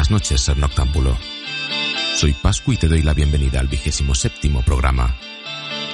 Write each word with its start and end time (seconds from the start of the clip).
Buenas 0.00 0.12
noches, 0.12 0.40
ser 0.40 0.56
noctámbulo. 0.56 1.14
Soy 2.16 2.32
Pascu 2.32 2.72
y 2.72 2.78
te 2.78 2.88
doy 2.88 3.02
la 3.02 3.12
bienvenida 3.12 3.60
al 3.60 3.68
vigésimo 3.68 4.14
séptimo 4.14 4.62
programa 4.62 5.14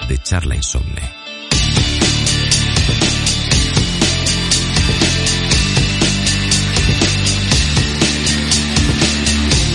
de 0.09 0.17
Charla 0.19 0.55
Insomne. 0.55 1.03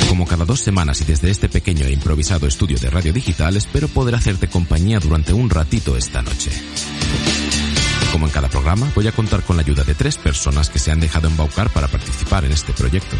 Como 0.07 0.25
cada 0.25 0.45
dos 0.45 0.61
semanas 0.61 1.01
y 1.01 1.03
desde 1.03 1.29
este 1.29 1.49
pequeño 1.49 1.85
e 1.85 1.91
improvisado 1.91 2.47
estudio 2.47 2.77
de 2.79 2.89
radio 2.89 3.11
digital, 3.11 3.57
espero 3.57 3.89
poder 3.89 4.15
hacerte 4.15 4.47
compañía 4.47 5.01
durante 5.01 5.33
un 5.33 5.49
ratito 5.49 5.97
esta 5.97 6.21
noche. 6.21 6.51
Como 8.13 8.27
en 8.27 8.31
cada 8.31 8.47
programa, 8.47 8.89
voy 8.95 9.09
a 9.09 9.11
contar 9.11 9.43
con 9.43 9.57
la 9.57 9.63
ayuda 9.63 9.83
de 9.83 9.93
tres 9.93 10.17
personas 10.17 10.69
que 10.69 10.79
se 10.79 10.89
han 10.89 11.01
dejado 11.01 11.27
embaucar 11.27 11.69
para 11.71 11.89
participar 11.89 12.45
en 12.45 12.53
este 12.53 12.71
proyecto. 12.71 13.17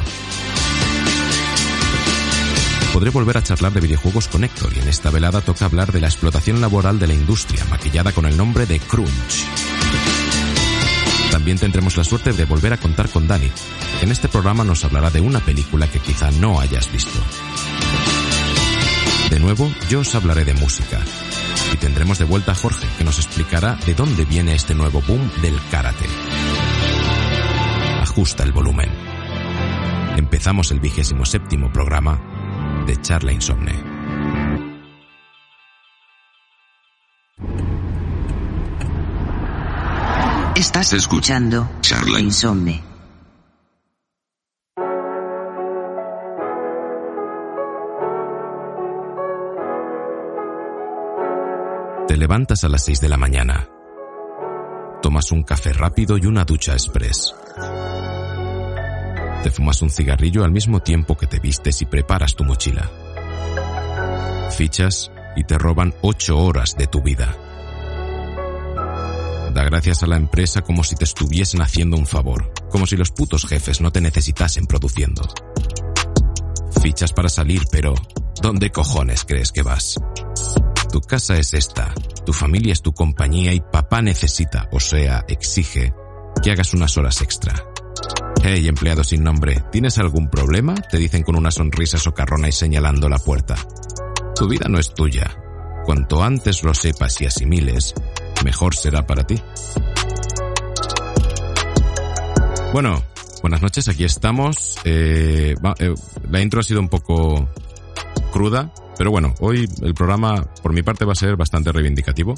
Podré 2.93 3.09
volver 3.09 3.37
a 3.37 3.43
charlar 3.43 3.71
de 3.71 3.81
videojuegos 3.81 4.27
con 4.27 4.43
Héctor 4.43 4.73
y 4.75 4.79
en 4.79 4.87
esta 4.87 5.09
velada 5.09 5.41
toca 5.41 5.65
hablar 5.65 5.91
de 5.91 6.01
la 6.01 6.07
explotación 6.07 6.59
laboral 6.59 6.99
de 6.99 7.07
la 7.07 7.13
industria, 7.13 7.65
maquillada 7.65 8.11
con 8.11 8.25
el 8.25 8.35
nombre 8.35 8.65
de 8.65 8.79
Crunch. 8.79 9.45
También 11.31 11.57
tendremos 11.57 11.95
la 11.95 12.03
suerte 12.03 12.33
de 12.33 12.45
volver 12.45 12.73
a 12.73 12.77
contar 12.77 13.07
con 13.09 13.27
Dani, 13.27 13.49
en 14.01 14.11
este 14.11 14.27
programa 14.27 14.63
nos 14.63 14.83
hablará 14.83 15.11
de 15.11 15.21
una 15.21 15.39
película 15.39 15.87
que 15.87 15.99
quizá 15.99 16.31
no 16.31 16.59
hayas 16.59 16.91
visto. 16.91 17.19
De 19.29 19.39
nuevo, 19.39 19.71
yo 19.89 19.99
os 19.99 20.15
hablaré 20.15 20.43
de 20.43 20.55
música. 20.55 20.99
Y 21.71 21.77
tendremos 21.77 22.17
de 22.17 22.25
vuelta 22.25 22.53
a 22.53 22.55
Jorge, 22.55 22.87
que 22.97 23.03
nos 23.03 23.19
explicará 23.19 23.75
de 23.85 23.93
dónde 23.93 24.25
viene 24.25 24.55
este 24.55 24.73
nuevo 24.73 25.03
boom 25.07 25.31
del 25.43 25.55
karate. 25.69 26.05
Ajusta 28.01 28.43
el 28.43 28.51
volumen. 28.51 28.89
Empezamos 30.17 30.71
el 30.71 30.79
vigésimo 30.79 31.26
séptimo 31.26 31.71
programa 31.71 32.20
de 32.85 33.01
Charla 33.01 33.32
Insomne. 33.32 33.74
Estás 40.55 40.93
escuchando 40.93 41.70
Charla 41.82 42.20
Insomne. 42.20 42.84
Te 52.07 52.18
levantas 52.18 52.63
a 52.63 52.70
las 52.70 52.84
6 52.85 53.01
de 53.01 53.10
la 53.10 53.18
mañana. 53.18 53.68
Tomas 55.01 55.32
un 55.32 55.43
café 55.43 55.73
rápido 55.73 56.18
y 56.18 56.26
una 56.26 56.43
ducha 56.43 56.73
express. 56.73 57.34
Te 59.43 59.49
fumas 59.49 59.81
un 59.81 59.89
cigarrillo 59.89 60.43
al 60.43 60.51
mismo 60.51 60.81
tiempo 60.81 61.17
que 61.17 61.27
te 61.27 61.39
vistes 61.39 61.81
y 61.81 61.85
preparas 61.85 62.35
tu 62.35 62.43
mochila. 62.43 62.89
Fichas 64.51 65.11
y 65.35 65.44
te 65.44 65.57
roban 65.57 65.94
ocho 66.01 66.38
horas 66.38 66.75
de 66.78 66.88
tu 66.88 67.01
vida. 67.01 67.35
Da 69.53 69.63
gracias 69.63 70.03
a 70.03 70.07
la 70.07 70.16
empresa 70.16 70.61
como 70.61 70.83
si 70.83 70.95
te 70.95 71.03
estuviesen 71.03 71.61
haciendo 71.61 71.97
un 71.97 72.06
favor, 72.06 72.53
como 72.69 72.85
si 72.85 72.95
los 72.95 73.11
putos 73.11 73.45
jefes 73.45 73.81
no 73.81 73.91
te 73.91 74.00
necesitasen 74.00 74.66
produciendo. 74.66 75.23
Fichas 76.81 77.11
para 77.11 77.28
salir, 77.28 77.63
pero 77.72 77.95
¿dónde 78.41 78.72
cojones 78.72 79.25
crees 79.25 79.51
que 79.51 79.63
vas? 79.63 79.95
Tu 80.91 81.01
casa 81.01 81.38
es 81.38 81.53
esta, 81.53 81.94
tu 82.25 82.33
familia 82.33 82.73
es 82.73 82.81
tu 82.81 82.94
compañía 82.94 83.53
y 83.53 83.61
papá 83.61 84.01
necesita, 84.01 84.69
o 84.72 84.79
sea, 84.79 85.25
exige, 85.28 85.94
que 86.44 86.51
hagas 86.51 86.73
unas 86.73 86.97
horas 86.97 87.22
extra. 87.22 87.70
Hey, 88.44 88.67
empleado 88.67 89.03
sin 89.03 89.23
nombre, 89.23 89.63
¿tienes 89.72 90.00
algún 90.00 90.27
problema? 90.27 90.73
Te 90.73 90.97
dicen 90.97 91.21
con 91.21 91.35
una 91.35 91.51
sonrisa 91.51 91.99
socarrona 91.99 92.49
y 92.49 92.51
señalando 92.51 93.07
la 93.07 93.19
puerta. 93.19 93.55
Tu 94.35 94.47
vida 94.47 94.66
no 94.67 94.79
es 94.79 94.95
tuya. 94.95 95.29
Cuanto 95.85 96.23
antes 96.23 96.63
lo 96.63 96.73
sepas 96.73 97.21
y 97.21 97.27
asimiles, 97.27 97.93
mejor 98.43 98.73
será 98.73 99.05
para 99.05 99.27
ti. 99.27 99.39
Bueno, 102.73 103.03
buenas 103.43 103.61
noches, 103.61 103.88
aquí 103.88 104.05
estamos. 104.05 104.75
Eh, 104.85 105.53
eh, 105.77 105.93
la 106.31 106.41
intro 106.41 106.61
ha 106.61 106.63
sido 106.63 106.79
un 106.79 106.89
poco 106.89 107.47
cruda, 108.33 108.73
pero 108.97 109.11
bueno, 109.11 109.35
hoy 109.39 109.69
el 109.83 109.93
programa 109.93 110.47
por 110.63 110.73
mi 110.73 110.81
parte 110.81 111.05
va 111.05 111.11
a 111.11 111.16
ser 111.16 111.35
bastante 111.35 111.71
reivindicativo, 111.71 112.33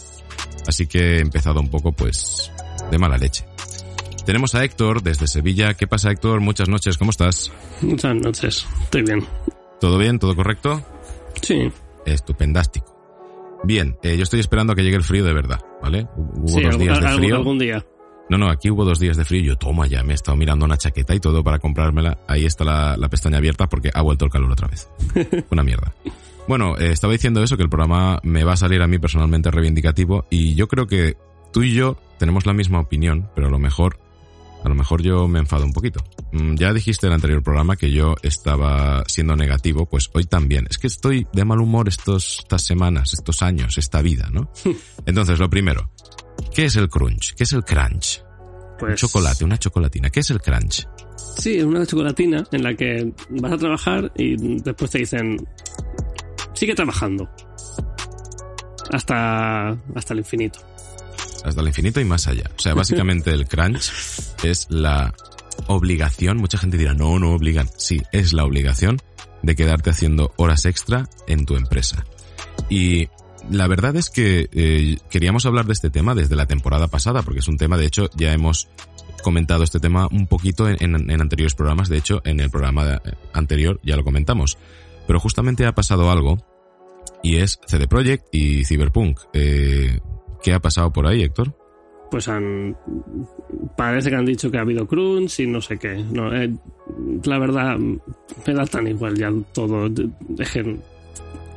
así 0.67 0.85
que 0.85 1.17
he 1.17 1.19
empezado 1.21 1.61
un 1.61 1.69
poco 1.69 1.93
pues 1.93 2.51
de 2.91 2.97
mala 2.97 3.17
leche. 3.17 3.45
Tenemos 4.25 4.55
a 4.55 4.63
Héctor 4.63 5.03
desde 5.03 5.27
Sevilla. 5.27 5.73
¿Qué 5.73 5.85
pasa 5.85 6.11
Héctor? 6.11 6.39
Muchas 6.39 6.69
noches, 6.69 6.97
¿cómo 6.97 7.11
estás? 7.11 7.51
Muchas 7.81 8.15
noches, 8.15 8.65
estoy 8.83 9.01
bien. 9.03 9.25
¿Todo 9.81 9.97
bien? 9.97 10.17
¿Todo 10.17 10.35
correcto? 10.35 10.81
Sí, 11.41 11.69
Estupendástico. 12.05 12.93
Bien, 13.63 13.97
eh, 14.03 14.17
yo 14.17 14.23
estoy 14.23 14.39
esperando 14.39 14.73
a 14.73 14.75
que 14.75 14.83
llegue 14.83 14.97
el 14.97 15.03
frío 15.03 15.23
de 15.23 15.33
verdad, 15.33 15.59
¿vale? 15.81 16.07
Hubo 16.15 16.47
sí, 16.47 16.61
dos 16.63 16.77
días 16.77 16.99
de 17.01 17.07
frío. 17.15 17.35
algún 17.35 17.59
día. 17.59 17.85
No, 18.29 18.37
no, 18.37 18.49
aquí 18.49 18.69
hubo 18.69 18.83
dos 18.85 18.99
días 18.99 19.17
de 19.17 19.25
frío. 19.25 19.41
Yo, 19.43 19.55
toma 19.57 19.87
ya, 19.87 20.03
me 20.03 20.13
he 20.13 20.15
estado 20.15 20.37
mirando 20.37 20.65
una 20.65 20.77
chaqueta 20.77 21.13
y 21.15 21.19
todo 21.19 21.43
para 21.43 21.59
comprármela. 21.59 22.19
Ahí 22.27 22.45
está 22.45 22.63
la, 22.63 22.97
la 22.97 23.09
pestaña 23.09 23.37
abierta 23.37 23.67
porque 23.67 23.89
ha 23.93 24.01
vuelto 24.01 24.25
el 24.25 24.31
calor 24.31 24.51
otra 24.51 24.67
vez. 24.67 24.89
Una 25.49 25.63
mierda. 25.63 25.93
Bueno, 26.47 26.77
eh, 26.77 26.91
estaba 26.91 27.13
diciendo 27.13 27.41
eso, 27.41 27.55
que 27.55 27.63
el 27.63 27.69
programa 27.69 28.19
me 28.23 28.43
va 28.43 28.53
a 28.53 28.57
salir 28.57 28.81
a 28.81 28.87
mí 28.87 28.99
personalmente 28.99 29.49
reivindicativo 29.49 30.25
y 30.29 30.55
yo 30.55 30.67
creo 30.67 30.87
que 30.87 31.15
tú 31.53 31.63
y 31.63 31.73
yo 31.73 31.97
tenemos 32.19 32.45
la 32.45 32.53
misma 32.53 32.79
opinión, 32.79 33.29
pero 33.35 33.47
a 33.47 33.51
lo 33.51 33.59
mejor, 33.59 33.97
a 34.63 34.69
lo 34.69 34.75
mejor 34.75 35.01
yo 35.01 35.27
me 35.27 35.39
enfado 35.39 35.65
un 35.65 35.73
poquito. 35.73 36.03
Mm, 36.31 36.55
Ya 36.55 36.71
dijiste 36.73 37.05
en 37.07 37.11
el 37.11 37.15
anterior 37.15 37.43
programa 37.43 37.75
que 37.75 37.91
yo 37.91 38.15
estaba 38.23 39.03
siendo 39.07 39.35
negativo, 39.35 39.85
pues 39.87 40.09
hoy 40.13 40.23
también. 40.25 40.65
Es 40.69 40.77
que 40.77 40.87
estoy 40.87 41.27
de 41.33 41.45
mal 41.45 41.59
humor 41.59 41.87
estos, 41.89 42.39
estas 42.39 42.63
semanas, 42.63 43.13
estos 43.13 43.41
años, 43.41 43.77
esta 43.77 44.01
vida, 44.01 44.29
¿no? 44.31 44.49
Entonces, 45.05 45.39
lo 45.39 45.49
primero, 45.49 45.89
¿qué 46.55 46.65
es 46.65 46.75
el 46.77 46.89
crunch? 46.89 47.33
¿Qué 47.35 47.43
es 47.43 47.53
el 47.53 47.63
crunch? 47.63 48.21
Un 48.23 48.77
Pues, 48.79 48.99
chocolate, 48.99 49.43
una 49.45 49.57
chocolatina. 49.57 50.09
¿Qué 50.09 50.21
es 50.21 50.29
el 50.31 50.41
crunch? 50.41 50.87
Sí, 51.37 51.57
es 51.57 51.63
una 51.63 51.85
chocolatina 51.85 52.43
en 52.51 52.63
la 52.63 52.73
que 52.73 53.13
vas 53.29 53.51
a 53.53 53.57
trabajar 53.57 54.11
y 54.15 54.35
después 54.61 54.91
te 54.91 54.99
dicen, 54.99 55.37
sigue 56.53 56.73
trabajando. 56.75 57.29
Hasta, 58.91 59.69
hasta 59.95 60.13
el 60.13 60.19
infinito. 60.19 60.59
Hasta 61.43 61.61
el 61.61 61.67
infinito 61.67 61.99
y 61.99 62.05
más 62.05 62.27
allá. 62.27 62.49
O 62.57 62.59
sea, 62.59 62.73
básicamente 62.73 63.31
el 63.31 63.47
crunch 63.47 63.91
es 64.43 64.67
la 64.69 65.13
obligación. 65.67 66.37
Mucha 66.37 66.57
gente 66.57 66.77
dirá, 66.77 66.93
no, 66.93 67.19
no 67.19 67.33
obligan. 67.33 67.67
Sí, 67.77 68.01
es 68.11 68.33
la 68.33 68.45
obligación 68.45 69.01
de 69.41 69.55
quedarte 69.55 69.89
haciendo 69.89 70.33
horas 70.37 70.65
extra 70.65 71.09
en 71.27 71.45
tu 71.45 71.55
empresa. 71.55 72.05
Y 72.69 73.09
la 73.49 73.67
verdad 73.67 73.95
es 73.95 74.09
que 74.09 74.49
eh, 74.51 74.97
queríamos 75.09 75.45
hablar 75.45 75.65
de 75.65 75.73
este 75.73 75.89
tema 75.89 76.15
desde 76.15 76.35
la 76.35 76.45
temporada 76.45 76.87
pasada, 76.87 77.21
porque 77.23 77.39
es 77.39 77.47
un 77.47 77.57
tema, 77.57 77.77
de 77.77 77.85
hecho, 77.85 78.09
ya 78.15 78.33
hemos 78.33 78.69
comentado 79.21 79.63
este 79.63 79.79
tema 79.79 80.07
un 80.11 80.27
poquito 80.27 80.67
en, 80.69 81.21
anteriores 81.21 81.55
programas. 81.55 81.89
De 81.89 81.97
hecho, 81.97 82.21
en 82.25 82.39
el 82.39 82.49
programa 82.49 83.01
anterior 83.33 83.79
ya 83.83 83.95
lo 83.95 84.03
comentamos. 84.03 84.57
Pero 85.07 85.19
justamente 85.19 85.65
ha 85.65 85.75
pasado 85.75 86.09
algo 86.09 86.37
y 87.21 87.37
es 87.37 87.59
CD 87.65 87.87
Projekt 87.87 88.27
y 88.31 88.63
Cyberpunk. 88.65 89.19
Eh, 89.33 89.99
¿Qué 90.43 90.53
ha 90.53 90.59
pasado 90.59 90.91
por 90.91 91.07
ahí, 91.07 91.23
Héctor? 91.23 91.57
Pues 92.11 92.27
han, 92.27 92.77
parece 93.75 94.09
que 94.09 94.15
han 94.17 94.25
dicho 94.25 94.51
que 94.51 94.57
ha 94.57 94.61
habido 94.61 94.85
crunch 94.85 95.39
y 95.39 95.47
no 95.47 95.61
sé 95.61 95.79
qué. 95.79 95.95
No, 95.95 96.31
eh, 96.35 96.53
la 97.23 97.39
verdad, 97.39 97.77
me 97.77 98.53
da 98.53 98.65
tan 98.65 98.85
igual 98.87 99.17
ya 99.17 99.31
todo. 99.53 99.89
Es 100.37 100.51
que, 100.51 100.77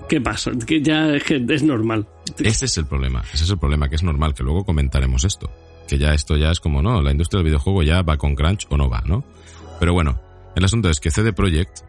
¿qué 0.08 0.20
pasa? 0.20 0.52
Que 0.66 0.80
ya 0.80 1.14
es 1.14 1.24
que 1.24 1.44
es 1.47 1.62
normal. 1.62 2.06
Ese 2.38 2.66
es 2.66 2.78
el 2.78 2.86
problema, 2.86 3.22
ese 3.34 3.44
es 3.44 3.50
el 3.50 3.58
problema, 3.58 3.88
que 3.88 3.97
es 3.97 4.02
normal, 4.02 4.34
que 4.34 4.44
luego 4.44 4.65
comentaremos 4.65 5.24
esto. 5.24 5.50
Que 5.89 5.98
ya 5.98 6.15
esto 6.15 6.36
ya 6.36 6.50
es 6.50 6.60
como, 6.60 6.80
no, 6.80 7.03
la 7.03 7.10
industria 7.10 7.39
del 7.39 7.47
videojuego 7.47 7.82
ya 7.82 8.03
va 8.03 8.16
con 8.16 8.34
crunch 8.34 8.66
o 8.71 8.77
no 8.77 8.89
va, 8.89 9.03
¿no? 9.04 9.24
Pero 9.78 9.92
bueno, 9.92 10.21
el 10.54 10.65
asunto 10.65 10.89
es 10.89 11.00
que 11.00 11.10
CD 11.10 11.32
Projekt 11.32 11.80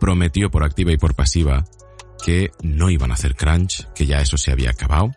prometió 0.00 0.50
por 0.50 0.64
activa 0.64 0.90
y 0.90 0.96
por 0.96 1.14
pasiva 1.14 1.64
que 2.24 2.50
no 2.62 2.90
iban 2.90 3.10
a 3.10 3.14
hacer 3.14 3.36
crunch, 3.36 3.86
que 3.94 4.06
ya 4.06 4.20
eso 4.20 4.36
se 4.36 4.50
había 4.50 4.70
acabado, 4.70 5.12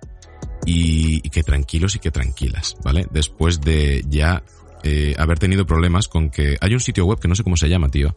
y, 0.68 1.26
y 1.26 1.30
que 1.30 1.44
tranquilos 1.44 1.96
y 1.96 2.00
que 2.00 2.12
tranquilas, 2.12 2.76
¿vale? 2.84 3.08
Después 3.10 3.62
de 3.62 4.04
ya 4.10 4.44
eh, 4.84 5.16
haber 5.18 5.40
tenido 5.40 5.66
problemas 5.66 6.08
con 6.08 6.30
que 6.30 6.58
hay 6.62 6.74
un 6.74 6.80
sitio 6.82 7.06
web 7.06 7.20
que 7.20 7.28
no 7.28 7.36
sé 7.36 7.44
cómo 7.44 7.56
se 7.58 7.70
llama, 7.70 7.90
tío, 7.90 8.14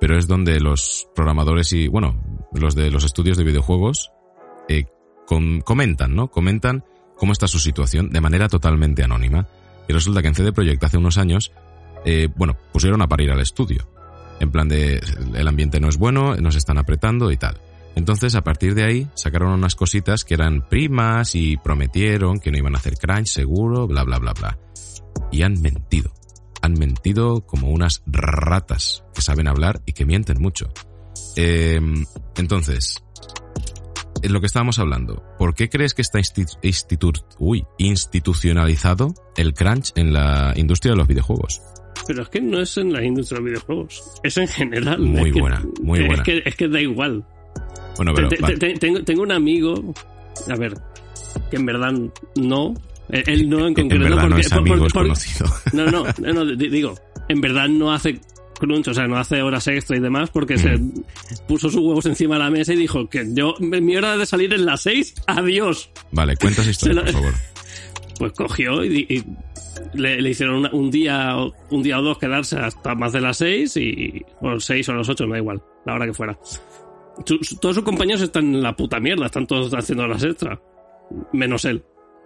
pero 0.00 0.16
es 0.18 0.26
donde 0.26 0.58
los 0.60 1.06
programadores 1.14 1.72
y, 1.74 1.88
bueno, 1.88 2.18
los 2.54 2.74
de 2.74 2.90
los 2.90 3.04
estudios 3.04 3.36
de 3.36 3.44
videojuegos 3.44 4.10
eh, 4.68 4.84
com- 5.26 5.60
comentan, 5.60 6.16
¿no? 6.16 6.28
Comentan 6.28 6.84
cómo 7.16 7.32
está 7.32 7.46
su 7.46 7.58
situación 7.58 8.08
de 8.10 8.20
manera 8.22 8.48
totalmente 8.48 9.04
anónima. 9.04 9.46
Y 9.88 9.92
resulta 9.92 10.22
que 10.22 10.28
en 10.28 10.34
CD 10.34 10.52
Projekt 10.52 10.82
hace 10.84 10.96
unos 10.96 11.18
años, 11.18 11.52
eh, 12.06 12.28
bueno, 12.34 12.56
pusieron 12.72 13.02
a 13.02 13.08
parir 13.08 13.30
al 13.30 13.40
estudio. 13.40 13.86
En 14.40 14.50
plan 14.50 14.68
de, 14.68 15.02
el 15.34 15.46
ambiente 15.48 15.80
no 15.80 15.88
es 15.90 15.98
bueno, 15.98 16.34
nos 16.36 16.56
están 16.56 16.78
apretando 16.78 17.30
y 17.30 17.36
tal. 17.36 17.60
Entonces, 17.96 18.34
a 18.34 18.42
partir 18.42 18.74
de 18.74 18.84
ahí, 18.84 19.08
sacaron 19.14 19.52
unas 19.52 19.74
cositas 19.74 20.24
que 20.24 20.34
eran 20.34 20.68
primas 20.68 21.34
y 21.34 21.56
prometieron 21.56 22.38
que 22.38 22.50
no 22.50 22.58
iban 22.58 22.74
a 22.74 22.78
hacer 22.78 22.94
crunch 22.96 23.26
seguro, 23.26 23.86
bla, 23.86 24.04
bla, 24.04 24.18
bla, 24.18 24.32
bla. 24.32 24.58
Y 25.32 25.42
han 25.42 25.60
mentido. 25.60 26.12
han 26.62 26.74
mentido 26.74 27.46
como 27.46 27.70
unas 27.70 28.02
ratas 28.06 29.04
que 29.14 29.22
saben 29.22 29.48
hablar 29.48 29.80
y 29.86 29.92
que 29.92 30.04
mienten 30.04 30.40
mucho. 30.40 30.72
Eh, 31.36 31.80
entonces, 32.36 33.02
en 34.22 34.32
lo 34.32 34.40
que 34.40 34.46
estábamos 34.46 34.78
hablando, 34.78 35.22
¿por 35.38 35.54
qué 35.54 35.68
crees 35.68 35.94
que 35.94 36.02
está 36.02 36.18
institu 36.18 37.12
uy, 37.38 37.64
institucionalizado 37.78 39.14
el 39.36 39.54
crunch 39.54 39.92
en 39.96 40.12
la 40.12 40.52
industria 40.56 40.92
de 40.92 40.98
los 40.98 41.08
videojuegos? 41.08 41.62
Pero 42.06 42.22
es 42.22 42.28
que 42.28 42.40
no 42.40 42.60
es 42.60 42.76
en 42.76 42.92
la 42.92 43.04
industria 43.04 43.38
de 43.38 43.42
los 43.42 43.50
videojuegos, 43.52 44.20
es 44.22 44.36
en 44.36 44.48
general. 44.48 45.00
Muy 45.00 45.32
buena, 45.32 45.64
muy 45.82 46.00
buena. 46.00 46.22
Es 46.22 46.22
que, 46.22 46.42
es 46.44 46.56
que 46.56 46.68
da 46.68 46.80
igual. 46.80 47.24
Bueno, 47.96 48.12
pero. 48.14 48.28
tengo, 48.78 49.02
tengo 49.04 49.22
un 49.22 49.32
amigo, 49.32 49.94
a 50.48 50.54
ver, 50.56 50.74
que 51.50 51.56
en 51.56 51.66
verdad 51.66 51.92
no, 52.36 52.74
él 53.10 53.48
no 53.48 53.66
en 53.66 53.74
concreto. 53.74 54.04
En 54.04 54.10
verdad 54.10 54.28
no 54.28 54.38
es 54.38 54.52
amigo, 54.52 54.86
es 54.86 54.92
conocido. 54.92 55.46
No, 55.72 55.86
no, 55.90 56.04
no, 56.32 56.44
digo, 56.56 56.94
en 57.28 57.40
verdad 57.40 57.68
no 57.68 57.92
hace 57.92 58.20
crunch, 58.58 58.88
o 58.88 58.94
sea, 58.94 59.06
no 59.06 59.16
hace 59.18 59.40
horas 59.42 59.66
extra 59.68 59.96
y 59.96 60.00
demás, 60.00 60.30
porque 60.30 60.58
se 60.58 60.76
Mm. 60.76 60.92
puso 61.48 61.70
sus 61.70 61.80
huevos 61.82 62.04
encima 62.06 62.34
de 62.36 62.40
la 62.40 62.50
mesa 62.50 62.72
y 62.74 62.76
dijo 62.76 63.08
que 63.08 63.26
yo, 63.32 63.54
mi 63.60 63.96
hora 63.96 64.16
de 64.18 64.26
salir 64.26 64.52
es 64.52 64.60
las 64.60 64.82
6, 64.82 65.14
adiós. 65.26 65.90
Vale, 66.12 66.36
cuenta 66.36 66.60
esa 66.62 66.70
historia, 66.72 66.94
lo- 66.96 67.04
por 67.04 67.12
favor. 67.12 67.34
Pues 68.18 68.32
cogió 68.34 68.84
y, 68.84 69.06
y 69.08 69.24
le, 69.98 70.20
le 70.20 70.28
hicieron 70.28 70.56
una- 70.56 70.70
un 70.72 70.90
día 70.90 71.34
un 71.70 71.82
día 71.82 71.98
o 71.98 72.02
dos 72.02 72.18
quedarse 72.18 72.58
hasta 72.58 72.94
más 72.94 73.14
de 73.14 73.22
las 73.22 73.38
6 73.38 73.78
y 73.78 74.22
o 74.42 74.60
6 74.60 74.86
o 74.90 74.92
las 74.92 75.08
8, 75.08 75.24
me 75.26 75.32
da 75.32 75.38
igual, 75.38 75.62
la 75.86 75.94
hora 75.94 76.04
que 76.04 76.12
fuera. 76.12 76.38
Su- 77.24 77.38
todos 77.60 77.76
sus 77.76 77.84
compañeros 77.84 78.22
están 78.22 78.44
en 78.54 78.62
la 78.62 78.74
puta 78.76 78.98
mierda, 79.00 79.26
están 79.26 79.46
todos 79.46 79.72
haciendo 79.74 80.04
horas 80.04 80.22
extra, 80.24 80.60
menos 81.32 81.64
él. 81.64 81.84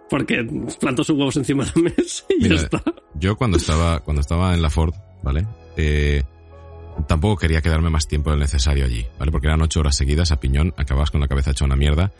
Porque 0.09 0.47
plantó 0.79 1.03
sus 1.03 1.17
huevos 1.17 1.35
encima 1.37 1.65
de 1.65 1.71
la 1.75 1.81
mesa 1.97 2.23
y 2.29 2.43
Mira, 2.43 2.55
ya 2.55 2.61
está. 2.61 2.83
Yo 3.15 3.35
cuando 3.35 3.57
estaba, 3.57 3.99
cuando 4.01 4.21
estaba 4.21 4.53
en 4.53 4.61
la 4.61 4.69
Ford, 4.69 4.93
¿vale? 5.23 5.47
Eh, 5.77 6.21
tampoco 7.07 7.37
quería 7.37 7.61
quedarme 7.61 7.89
más 7.89 8.07
tiempo 8.07 8.29
del 8.29 8.39
necesario 8.39 8.85
allí, 8.85 9.05
¿vale? 9.17 9.31
Porque 9.31 9.47
eran 9.47 9.61
ocho 9.61 9.79
horas 9.79 9.95
seguidas 9.97 10.31
a 10.31 10.39
piñón, 10.39 10.73
acababas 10.77 11.09
con 11.11 11.21
la 11.21 11.27
cabeza 11.27 11.51
hecha 11.51 11.65
una 11.65 11.75
mierda. 11.75 12.11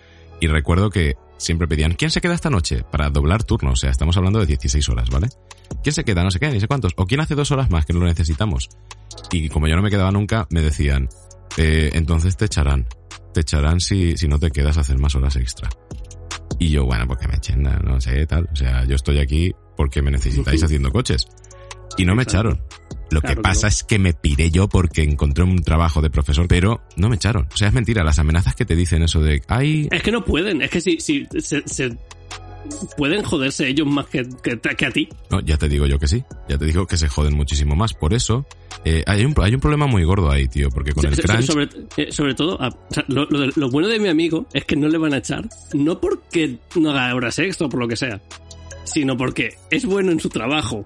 Y 0.42 0.48
recuerdo 0.48 0.90
que 0.90 1.14
siempre 1.38 1.68
pedían, 1.68 1.94
¿quién 1.94 2.12
se 2.12 2.20
queda 2.22 2.34
esta 2.34 2.50
noche? 2.50 2.84
Para 2.92 3.10
doblar 3.10 3.44
turno, 3.44 3.72
o 3.72 3.76
sea, 3.76 3.90
estamos 3.92 4.18
hablando 4.18 4.40
de 4.40 4.48
16 4.48 4.90
horas, 4.90 5.10
¿vale? 5.10 5.28
¿Quién 5.84 5.94
se 5.94 6.04
queda? 6.04 6.24
No 6.24 6.32
sé 6.32 6.40
qué, 6.40 6.50
ni 6.50 6.60
sé 6.60 6.68
cuántos. 6.68 6.92
¿O 6.98 7.06
quién 7.06 7.22
hace 7.22 7.36
dos 7.36 7.52
horas 7.52 7.70
más 7.70 7.86
que 7.86 7.94
no 7.94 8.00
lo 8.00 8.08
necesitamos? 8.08 8.68
Y 9.32 9.48
como 9.48 9.68
yo 9.68 9.76
no 9.78 9.82
me 9.82 9.90
quedaba 9.92 10.12
nunca, 10.12 10.46
me 10.50 10.62
decían, 10.62 11.08
eh, 11.58 11.92
entonces 11.94 12.36
te 12.38 12.46
echarán. 12.46 12.86
Te 13.34 13.42
echarán 13.42 13.80
si, 13.82 14.16
si 14.18 14.28
no 14.28 14.40
te 14.40 14.52
quedas 14.52 14.78
a 14.78 14.82
hacer 14.82 14.98
más 14.98 15.14
horas 15.16 15.36
extra. 15.36 15.70
Y 16.60 16.70
yo, 16.70 16.86
bueno, 16.86 17.06
porque 17.08 17.28
me 17.28 17.36
echen, 17.36 17.64
no 17.64 18.00
sé, 18.00 18.26
tal. 18.28 18.48
O 18.52 18.56
sea, 18.56 18.86
yo 18.86 18.96
estoy 18.96 19.20
aquí 19.20 19.52
porque 19.76 20.02
me 20.02 20.12
necesitáis 20.12 20.64
haciendo 20.64 20.92
coches. 20.92 21.28
Y 21.98 22.06
no 22.06 22.16
me 22.16 22.24
echaron. 22.24 22.62
Lo 23.12 23.22
Claro 23.22 23.36
que 23.36 23.36
que 23.36 23.42
pasa 23.42 23.68
no. 23.68 23.70
es 23.70 23.84
que 23.84 24.00
me 24.00 24.14
piré 24.14 24.50
yo 24.52 24.68
porque 24.68 25.04
encontré 25.04 25.44
un 25.44 25.62
trabajo 25.64 26.02
de 26.02 26.10
profesor, 26.10 26.48
pero 26.48 26.82
no 26.98 27.08
me 27.10 27.16
echaron. 27.18 27.48
O 27.54 27.58
sea, 27.58 27.68
es 27.68 27.74
mentira, 27.74 28.04
las 28.04 28.20
amenazas 28.20 28.56
que 28.56 28.66
te 28.66 28.76
dicen 28.76 29.04
eso 29.04 29.22
de, 29.22 29.42
ay, 29.48 29.88
Es 29.92 30.02
que 30.02 30.12
no 30.12 30.26
pueden, 30.26 30.62
es 30.62 30.70
que 30.72 30.82
si, 30.82 31.00
si 31.00 31.26
se, 31.40 31.62
se- 31.68 31.98
pueden 32.98 33.24
joderse 33.24 33.68
ellos 33.68 33.88
más 33.88 34.06
que, 34.08 34.28
que, 34.44 34.60
que 34.60 34.86
a 34.86 34.92
ti. 34.92 35.08
no, 35.30 35.40
ya 35.42 35.58
te 35.58 35.68
digo 35.70 35.86
yo 35.86 36.00
que 36.00 36.08
sí. 36.08 36.24
Ya 36.50 36.58
te 36.58 36.66
digo 36.66 36.86
que 36.88 36.98
se 36.98 37.08
joden 37.08 37.36
muchísimo 37.36 37.76
más. 37.76 37.94
Por 37.94 38.14
eso, 38.14 38.46
eh, 38.84 39.04
hay, 39.08 39.24
un, 39.26 39.34
hay 39.42 39.54
un 39.56 39.60
problema 39.62 39.88
muy 39.88 40.04
gordo 40.04 40.30
ahí, 40.32 40.48
tío, 40.48 40.70
porque 40.70 40.92
con 40.94 41.06
el 41.06 41.16
So- 41.16 41.22
crunch... 41.24 41.46
Sobre, 41.46 41.70
eh, 41.98 42.12
sobre 42.12 42.34
todo, 42.36 42.62
a- 42.62 42.70
o 42.70 42.88
sea, 42.94 43.06
lo, 43.08 43.26
lo 43.26 43.40
de- 43.40 43.52
lo 43.56 43.70
bueno 43.70 43.88
de 43.88 44.00
mi 44.00 44.10
amigo 44.10 44.46
es 44.54 44.66
que 44.66 44.76
no 44.76 44.88
le 44.88 44.98
van 44.98 45.14
a 45.14 45.18
echar, 45.18 45.48
no 45.74 46.00
porque 46.00 46.58
no 46.76 46.92
haga 46.92 47.14
horas 47.16 47.38
extra 47.40 47.68
o 47.68 47.70
por 47.70 47.80
lo 47.80 47.88
que 47.88 47.96
sea, 47.96 48.22
sino 48.84 49.16
porque 49.18 49.56
es 49.72 49.86
bueno 49.86 50.12
en 50.12 50.20
su 50.20 50.30
trabajo. 50.30 50.86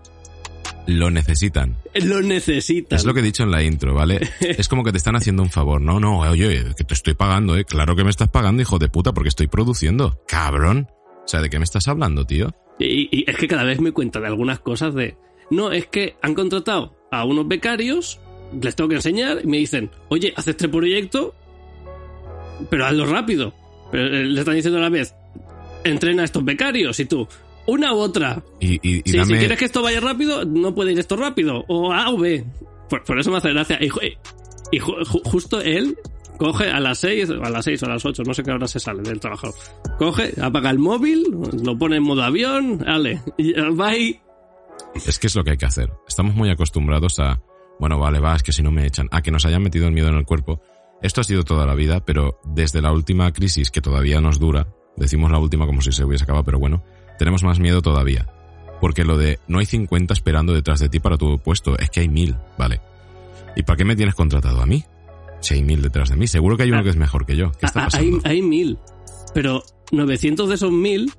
Lo 0.87 1.11
necesitan. 1.11 1.75
Lo 1.93 2.21
necesita. 2.21 2.95
Es 2.95 3.05
lo 3.05 3.13
que 3.13 3.19
he 3.19 3.23
dicho 3.23 3.43
en 3.43 3.51
la 3.51 3.61
intro, 3.61 3.93
¿vale? 3.93 4.27
Es 4.39 4.67
como 4.67 4.83
que 4.83 4.91
te 4.91 4.97
están 4.97 5.15
haciendo 5.15 5.43
un 5.43 5.51
favor. 5.51 5.79
No, 5.81 5.99
no, 5.99 6.19
oye, 6.21 6.63
que 6.75 6.83
te 6.83 6.93
estoy 6.95 7.13
pagando, 7.13 7.55
¿eh? 7.57 7.63
Claro 7.65 7.95
que 7.95 8.03
me 8.03 8.09
estás 8.09 8.29
pagando, 8.29 8.61
hijo 8.63 8.79
de 8.79 8.87
puta, 8.89 9.11
porque 9.13 9.29
estoy 9.29 9.45
produciendo. 9.47 10.19
Cabrón. 10.27 10.87
O 11.29 11.31
sea, 11.31 11.41
¿de 11.41 11.49
qué 11.51 11.59
me 11.59 11.63
estás 11.63 11.87
hablando, 11.87 12.25
tío? 12.25 12.49
Y, 12.79 13.07
y 13.15 13.29
es 13.29 13.37
que 13.37 13.47
cada 13.47 13.63
vez 13.63 13.79
me 13.79 13.91
cuenta 13.91 14.19
de 14.19 14.25
algunas 14.25 14.57
cosas 14.61 14.95
de. 14.95 15.15
No, 15.51 15.71
es 15.71 15.85
que 15.85 16.15
han 16.23 16.33
contratado 16.33 16.95
a 17.11 17.23
unos 17.23 17.47
becarios, 17.47 18.19
les 18.59 18.75
tengo 18.75 18.87
que 18.89 18.95
enseñar, 18.95 19.41
y 19.43 19.47
me 19.47 19.57
dicen, 19.57 19.91
oye, 20.07 20.33
haz 20.35 20.47
este 20.47 20.67
proyecto, 20.67 21.35
pero 22.71 22.87
hazlo 22.87 23.05
rápido. 23.05 23.53
Pero 23.91 24.05
eh, 24.07 24.23
le 24.25 24.39
están 24.39 24.55
diciendo 24.55 24.79
a 24.79 24.81
la 24.81 24.89
vez, 24.89 25.13
entrena 25.83 26.23
a 26.23 26.25
estos 26.25 26.43
becarios, 26.43 26.99
y 26.99 27.05
tú, 27.05 27.27
una 27.67 27.93
u 27.93 27.97
otra. 27.99 28.41
Y, 28.59 28.79
y, 28.81 29.01
y 29.05 29.11
Si, 29.11 29.19
quieres 29.33 29.59
que 29.59 29.65
esto 29.65 29.83
vaya 29.83 29.99
rápido, 29.99 30.45
no 30.45 30.73
puede 30.73 30.93
ir 30.93 30.99
esto 30.99 31.15
rápido. 31.15 31.63
O 31.67 31.93
A 31.93 32.09
o 32.09 32.17
B. 32.17 32.43
Por, 32.89 33.03
por 33.03 33.19
eso 33.19 33.29
me 33.29 33.37
hace 33.37 33.53
gracia. 33.53 33.77
Y, 33.83 33.89
ju- 33.89 35.21
justo 35.25 35.61
él 35.61 35.95
coge 36.39 36.71
a 36.71 36.80
las 36.80 36.97
6, 37.00 37.30
a 37.30 37.50
las 37.50 37.65
6 37.65 37.83
o 37.83 37.86
a 37.86 37.89
las 37.89 38.06
8, 38.06 38.24
no 38.25 38.33
sé 38.33 38.44
qué 38.44 38.51
hora 38.51 38.68
se 38.68 38.80
sale 38.80 39.03
del 39.03 39.19
trabajo. 39.19 39.53
Coge, 40.00 40.33
apaga 40.41 40.71
el 40.71 40.80
móvil, 40.80 41.25
lo 41.63 41.77
pone 41.77 41.97
en 41.97 42.03
modo 42.03 42.24
avión, 42.24 42.80
va 42.80 43.88
ahí. 43.89 44.19
Es 45.06 45.19
que 45.19 45.27
es 45.27 45.36
lo 45.36 45.44
que 45.44 45.51
hay 45.51 45.57
que 45.57 45.65
hacer. 45.65 45.91
Estamos 46.07 46.33
muy 46.33 46.50
acostumbrados 46.50 47.19
a, 47.19 47.41
bueno, 47.77 48.00
vale, 48.00 48.19
va, 48.19 48.36
es 48.36 48.44
que 48.44 48.53
si 48.53 48.63
no 48.63 48.71
me 48.71 48.88
echan, 48.88 49.09
a 49.12 49.21
que 49.21 49.31
nos 49.31 49.45
hayan 49.45 49.62
metido 49.62 49.86
el 49.86 49.94
miedo 49.94 50.07
en 50.07 50.15
el 50.15 50.25
cuerpo. 50.25 50.62
Esto 51.01 51.21
ha 51.21 51.24
sido 51.24 51.44
toda 51.44 51.65
la 51.65 51.75
vida, 51.75 52.03
pero 52.03 52.39
desde 52.44 52.81
la 52.81 52.91
última 52.91 53.31
crisis 53.31 53.69
que 53.69 53.81
todavía 53.81 54.21
nos 54.21 54.39
dura, 54.39 54.68
decimos 54.95 55.31
la 55.31 55.39
última 55.39 55.65
como 55.65 55.81
si 55.81 55.91
se 55.91 56.03
hubiese 56.03 56.24
acabado, 56.24 56.45
pero 56.45 56.59
bueno, 56.59 56.83
tenemos 57.18 57.44
más 57.44 57.59
miedo 57.59 57.81
todavía. 57.81 58.27
Porque 58.80 59.03
lo 59.03 59.18
de 59.18 59.39
no 59.47 59.59
hay 59.59 59.65
50 59.65 60.13
esperando 60.13 60.53
detrás 60.53 60.80
de 60.80 60.88
ti 60.88 61.00
para 61.00 61.18
tu 61.18 61.38
puesto, 61.39 61.77
es 61.77 61.89
que 61.89 62.00
hay 62.00 62.09
mil, 62.09 62.38
¿vale? 62.57 62.80
¿Y 63.57 63.63
para 63.63 63.75
qué 63.75 63.83
me 63.83 63.95
tienes 63.95 64.15
contratado 64.15 64.62
a 64.62 64.65
mí? 64.65 64.86
Si 65.41 65.53
hay 65.56 65.63
mil 65.63 65.81
detrás 65.81 66.09
de 66.09 66.15
mí, 66.15 66.27
seguro 66.27 66.57
que 66.57 66.63
hay 66.63 66.71
uno 66.71 66.83
que 66.83 66.89
es 66.89 66.97
mejor 66.97 67.25
que 67.25 67.36
yo. 67.36 67.51
¿Qué 67.53 67.65
está 67.65 67.86
Ah, 67.86 67.89
hay, 68.25 68.41
mil, 68.41 68.77
pero 69.33 69.63
900 69.91 70.50
de 70.50 70.56
esos 70.56 70.71
mil 70.71 71.12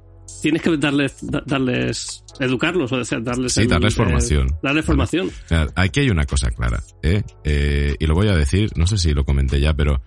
tienes 0.43 0.63
que 0.63 0.77
darles, 0.77 1.17
da- 1.23 1.43
darles, 1.47 2.23
educarlos, 2.39 2.93
o 2.93 3.05
sea, 3.05 3.19
darles, 3.21 3.53
Sí, 3.55 3.63
el- 3.63 3.69
darles 3.69 3.95
eh, 3.95 3.97
formación. 3.97 4.57
darles 4.63 4.85
formación. 4.85 5.31
Aquí 5.75 6.01
hay 6.01 6.11
una 6.11 6.25
cosa 6.25 6.51
clara, 6.51 6.81
¿eh? 7.03 7.23
Eh, 7.45 7.97
y 7.99 8.07
lo 8.07 8.15
voy 8.15 8.29
a 8.29 8.35
decir, 8.37 8.71
no 8.77 8.87
sé 8.87 8.97
si 8.99 9.13
lo 9.13 9.25
comenté 9.25 9.61
ya, 9.61 9.75
pero 9.75 10.03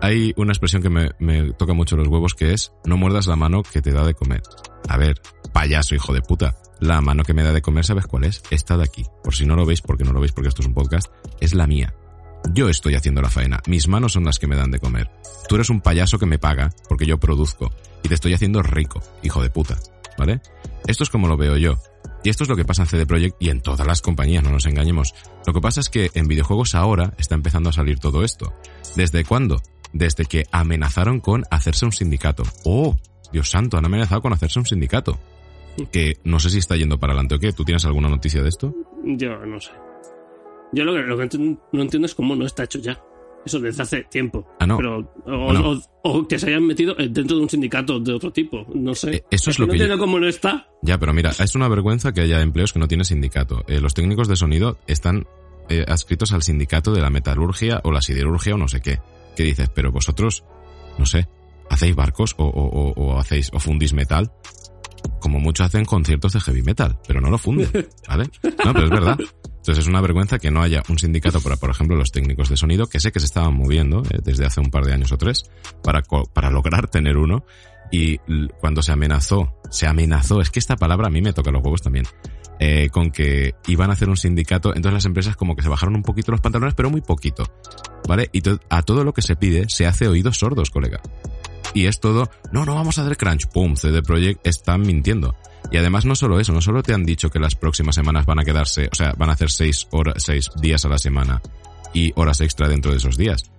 hay 0.00 0.32
una 0.36 0.52
expresión 0.52 0.82
que 0.82 0.90
me, 0.90 1.10
me 1.18 1.52
toca 1.54 1.72
mucho 1.72 1.96
los 1.96 2.06
huevos 2.08 2.34
que 2.34 2.52
es 2.52 2.72
no 2.84 2.96
muerdas 2.96 3.26
la 3.26 3.36
mano 3.36 3.62
que 3.62 3.80
te 3.82 3.92
da 3.92 4.04
de 4.06 4.14
comer. 4.14 4.42
A 4.88 4.98
ver, 4.98 5.20
payaso, 5.52 5.94
hijo 5.94 6.12
de 6.12 6.20
puta. 6.20 6.54
La 6.78 7.00
mano 7.00 7.22
que 7.24 7.32
me 7.32 7.42
da 7.42 7.52
de 7.54 7.62
comer, 7.62 7.84
¿sabes 7.86 8.06
cuál 8.06 8.24
es? 8.24 8.42
Esta 8.50 8.76
de 8.76 8.84
aquí. 8.84 9.02
Por 9.24 9.34
si 9.34 9.46
no 9.46 9.56
lo 9.56 9.64
veis, 9.64 9.80
porque 9.80 10.04
no 10.04 10.12
lo 10.12 10.20
veis, 10.20 10.32
porque 10.32 10.48
esto 10.48 10.60
es 10.60 10.68
un 10.68 10.74
podcast, 10.74 11.08
es 11.40 11.54
la 11.54 11.66
mía. 11.66 11.94
Yo 12.52 12.68
estoy 12.68 12.94
haciendo 12.94 13.22
la 13.22 13.30
faena. 13.30 13.60
Mis 13.66 13.88
manos 13.88 14.12
son 14.12 14.24
las 14.24 14.38
que 14.38 14.46
me 14.46 14.56
dan 14.56 14.70
de 14.70 14.78
comer. 14.78 15.10
Tú 15.48 15.56
eres 15.56 15.70
un 15.70 15.80
payaso 15.80 16.18
que 16.18 16.26
me 16.26 16.38
paga 16.38 16.70
porque 16.88 17.06
yo 17.06 17.18
produzco. 17.18 17.72
Y 18.02 18.08
te 18.08 18.14
estoy 18.14 18.34
haciendo 18.34 18.62
rico, 18.62 19.00
hijo 19.22 19.42
de 19.42 19.50
puta. 19.50 19.76
¿Vale? 20.16 20.40
Esto 20.86 21.04
es 21.04 21.10
como 21.10 21.28
lo 21.28 21.36
veo 21.36 21.56
yo. 21.56 21.76
Y 22.24 22.30
esto 22.30 22.44
es 22.44 22.48
lo 22.48 22.56
que 22.56 22.64
pasa 22.64 22.82
en 22.82 22.88
CD 22.88 23.06
Projekt 23.06 23.36
y 23.40 23.50
en 23.50 23.60
todas 23.60 23.86
las 23.86 24.00
compañías, 24.00 24.42
no 24.42 24.50
nos 24.50 24.66
engañemos. 24.66 25.14
Lo 25.46 25.52
que 25.52 25.60
pasa 25.60 25.80
es 25.80 25.88
que 25.88 26.10
en 26.14 26.28
videojuegos 26.28 26.74
ahora 26.74 27.14
está 27.18 27.34
empezando 27.34 27.70
a 27.70 27.72
salir 27.72 27.98
todo 27.98 28.24
esto. 28.24 28.52
¿Desde 28.96 29.24
cuándo? 29.24 29.62
Desde 29.92 30.24
que 30.24 30.44
amenazaron 30.50 31.20
con 31.20 31.44
hacerse 31.50 31.84
un 31.84 31.92
sindicato. 31.92 32.44
¡Oh! 32.64 32.96
Dios 33.32 33.50
santo, 33.50 33.76
han 33.76 33.84
amenazado 33.84 34.22
con 34.22 34.32
hacerse 34.32 34.58
un 34.58 34.66
sindicato. 34.66 35.18
Que 35.92 36.14
no 36.24 36.40
sé 36.40 36.50
si 36.50 36.58
está 36.58 36.76
yendo 36.76 36.98
para 36.98 37.12
adelante 37.12 37.34
o 37.34 37.38
qué. 37.38 37.52
¿Tú 37.52 37.64
tienes 37.64 37.84
alguna 37.84 38.08
noticia 38.08 38.42
de 38.42 38.48
esto? 38.48 38.74
Yo 39.04 39.44
no 39.44 39.60
sé. 39.60 39.70
Yo 40.72 40.84
lo 40.84 40.94
que, 40.94 41.02
lo 41.02 41.16
que 41.16 41.24
enti- 41.28 41.58
no 41.72 41.82
entiendo 41.82 42.06
es 42.06 42.14
cómo 42.14 42.34
no 42.36 42.44
está 42.46 42.64
hecho 42.64 42.78
ya. 42.78 43.00
Eso 43.44 43.60
desde 43.60 43.82
hace 43.84 44.02
tiempo. 44.04 44.44
Ah, 44.58 44.66
no. 44.66 44.76
Pero, 44.76 44.98
o, 45.24 45.44
Bueno. 45.44 45.70
o- 46.02 46.10
o 46.18 46.26
que 46.28 46.36
se 46.38 46.48
hayan 46.48 46.66
metido 46.66 46.94
dentro 46.96 47.36
de 47.36 47.42
un 47.42 47.48
sindicato 47.48 48.00
de 48.00 48.12
otro 48.12 48.32
tipo. 48.32 48.66
No 48.74 48.92
sé. 48.94 49.16
Eh, 49.16 49.24
eso 49.30 49.50
es 49.50 49.58
lo 49.60 49.66
no 49.66 49.72
que 49.72 49.78
yo- 49.78 49.84
entiendo 49.84 50.04
cómo 50.04 50.18
no 50.18 50.26
está. 50.26 50.66
Ya, 50.82 50.98
pero 50.98 51.12
mira, 51.12 51.30
es 51.30 51.54
una 51.54 51.68
vergüenza 51.68 52.12
que 52.12 52.22
haya 52.22 52.40
empleos 52.42 52.72
que 52.72 52.80
no 52.80 52.88
tienen 52.88 53.04
sindicato. 53.04 53.62
Eh, 53.68 53.80
los 53.80 53.94
técnicos 53.94 54.26
de 54.28 54.34
sonido 54.36 54.78
están 54.88 55.26
eh, 55.68 55.84
adscritos 55.88 56.32
al 56.32 56.42
sindicato 56.44 56.92
de 56.92 57.00
la 57.00 57.10
metalurgia 57.10 57.80
o 57.84 57.90
la 57.92 58.00
siderurgia 58.00 58.54
o 58.54 58.58
no 58.58 58.68
sé 58.68 58.80
qué. 58.80 59.00
¿Qué 59.36 59.42
dices? 59.44 59.68
Pero 59.74 59.90
vosotros, 59.92 60.44
no 60.98 61.06
sé, 61.06 61.26
¿hacéis 61.70 61.94
barcos 61.96 62.34
o, 62.38 62.44
o- 62.44 62.68
o- 62.68 62.92
o 63.14 63.18
hacéis 63.18 63.50
o 63.52 63.58
fundís 63.60 63.92
metal? 63.92 64.30
Como 65.20 65.38
muchos 65.40 65.66
hacen 65.66 65.84
conciertos 65.84 66.32
de 66.34 66.40
heavy 66.40 66.62
metal, 66.62 66.98
pero 67.06 67.20
no 67.20 67.30
lo 67.30 67.38
funden, 67.38 67.68
¿vale? 68.08 68.24
No, 68.64 68.72
pero 68.72 68.84
es 68.84 68.90
verdad. 68.90 69.18
Entonces 69.66 69.82
es 69.82 69.88
una 69.88 70.00
vergüenza 70.00 70.38
que 70.38 70.52
no 70.52 70.62
haya 70.62 70.84
un 70.88 70.96
sindicato 70.96 71.40
para, 71.40 71.56
por 71.56 71.70
ejemplo, 71.70 71.96
los 71.96 72.12
técnicos 72.12 72.48
de 72.48 72.56
sonido, 72.56 72.86
que 72.86 73.00
sé 73.00 73.10
que 73.10 73.18
se 73.18 73.26
estaban 73.26 73.52
moviendo 73.52 74.04
eh, 74.04 74.20
desde 74.22 74.46
hace 74.46 74.60
un 74.60 74.70
par 74.70 74.84
de 74.84 74.92
años 74.92 75.10
o 75.10 75.18
tres, 75.18 75.50
para, 75.82 76.04
para 76.32 76.52
lograr 76.52 76.86
tener 76.86 77.16
uno. 77.16 77.44
Y 77.90 78.18
cuando 78.60 78.80
se 78.80 78.92
amenazó, 78.92 79.56
se 79.68 79.88
amenazó, 79.88 80.40
es 80.40 80.50
que 80.50 80.60
esta 80.60 80.76
palabra 80.76 81.08
a 81.08 81.10
mí 81.10 81.20
me 81.20 81.32
toca 81.32 81.50
los 81.50 81.64
huevos 81.64 81.82
también, 81.82 82.04
eh, 82.60 82.90
con 82.92 83.10
que 83.10 83.56
iban 83.66 83.90
a 83.90 83.94
hacer 83.94 84.08
un 84.08 84.16
sindicato, 84.16 84.68
entonces 84.68 84.92
las 84.92 85.04
empresas 85.04 85.34
como 85.34 85.56
que 85.56 85.62
se 85.62 85.68
bajaron 85.68 85.96
un 85.96 86.02
poquito 86.02 86.30
los 86.30 86.40
pantalones, 86.40 86.74
pero 86.74 86.88
muy 86.88 87.00
poquito, 87.00 87.42
¿vale? 88.06 88.30
Y 88.32 88.42
a 88.70 88.82
todo 88.82 89.02
lo 89.02 89.12
que 89.14 89.22
se 89.22 89.34
pide 89.34 89.68
se 89.68 89.86
hace 89.86 90.06
oídos 90.06 90.38
sordos, 90.38 90.70
colega. 90.70 91.00
Y 91.74 91.86
es 91.86 91.98
todo, 91.98 92.30
no, 92.52 92.64
no 92.64 92.76
vamos 92.76 92.98
a 92.98 93.02
hacer 93.02 93.16
crunch, 93.16 93.48
pum, 93.48 93.74
CD 93.74 94.00
Projekt 94.00 94.46
están 94.46 94.82
mintiendo. 94.82 95.34
Y 95.70 95.76
además 95.78 96.04
no 96.04 96.14
solo 96.14 96.38
eso, 96.38 96.52
no 96.52 96.60
solo 96.60 96.82
te 96.82 96.94
han 96.94 97.04
dicho 97.04 97.28
que 97.30 97.38
las 97.38 97.54
próximas 97.56 97.94
semanas 97.94 98.24
van 98.26 98.38
a 98.38 98.44
quedarse, 98.44 98.88
o 98.90 98.94
sea, 98.94 99.12
van 99.16 99.30
a 99.30 99.32
hacer 99.32 99.50
seis 99.50 99.88
horas, 99.90 100.22
seis 100.22 100.50
días 100.60 100.84
a 100.84 100.88
la 100.88 100.98
semana 100.98 101.42
y 101.92 102.12
horas 102.16 102.40
extra 102.40 102.68
dentro 102.68 102.92
de 102.92 102.98
esos 102.98 103.16
días. 103.16 103.50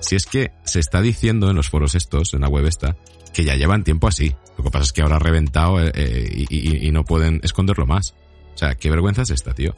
Si 0.00 0.14
es 0.14 0.26
que 0.26 0.50
se 0.64 0.78
está 0.80 1.00
diciendo 1.00 1.50
en 1.50 1.56
los 1.56 1.68
foros 1.70 1.94
estos, 1.94 2.34
en 2.34 2.42
la 2.42 2.48
web 2.48 2.66
esta, 2.66 2.96
que 3.32 3.44
ya 3.44 3.54
llevan 3.56 3.82
tiempo 3.84 4.06
así. 4.08 4.34
Lo 4.56 4.64
que 4.64 4.70
pasa 4.70 4.84
es 4.84 4.92
que 4.92 5.02
ahora 5.02 5.16
ha 5.16 5.20
reventado 5.20 5.80
eh, 5.82 5.90
eh, 5.94 6.44
y, 6.50 6.68
y- 6.84 6.86
y 6.88 6.90
no 6.92 7.04
pueden 7.04 7.40
esconderlo 7.42 7.86
más. 7.86 8.14
O 8.54 8.58
sea, 8.58 8.74
qué 8.74 8.90
vergüenza 8.90 9.22
es 9.22 9.30
esta, 9.30 9.54
tío. 9.54 9.74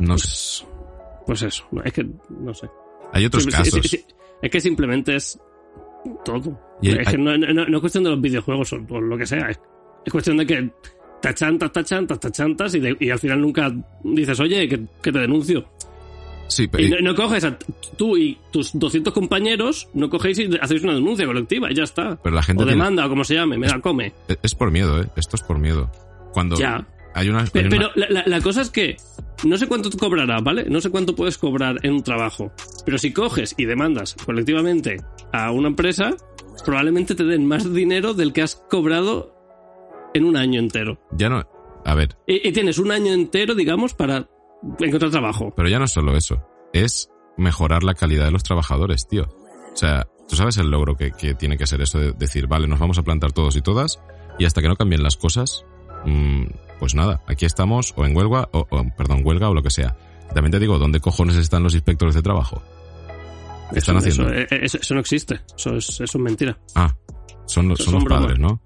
No 0.00 0.16
sé. 0.18 0.64
Pues 1.26 1.42
eso, 1.42 1.64
no, 1.70 1.82
es 1.82 1.92
que 1.92 2.06
no 2.30 2.54
sé. 2.54 2.68
Hay 3.12 3.24
otros 3.26 3.44
Sí, 3.44 3.50
casos. 3.50 3.80
sí, 3.82 3.88
sí. 3.88 4.04
Es 4.42 4.50
que 4.50 4.60
simplemente 4.60 5.14
es 5.16 5.38
todo. 6.24 6.58
Y 6.80 6.90
hay- 6.90 6.98
es 7.00 7.08
que 7.08 7.18
no, 7.18 7.36
no- 7.36 7.52
no- 7.52 7.66
no 7.66 7.76
es 7.76 7.80
cuestión 7.80 8.04
de 8.04 8.10
los 8.10 8.20
videojuegos 8.20 8.72
o, 8.72 8.76
o 8.88 9.00
lo 9.00 9.16
que 9.18 9.26
sea. 9.26 9.48
Es, 9.50 9.60
es 10.04 10.12
cuestión 10.12 10.36
de 10.38 10.46
que 10.46 10.70
te 11.22 11.28
achantas, 11.28 11.70
te 11.72 11.80
achantas, 11.80 12.18
te 12.20 12.28
achantas 12.28 12.74
y, 12.74 12.80
de- 12.80 12.96
y 12.98 13.10
al 13.10 13.18
final 13.18 13.40
nunca 13.40 13.72
dices, 14.04 14.38
oye, 14.40 14.68
que, 14.68 14.80
que 15.02 15.12
te 15.12 15.18
denuncio. 15.18 15.68
Sí, 16.48 16.66
pero 16.66 16.82
Y 16.82 16.90
no, 16.90 16.96
no 17.00 17.14
coges 17.14 17.44
a 17.44 17.56
tú 17.96 18.16
y 18.16 18.36
tus 18.50 18.72
200 18.76 19.12
compañeros, 19.14 19.88
no 19.94 20.10
cogéis 20.10 20.38
y 20.40 20.50
hacéis 20.60 20.82
una 20.82 20.94
denuncia 20.94 21.24
colectiva 21.26 21.70
y 21.70 21.74
ya 21.76 21.84
está. 21.84 22.18
pero 22.22 22.34
la 22.34 22.42
gente 22.42 22.62
O 22.62 22.66
tiene- 22.66 22.78
demanda, 22.82 23.06
o 23.06 23.08
como 23.08 23.22
se 23.22 23.34
llame, 23.34 23.56
me 23.56 23.68
la 23.68 23.78
come. 23.80 24.12
es- 24.26 24.38
es 24.42 24.54
por 24.56 24.70
miedo, 24.72 25.00
¿eh? 25.00 25.06
Esto 25.16 25.36
es 25.36 25.42
por 25.42 25.58
miedo. 25.58 25.90
Cuando 26.32 26.56
Ya. 26.56 26.86
hay 27.14 27.28
una... 27.28 27.44
Pero, 27.52 27.68
hay 27.70 27.78
una- 27.78 27.90
pero 27.94 28.22
la, 28.26 28.40
cosa 28.40 28.62
es 28.62 28.70
que 28.70 28.96
no 29.44 29.56
sé 29.58 29.68
cuánto 29.68 29.90
te 29.90 29.98
cobrará, 29.98 30.40
¿vale? 30.40 30.64
No 30.68 30.80
sé 30.80 30.90
cuánto 30.90 31.14
puedes 31.14 31.38
cobrar 31.38 31.76
en 31.84 31.92
un 31.92 32.02
trabajo. 32.02 32.50
Pero 32.84 32.98
si 32.98 33.12
coges 33.12 33.54
y 33.56 33.66
demandas 33.66 34.16
colectivamente 34.26 34.96
a 35.32 35.52
una 35.52 35.68
empresa, 35.68 36.16
probablemente 36.64 37.14
te 37.14 37.22
den 37.24 37.46
más 37.46 37.72
dinero 37.72 38.12
del 38.14 38.32
que 38.32 38.42
has 38.42 38.56
cobrado 38.56 39.36
en 40.14 40.24
un 40.24 40.36
año 40.36 40.58
entero. 40.60 40.98
Ya 41.12 41.28
no... 41.28 41.44
A 41.84 41.94
ver, 41.94 42.16
Y, 42.26 42.46
y 42.46 42.52
tienes 42.52 42.78
un 42.78 42.92
año 42.92 43.12
entero, 43.12 43.54
digamos, 43.54 43.94
para 43.94 44.28
encontrar 44.80 45.10
trabajo. 45.10 45.52
pero 45.56 45.68
ya 45.68 45.78
no 45.78 45.86
es 45.86 45.92
solo 45.92 46.14
eso. 46.16 46.42
Es 46.74 47.10
mejorar 47.38 47.82
la 47.84 47.94
calidad 47.94 48.26
de 48.26 48.30
los 48.32 48.42
trabajadores, 48.42 49.08
tío. 49.08 49.22
O 49.72 49.76
sea, 49.76 50.06
tú 50.28 50.36
sabes 50.36 50.58
el 50.58 50.70
logro 50.70 50.94
que, 50.96 51.12
que 51.12 51.34
tiene 51.34 51.56
que 51.56 51.66
ser 51.66 51.80
eso 51.80 51.98
de 51.98 52.12
decir, 52.12 52.46
vale, 52.48 52.66
nos 52.68 52.78
vamos 52.78 52.98
a 52.98 53.02
plantar 53.02 53.32
todos 53.32 53.56
y 53.56 53.62
todas 53.62 53.98
y 54.38 54.44
hasta 54.44 54.60
que 54.60 54.68
no 54.68 54.76
cambien 54.76 55.02
las 55.02 55.16
cosas, 55.16 55.64
mm, 56.04 56.44
pues 56.78 56.94
nada, 56.94 57.22
aquí 57.26 57.46
estamos 57.46 57.94
o 57.96 58.04
en 58.04 58.14
huelga, 58.16 58.48
o, 58.52 58.66
o, 58.70 58.84
perdón, 58.96 59.22
huelga 59.24 59.48
o 59.48 59.54
lo 59.54 59.62
que 59.62 59.70
sea. 59.70 59.96
También 60.34 60.52
te 60.52 60.58
digo, 60.58 60.78
¿dónde 60.78 61.00
cojones 61.00 61.36
están 61.36 61.62
los 61.62 61.74
inspectores 61.74 62.14
de 62.14 62.20
trabajo? 62.22 62.62
¿Qué 63.72 63.78
están 63.78 63.96
haciendo? 63.96 64.28
Eso, 64.30 64.54
eh, 64.54 64.58
eso- 64.64 64.78
eso 64.82 64.94
no 64.94 65.00
existe. 65.00 65.40
Eso 65.56 65.76
es, 65.76 65.88
eso 65.88 66.04
es 66.04 66.16
mentira. 66.16 66.58
Ah, 66.74 66.94
son 67.46 67.68
los, 67.68 67.78
Son 67.78 67.94
los 67.94 68.04
padres, 68.04 68.38
¿no? 68.38 68.60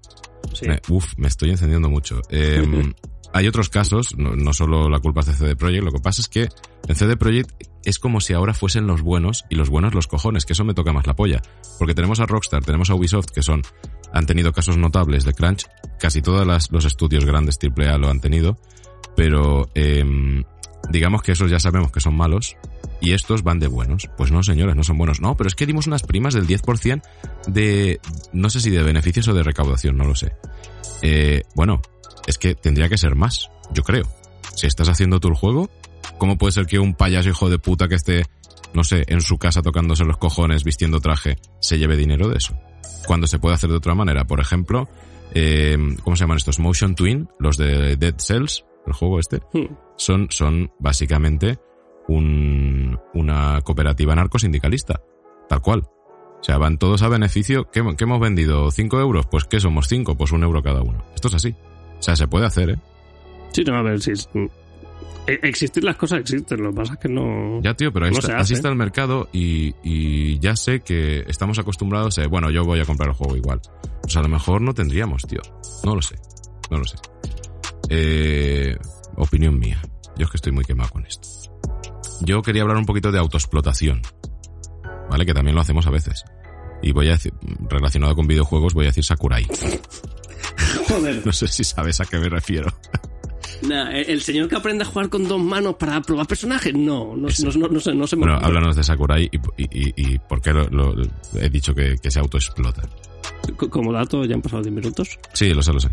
Sí. 0.53 0.67
Uf, 0.89 1.13
me 1.17 1.27
estoy 1.27 1.51
encendiendo 1.51 1.89
mucho. 1.89 2.21
Eh, 2.29 2.63
hay 3.33 3.47
otros 3.47 3.69
casos, 3.69 4.15
no, 4.17 4.35
no 4.35 4.53
solo 4.53 4.89
la 4.89 4.99
culpa 4.99 5.21
es 5.21 5.27
de 5.27 5.33
CD 5.33 5.55
Projekt, 5.55 5.83
lo 5.83 5.91
que 5.91 5.99
pasa 5.99 6.21
es 6.21 6.27
que 6.27 6.47
en 6.87 6.95
CD 6.95 7.17
Projekt 7.17 7.51
es 7.83 7.99
como 7.99 8.19
si 8.19 8.33
ahora 8.33 8.53
fuesen 8.53 8.87
los 8.87 9.01
buenos 9.01 9.45
y 9.49 9.55
los 9.55 9.69
buenos 9.69 9.93
los 9.93 10.07
cojones, 10.07 10.45
que 10.45 10.53
eso 10.53 10.63
me 10.63 10.73
toca 10.73 10.91
más 10.91 11.05
la 11.05 11.15
polla. 11.15 11.41
Porque 11.77 11.93
tenemos 11.93 12.19
a 12.19 12.25
Rockstar, 12.25 12.63
tenemos 12.63 12.89
a 12.89 12.95
Ubisoft, 12.95 13.27
que 13.27 13.43
son, 13.43 13.61
han 14.11 14.25
tenido 14.25 14.53
casos 14.53 14.77
notables 14.77 15.23
de 15.25 15.33
crunch, 15.33 15.65
casi 15.99 16.21
todos 16.21 16.47
los 16.71 16.85
estudios 16.85 17.25
grandes 17.25 17.59
AAA 17.61 17.97
lo 17.97 18.09
han 18.09 18.21
tenido, 18.21 18.57
pero 19.15 19.69
em, 19.73 20.43
digamos 20.89 21.21
que 21.21 21.31
esos 21.31 21.49
ya 21.49 21.59
sabemos 21.59 21.91
que 21.91 21.99
son 21.99 22.15
malos 22.15 22.55
y 23.01 23.13
estos 23.13 23.43
van 23.43 23.59
de 23.59 23.67
buenos. 23.67 24.09
Pues 24.17 24.31
no, 24.31 24.43
señores, 24.43 24.75
no 24.75 24.83
son 24.83 24.97
buenos. 24.97 25.21
No, 25.21 25.35
pero 25.35 25.47
es 25.47 25.55
que 25.55 25.65
dimos 25.65 25.87
unas 25.87 26.03
primas 26.03 26.33
del 26.33 26.47
10% 26.47 27.01
de, 27.47 27.99
no 28.33 28.49
sé 28.49 28.59
si 28.59 28.69
de 28.69 28.83
beneficios 28.83 29.27
o 29.27 29.33
de 29.33 29.43
recaudación, 29.43 29.97
no 29.97 30.05
lo 30.05 30.15
sé. 30.15 30.33
Eh, 31.01 31.43
bueno, 31.55 31.81
es 32.27 32.37
que 32.37 32.55
tendría 32.55 32.89
que 32.89 32.97
ser 32.97 33.15
más, 33.15 33.49
yo 33.71 33.83
creo. 33.83 34.05
Si 34.55 34.67
estás 34.67 34.89
haciendo 34.89 35.19
el 35.21 35.33
juego, 35.35 35.69
¿cómo 36.17 36.37
puede 36.37 36.53
ser 36.53 36.65
que 36.65 36.79
un 36.79 36.93
payaso 36.93 37.29
hijo 37.29 37.49
de 37.49 37.59
puta 37.59 37.87
que 37.87 37.95
esté, 37.95 38.23
no 38.73 38.83
sé, 38.83 39.03
en 39.07 39.21
su 39.21 39.37
casa 39.37 39.61
tocándose 39.61 40.05
los 40.05 40.17
cojones, 40.17 40.63
vistiendo 40.63 40.99
traje, 40.99 41.37
se 41.59 41.77
lleve 41.77 41.97
dinero 41.97 42.29
de 42.29 42.37
eso? 42.37 42.57
Cuando 43.05 43.27
se 43.27 43.39
puede 43.39 43.55
hacer 43.55 43.69
de 43.69 43.77
otra 43.77 43.95
manera. 43.95 44.25
Por 44.25 44.39
ejemplo, 44.39 44.87
eh, 45.33 45.77
¿cómo 46.03 46.15
se 46.15 46.21
llaman 46.21 46.37
estos? 46.37 46.59
Motion 46.59 46.95
Twin, 46.95 47.27
los 47.39 47.57
de 47.57 47.97
Dead 47.97 48.15
Cells, 48.17 48.63
el 48.87 48.93
juego 48.93 49.19
este, 49.19 49.41
Hmm. 49.53 49.73
son, 49.97 50.27
son 50.29 50.71
básicamente 50.79 51.57
un, 52.07 52.99
una 53.13 53.61
cooperativa 53.61 54.15
narcosindicalista. 54.15 55.01
Tal 55.49 55.61
cual. 55.61 55.81
O 56.39 56.43
sea, 56.43 56.57
van 56.57 56.77
todos 56.77 57.01
a 57.01 57.07
beneficio. 57.09 57.69
¿Qué, 57.71 57.81
qué 57.97 58.03
hemos 58.03 58.19
vendido? 58.19 58.69
¿Cinco 58.71 58.99
euros? 58.99 59.25
Pues 59.27 59.45
¿qué 59.45 59.59
somos? 59.59 59.87
Cinco, 59.87 60.15
pues 60.15 60.31
un 60.31 60.43
euro 60.43 60.61
cada 60.61 60.81
uno. 60.81 61.03
Esto 61.15 61.27
es 61.29 61.33
así. 61.35 61.55
O 61.97 62.01
sea, 62.01 62.15
se 62.15 62.27
puede 62.27 62.45
hacer, 62.45 62.69
¿eh? 62.71 62.75
Sí, 63.51 63.63
no, 63.63 63.75
a 63.75 63.81
ver, 63.81 64.01
si 64.01 64.11
es- 64.11 64.29
e- 65.27 65.39
existir 65.43 65.83
las 65.83 65.95
cosas 65.95 66.19
existen, 66.19 66.61
lo 66.61 66.69
que 66.69 66.75
pasa 66.75 66.93
es 66.93 66.99
que 66.99 67.09
no... 67.09 67.61
Ya, 67.63 67.73
tío, 67.73 67.91
pero 67.91 68.05
ahí 68.05 68.11
No 68.11 68.19
está- 68.19 68.37
así 68.37 68.53
está 68.53 68.69
el 68.69 68.75
mercado 68.75 69.27
y, 69.31 69.73
y 69.83 70.37
ya 70.39 70.55
sé 70.55 70.81
que 70.81 71.23
estamos 71.27 71.57
acostumbrados 71.57 72.19
a, 72.19 72.27
bueno, 72.27 72.51
yo 72.51 72.63
voy 72.63 72.79
a 72.79 72.85
comprar 72.85 73.09
el 73.09 73.15
juego 73.15 73.35
igual. 73.37 73.59
Pues 74.03 74.15
a 74.17 74.21
lo 74.21 74.27
mejor 74.27 74.61
no 74.61 74.73
tendríamos, 74.73 75.23
tío. 75.23 75.41
No 75.83 75.95
lo 75.95 76.01
sé. 76.03 76.15
No 76.69 76.77
lo 76.77 76.83
sé. 76.85 76.97
Eh, 77.89 78.75
opinión 79.17 79.59
mía. 79.59 79.81
Yo 80.17 80.25
es 80.25 80.31
que 80.31 80.37
estoy 80.37 80.51
muy 80.51 80.63
quemado 80.65 80.89
con 80.91 81.05
esto. 81.05 81.27
Yo 82.21 82.41
quería 82.41 82.61
hablar 82.61 82.77
un 82.77 82.85
poquito 82.85 83.11
de 83.11 83.19
autoexplotación. 83.19 84.01
¿Vale? 85.09 85.25
Que 85.25 85.33
también 85.33 85.55
lo 85.55 85.61
hacemos 85.61 85.85
a 85.87 85.91
veces. 85.91 86.23
Y 86.81 86.91
voy 86.91 87.07
a 87.09 87.11
decir, 87.11 87.33
relacionado 87.69 88.15
con 88.15 88.27
videojuegos, 88.27 88.73
voy 88.73 88.85
a 88.85 88.87
decir 88.89 89.03
Sakurai. 89.03 89.45
Joder. 90.87 91.21
No 91.25 91.31
sé 91.33 91.47
si 91.47 91.63
sabes 91.63 91.99
a 92.01 92.05
qué 92.05 92.17
me 92.17 92.29
refiero. 92.29 92.71
Nah, 93.67 93.89
el 93.91 94.09
el 94.09 94.21
señor 94.21 94.47
que 94.49 94.55
aprende 94.55 94.83
a 94.83 94.87
jugar 94.87 95.09
con 95.09 95.27
dos 95.27 95.39
manos 95.39 95.75
para 95.75 96.01
probar 96.01 96.27
personajes, 96.27 96.73
no, 96.73 97.15
no, 97.15 97.27
no, 97.27 97.51
no, 97.57 97.67
no 97.69 97.79
sé, 97.79 97.93
no 97.95 98.05
se 98.07 98.15
me 98.15 98.21
Bueno, 98.23 98.35
ocurre. 98.35 98.47
háblanos 98.47 98.75
de 98.75 98.83
Sakurai 98.83 99.29
y, 99.31 99.37
y, 99.63 99.89
y- 99.89 99.93
y 100.13 100.19
por 100.19 100.41
qué 100.41 100.51
lo, 100.51 100.67
lo- 100.69 100.93
he 101.39 101.49
dicho 101.49 101.73
que, 101.73 101.95
que 102.01 102.11
se 102.11 102.19
autoexplota. 102.19 102.83
Como 103.69 103.93
dato, 103.93 104.25
ya 104.25 104.35
han 104.35 104.41
pasado 104.41 104.61
10 104.63 104.73
minutos. 104.75 105.17
Sí, 105.33 105.53
lo 105.53 105.61
sé, 105.63 105.71
lo 105.73 105.79
sé. 105.79 105.89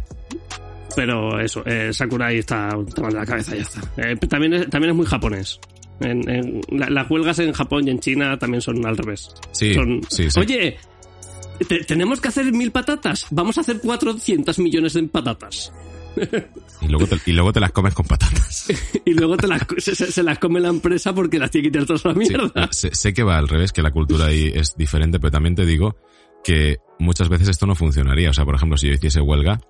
Pero 0.97 1.41
eso, 1.41 1.65
eh, 1.67 1.93
Sakurai 1.93 2.39
está, 2.39 2.77
está 2.87 3.03
mal 3.03 3.13
de 3.13 3.19
la 3.19 3.27
cabeza, 3.27 3.55
ya 3.57 3.63
está. 3.63 3.81
Eh, 3.97 4.17
también, 4.29 4.55
es, 4.55 4.71
también 4.71 4.91
es 4.91 4.97
muy 4.97 5.07
japonés. 5.07 5.59
En, 6.01 6.29
en- 6.29 6.61
la- 6.71 6.91
las 6.91 7.11
huelgas 7.11 7.39
en 7.39 7.53
Japón 7.53 7.87
y 7.87 7.91
en 7.91 8.01
China 8.01 8.39
también 8.39 8.61
son 8.61 8.85
al 8.85 8.97
revés. 8.97 9.31
Sí, 9.53 9.73
Son, 9.75 10.01
sí, 10.09 10.31
sí. 10.31 10.41
Oye, 10.41 10.77
te- 11.69 11.85
tenemos 11.85 12.21
que 12.21 12.29
hacer 12.29 12.51
mil 12.53 12.71
patatas. 12.73 13.27
Vamos 13.31 13.57
a 13.59 13.61
hacer 13.63 13.81
400 13.81 14.59
millones 14.59 14.95
de 14.95 15.03
patatas. 15.05 15.73
Y 16.83 16.89
luego, 16.89 17.07
te, 17.07 17.17
y 17.25 17.33
luego 17.33 17.53
te 17.55 17.61
las 17.61 17.73
comes 17.73 17.95
con 17.95 18.05
patatas. 18.07 18.67
Y 19.05 19.15
luego 19.15 19.37
te 19.37 19.47
las, 19.49 19.63
se, 19.79 20.23
las 20.23 20.39
come 20.39 20.61
la 20.61 20.69
empresa 20.69 21.15
porque 21.15 21.39
las 21.39 21.51
tiene 21.51 21.69
que 21.69 21.73
tirar 21.73 21.87
todas 21.87 22.05
la 22.05 22.13
Sí, 22.13 22.19
mierda. 22.19 22.69
sé, 22.73 22.95
sé 22.95 23.13
que 23.15 23.23
va 23.23 23.39
al 23.39 23.49
revés, 23.49 23.73
que 23.73 23.83
la 23.83 23.91
cultura 23.93 24.27
ahí 24.27 24.53
es 24.55 24.77
diferente, 24.77 25.19
pero 25.19 25.31
también 25.31 25.55
te 25.55 25.65
digo 25.67 25.97
que 26.45 26.77
muchas 26.99 27.29
veces 27.29 27.49
esto 27.49 27.67
no 27.67 27.75
funcionaría. 27.75 28.31
O 28.31 28.35
sea, 28.35 28.45
por 28.45 28.55
ejemplo, 28.57 28.77
si 28.77 28.89
yo 28.89 28.95
hiciese 28.95 29.21
huelga, 29.21 29.61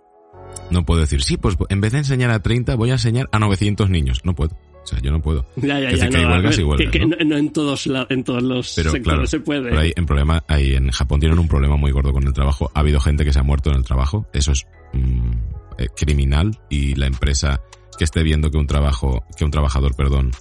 no 0.72 0.84
puedo 0.84 1.00
decir, 1.00 1.22
sí, 1.22 1.36
pues 1.36 1.56
en 1.68 1.80
vez 1.80 1.92
de 1.92 1.98
enseñar 1.98 2.30
a 2.30 2.40
30, 2.42 2.74
voy 2.74 2.90
a 2.90 2.94
enseñar 2.94 3.28
a 3.32 3.38
900 3.38 3.88
niños. 3.90 4.20
No 4.24 4.34
puedo. 4.34 4.56
O 4.82 4.86
sea, 4.86 4.98
yo 4.98 5.12
no 5.12 5.22
puedo. 5.22 5.46
Ya, 5.56 5.78
ya, 5.78 5.92
ya. 5.92 6.08
que 6.08 6.16
hay 6.16 6.24
no, 6.24 6.28
a 6.28 6.32
huelgas 6.32 6.56
ver, 6.56 6.60
y 6.60 6.68
huelgas, 6.68 6.90
que- 6.90 6.98
que 6.98 7.06
¿no? 7.06 7.16
no- 7.16 7.24
no 7.24 7.36
en 7.36 7.52
todos, 7.52 7.86
la- 7.86 8.06
en 8.10 8.24
todos 8.24 8.42
los 8.42 8.72
Pero 8.74 8.90
sectores 8.90 9.14
claro, 9.14 9.26
se 9.28 9.38
puede. 9.40 9.68
pero 9.70 9.78
ahí 9.80 9.92
en 9.94 10.06
problema, 10.06 10.42
ahí 10.48 10.74
en 10.74 10.90
Japón 10.90 11.20
tienen 11.20 11.38
un 11.38 11.46
problema 11.46 11.76
muy 11.76 11.92
gordo 11.92 12.12
con 12.12 12.26
el 12.26 12.32
trabajo. 12.32 12.70
Ha 12.74 12.80
habido 12.80 12.98
gente 12.98 13.24
que 13.24 13.32
se 13.32 13.38
ha 13.38 13.44
muerto 13.44 13.70
en 13.70 13.76
el 13.76 13.84
trabajo. 13.84 14.26
Eso 14.32 14.50
es 14.50 14.66
mm, 14.92 15.30
eh, 15.78 15.86
criminal 15.96 16.58
y 16.68 16.96
la 16.96 17.06
empresa 17.06 17.60
que 17.96 18.02
esté 18.04 18.24
viendo 18.24 18.50
que 18.50 18.58
un 18.58 18.66
trabajo, 18.66 19.22
que 19.36 19.44
un 19.44 19.50
trabajador, 19.52 19.94
perdón, 19.94 20.32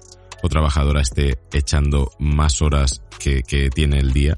o 0.41 0.49
trabajadora 0.49 1.01
esté 1.01 1.37
echando 1.53 2.09
más 2.17 2.63
horas 2.63 3.03
que, 3.19 3.43
que 3.43 3.69
tiene 3.69 3.99
el 3.99 4.11
día 4.11 4.37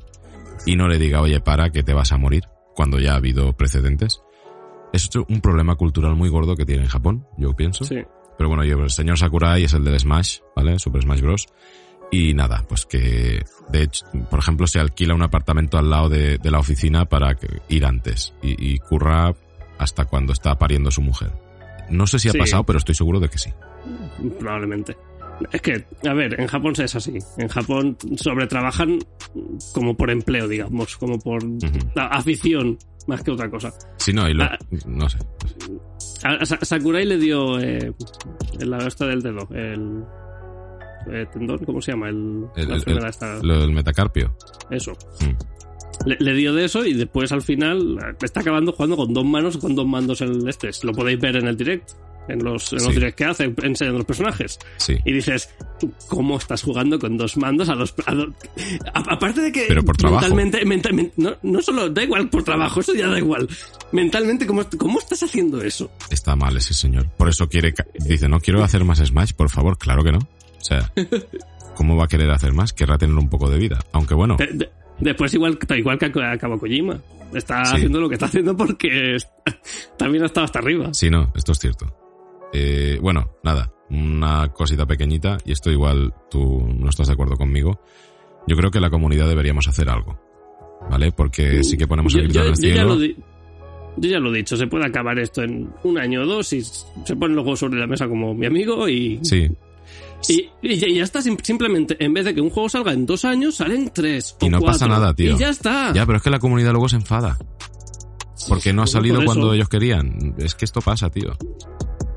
y 0.66 0.76
no 0.76 0.90
le 0.90 0.98
diga, 1.00 1.22
oye, 1.22 1.40
para 1.40 1.70
que 1.70 1.82
te 1.84 1.94
vas 1.94 2.12
a 2.12 2.18
morir 2.18 2.44
cuando 2.76 3.00
ya 3.00 3.14
ha 3.14 3.18
habido 3.18 3.54
precedentes. 3.54 4.20
Es 4.94 5.10
un 5.16 5.42
problema 5.42 5.76
cultural 5.76 6.16
muy 6.16 6.30
gordo 6.30 6.56
que 6.56 6.66
tiene 6.66 6.84
en 6.84 6.90
Japón, 6.90 7.26
yo 7.38 7.54
pienso. 7.54 7.84
Sí. 7.84 7.98
Pero 8.38 8.48
bueno, 8.48 8.64
yo, 8.64 8.80
el 8.84 8.90
señor 8.90 9.18
Sakurai 9.18 9.64
es 9.64 9.74
el 9.74 9.84
del 9.84 10.00
Smash, 10.00 10.40
¿vale? 10.56 10.80
Super 10.80 11.02
Smash 11.02 11.22
Bros. 11.22 11.48
Y 12.12 12.34
nada, 12.36 12.64
pues 12.70 12.86
que, 12.86 13.44
de 13.70 13.84
hecho, 13.84 14.06
por 14.30 14.38
ejemplo, 14.40 14.68
se 14.68 14.80
alquila 14.80 15.16
un 15.16 15.24
apartamento 15.24 15.78
al 15.80 15.90
lado 15.90 16.10
de, 16.10 16.38
de 16.38 16.52
la 16.52 16.60
oficina 16.60 17.06
para 17.06 17.34
que- 17.36 17.62
ir 17.70 17.86
antes 17.86 18.34
y, 18.44 18.74
y 18.74 18.78
curra 18.78 19.34
hasta 19.80 20.06
cuando 20.06 20.32
está 20.34 20.56
pariendo 20.60 20.92
su 20.92 21.02
mujer. 21.02 21.32
No 21.90 22.06
sé 22.06 22.20
si 22.20 22.30
ha 22.30 22.32
Sí. 22.32 22.38
pasado, 22.38 22.64
pero 22.64 22.78
estoy 22.78 22.94
seguro 22.96 23.20
de 23.20 23.30
que 23.30 23.40
sí. 23.40 23.50
Probablemente. 24.40 24.96
Es 25.52 25.62
que, 25.62 25.84
a 26.08 26.14
ver, 26.14 26.40
en 26.40 26.48
Japón 26.48 26.74
es 26.78 26.96
así. 26.96 27.18
En 27.40 27.48
Japón 27.48 27.98
sobretrabajan 28.18 29.00
como 29.74 29.96
por 29.98 30.12
empleo, 30.12 30.48
digamos, 30.48 30.96
como 30.98 31.18
por 31.20 31.44
la 31.96 32.06
afición, 32.08 32.78
más 33.08 33.22
que 33.24 33.32
otra 33.32 33.50
cosa. 33.50 33.74
Si 33.98 34.14
no, 34.14 34.28
y 34.30 34.34
lo, 34.34 34.44
Ah. 34.44 34.58
no 34.86 35.10
sé. 35.10 35.18
A, 36.24 36.30
a 36.36 36.46
Sa- 36.46 36.60
Sakurai 36.64 37.06
le 37.06 37.18
dio 37.18 37.60
eh, 37.60 37.94
el 38.60 38.70
lado 38.70 38.88
este 38.88 39.06
del 39.06 39.22
dedo, 39.22 39.48
el 39.52 40.04
eh, 41.12 41.26
tendón, 41.34 41.58
¿cómo 41.66 41.82
se 41.82 41.92
llama? 41.92 42.10
El, 42.10 42.46
El- 42.56 42.96
la 42.96 43.10
esta. 43.10 43.42
Lo 43.44 43.60
del 43.60 43.72
metacarpio. 43.72 44.36
Eso. 44.70 44.94
Mm. 45.22 46.08
le, 46.08 46.18
le 46.20 46.34
dio 46.34 46.54
de 46.54 46.66
eso 46.66 46.86
y 46.86 46.94
después 46.94 47.32
al 47.32 47.42
final 47.42 47.98
está 48.22 48.40
acabando 48.42 48.72
jugando 48.72 48.96
con 48.98 49.14
dos 49.14 49.26
manos 49.26 49.58
con 49.58 49.76
dos 49.76 49.86
mandos 49.88 50.22
en 50.22 50.30
el 50.32 50.48
este. 50.48 50.70
Lo 50.84 50.92
podéis 50.94 51.20
ver 51.20 51.36
en 51.38 51.48
el 51.48 51.58
direct. 51.58 51.92
En 52.30 52.44
los, 52.44 52.72
en 52.72 52.78
los 52.80 52.88
Sí. 52.88 52.94
directs 52.94 53.16
que 53.18 53.26
hace, 53.26 53.54
enseñando 53.64 53.98
los 54.00 54.06
personajes. 54.08 54.58
Sí. 54.78 54.96
Y 55.06 55.12
dices, 55.12 55.50
¿tú 55.80 55.92
¿cómo 56.08 56.38
estás 56.38 56.62
jugando 56.64 56.98
con 56.98 57.18
dos 57.18 57.36
mandos 57.36 57.68
a 57.70 57.74
a- 57.74 59.14
aparte 59.14 59.42
de 59.42 59.52
que... 59.52 59.66
Pero 59.68 59.84
por 59.84 59.98
trabajo. 59.98 60.22
Mentalmente, 60.22 60.66
mentalmente 60.66 61.14
no, 61.18 61.36
no 61.44 61.62
solo 61.62 61.90
da 61.90 62.02
igual 62.04 62.30
por 62.30 62.44
trabajo, 62.44 62.80
eso 62.80 62.94
ya 62.94 63.08
da 63.08 63.18
igual. 63.18 63.48
Mentalmente, 63.92 64.46
¿cómo, 64.48 64.64
cómo 64.78 65.00
estás 65.00 65.22
haciendo 65.24 65.62
eso? 65.62 65.92
Está 66.10 66.36
mal 66.36 66.56
ese 66.56 66.74
señor. 66.74 67.10
Por 67.18 67.28
eso 67.30 67.48
quiere... 67.50 67.74
Dice, 68.08 68.30
no 68.30 68.40
quiero 68.40 68.64
hacer 68.64 68.84
más 68.86 69.00
Smash, 69.00 69.34
por 69.34 69.50
favor. 69.50 69.78
Claro 69.78 70.04
que 70.04 70.12
no. 70.14 70.20
O 70.20 70.64
sea, 70.64 70.92
¿cómo 71.76 71.98
va 71.98 72.06
a 72.06 72.08
querer 72.08 72.32
hacer 72.32 72.54
más? 72.54 72.72
Querrá 72.74 72.98
tener 72.98 73.16
un 73.18 73.30
poco 73.30 73.50
de 73.50 73.58
vida. 73.58 73.80
Aunque 73.92 74.14
bueno, 74.14 74.38
De- 74.38 74.48
de- 74.48 74.70
después 75.00 75.34
igual, 75.34 75.60
igual 75.76 75.98
que 76.00 76.06
acaba 76.06 76.58
Kojima. 76.58 77.00
Está 77.34 77.66
Sí. 77.66 77.76
haciendo 77.78 78.00
lo 78.00 78.08
que 78.08 78.14
está 78.16 78.28
haciendo 78.28 78.56
porque 78.56 79.18
también 79.98 80.24
ha 80.24 80.28
estado 80.28 80.46
hasta 80.46 80.60
arriba. 80.60 80.94
sí, 80.94 81.10
no, 81.10 81.34
esto 81.36 81.52
es 81.52 81.60
cierto. 81.60 81.94
Eh, 82.54 83.00
bueno, 83.02 83.32
nada, 83.44 83.74
una 83.90 84.48
cosita 84.54 84.86
pequeñita, 84.86 85.38
y 85.46 85.52
esto 85.52 85.72
igual 85.72 86.14
tú 86.30 86.66
no 86.78 86.90
estás 86.90 87.08
de 87.08 87.14
acuerdo 87.14 87.36
conmigo. 87.36 87.80
Yo 88.48 88.56
creo 88.56 88.72
que 88.72 88.80
la 88.80 88.90
comunidad 88.90 89.28
deberíamos 89.28 89.68
hacer 89.68 89.90
algo. 89.90 90.20
¿Vale? 90.90 91.12
Porque 91.14 91.64
sí 91.64 91.78
que 91.78 91.88
ponemos 91.88 92.14
grito 92.14 92.34
yo- 92.34 92.42
en 92.42 92.48
el 92.48 92.56
yo 92.56 92.62
ya 92.62 92.74
cielo. 92.74 92.98
yo 93.98 94.10
ya 94.10 94.20
lo 94.20 94.34
he 94.34 94.38
dicho, 94.40 94.58
se 94.58 94.68
puede 94.68 94.86
acabar 94.86 95.18
esto 95.18 95.42
en 95.42 95.72
un 95.84 95.98
año 95.98 96.24
o 96.24 96.26
dos 96.26 96.52
y 96.52 96.62
se 96.62 97.16
ponen 97.16 97.36
los 97.38 97.44
juegos 97.44 97.60
sobre 97.60 97.80
la 97.80 97.88
mesa 97.88 98.08
como 98.08 98.34
mi 98.34 98.46
amigo 98.46 98.90
y, 98.90 99.18
Sí, 99.24 99.50
y, 100.28 100.50
y 100.62 100.96
ya- 100.96 101.04
está. 101.04 101.22
sim- 101.22 101.38
Simplemente, 101.42 101.96
en 102.04 102.14
vez 102.14 102.26
de 102.26 102.36
que 102.36 102.42
un 102.42 102.50
juego 102.50 102.68
salga 102.68 102.92
en 102.92 103.06
dos 103.06 103.24
años, 103.24 103.56
salen 103.56 103.92
tres. 103.94 104.36
Y 104.42 104.48
o 104.48 104.50
no 104.50 104.60
pasa 104.62 104.88
nada, 104.88 105.14
tío. 105.14 105.36
Y 105.36 105.38
ya 105.40 105.50
está. 105.50 105.94
Ya, 105.94 106.06
pero 106.06 106.18
es 106.18 106.24
que 106.24 106.30
la 106.30 106.40
comunidad 106.40 106.72
luego 106.72 106.90
se 106.90 106.98
enfada. 106.98 107.38
Porque 108.50 108.74
no 108.74 108.84
ha 108.84 108.88
salido 108.88 109.18
por 109.18 109.26
cuando 109.26 109.54
ellos 109.54 109.70
querían. 109.70 110.36
Es 110.38 110.54
que 110.56 110.66
esto 110.66 110.82
pasa, 110.82 111.10
tío. 111.10 111.32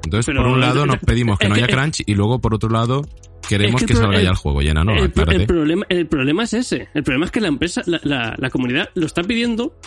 Entonces, 0.07 0.27
Pero- 0.27 0.43
por 0.43 0.53
un 0.53 0.61
lado 0.61 0.87
nos 0.87 0.99
pedimos 1.07 1.39
que 1.39 1.49
no 1.49 1.55
haya 1.55 1.67
crunch 1.69 2.03
y 2.07 2.15
luego 2.15 2.39
por 2.41 2.55
otro 2.55 2.71
lado 2.71 3.03
queremos 3.49 3.81
Es 3.83 3.87
que 3.87 3.93
que, 3.95 3.99
el 3.99 4.05
salga 4.05 4.23
ya 4.23 4.31
el- 4.31 4.37
juego. 4.37 4.61
Llena, 4.63 4.83
no, 4.85 4.95
el, 4.97 5.11
problema, 5.13 5.85
el 5.89 6.07
problema 6.09 6.45
es 6.45 6.55
ese. 6.55 6.89
El 6.95 7.03
problema 7.05 7.27
es 7.27 7.33
que 7.33 7.41
la 7.41 7.49
empresa, 7.49 7.83
la, 7.87 8.01
la- 8.03 8.35
la 8.39 8.51
comunidad 8.51 8.89
lo 8.95 9.07
está 9.07 9.23
pidiendo 9.23 9.79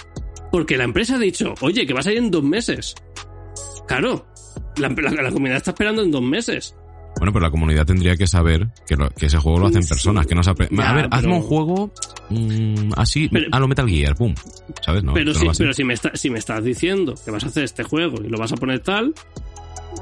porque 0.51 0.77
la 0.77 0.83
empresa 0.85 1.15
ha 1.15 1.19
dicho, 1.19 1.53
oye, 1.61 1.85
que 1.85 1.93
vas 1.93 2.07
a 2.07 2.11
ir 2.11 2.17
en 2.19 2.31
dos 2.31 2.43
meses. 2.43 2.95
Claro, 3.87 4.25
la, 4.77 4.89
comunidad 5.31 5.57
está 5.57 5.71
esperando 5.71 6.01
en 6.03 6.11
dos 6.11 6.21
meses. 6.21 6.75
Bueno, 7.17 7.33
pero 7.33 7.43
la 7.45 7.51
comunidad 7.51 7.85
tendría 7.85 8.15
que 8.15 8.27
saber 8.27 8.67
que, 8.87 8.95
lo- 8.95 9.09
que 9.09 9.25
ese 9.25 9.37
juego 9.39 9.59
lo 9.59 9.67
hacen 9.67 9.85
personas, 9.85 10.25
que 10.27 10.35
no 10.35 10.43
se 10.43 10.53
Ya, 10.71 10.89
A 10.89 10.93
ver, 10.93 11.07
hazme 11.11 11.33
un 11.33 11.41
juego 11.41 11.91
mm, 12.29 12.91
así, 12.95 13.27
Pero- 13.29 13.47
a 13.51 13.59
lo 13.59 13.67
Metal 13.67 13.89
Gear, 13.89 14.15
pum. 14.15 14.33
¿Sabes? 14.85 15.03
No, 15.03 15.13
pero 15.13 15.33
no 15.33 15.45
va 15.45 15.51
pero 15.57 15.73
si 15.73 15.83
me, 15.83 15.93
está- 15.95 16.15
si 16.15 16.29
me 16.29 16.39
estás 16.39 16.63
diciendo 16.63 17.15
que 17.25 17.31
vas 17.31 17.43
a 17.43 17.47
hacer 17.47 17.63
este 17.63 17.83
juego 17.83 18.23
y 18.23 18.29
lo 18.29 18.37
vas 18.37 18.53
a 18.53 18.55
poner 18.55 18.79
tal, 18.79 19.13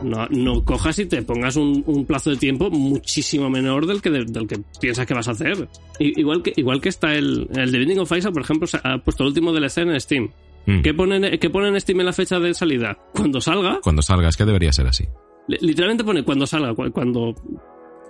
no, 0.04 0.28
no 0.30 0.64
cojas 0.64 1.00
y 1.00 1.06
te 1.06 1.22
pongas 1.22 1.56
un, 1.56 1.84
un 1.88 2.06
plazo 2.06 2.30
de 2.30 2.38
tiempo 2.38 2.70
muchísimo 2.70 3.50
menor 3.50 3.86
del 3.88 4.02
que, 4.02 4.10
del 4.10 4.48
que 4.48 4.60
piensas 4.80 5.06
que 5.06 5.14
vas 5.14 5.28
a 5.28 5.32
hacer. 5.32 5.68
Igual, 6.00 6.44
que, 6.44 6.54
igual 6.56 6.82
que 6.82 6.90
está 6.90 7.14
el, 7.16 7.48
el 7.56 7.72
The 7.72 7.78
Binding 7.80 8.00
of 8.00 8.12
Isaac, 8.12 8.34
por 8.34 8.42
ejemplo, 8.44 8.68
se 8.68 8.78
ha 8.84 8.98
puesto 9.00 9.24
el 9.24 9.30
último 9.30 9.52
DLC 9.52 9.78
en 9.80 10.00
Steam. 10.00 10.30
Mm. 10.66 10.82
¿Qué 10.82 10.94
ponen, 10.94 11.40
¿Qué 11.40 11.50
ponen 11.50 11.80
Steam 11.80 12.00
en 12.02 12.06
la 12.08 12.14
fecha 12.14 12.40
de 12.40 12.54
salida? 12.54 12.98
Cuando 13.14 13.40
salga, 13.42 13.80
Cuando 13.82 14.02
salga, 14.02 14.28
es 14.30 14.36
que 14.38 14.46
debería 14.46 14.72
ser 14.74 14.88
así. 14.88 15.06
li- 15.48 15.58
literalmente 15.62 16.04
pone 16.04 16.24
cuando 16.24 16.46
salga, 16.46 16.74
cu- 16.76 16.92
cuando... 16.92 17.34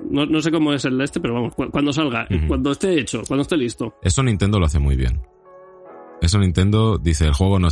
No, 0.09 0.25
no 0.27 0.41
sé 0.41 0.51
cómo 0.51 0.73
es 0.73 0.85
el 0.85 0.99
este, 1.01 1.19
pero 1.19 1.33
vamos, 1.35 1.55
cu- 1.55 1.69
cuando 1.71 1.91
salga, 1.93 2.27
cuando 2.47 2.71
esté 2.71 2.99
hecho, 2.99 3.21
cuando 3.27 3.41
esté 3.43 3.57
listo. 3.57 3.95
Eso 4.03 4.21
Nintendo 4.23 4.59
lo 4.59 4.65
hace 4.65 4.77
muy 4.79 4.95
bien. 4.95 5.21
Eso 6.21 6.39
Nintendo 6.39 6.97
dice, 6.97 7.25
el 7.25 7.33
juego 7.33 7.59
no... 7.59 7.67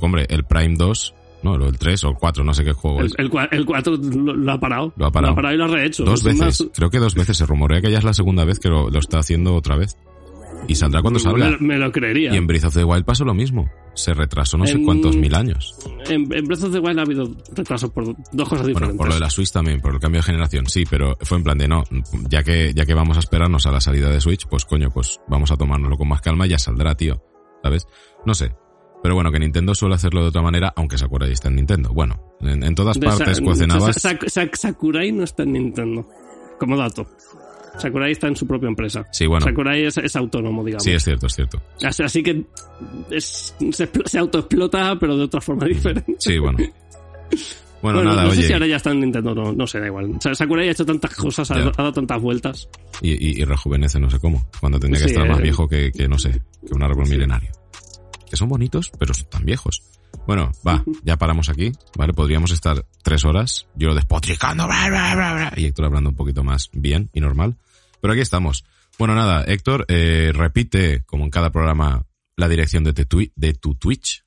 Hombre, 0.00 0.26
el 0.28 0.44
Prime 0.44 0.74
2, 0.76 1.14
no, 1.42 1.54
el 1.54 1.78
3 1.78 2.04
o 2.04 2.08
el 2.10 2.14
4, 2.16 2.44
no 2.44 2.52
sé 2.54 2.64
qué 2.64 2.72
juego 2.72 3.00
El, 3.00 3.06
es. 3.06 3.14
el, 3.18 3.30
el 3.52 3.64
4 3.66 3.96
lo, 3.96 4.34
lo 4.34 4.52
ha 4.52 4.58
parado. 4.60 4.92
Lo 4.96 5.06
ha 5.06 5.10
parado. 5.10 5.34
y 5.52 5.56
lo 5.56 5.64
ha 5.64 5.68
rehecho. 5.68 6.04
Dos 6.04 6.20
Es 6.20 6.24
veces, 6.24 6.40
más, 6.62 6.70
creo 6.74 6.90
que 6.90 6.98
dos 6.98 7.14
veces. 7.14 7.36
Se 7.36 7.46
rumorea 7.46 7.80
que 7.80 7.90
ya 7.90 7.98
es 7.98 8.04
la 8.04 8.14
segunda 8.14 8.44
vez 8.44 8.58
que 8.58 8.68
lo, 8.68 8.90
lo 8.90 8.98
está 8.98 9.18
haciendo 9.20 9.54
otra 9.54 9.76
vez. 9.76 9.96
Y 10.66 10.74
saldrá 10.74 11.00
cuando 11.02 11.20
salga. 11.20 11.50
Me, 11.50 11.58
me 11.68 11.78
lo 11.78 11.92
creería. 11.92 12.34
Y 12.34 12.36
en 12.36 12.46
Breath 12.46 12.64
of 12.64 12.74
the 12.74 12.82
Wild 12.84 13.04
pasó 13.04 13.24
lo 13.24 13.32
mismo. 13.34 13.70
Se 13.94 14.12
retrasó 14.14 14.58
no 14.58 14.66
sé 14.66 14.80
cuántos 14.84 15.16
mil 15.16 15.34
años. 15.34 15.74
En, 16.08 16.32
en 16.32 16.44
Breath 16.46 16.64
of 16.64 16.72
the 16.72 16.78
Wild 16.80 16.98
ha 16.98 17.02
habido 17.02 17.30
retrasos 17.54 17.90
por 17.90 18.04
dos 18.04 18.14
cosas 18.48 18.62
Bueno, 18.62 18.66
diferentes. 18.68 18.96
por 18.98 19.08
lo 19.08 19.14
de 19.14 19.20
la 19.20 19.30
Switch 19.30 19.50
también, 19.52 19.80
por 19.80 19.94
el 19.94 20.00
cambio 20.00 20.20
de 20.20 20.24
generación, 20.24 20.66
sí, 20.66 20.84
pero 20.88 21.16
fue 21.20 21.38
en 21.38 21.44
plan 21.44 21.58
de 21.58 21.68
no, 21.68 21.84
ya 22.28 22.42
que, 22.42 22.72
ya 22.74 22.84
que 22.86 22.94
vamos 22.94 23.16
a 23.16 23.20
esperarnos 23.20 23.66
a 23.66 23.72
la 23.72 23.80
salida 23.80 24.08
de 24.10 24.20
Switch, 24.20 24.46
pues 24.48 24.64
coño, 24.64 24.90
pues 24.90 25.20
vamos 25.28 25.50
a 25.50 25.56
tomárnoslo 25.56 25.96
con 25.96 26.08
más 26.08 26.20
calma 26.20 26.46
y 26.46 26.50
ya 26.50 26.58
saldrá, 26.58 26.94
tío. 26.96 27.22
¿Sabes? 27.62 27.86
No 28.24 28.34
sé. 28.34 28.52
Pero 29.02 29.14
bueno, 29.14 29.30
que 29.30 29.38
Nintendo 29.38 29.74
suele 29.74 29.94
hacerlo 29.94 30.22
de 30.22 30.28
otra 30.28 30.42
manera, 30.42 30.72
aunque 30.76 30.98
Sakurai 30.98 31.30
está 31.32 31.48
en 31.48 31.56
Nintendo. 31.56 31.90
Bueno, 31.92 32.20
en, 32.40 32.62
en 32.64 32.74
todas 32.74 32.98
De 32.98 33.06
partes. 33.06 33.38
Sa- 33.38 33.92
Sa- 33.92 34.18
Sa- 34.28 34.50
Sakurai 34.52 35.12
no 35.12 35.24
está 35.24 35.44
en 35.44 35.52
Nintendo. 35.52 36.06
Como 36.58 36.76
dato. 36.76 37.06
Sakurai 37.78 38.10
está 38.10 38.26
en 38.26 38.34
su 38.34 38.44
propia 38.46 38.68
empresa. 38.68 39.06
Sí, 39.12 39.26
bueno. 39.26 39.46
Sakurai 39.46 39.84
es, 39.84 39.96
es 39.98 40.16
autónomo, 40.16 40.64
digamos. 40.64 40.82
Sí, 40.82 40.90
es 40.92 41.04
cierto, 41.04 41.26
es 41.26 41.34
cierto. 41.36 41.62
Así, 41.84 42.02
así 42.02 42.22
que 42.24 42.44
es- 43.10 43.54
se, 43.70 43.92
expl- 43.92 44.06
se 44.06 44.18
autoexplota, 44.18 44.98
pero 44.98 45.16
de 45.16 45.24
otra 45.24 45.40
forma 45.40 45.64
diferente. 45.68 46.16
Sí, 46.18 46.38
bueno. 46.38 46.58
Bueno, 47.80 48.02
nada, 48.02 48.24
no 48.24 48.30
oye. 48.30 48.40
sé 48.42 48.48
si 48.48 48.52
ahora 48.52 48.66
ya 48.66 48.76
está 48.76 48.90
en 48.90 48.98
Nintendo, 49.00 49.32
no, 49.36 49.52
no 49.52 49.64
sé, 49.64 49.78
da 49.78 49.86
igual. 49.86 50.10
O 50.16 50.20
sea, 50.20 50.34
Sakurai 50.34 50.66
ha 50.66 50.72
hecho 50.72 50.84
tantas 50.84 51.14
cosas, 51.14 51.48
ha, 51.52 51.54
Ya. 51.54 51.68
ha 51.68 51.70
dado 51.70 51.92
tantas 51.92 52.20
vueltas. 52.20 52.68
Y, 53.00 53.10
y, 53.12 53.40
y 53.40 53.44
rejuvenece 53.44 54.00
no 54.00 54.10
sé 54.10 54.18
cómo. 54.18 54.44
Cuando 54.58 54.80
tendría 54.80 55.04
que 55.04 55.10
Sí, 55.10 55.14
estar 55.14 55.28
más 55.28 55.38
eh. 55.38 55.42
viejo 55.42 55.68
que, 55.68 55.92
que, 55.92 56.08
no 56.08 56.18
sé, 56.18 56.32
que 56.66 56.74
un 56.74 56.82
árbol 56.82 57.08
milenario. 57.08 57.52
Que 58.30 58.36
son 58.36 58.48
bonitos, 58.48 58.90
pero 58.98 59.14
son 59.14 59.28
tan 59.30 59.44
viejos. 59.44 59.82
Bueno, 60.26 60.52
va, 60.66 60.84
ya 61.04 61.16
paramos 61.16 61.48
aquí, 61.48 61.72
¿vale? 61.96 62.12
Podríamos 62.12 62.50
estar 62.50 62.84
tres 63.02 63.24
horas, 63.24 63.66
yo 63.74 63.94
despotricando, 63.94 64.66
bla, 64.66 64.88
bla, 64.88 65.14
bla, 65.14 65.52
y 65.56 65.66
Héctor 65.66 65.86
hablando 65.86 66.10
un 66.10 66.16
poquito 66.16 66.42
más 66.44 66.68
bien 66.72 67.08
y 67.12 67.20
normal. 67.20 67.56
Pero 68.00 68.12
aquí 68.12 68.22
estamos. 68.22 68.64
Bueno, 68.98 69.14
nada, 69.14 69.44
Héctor, 69.44 69.84
eh, 69.88 70.30
repite, 70.34 71.02
como 71.06 71.24
en 71.24 71.30
cada 71.30 71.50
programa, 71.50 72.04
la 72.36 72.48
dirección 72.48 72.84
de, 72.84 72.92
tu 72.92 73.02
twi- 73.04 73.32
de 73.36 73.54
tu 73.54 73.74
Twitch. 73.74 74.24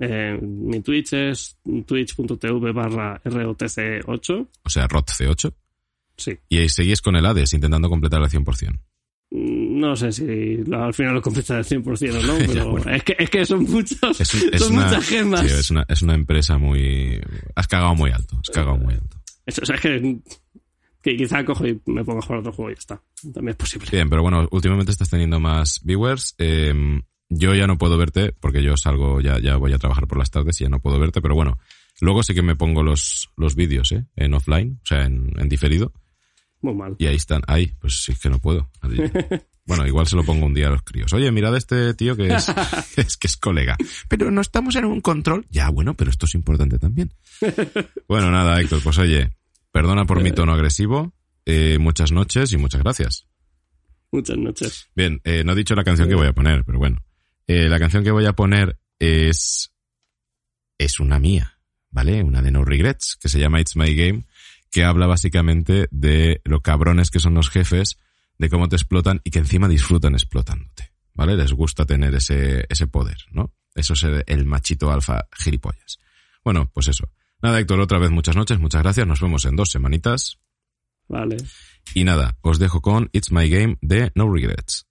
Eh, 0.00 0.38
mi 0.40 0.80
Twitch 0.80 1.12
es 1.14 1.56
twitch.tv 1.86 2.72
barra 2.72 3.20
ROTC8. 3.24 4.48
O 4.64 4.68
sea, 4.70 4.86
ROTC8. 4.88 5.54
Sí. 6.16 6.38
Y 6.48 6.58
ahí 6.58 6.68
seguís 6.68 7.00
con 7.00 7.16
el 7.16 7.24
Hades, 7.26 7.52
intentando 7.52 7.88
completar 7.88 8.20
el 8.22 8.28
100%. 8.28 8.78
No 9.78 9.94
sé 9.96 10.12
si 10.12 10.24
al 10.72 10.92
final 10.94 11.14
lo 11.14 11.22
completa 11.22 11.56
al 11.56 11.64
100% 11.64 11.84
o 12.18 12.26
no, 12.26 12.38
Ya, 12.40 12.46
pero 12.46 12.70
bueno. 12.70 12.90
es, 12.90 13.02
que, 13.04 13.16
es 13.18 13.30
que 13.30 13.44
son 13.44 13.62
muchos. 13.64 14.20
Es, 14.20 14.34
un- 14.34 14.54
es 14.54 14.62
son 14.62 14.72
una, 14.76 14.86
muchas 14.86 15.08
gemas. 15.08 15.42
es, 15.44 15.70
una, 15.70 15.84
es 15.88 16.02
una 16.02 16.14
empresa 16.14 16.58
muy... 16.58 17.20
Has 17.54 17.68
cagado 17.68 17.94
muy 17.94 18.10
alto, 18.10 18.36
has 18.42 18.50
cagado 18.54 18.76
muy 18.76 18.94
alto. 18.94 19.16
Eso, 19.46 19.62
o 19.62 19.66
sea, 19.66 19.76
es 19.76 19.80
que, 19.82 20.18
que 21.02 21.16
quizá 21.16 21.44
cojo 21.44 21.66
y 21.66 21.80
me 21.86 22.04
pongo 22.04 22.18
a 22.18 22.22
jugar 22.22 22.40
otro 22.40 22.52
juego 22.52 22.70
y 22.70 22.74
ya 22.74 22.78
está. 22.78 23.02
También 23.32 23.50
es 23.50 23.56
posible. 23.56 23.86
Bien, 23.92 24.08
pero 24.10 24.22
bueno, 24.22 24.48
últimamente 24.50 24.90
estás 24.92 25.10
teniendo 25.10 25.38
más 25.40 25.80
viewers. 25.84 26.34
Eh, 26.38 27.00
yo 27.30 27.54
ya 27.54 27.66
no 27.66 27.76
puedo 27.78 27.96
verte 27.98 28.32
porque 28.40 28.62
yo 28.62 28.76
salgo, 28.76 29.20
ya, 29.20 29.38
ya 29.38 29.56
voy 29.56 29.72
a 29.74 29.78
trabajar 29.78 30.06
por 30.06 30.18
las 30.18 30.30
tardes 30.30 30.60
y 30.60 30.64
ya 30.64 30.70
no 30.70 30.80
puedo 30.80 30.98
verte, 30.98 31.20
pero 31.20 31.34
bueno, 31.34 31.58
luego 32.00 32.22
sí 32.22 32.34
que 32.34 32.42
me 32.42 32.56
pongo 32.56 32.82
los, 32.82 33.30
los 33.36 33.54
vídeos, 33.54 33.92
¿eh? 33.92 34.06
En 34.16 34.34
offline, 34.34 34.80
o 34.82 34.86
sea, 34.86 35.04
en, 35.04 35.30
en 35.38 35.48
diferido. 35.48 35.92
Muy 36.60 36.74
mal. 36.74 36.96
Y 36.98 37.06
ahí 37.06 37.14
están, 37.16 37.42
ahí, 37.46 37.72
pues 37.80 38.02
sí 38.02 38.12
es 38.12 38.18
que 38.18 38.30
no 38.30 38.38
puedo. 38.40 38.68
Bueno, 39.68 39.86
igual 39.86 40.06
se 40.06 40.16
lo 40.16 40.24
pongo 40.24 40.46
un 40.46 40.54
día 40.54 40.66
a 40.66 40.70
los 40.70 40.82
críos. 40.82 41.12
Oye, 41.12 41.30
mirad 41.30 41.54
a 41.54 41.58
este 41.58 41.94
tío 41.94 42.16
que 42.16 42.26
es, 42.34 42.48
es 42.96 43.16
que 43.16 43.26
es 43.28 43.36
colega. 43.36 43.76
Pero 44.08 44.30
no 44.30 44.40
estamos 44.40 44.74
en 44.76 44.86
un 44.86 45.00
control. 45.00 45.46
Ya, 45.50 45.68
bueno, 45.68 45.94
pero 45.94 46.10
esto 46.10 46.26
es 46.26 46.34
importante 46.34 46.78
también. 46.78 47.12
Bueno, 48.08 48.30
nada, 48.30 48.60
Héctor, 48.60 48.82
pues 48.82 48.98
oye, 48.98 49.30
perdona 49.70 50.06
por 50.06 50.22
mi 50.22 50.32
tono 50.32 50.52
agresivo. 50.54 51.12
eh, 51.44 51.78
muchas 51.78 52.10
noches 52.12 52.52
y 52.52 52.56
muchas 52.56 52.82
gracias. 52.82 53.26
Muchas 54.10 54.38
noches. 54.38 54.88
Bien, 54.96 55.20
eh, 55.24 55.44
no 55.44 55.52
he 55.52 55.56
dicho 55.56 55.74
la 55.74 55.84
canción 55.84 56.08
que 56.08 56.14
voy 56.14 56.26
a 56.26 56.32
poner, 56.32 56.64
pero 56.64 56.78
bueno. 56.78 57.04
Eh, 57.46 57.68
la 57.68 57.78
canción 57.78 58.02
que 58.02 58.10
voy 58.10 58.24
a 58.26 58.32
poner 58.32 58.78
es. 58.98 59.70
Es 60.78 60.98
una 61.00 61.18
mía, 61.18 61.58
¿vale? 61.90 62.22
Una 62.22 62.40
de 62.40 62.50
No 62.50 62.64
Regrets, 62.64 63.16
que 63.20 63.28
se 63.28 63.38
llama 63.38 63.60
It's 63.60 63.76
My 63.76 63.94
Game, 63.94 64.24
que 64.70 64.84
habla 64.84 65.06
básicamente 65.06 65.88
de 65.90 66.40
lo 66.44 66.60
cabrones 66.62 67.10
que 67.10 67.18
son 67.18 67.34
los 67.34 67.50
jefes, 67.50 67.98
de 68.38 68.48
cómo 68.48 68.68
te 68.68 68.76
explotan 68.76 69.20
y 69.24 69.30
que 69.30 69.40
encima 69.40 69.68
disfrutan 69.68 70.14
explotándote, 70.14 70.92
¿vale? 71.14 71.36
Les 71.36 71.52
gusta 71.52 71.84
tener 71.84 72.14
ese, 72.14 72.66
ese 72.68 72.86
poder, 72.86 73.18
¿no? 73.30 73.54
Eso 73.74 73.94
es 73.94 74.02
el, 74.04 74.24
el 74.26 74.46
machito 74.46 74.90
alfa 74.90 75.28
gilipollas. 75.36 75.98
Bueno, 76.44 76.70
pues 76.72 76.88
eso. 76.88 77.10
Nada, 77.42 77.60
Héctor, 77.60 77.80
otra 77.80 77.98
vez 77.98 78.10
muchas 78.10 78.36
noches, 78.36 78.58
muchas 78.58 78.82
gracias. 78.82 79.06
Nos 79.06 79.20
vemos 79.20 79.44
en 79.44 79.54
dos 79.54 79.70
semanitas. 79.70 80.38
Vale. 81.06 81.36
Y 81.94 82.04
nada, 82.04 82.36
os 82.40 82.58
dejo 82.58 82.80
con 82.80 83.08
It's 83.12 83.30
My 83.30 83.48
Game 83.48 83.78
de 83.80 84.12
No 84.14 84.32
Regrets. 84.32 84.87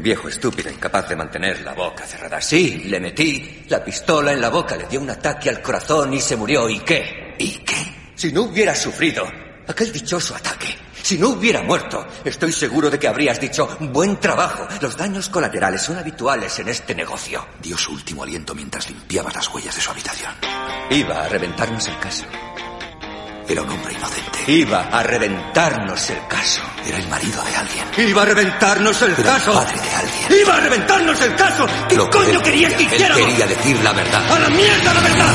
Viejo 0.00 0.28
estúpido 0.28 0.70
incapaz 0.70 1.08
de 1.08 1.16
mantener 1.16 1.60
la 1.62 1.72
boca 1.72 2.06
cerrada. 2.06 2.40
Sí, 2.40 2.84
le 2.86 3.00
metí 3.00 3.64
la 3.68 3.84
pistola 3.84 4.32
en 4.32 4.40
la 4.40 4.48
boca, 4.48 4.76
le 4.76 4.86
dio 4.86 5.00
un 5.00 5.10
ataque 5.10 5.50
al 5.50 5.62
corazón 5.62 6.12
y 6.14 6.20
se 6.20 6.36
murió. 6.36 6.68
¿Y 6.68 6.80
qué? 6.80 7.34
¿Y 7.38 7.58
qué? 7.58 8.12
Si 8.14 8.32
no 8.32 8.42
hubiera 8.42 8.74
sufrido 8.74 9.26
aquel 9.66 9.92
dichoso 9.92 10.34
ataque, 10.34 10.76
si 11.02 11.18
no 11.18 11.30
hubiera 11.30 11.62
muerto, 11.62 12.06
estoy 12.24 12.52
seguro 12.52 12.90
de 12.90 12.98
que 12.98 13.08
habrías 13.08 13.40
dicho, 13.40 13.68
buen 13.80 14.18
trabajo. 14.20 14.68
Los 14.80 14.96
daños 14.96 15.28
colaterales 15.28 15.82
son 15.82 15.96
habituales 15.96 16.58
en 16.58 16.68
este 16.68 16.94
negocio. 16.94 17.46
Dio 17.60 17.76
su 17.76 17.92
último 17.92 18.22
aliento 18.22 18.54
mientras 18.54 18.88
limpiabas 18.88 19.34
las 19.34 19.48
huellas 19.48 19.74
de 19.74 19.80
su 19.80 19.90
habitación. 19.90 20.32
Iba 20.90 21.24
a 21.24 21.28
reventarnos 21.28 21.88
el 21.88 21.98
caso. 21.98 22.24
Era 23.50 23.62
un 23.62 23.70
hombre 23.70 23.92
inocente. 23.94 24.38
Iba 24.52 24.82
a 24.88 25.02
reventarnos 25.02 26.10
el 26.10 26.26
caso. 26.28 26.62
Era 26.86 26.98
el 26.98 27.08
marido 27.08 27.42
de 27.42 27.56
alguien. 27.56 28.08
Iba 28.08 28.22
a 28.22 28.24
reventarnos 28.26 29.02
el 29.02 29.10
Era 29.10 29.18
el 29.18 29.24
caso. 29.26 29.52
padre 29.52 29.80
de 29.80 29.90
alguien. 29.96 30.40
Iba 30.42 30.56
a 30.56 30.60
reventarnos 30.60 31.20
el 31.20 31.34
caso. 31.34 31.66
¿Qué 31.88 31.96
Lo 31.96 32.08
que 32.08 32.18
coño 32.18 32.30
él 32.30 32.42
querías 32.42 32.72
que 32.74 32.86
quería, 32.86 33.06
él 33.08 33.12
hiciéramos? 33.12 33.26
quería 33.28 33.46
decir 33.46 33.76
la 33.82 33.92
verdad. 33.92 34.32
¡A 34.32 34.38
la 34.38 34.48
mierda 34.50 34.94
la 34.94 35.00
verdad! 35.00 35.34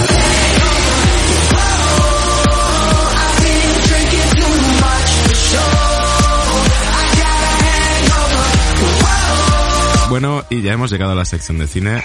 Bueno, 10.09 10.43
y 10.49 10.61
ya 10.61 10.73
hemos 10.73 10.91
llegado 10.91 11.11
a 11.11 11.15
la 11.15 11.25
sección 11.25 11.57
de 11.57 11.67
cine. 11.67 12.03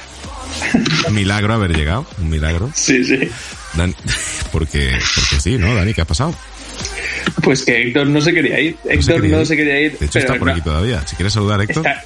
Milagro 1.10 1.54
haber 1.54 1.76
llegado, 1.76 2.06
un 2.18 2.28
milagro. 2.30 2.70
Sí, 2.74 3.04
sí. 3.04 3.18
Dan- 3.74 3.94
porque, 4.52 4.90
porque 5.14 5.40
sí, 5.40 5.56
¿no, 5.58 5.74
Dani? 5.74 5.94
¿Qué 5.94 6.00
ha 6.02 6.06
pasado? 6.06 6.34
Pues 7.42 7.64
que 7.64 7.82
Héctor 7.88 8.06
no 8.08 8.20
se 8.20 8.32
quería 8.32 8.58
ir. 8.60 8.76
No 8.84 8.90
se 8.90 8.94
Héctor 8.94 9.14
quería 9.20 9.36
no 9.36 9.40
ir. 9.42 9.46
se 9.46 9.56
quería 9.56 9.80
ir. 9.80 9.98
De 9.98 10.06
hecho, 10.06 10.12
pero 10.14 10.24
está 10.26 10.38
por 10.38 10.48
no, 10.48 10.52
aquí 10.54 10.60
todavía. 10.62 11.06
Si 11.06 11.16
quieres 11.16 11.32
saludar, 11.32 11.60
Héctor. 11.60 11.86
Está, 11.86 12.04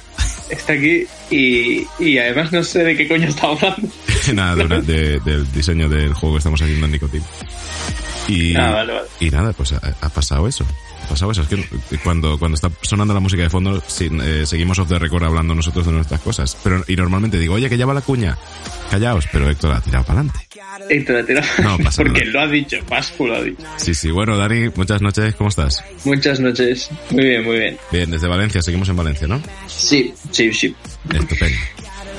está 0.49 0.73
aquí 0.73 1.05
y, 1.31 1.85
y 1.99 2.17
además 2.17 2.51
no 2.51 2.63
sé 2.63 2.83
de 2.83 2.95
qué 2.97 3.07
coño 3.07 3.27
está 3.29 3.47
hablando. 3.47 3.87
nada, 4.33 4.55
de 4.81 5.19
del 5.19 5.51
diseño 5.51 5.89
del 5.89 6.13
juego 6.13 6.35
que 6.35 6.39
estamos 6.39 6.61
haciendo 6.61 6.85
en 6.85 6.91
Nicotin. 6.91 7.23
Y, 8.27 8.55
Ah, 8.55 8.71
vale, 8.71 8.93
vale. 8.93 9.07
y 9.19 9.29
nada, 9.29 9.53
pues 9.53 9.73
ha, 9.73 9.81
ha 10.01 10.09
pasado 10.09 10.47
eso. 10.47 10.65
Ha 11.03 11.07
pasado 11.09 11.31
eso. 11.31 11.43
Es 11.43 11.47
que 11.47 11.63
cuando, 12.03 12.39
cuando 12.39 12.55
está 12.55 12.71
sonando 12.81 13.13
la 13.13 13.19
música 13.19 13.43
de 13.43 13.49
fondo, 13.49 13.81
eh, 13.99 14.43
seguimos 14.45 14.79
off 14.79 14.89
the 14.89 14.97
record 14.97 15.23
hablando 15.23 15.53
nosotros 15.53 15.85
de 15.85 15.91
nuestras 15.91 16.19
cosas. 16.21 16.57
Pero, 16.63 16.83
y 16.87 16.95
normalmente 16.95 17.37
digo, 17.37 17.53
oye, 17.55 17.69
que 17.69 17.77
ya 17.77 17.85
va 17.85 17.93
la 17.93 18.01
cuña. 18.01 18.37
Callaos, 18.89 19.25
pero 19.31 19.49
Héctor 19.49 19.73
ha 19.73 19.81
tirado 19.81 20.03
para 20.05 20.21
adelante. 20.21 20.47
Héctor 20.89 21.17
ha 21.17 21.25
tirado. 21.25 21.47
No 21.63 21.77
pasa 21.77 21.97
Porque 22.03 22.21
nada. 22.25 22.31
lo 22.31 22.41
ha 22.41 22.47
dicho, 22.47 22.77
Pascu 22.89 23.27
lo 23.27 23.35
ha 23.35 23.41
dicho. 23.43 23.63
Sí, 23.77 23.93
sí. 23.93 24.09
Bueno, 24.11 24.37
Dani, 24.37 24.69
muchas 24.75 25.01
noches. 25.01 25.35
¿Cómo 25.35 25.49
estás? 25.49 25.83
Muchas 26.05 26.39
noches. 26.39 26.89
Muy 27.11 27.23
bien, 27.25 27.43
muy 27.43 27.57
bien. 27.59 27.77
Bien, 27.91 28.09
desde 28.09 28.27
Valencia. 28.27 28.61
Seguimos 28.63 28.89
en 28.89 28.95
Valencia, 28.95 29.27
¿no? 29.27 29.41
Sí, 29.67 30.13
sí, 30.31 30.51
sí. 30.53 30.75
Estupendo. 31.13 31.57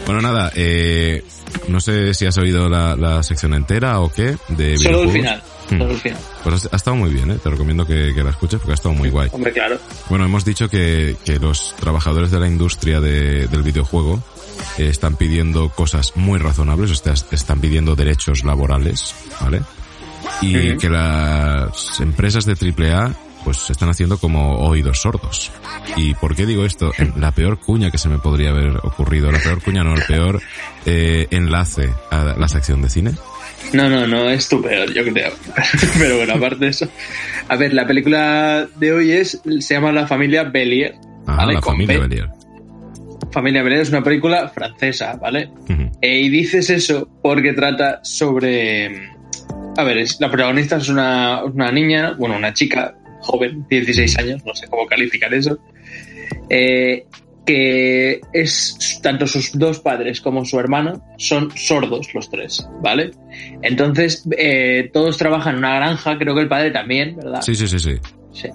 Bueno, 0.07 0.21
nada, 0.23 0.53
eh, 0.55 1.25
no 1.67 1.81
sé 1.81 2.15
si 2.15 2.27
has 2.27 2.39
oído 2.39 2.69
la, 2.69 2.95
la 2.95 3.25
sección 3.25 3.55
entera 3.55 3.99
o 3.99 4.13
qué 4.13 4.37
de 4.51 4.79
Solo 4.79 5.03
el 5.03 5.11
final. 5.11 5.43
El 5.71 5.97
final. 5.97 6.19
Pues 6.45 6.69
ha 6.71 6.77
estado 6.77 6.97
muy 6.97 7.11
bien, 7.11 7.31
¿eh? 7.31 7.39
Te 7.43 7.51
recomiendo 7.51 7.87
que, 7.87 8.13
que 8.15 8.23
la 8.23 8.31
escuches 8.31 8.59
porque 8.61 8.73
ha 8.73 8.75
estado 8.75 8.95
muy 8.95 9.11
guay. 9.11 9.29
Hombre, 9.33 9.53
claro. 9.53 9.79
Bueno, 10.09 10.25
hemos 10.25 10.45
dicho 10.45 10.69
que, 10.69 11.17
que 11.25 11.39
los 11.39 11.75
trabajadores 11.77 12.31
de 12.31 12.39
la 12.41 12.47
industria 12.47 13.01
de- 13.01 13.47
del 13.49 13.63
videojuego 13.63 14.23
eh, 14.79 14.89
están 14.89 15.17
pidiendo 15.17 15.69
cosas 15.71 16.13
muy 16.17 16.39
razonables, 16.39 16.91
o 16.91 16.95
sea, 16.95 17.15
están 17.31 17.61
pidiendo 17.61 17.97
derechos 17.97 18.45
laborales, 18.45 19.15
¿vale? 19.41 19.63
Y 20.43 20.77
que 20.77 20.89
las 20.91 22.01
empresas 22.01 22.45
de 22.45 22.53
AAA 22.55 23.15
pues 23.45 23.59
se 23.59 23.73
están 23.73 23.89
haciendo 23.89 24.19
como 24.19 24.57
oídos 24.67 25.01
sordos. 25.03 25.53
¿Y 25.97 26.15
por 26.15 26.35
qué 26.35 26.47
digo 26.47 26.65
esto? 26.65 26.91
La 27.17 27.31
peor 27.31 27.61
cuña 27.61 27.93
que 27.93 27.99
se 27.99 28.09
me 28.09 28.19
podría 28.19 28.51
haber 28.51 28.77
ocurrido, 28.83 29.31
la 29.31 29.39
peor 29.39 29.63
cuña 29.63 29.85
no, 29.85 29.95
el 29.95 30.03
peor 30.03 30.43
eh, 30.85 31.29
enlace 31.31 31.93
a 32.11 32.35
la 32.37 32.49
sección 32.49 32.83
de 32.83 32.91
cine. 32.91 33.13
No, 33.73 33.89
no, 33.89 34.07
no, 34.07 34.31
es 34.31 34.49
tu 34.49 34.63
peor, 34.63 34.93
yo 34.93 35.05
creo. 35.05 35.33
Pero 35.99 36.19
bueno, 36.19 36.35
aparte 36.35 36.65
de 36.65 36.71
eso. 36.71 36.89
A 37.49 37.57
ver, 37.57 37.75
la 37.75 37.87
película 37.87 38.69
de 38.77 38.93
hoy 38.93 39.13
es 39.13 39.41
se 39.61 39.75
llama 39.75 39.93
La 39.93 40.07
familia 40.07 40.45
Bellier. 40.45 40.95
Ah, 41.27 41.37
¿vale? 41.37 41.55
la 41.55 41.61
Con 41.61 41.75
familia 41.75 41.99
B. 41.99 42.09
Belier. 42.09 42.29
Familia 43.33 43.63
Bellier 43.63 43.83
es 43.83 43.91
una 43.91 44.03
película 44.03 44.49
francesa, 44.49 45.17
¿vale? 45.17 45.51
Eh, 46.01 46.21
y 46.21 46.29
dices 46.29 46.71
eso 46.71 47.09
porque 47.23 47.53
trata 47.53 48.01
sobre... 48.03 49.11
A 49.77 49.85
ver, 49.85 49.99
es, 49.99 50.19
la 50.21 50.31
protagonista 50.31 50.77
es 50.77 50.89
una, 50.89 51.45
una 51.45 51.71
niña, 51.71 52.15
bueno, 52.19 52.37
una 52.37 52.55
chica 52.55 52.95
joven, 53.21 53.67
16 53.69 54.19
años, 54.19 54.43
no 54.47 54.55
sé 54.55 54.69
cómo 54.69 54.87
calificar 54.87 55.35
eso, 55.35 55.59
eh, 56.49 57.05
que 57.47 58.21
es 58.33 58.99
tanto 59.03 59.27
sus 59.27 59.57
dos 59.57 59.79
padres 59.81 60.21
como 60.21 60.45
su 60.45 60.59
hermano 60.59 61.01
son 61.17 61.51
sordos 61.57 62.13
los 62.13 62.29
tres, 62.29 62.69
¿vale? 62.83 63.13
Entonces, 63.63 64.27
eh, 64.37 64.91
todos 64.93 65.17
trabajan 65.17 65.55
en 65.55 65.59
una 65.61 65.77
granja, 65.77 66.19
creo 66.19 66.35
que 66.35 66.41
el 66.43 66.49
padre 66.49 66.73
también, 66.73 67.17
¿verdad? 67.17 67.41
Sí, 67.43 67.55
sí, 67.55 67.67
sí, 67.69 67.79
sí. 67.79 67.93
Sí. 68.33 68.49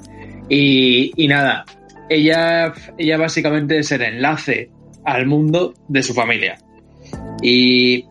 Y, 0.50 1.12
y 1.16 1.28
nada, 1.28 1.64
ella, 2.10 2.74
ella 2.98 3.18
básicamente 3.18 3.80
es 3.80 3.92
el 3.94 4.02
enlace 4.02 4.70
al 5.06 5.26
mundo 5.26 5.74
de 5.88 6.04
su 6.04 6.14
familia. 6.14 6.58
Y 7.42 8.06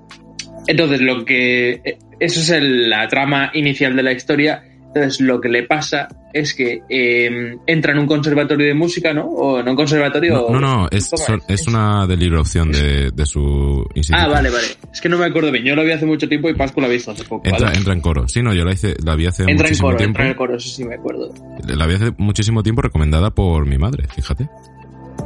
entonces 0.66 1.00
lo 1.00 1.24
que... 1.24 1.98
Eso 2.18 2.40
es 2.40 2.50
el- 2.50 2.90
la 2.90 3.08
trama 3.08 3.50
inicial 3.54 3.96
de 3.96 4.02
la 4.02 4.12
historia. 4.12 4.62
Entonces 4.92 5.20
lo 5.20 5.40
que 5.40 5.48
le 5.48 5.62
pasa 5.62 6.08
es 6.32 6.52
que 6.52 6.80
eh, 6.88 7.56
entra 7.66 7.92
en 7.92 7.98
un 8.00 8.06
conservatorio 8.06 8.66
de 8.66 8.74
música, 8.74 9.14
¿no? 9.14 9.24
O 9.26 9.60
en 9.60 9.68
un 9.68 9.76
conservatorio... 9.76 10.48
No, 10.50 10.58
no, 10.58 10.60
no, 10.60 10.88
es, 10.90 11.08
¿cómo 11.08 11.24
son- 11.24 11.42
es 11.48 11.66
una 11.68 12.06
delibre 12.08 12.38
opción 12.40 12.72
de, 12.72 13.10
de 13.12 13.26
su 13.26 13.86
instituto. 13.94 14.24
Ah, 14.24 14.28
vale, 14.28 14.50
vale. 14.50 14.66
Es 14.92 15.00
que 15.00 15.08
no 15.08 15.16
me 15.16 15.26
acuerdo 15.26 15.52
bien. 15.52 15.64
Yo 15.64 15.76
lo 15.76 15.84
vi 15.84 15.92
hace 15.92 16.06
mucho 16.06 16.28
tiempo 16.28 16.50
y 16.50 16.54
Pascu 16.54 16.80
lo 16.80 16.86
ha 16.86 16.90
visto 16.90 17.12
hace 17.12 17.22
poco. 17.22 17.46
Entra, 17.48 17.66
¿vale? 17.68 17.78
entra 17.78 17.92
en 17.94 18.00
coro. 18.00 18.26
Sí, 18.26 18.42
no, 18.42 18.52
yo 18.52 18.64
la, 18.64 18.72
hice, 18.72 18.96
la 19.04 19.14
vi 19.14 19.26
hace 19.26 19.42
Entra 19.42 19.54
en 19.54 19.58
muchísimo 19.62 19.88
coro, 19.88 19.98
tiempo. 19.98 20.18
entra 20.18 20.28
en 20.28 20.34
coro, 20.34 20.56
eso 20.56 20.68
sí 20.68 20.84
me 20.84 20.94
acuerdo. 20.96 21.32
La 21.68 21.86
vi 21.86 21.94
hace 21.94 22.12
muchísimo 22.18 22.62
tiempo 22.64 22.82
recomendada 22.82 23.30
por 23.30 23.64
mi 23.66 23.78
madre, 23.78 24.08
fíjate. 24.12 24.48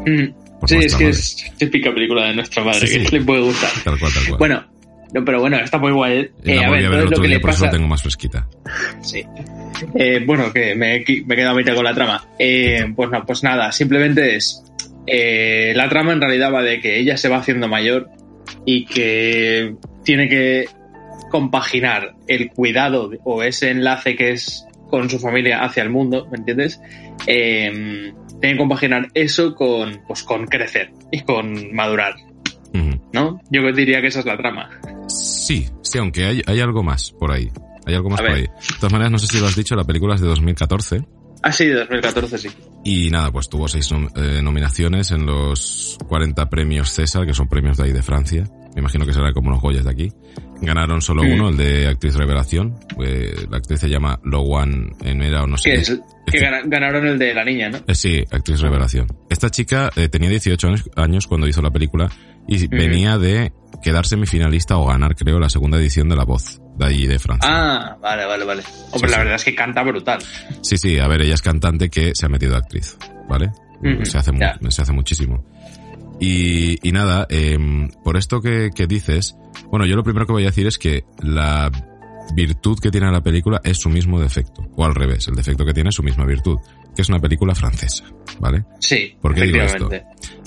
Mm. 0.07 0.67
Sí, 0.67 0.77
es 0.77 0.95
que 0.95 1.05
madre. 1.05 1.11
es 1.19 1.53
típica 1.59 1.93
película 1.93 2.27
de 2.29 2.35
nuestra 2.37 2.65
madre, 2.65 2.87
Sí, 2.87 3.01
sí. 3.01 3.07
que 3.07 3.19
le 3.19 3.25
puede 3.25 3.43
gustar. 3.43 3.71
Tal 3.85 3.99
cual, 3.99 4.13
tal 4.15 4.25
cual. 4.27 4.39
Bueno, 4.39 4.65
no, 5.15 5.25
pero 5.25 5.41
bueno, 5.41 5.57
está 5.59 5.79
muy 5.79 5.93
guay. 5.93 6.19
Eh, 6.45 6.57
la 6.57 6.67
a 6.67 6.71
ver, 6.71 6.87
a 6.87 6.91
ver 6.91 6.99
el 7.01 7.05
lo 7.07 7.11
que 7.17 7.29
día, 7.29 7.37
le 7.37 7.41
por 7.41 7.51
eso 7.51 7.61
pasa... 7.61 7.67
la 7.67 7.71
tengo 7.73 7.89
más 7.89 8.03
fresquita. 8.03 8.47
Sí. 9.01 9.23
Eh, 9.95 10.23
bueno, 10.27 10.53
que 10.53 10.75
me, 10.75 10.97
he 10.97 11.05
qui- 11.05 11.25
me 11.25 11.35
he 11.35 11.37
quedado 11.39 11.55
a 11.55 11.59
mitad 11.59 11.75
con 11.75 11.85
la 11.85 11.95
trama. 11.95 12.25
Eh, 12.39 12.85
pues 12.95 13.11
no, 13.11 13.25
pues 13.25 13.43
nada, 13.43 13.73
simplemente 13.73 14.37
es... 14.37 14.63
eh, 15.07 15.73
la 15.75 15.89
trama 15.89 16.13
en 16.13 16.21
realidad 16.21 16.53
va 16.53 16.63
de 16.63 16.81
que 16.81 16.99
ella 16.99 17.17
se 17.17 17.29
va 17.29 17.39
haciendo 17.39 17.69
mayor 17.69 18.11
y 18.67 18.85
que 18.87 19.75
tiene 20.05 20.29
que 20.29 20.67
compaginar 21.31 22.15
el 22.29 22.51
cuidado 22.51 23.11
o 23.25 23.43
ese 23.43 23.71
enlace 23.71 24.17
que 24.17 24.31
es 24.33 24.67
con 24.91 25.11
su 25.11 25.19
familia 25.19 25.65
hacia 25.65 25.83
el 25.83 25.91
mundo, 25.91 26.29
¿me 26.31 26.39
entiendes? 26.39 26.81
Eh, 27.27 28.13
tiene 28.41 28.55
que 28.55 28.59
compaginar 28.59 29.09
eso 29.15 29.55
con, 29.55 30.03
pues, 30.07 30.23
con 30.23 30.47
crecer 30.47 30.91
y 31.11 31.21
con 31.23 31.75
madurar, 31.75 32.15
¿no? 33.13 33.41
Yo 33.51 33.61
diría 33.73 34.01
que 34.01 34.09
esa 34.09 34.21
es 34.21 34.27
la 34.27 34.37
trama. 34.37 34.69
Sí, 35.09 35.67
sí, 35.83 35.99
aunque 35.99 36.25
hay, 36.25 36.43
hay 36.47 36.61
algo 36.61 36.83
más 36.83 37.13
por 37.13 37.33
ahí. 37.33 37.51
Hay 37.87 37.95
algo 37.95 38.11
más 38.11 38.21
por 38.21 38.31
ahí. 38.31 38.43
De 38.43 38.51
todas 38.81 38.93
maneras, 38.93 39.13
no 39.13 39.19
sé 39.19 39.27
si 39.27 39.39
lo 39.41 39.47
has 39.47 39.57
dicho, 39.57 39.75
la 39.77 39.85
película 39.85 40.15
es 40.15 40.21
de 40.21 40.27
2014. 40.29 41.05
Ah, 41.43 41.53
sí, 41.53 41.67
de 41.67 41.75
2014, 41.75 42.39
sí. 42.39 42.49
Y 42.85 43.11
nada, 43.11 43.31
pues 43.31 43.51
tuvo 43.51 43.69
seis 43.69 43.93
nom- 43.93 44.11
eh, 44.17 44.41
nominaciones 44.43 45.11
en 45.11 45.27
los 45.27 45.99
40 46.09 46.49
premios 46.49 46.89
César, 46.91 47.27
que 47.27 47.35
son 47.35 47.49
premios 47.49 47.77
de 47.77 47.85
ahí 47.85 47.93
de 47.93 48.03
Francia. 48.03 48.45
me 48.75 48.81
imagino 48.81 49.07
que 49.07 49.13
será 49.13 49.33
como 49.33 49.51
los 49.51 49.61
joyas 49.61 49.85
de 49.85 49.91
aquí. 49.93 50.13
Ganaron 50.61 51.01
solo 51.01 51.23
Mm. 51.23 51.33
uno, 51.33 51.49
el 51.51 51.57
de 51.57 51.87
actriz 51.87 52.17
revelación. 52.17 52.75
Eh, 53.05 53.47
la 53.49 53.59
actriz 53.59 53.79
se 53.79 53.89
llama 53.89 54.19
Lowan 54.25 54.91
Enera 55.05 55.45
o 55.45 55.47
no 55.47 55.57
sé. 55.57 55.71
Que, 55.71 55.77
es, 55.77 56.01
ganaron 56.67 57.07
el 57.07 57.17
de 57.17 57.35
la 57.35 57.45
niña, 57.45 57.69
¿no? 57.69 57.79
Eh, 57.87 57.95
sí, 57.95 58.25
actriz 58.33 58.61
revelación. 58.61 59.07
Esta 59.31 59.49
chica 59.49 59.91
tenía 60.11 60.29
18 60.29 60.67
años, 60.67 60.91
años 60.97 61.27
cuando 61.29 61.47
hizo 61.47 61.63
la 61.63 61.71
película 61.71 62.11
y 62.47 62.67
venía 62.69 63.19
de 63.19 63.53
quedar 63.83 64.07
semifinalista 64.07 64.77
o 64.79 64.87
ganar, 64.87 65.15
creo, 65.15 65.39
la 65.39 65.49
segunda 65.49 65.79
edición 65.79 66.09
de 66.09 66.17
La 66.17 66.25
Voz, 66.25 66.61
de 66.79 66.85
allí 66.87 67.07
de 67.07 67.19
Francia. 67.19 67.49
Ah, 67.51 67.97
vale, 68.01 68.25
vale, 68.25 68.45
vale. 68.45 68.63
Hombre, 68.93 68.99
Sí, 68.99 69.03
la 69.07 69.09
sí. 69.09 69.19
verdad 69.19 69.35
es 69.35 69.45
que 69.45 69.55
canta 69.55 69.83
brutal. 69.83 70.19
Sí, 70.63 70.77
sí, 70.79 70.99
a 70.99 71.09
ver, 71.09 71.23
ella 71.23 71.35
es 71.35 71.43
cantante 71.43 71.89
que 71.91 72.13
se 72.15 72.27
ha 72.27 72.29
metido 72.29 72.55
a 72.55 72.59
actriz, 72.59 72.97
¿vale? 73.29 73.51
Se, 74.05 74.17
hace 74.19 74.31
se 74.71 74.83
hace 74.83 74.93
muchísimo. 74.93 75.45
Y, 76.21 76.79
y 76.89 76.93
nada, 76.93 77.27
em, 77.29 77.89
por 78.03 78.17
esto 78.17 78.41
que, 78.41 78.71
que 78.75 78.87
dices, 78.87 79.37
bueno, 79.71 79.85
yo 79.85 79.97
lo 79.97 80.05
primero 80.05 80.27
que 80.27 80.33
voy 80.33 80.45
a 80.45 80.47
decir 80.47 80.67
es 80.67 80.79
que 80.79 81.05
la 81.23 81.71
virtud 82.35 82.79
que 82.81 82.91
tiene 82.91 83.11
la 83.11 83.21
película 83.23 83.61
es 83.65 83.79
su 83.79 83.91
mismo 83.91 84.19
defecto, 84.21 84.63
o 84.77 84.85
al 84.85 84.95
revés, 84.95 85.29
el 85.29 85.35
defecto 85.35 85.65
que 85.67 85.75
tiene 85.75 85.91
es 85.91 85.95
su 85.97 86.03
misma 86.03 86.25
virtud, 86.25 86.57
que 86.95 87.03
es 87.03 87.09
una 87.09 87.19
película 87.19 87.55
francesa, 87.55 88.05
¿vale? 88.41 88.65
Sí, 88.81 89.17
¿Por 89.21 89.35
qué 89.35 89.43
digo 89.43 89.59
efectivamente. 89.63 90.05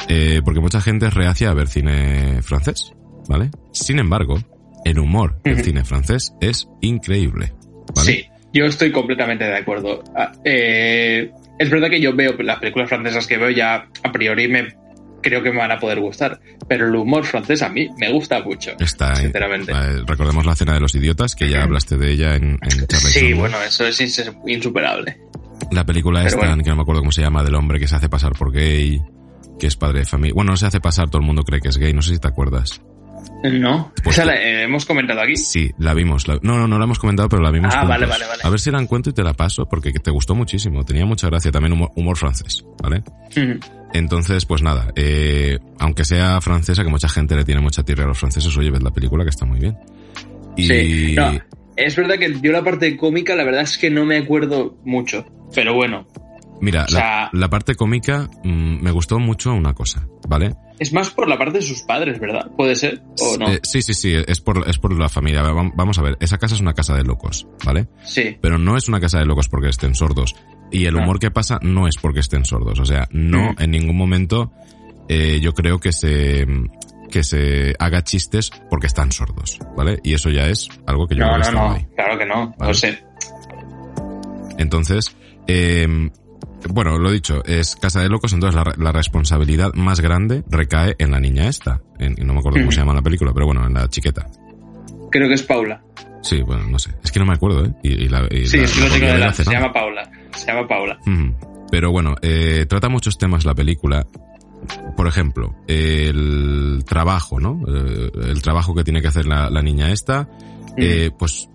Eh, 0.10 0.42
porque 0.44 0.60
mucha 0.60 0.80
gente 0.82 1.08
es 1.08 1.14
reacia 1.14 1.50
a 1.50 1.54
ver 1.54 1.68
cine 1.68 2.42
francés, 2.42 2.92
¿vale? 3.28 3.50
Sin 3.74 4.00
embargo, 4.00 4.38
el 4.86 5.00
humor 5.00 5.40
del 5.44 5.64
cine 5.64 5.84
francés 5.84 6.34
es 6.40 6.68
increíble, 6.82 7.54
¿vale? 7.96 8.12
Sí, 8.12 8.26
yo 8.54 8.66
estoy 8.66 8.92
completamente 8.92 9.44
de 9.44 9.58
acuerdo. 9.58 10.04
Ah, 10.16 10.32
eh, 10.46 11.32
es 11.60 11.70
verdad 11.70 11.90
que 11.90 12.00
yo 12.00 12.16
veo 12.16 12.34
las 12.44 12.60
películas 12.60 12.88
francesas 12.90 13.28
que 13.28 13.38
veo 13.38 13.50
ya 13.50 13.88
a 14.04 14.12
priori 14.12 14.48
me 14.48 14.76
creo 15.22 15.42
que 15.44 15.52
me 15.52 15.58
van 15.58 15.72
a 15.72 15.80
poder 15.80 16.00
gustar, 16.00 16.40
pero 16.70 16.88
el 16.88 16.96
humor 16.96 17.26
francés 17.26 17.62
a 17.64 17.68
mí 17.70 17.90
me 17.98 18.10
gusta 18.14 18.42
mucho. 18.44 18.72
Está, 18.80 19.16
Sinceramente. 19.16 19.74
eh, 19.74 20.04
recordemos 20.06 20.46
la 20.46 20.56
cena 20.56 20.76
de 20.76 20.80
los 20.80 20.96
idiotas, 20.96 21.36
que 21.36 21.50
ya 21.50 21.64
hablaste 21.64 21.98
de 21.98 22.12
ella 22.12 22.36
en, 22.36 22.52
en 22.62 22.88
Charlie 22.88 23.10
Sí, 23.12 23.34
bueno, 23.34 23.58
eso 23.62 23.86
es 23.86 24.00
ins- 24.00 24.32
insuperable. 24.46 25.18
La 25.72 25.86
película 25.86 26.20
Pero 26.20 26.28
esta, 26.30 26.48
bueno. 26.48 26.64
que 26.64 26.70
no 26.70 26.76
me 26.78 26.82
acuerdo 26.84 27.02
cómo 27.02 27.12
se 27.12 27.22
llama, 27.22 27.44
del 27.44 27.56
hombre 27.56 27.80
que 27.80 27.88
se 27.88 27.96
hace 27.96 28.10
pasar 28.10 28.34
por 28.34 28.52
gay, 28.52 29.02
que 29.60 29.68
es 29.68 29.76
padre 29.76 30.00
de 30.00 30.06
familia. 30.06 30.34
Bueno, 30.36 30.52
no 30.52 30.58
se 30.58 30.66
hace 30.68 30.80
pasar, 30.80 31.10
todo 31.10 31.20
el 31.22 31.26
mundo 31.28 31.44
cree 31.44 31.60
que 31.60 31.70
es 31.70 31.78
gay, 31.78 31.94
no 31.94 32.02
sé 32.02 32.14
si 32.16 32.20
te 32.20 32.28
acuerdas. 32.28 32.82
No, 33.44 33.92
Pues 34.04 34.18
esa 34.18 34.24
sí. 34.24 34.28
la 34.30 34.36
eh, 34.36 34.64
hemos 34.64 34.86
comentado 34.86 35.22
aquí. 35.22 35.36
Sí, 35.36 35.72
la 35.78 35.94
vimos. 35.94 36.28
la- 36.28 36.40
no, 36.42 36.58
no, 36.58 36.68
no 36.68 36.78
la 36.80 36.86
hemos 36.86 36.98
comentado, 36.98 37.28
pero 37.30 37.42
la 37.42 37.52
vimos 37.52 37.74
Ah, 37.76 37.84
vale, 37.84 38.06
vale, 38.06 38.26
vale. 38.26 38.42
A 38.44 38.50
ver 38.50 38.60
si 38.60 38.72
la 38.72 38.80
encuentro 38.82 39.12
y 39.12 39.14
te 39.14 39.24
la 39.24 39.34
paso, 39.34 39.66
porque 39.68 39.92
te 39.92 40.12
gustó 40.12 40.34
muchísimo. 40.34 40.84
Tenía 40.86 41.06
mucha 41.06 41.28
gracia, 41.28 41.52
también 41.52 41.74
humor, 41.74 41.92
humor 41.96 42.18
francés, 42.18 42.64
¿vale? 42.82 43.04
Entonces, 43.94 44.46
pues 44.46 44.62
nada, 44.62 44.92
eh, 44.96 45.60
aunque 45.80 46.04
sea 46.06 46.40
francesa, 46.42 46.84
que 46.84 46.90
mucha 46.90 47.10
gente 47.10 47.36
le 47.36 47.44
tiene 47.46 47.62
mucha 47.62 47.84
tierra 47.84 48.06
a 48.06 48.08
los 48.08 48.18
franceses, 48.18 48.56
oye, 48.58 48.72
ves 48.72 48.82
la 48.84 48.92
película 48.92 49.24
que 49.24 49.30
está 49.30 49.46
muy 49.46 49.60
bien. 49.60 49.78
Y 50.56 50.68
Sí, 50.68 51.16
no, 51.16 51.32
es 51.78 51.96
verdad 51.96 52.18
que 52.18 52.36
yo 52.42 52.52
la 52.52 52.64
parte 52.64 52.98
cómica, 52.98 53.36
la 53.36 53.44
verdad 53.44 53.62
es 53.62 53.78
que 53.78 53.90
no 53.90 54.06
me 54.06 54.18
acuerdo 54.18 54.78
mucho, 54.84 55.26
pero 55.56 55.74
bueno, 55.74 56.06
mira, 56.62 56.84
o 56.84 56.88
sea- 56.88 57.30
la, 57.32 57.40
la 57.40 57.50
parte 57.50 57.76
cómica 57.76 58.30
mm, 58.44 58.82
me 58.84 58.92
gustó 58.92 59.20
mucho 59.20 59.54
una 59.54 59.74
cosa, 59.74 60.08
¿vale? 60.28 60.56
es 60.80 60.94
más 60.94 61.10
por 61.10 61.28
la 61.28 61.40
parte 61.40 61.58
de 61.58 61.64
sus 61.64 61.82
padres, 61.82 62.20
¿verdad? 62.20 62.52
¿Puede 62.56 62.76
ser 62.76 63.02
o 63.20 63.36
no? 63.40 63.50
Eh, 63.52 63.60
sí, 63.64 63.82
sí, 63.82 63.96
sí, 63.96 64.14
es 64.28 64.40
por, 64.42 64.70
es 64.70 64.78
por 64.78 64.96
la 64.96 65.10
familia. 65.10 65.42
Va- 65.42 65.72
Vamos 65.76 65.98
a 65.98 66.04
ver, 66.04 66.18
esa 66.20 66.38
casa 66.38 66.54
es 66.54 66.62
una 66.62 66.76
casa 66.76 66.96
de 66.96 67.04
locos, 67.04 67.48
¿vale? 67.66 67.88
Sí, 68.04 68.38
Pero 68.40 68.60
no 68.60 68.78
es 68.78 68.88
una 68.88 69.00
casa 69.00 69.18
de 69.18 69.26
locos 69.26 69.50
porque 69.50 69.70
estén 69.70 69.96
sordos. 69.96 70.36
Y 70.72 70.86
el 70.86 70.96
Ah. 70.96 71.02
humor 71.02 71.18
que 71.18 71.32
pasa 71.32 71.58
no 71.64 71.88
es 71.88 71.96
porque 71.98 72.20
estén 72.20 72.46
sordos. 72.46 72.80
O 72.80 72.86
sea, 72.86 73.08
no 73.12 73.54
Mm. 73.54 73.56
en 73.64 73.72
ningún 73.72 73.98
momento 73.98 74.52
eh, 75.10 75.40
yo 75.42 75.54
creo 75.54 75.80
que 75.80 75.92
se 75.92 76.46
que 77.12 77.24
se 77.24 77.74
haga 77.80 78.04
chistes 78.04 78.52
porque 78.70 78.88
están 78.88 79.12
sordos, 79.12 79.60
¿vale? 79.76 80.00
Y 80.04 80.14
eso 80.14 80.30
ya 80.30 80.48
es 80.48 80.70
algo 80.86 81.08
que 81.08 81.16
yo 81.16 81.26
no, 81.26 81.34
creo 81.34 81.42
que 81.46 81.52
no, 81.52 81.58
está 81.58 81.68
no, 81.70 81.74
ahí. 81.76 81.88
claro 81.96 82.18
que 82.20 82.26
no, 82.26 82.36
Vale. 82.58 82.72
no 82.72 82.74
sé. 82.74 83.04
Entonces, 84.58 85.16
eh, 85.48 85.88
bueno, 86.70 86.98
lo 86.98 87.12
dicho, 87.12 87.44
es 87.46 87.76
casa 87.76 88.02
de 88.02 88.10
locos, 88.10 88.34
entonces 88.34 88.56
la, 88.56 88.74
la 88.78 88.92
responsabilidad 88.92 89.72
más 89.74 90.00
grande 90.02 90.44
recae 90.50 90.96
en 91.00 91.12
la 91.12 91.20
niña 91.20 91.48
esta. 91.48 91.82
En, 92.00 92.16
no 92.26 92.34
me 92.34 92.40
acuerdo 92.40 92.60
cómo 92.60 92.72
se 92.72 92.80
llama 92.80 92.94
la 92.94 93.02
película, 93.02 93.32
pero 93.34 93.46
bueno, 93.46 93.66
en 93.66 93.74
la 93.74 93.88
chiqueta. 93.88 94.28
Creo 95.12 95.28
que 95.28 95.36
es 95.36 95.44
Paula. 95.44 95.82
Sí, 96.24 96.42
bueno, 96.42 96.64
no 96.68 96.80
sé. 96.80 96.92
Es 97.04 97.12
que 97.12 97.20
no 97.20 97.26
me 97.26 97.34
acuerdo, 97.34 97.66
¿eh? 97.66 97.72
Y, 97.84 97.94
y 98.06 98.10
la, 98.10 98.28
y 98.32 98.48
Sí, 98.48 98.58
la- 98.58 98.64
es 98.64 98.78
la 98.78 98.84
lo 98.84 98.90
volví 98.90 99.00
tengo 99.00 99.06
a 99.06 99.08
ver 99.08 99.20
delante, 99.20 99.42
hace 99.42 99.44
se 99.46 99.52
llama 99.52 99.72
Paula. 99.74 100.12
Se 100.36 100.48
llama 100.48 100.68
Paula. 100.68 101.00
Pero 101.70 101.92
bueno, 101.92 102.16
eh, 102.22 102.66
trata 102.68 102.90
muchos 102.90 103.18
temas 103.18 103.46
la 103.46 103.54
película. 103.54 104.06
Por 104.96 105.08
ejemplo, 105.08 105.56
el 105.68 106.84
trabajo, 106.86 107.40
¿no? 107.40 107.62
Eh, 107.68 108.12
El 108.32 108.42
trabajo 108.42 108.74
que 108.76 108.84
tiene 108.84 109.02
que 109.02 109.08
hacer 109.08 109.26
la, 109.26 109.50
la 109.50 109.62
niña 109.62 109.92
esta. 109.92 110.28
Eh, 110.78 111.12
pues 111.18 111.50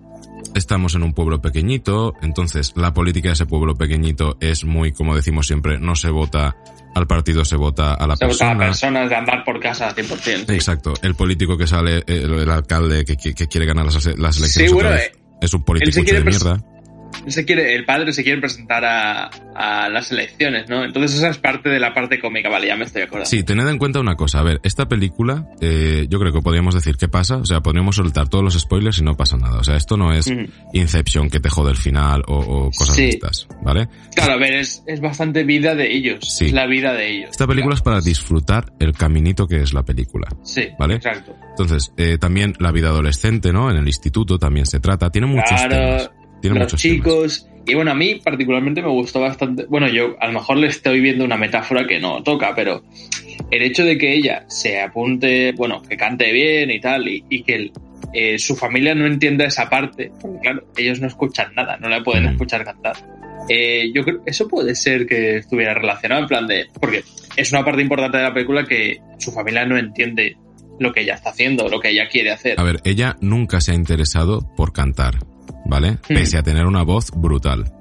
estamos 0.54 0.94
en 0.94 1.02
un 1.02 1.14
pueblo 1.14 1.40
pequeñito, 1.40 2.14
entonces 2.22 2.72
la 2.76 2.92
política 2.92 3.28
de 3.28 3.34
ese 3.34 3.46
pueblo 3.46 3.74
pequeñito 3.76 4.36
es 4.40 4.64
muy, 4.64 4.92
como 4.92 5.14
decimos 5.14 5.46
siempre, 5.46 5.78
no 5.78 5.94
se 5.96 6.10
vota 6.10 6.56
al 6.94 7.06
partido, 7.06 7.44
se 7.44 7.56
vota 7.56 7.94
a 7.94 8.06
la 8.06 8.16
Se 8.16 8.26
gusta 8.26 8.46
a 8.46 8.48
persona. 8.50 8.66
personas 8.66 9.08
de 9.10 9.16
andar 9.16 9.44
por 9.44 9.60
casa 9.60 9.94
100%. 9.94 10.46
sí. 10.46 10.52
Exacto. 10.52 10.92
El 11.02 11.14
político 11.14 11.56
que 11.56 11.66
sale, 11.66 12.02
el, 12.06 12.32
el 12.34 12.50
alcalde 12.50 13.04
que, 13.04 13.16
que- 13.16 13.34
que 13.34 13.46
quiere 13.46 13.66
ganar 13.66 13.84
las, 13.86 13.94
las 13.94 14.38
elecciones 14.38 14.52
Sí, 14.52 14.64
otra 14.66 14.74
bueno, 14.74 14.90
vez, 14.90 15.06
eh, 15.14 15.18
es 15.40 15.54
un 15.54 15.62
político 15.64 16.06
se 16.06 16.14
de 16.14 16.24
mierda. 16.24 16.64
Se 17.26 17.44
quiere, 17.44 17.74
el 17.74 17.84
padre 17.84 18.12
se 18.12 18.22
quiere 18.24 18.40
presentar 18.40 18.84
a, 18.84 19.30
a 19.54 19.88
las 19.88 20.10
elecciones, 20.12 20.68
¿no? 20.68 20.84
Entonces 20.84 21.16
esa 21.18 21.28
es 21.28 21.38
parte 21.38 21.68
de 21.68 21.78
la 21.80 21.94
parte 21.94 22.18
cómica, 22.20 22.48
vale, 22.48 22.66
ya 22.66 22.76
me 22.76 22.84
estoy 22.84 23.02
acordando. 23.02 23.28
Sí, 23.28 23.42
tened 23.44 23.66
en 23.68 23.78
cuenta 23.78 24.00
una 24.00 24.16
cosa. 24.16 24.40
A 24.40 24.42
ver, 24.42 24.60
esta 24.62 24.88
película, 24.88 25.46
eh, 25.60 26.06
yo 26.08 26.18
creo 26.18 26.32
que 26.32 26.40
podríamos 26.40 26.74
decir 26.74 26.96
qué 26.96 27.08
pasa. 27.08 27.36
O 27.36 27.46
sea, 27.46 27.60
podríamos 27.60 27.96
soltar 27.96 28.28
todos 28.28 28.42
los 28.44 28.58
spoilers 28.58 28.98
y 28.98 29.02
no 29.04 29.16
pasa 29.16 29.36
nada. 29.36 29.58
O 29.58 29.64
sea, 29.64 29.76
esto 29.76 29.96
no 29.96 30.12
es 30.12 30.26
Ujú. 30.26 30.46
Inception 30.72 31.30
que 31.30 31.40
te 31.40 31.48
jode 31.48 31.70
el 31.70 31.76
final 31.76 32.22
o, 32.26 32.38
o 32.38 32.70
cosas 32.70 32.96
Sí. 32.96 33.02
de 33.02 33.08
estas, 33.10 33.46
¿vale? 33.62 33.88
Claro, 34.14 34.32
a 34.34 34.36
ver, 34.36 34.54
es, 34.54 34.82
es 34.86 35.00
bastante 35.00 35.44
vida 35.44 35.74
de 35.74 35.92
ellos. 35.94 36.18
Sí. 36.36 36.46
Es 36.46 36.52
la 36.52 36.66
vida 36.66 36.92
de 36.94 37.08
ellos. 37.10 37.30
Esta 37.30 37.46
película 37.46 37.74
es 37.74 37.82
para 37.82 38.00
disfrutar 38.00 38.72
el 38.78 38.92
caminito 38.92 39.46
que 39.46 39.62
es 39.62 39.72
la 39.72 39.82
película. 39.84 40.28
Sí, 40.42 40.68
¿Vale? 40.78 40.96
exacto. 40.96 41.34
Entonces, 41.50 41.92
eh, 41.96 42.18
también 42.18 42.54
la 42.58 42.72
vida 42.72 42.88
adolescente, 42.88 43.52
¿no? 43.52 43.70
En 43.70 43.76
el 43.76 43.86
instituto 43.86 44.38
también 44.38 44.66
se 44.66 44.80
trata. 44.80 45.10
Tiene 45.10 45.26
muchos 45.26 45.48
Claro, 45.50 45.76
temas. 45.76 46.10
Tiene 46.42 46.58
los 46.60 46.74
chicos. 46.76 47.48
Y 47.64 47.74
bueno, 47.74 47.92
a 47.92 47.94
mí 47.94 48.16
particularmente 48.22 48.82
me 48.82 48.88
gustó 48.88 49.20
bastante. 49.20 49.64
Bueno, 49.66 49.88
yo 49.88 50.16
a 50.20 50.26
lo 50.26 50.32
mejor 50.34 50.56
le 50.58 50.66
estoy 50.66 51.00
viendo 51.00 51.24
una 51.24 51.36
metáfora 51.36 51.86
que 51.86 52.00
no 52.00 52.22
toca, 52.22 52.54
pero 52.56 52.82
el 53.50 53.62
hecho 53.62 53.84
de 53.84 53.96
que 53.96 54.12
ella 54.14 54.44
se 54.48 54.80
apunte, 54.80 55.52
bueno, 55.52 55.80
que 55.80 55.96
cante 55.96 56.32
bien 56.32 56.70
y 56.72 56.80
tal, 56.80 57.06
y, 57.08 57.24
y 57.30 57.42
que 57.44 57.54
el- 57.54 57.72
eh, 58.12 58.38
su 58.38 58.56
familia 58.56 58.94
no 58.94 59.06
entienda 59.06 59.44
esa 59.46 59.70
parte, 59.70 60.10
porque 60.20 60.40
claro, 60.40 60.64
ellos 60.76 61.00
no 61.00 61.06
escuchan 61.06 61.54
nada, 61.54 61.76
no 61.78 61.88
la 61.88 62.02
pueden 62.02 62.24
Mm. 62.24 62.28
escuchar 62.30 62.64
cantar. 62.64 62.96
Eh, 63.48 63.90
yo 63.94 64.02
creo 64.04 64.20
eso 64.26 64.46
puede 64.48 64.74
ser 64.74 65.06
que 65.06 65.36
estuviera 65.38 65.72
relacionado 65.74 66.22
en 66.22 66.28
plan 66.28 66.46
de. 66.46 66.66
Porque 66.80 67.04
es 67.36 67.52
una 67.52 67.64
parte 67.64 67.80
importante 67.82 68.18
de 68.18 68.22
la 68.24 68.34
película 68.34 68.64
que 68.66 68.98
su 69.18 69.30
familia 69.32 69.64
no 69.66 69.78
entiende 69.78 70.36
lo 70.80 70.92
que 70.92 71.00
ella 71.02 71.14
está 71.14 71.30
haciendo, 71.30 71.68
lo 71.68 71.78
que 71.80 71.90
ella 71.90 72.08
quiere 72.08 72.32
hacer. 72.32 72.58
A 72.58 72.64
ver, 72.64 72.80
ella 72.84 73.16
nunca 73.20 73.60
se 73.60 73.70
ha 73.72 73.74
interesado 73.74 74.48
por 74.56 74.72
cantar, 74.72 75.14
¿vale? 75.66 75.98
Pese 76.08 76.38
a 76.38 76.42
tener 76.42 76.66
una 76.66 76.82
voz 76.82 77.10
brutal. 77.14 77.72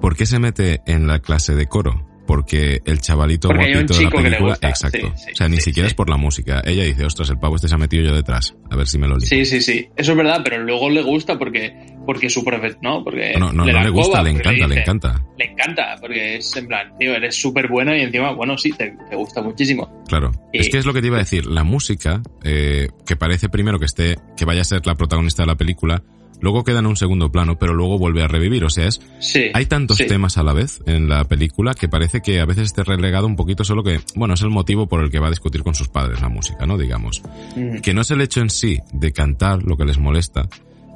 ¿Por 0.00 0.16
qué 0.16 0.26
se 0.26 0.38
mete 0.38 0.80
en 0.86 1.06
la 1.06 1.18
clase 1.20 1.54
de 1.54 1.66
coro? 1.66 2.04
Porque 2.26 2.82
el 2.84 3.00
chavalito 3.00 3.48
Porque 3.48 3.64
hay 3.64 3.70
un 3.72 3.86
guapito 3.86 3.94
de 3.94 4.00
la 4.04 4.10
chico 4.10 4.16
que 4.18 4.22
le 4.24 4.28
película, 4.30 4.50
gusta, 4.52 4.68
exacto. 4.68 4.98
sí, 5.16 5.22
sí, 5.24 5.32
o 5.32 5.36
sea, 5.36 5.48
ni 5.48 5.60
siquiera 5.62 5.86
es 5.86 5.94
por 5.94 6.10
la 6.10 6.18
música. 6.18 6.60
Ella 6.62 6.84
dice, 6.84 7.06
ostras, 7.06 7.30
el 7.30 7.38
pavo 7.38 7.56
este 7.56 7.68
se 7.68 7.74
ha 7.74 7.78
metido 7.78 8.04
yo 8.04 8.14
detrás. 8.14 8.54
A 8.70 8.76
ver 8.76 8.86
si 8.86 8.98
me 8.98 9.08
lo 9.08 9.16
lío. 9.16 9.26
Sí, 9.26 9.46
sí, 9.46 9.62
sí. 9.62 9.88
Eso 9.96 10.10
es 10.12 10.16
verdad, 10.18 10.42
pero 10.44 10.62
luego 10.62 10.90
le 10.90 11.00
gusta 11.02 11.38
porque, 11.38 11.96
porque 12.04 12.28
su 12.28 12.44
profe, 12.44 12.76
¿no? 12.82 13.02
Porque 13.02 13.32
no, 13.38 13.50
no, 13.50 13.64
no 13.64 13.72
da 13.72 13.82
le 13.82 13.88
gusta, 13.88 14.22
le 14.22 14.28
encanta, 14.30 14.50
le 14.66 14.74
dice- 14.74 14.80
encanta. 14.82 15.24
Le 15.38 15.44
encanta, 15.46 15.96
porque 16.02 16.36
es 16.36 16.54
en 16.54 16.66
plan, 16.66 16.92
tío, 16.98 17.14
eres 17.14 17.34
súper 17.34 17.66
buena 17.66 17.96
y 17.96 18.02
encima, 18.02 18.32
bueno, 18.32 18.58
sí, 18.58 18.72
te, 18.72 18.94
te 19.08 19.16
gusta 19.16 19.40
muchísimo. 19.40 20.04
Claro. 20.06 20.30
Y- 20.52 20.58
Es 20.58 20.68
que 20.68 20.76
es 20.76 20.84
lo 20.84 20.92
que 20.92 21.00
te 21.00 21.06
iba 21.06 21.16
a 21.16 21.20
decir. 21.20 21.46
La 21.46 21.64
música, 21.64 22.20
eh, 22.44 22.88
que 23.06 23.16
parece 23.16 23.48
primero 23.48 23.78
que 23.78 23.86
esté, 23.86 24.16
que 24.36 24.44
vaya 24.44 24.60
a 24.60 24.64
ser 24.64 24.86
la 24.86 24.94
protagonista 24.96 25.44
de 25.44 25.46
la 25.46 25.56
película, 25.56 26.02
luego 26.40 26.64
queda 26.64 26.78
en 26.80 26.86
un 26.86 26.96
segundo 26.96 27.30
plano, 27.30 27.58
pero 27.58 27.74
luego 27.74 27.98
vuelve 27.98 28.22
a 28.22 28.28
revivir. 28.28 28.64
O 28.64 28.70
sea, 28.70 28.86
es 28.86 29.00
Sí. 29.20 29.50
Hay 29.54 29.66
tantos 29.66 29.96
sí. 29.98 30.06
temas 30.06 30.38
a 30.38 30.42
la 30.42 30.52
vez 30.52 30.80
en 30.86 31.08
la 31.08 31.24
película 31.24 31.74
que 31.74 31.88
parece 31.88 32.20
que 32.20 32.40
a 32.40 32.44
veces 32.46 32.64
esté 32.66 32.84
relegado 32.84 33.26
un 33.26 33.36
poquito 33.36 33.64
solo 33.64 33.82
que, 33.82 34.00
bueno, 34.14 34.34
es 34.34 34.42
el 34.42 34.50
motivo 34.50 34.86
por 34.88 35.02
el 35.02 35.10
que 35.10 35.18
va 35.18 35.26
a 35.26 35.30
discutir 35.30 35.62
con 35.62 35.74
sus 35.74 35.88
padres 35.88 36.20
la 36.20 36.28
música, 36.28 36.66
¿no? 36.66 36.78
Digamos. 36.78 37.22
Mm. 37.56 37.78
Que 37.78 37.94
no 37.94 38.00
es 38.02 38.10
el 38.10 38.20
hecho 38.20 38.40
en 38.40 38.50
sí 38.50 38.78
de 38.92 39.12
cantar 39.12 39.62
lo 39.62 39.76
que 39.76 39.84
les 39.84 39.98
molesta, 39.98 40.48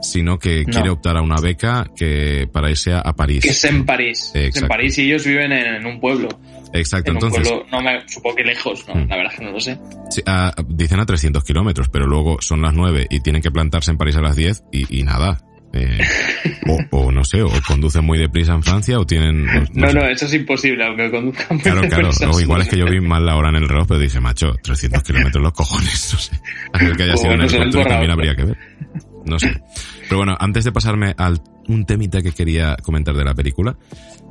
sino 0.02 0.38
que 0.38 0.64
No. 0.66 0.72
quiere 0.72 0.90
optar 0.90 1.16
a 1.16 1.22
una 1.22 1.36
beca 1.40 1.88
que 1.96 2.48
para 2.52 2.70
irse 2.70 2.92
a, 2.92 3.02
París. 3.12 3.42
Que 3.42 3.50
es 3.50 3.64
en 3.64 3.84
París. 3.86 4.30
Es 4.34 4.56
en. 4.56 4.68
París 4.68 4.98
y 4.98 5.02
ellos 5.02 5.24
viven 5.24 5.52
en, 5.52 5.74
en 5.76 5.86
un 5.86 6.00
pueblo. 6.00 6.28
Exacto, 6.72 7.10
En 7.10 7.16
un 7.18 7.22
entonces, 7.24 7.48
pueblo, 7.48 7.66
no 7.70 7.80
me 7.82 8.08
supongo 8.08 8.36
que 8.36 8.44
lejos, 8.44 8.86
no, 8.88 8.94
Mm. 8.94 9.08
la 9.08 9.16
verdad 9.16 9.32
es 9.32 9.38
que 9.38 9.44
no 9.44 9.50
lo 9.52 9.60
sé. 9.60 9.78
sí, 10.10 10.22
a- 10.26 10.54
dicen 10.68 11.00
a 11.00 11.06
300 11.06 11.44
kilómetros, 11.44 11.88
pero 11.88 12.06
luego 12.06 12.38
son 12.40 12.62
las 12.62 12.72
9 12.74 13.06
y 13.10 13.20
tienen 13.20 13.42
que 13.42 13.50
plantarse 13.50 13.90
en 13.90 13.98
París 13.98 14.16
a 14.16 14.20
las 14.22 14.36
10 14.36 14.62
y, 14.72 15.00
y 15.00 15.02
nada. 15.02 15.38
Eh, 15.74 15.98
o, 16.68 16.78
o, 16.98 17.12
no 17.12 17.24
sé, 17.24 17.40
o 17.42 17.50
conducen 17.66 18.04
muy 18.04 18.18
deprisa 18.18 18.52
en 18.52 18.62
Francia 18.62 18.98
o 18.98 19.06
tienen... 19.06 19.46
No, 19.72 19.88
sé. 19.88 19.94
no, 19.94 20.06
eso 20.06 20.26
es 20.26 20.34
imposible, 20.34 20.84
aunque 20.86 21.10
conduzcan 21.10 21.56
muy 21.56 21.62
Claro, 21.62 21.80
claro. 21.88 22.10
O 22.30 22.40
igual 22.40 22.60
es 22.62 22.68
que 22.68 22.76
yo 22.76 22.84
vi 22.84 23.00
mal 23.00 23.24
la 23.24 23.36
hora 23.36 23.48
en 23.48 23.56
el 23.56 23.68
reloj, 23.68 23.86
pero 23.88 23.98
dije, 24.00 24.20
macho, 24.20 24.52
300 24.62 25.02
kilómetros 25.02 25.42
los 25.42 25.52
cojones. 25.52 26.10
No 26.12 26.18
sé. 26.18 26.40
A 26.74 26.78
ver 26.78 26.96
que 26.96 27.02
haya 27.04 27.14
O 27.14 27.16
sido 27.16 27.32
en 27.32 27.38
no 27.38 27.44
el 27.46 27.86
también 27.86 28.10
habría 28.10 28.34
que 28.36 28.44
ver. 28.44 28.58
No 29.24 29.38
sé. 29.38 29.62
Pero 30.02 30.18
bueno, 30.18 30.36
antes 30.38 30.64
de 30.64 30.72
pasarme 30.72 31.14
al 31.16 31.40
un 31.68 31.84
temita 31.86 32.22
que 32.22 32.32
quería 32.32 32.76
comentar 32.82 33.14
de 33.14 33.24
la 33.24 33.34
película, 33.34 33.76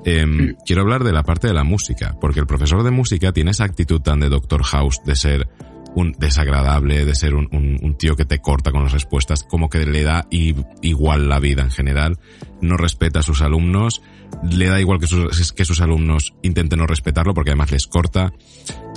eh, 0.06 0.26
Mm. 0.26 0.56
quiero 0.66 0.82
hablar 0.82 1.04
de 1.04 1.12
la 1.14 1.24
parte 1.24 1.48
de 1.48 1.54
la 1.54 1.64
música, 1.64 2.16
porque 2.20 2.40
el 2.40 2.48
profesor 2.48 2.84
de 2.84 2.92
música 2.92 3.32
tiene 3.32 3.52
esa 3.52 3.64
actitud 3.66 4.02
tan 4.02 4.20
de 4.20 4.30
Doctor 4.30 4.64
House 4.64 5.00
de 5.06 5.16
ser 5.16 5.48
un 5.94 6.14
desagradable, 6.18 7.04
de 7.06 7.16
ser 7.16 7.36
un, 7.36 7.50
un- 7.52 7.78
un 7.82 7.98
tío 7.98 8.16
que 8.16 8.24
te 8.24 8.40
corta 8.40 8.72
con 8.72 8.84
las 8.84 8.94
respuestas, 8.94 9.44
como 9.44 9.70
que 9.70 9.86
le 9.86 10.04
da 10.04 10.26
i- 10.32 10.56
igual 10.82 11.28
la 11.28 11.40
vida 11.40 11.64
en 11.64 11.72
general, 11.72 12.18
no 12.62 12.78
respeta 12.78 13.20
a 13.20 13.24
sus 13.24 13.42
alumnos, 13.42 14.02
le 14.50 14.68
da 14.68 14.80
igual 14.80 15.00
que 15.00 15.08
sus, 15.08 15.52
que 15.52 15.66
sus 15.66 15.82
alumnos 15.82 16.34
intenten 16.44 16.80
no 16.80 16.88
respetarlo 16.88 17.34
porque 17.34 17.50
además 17.50 17.72
les 17.72 17.88
corta, 17.88 18.32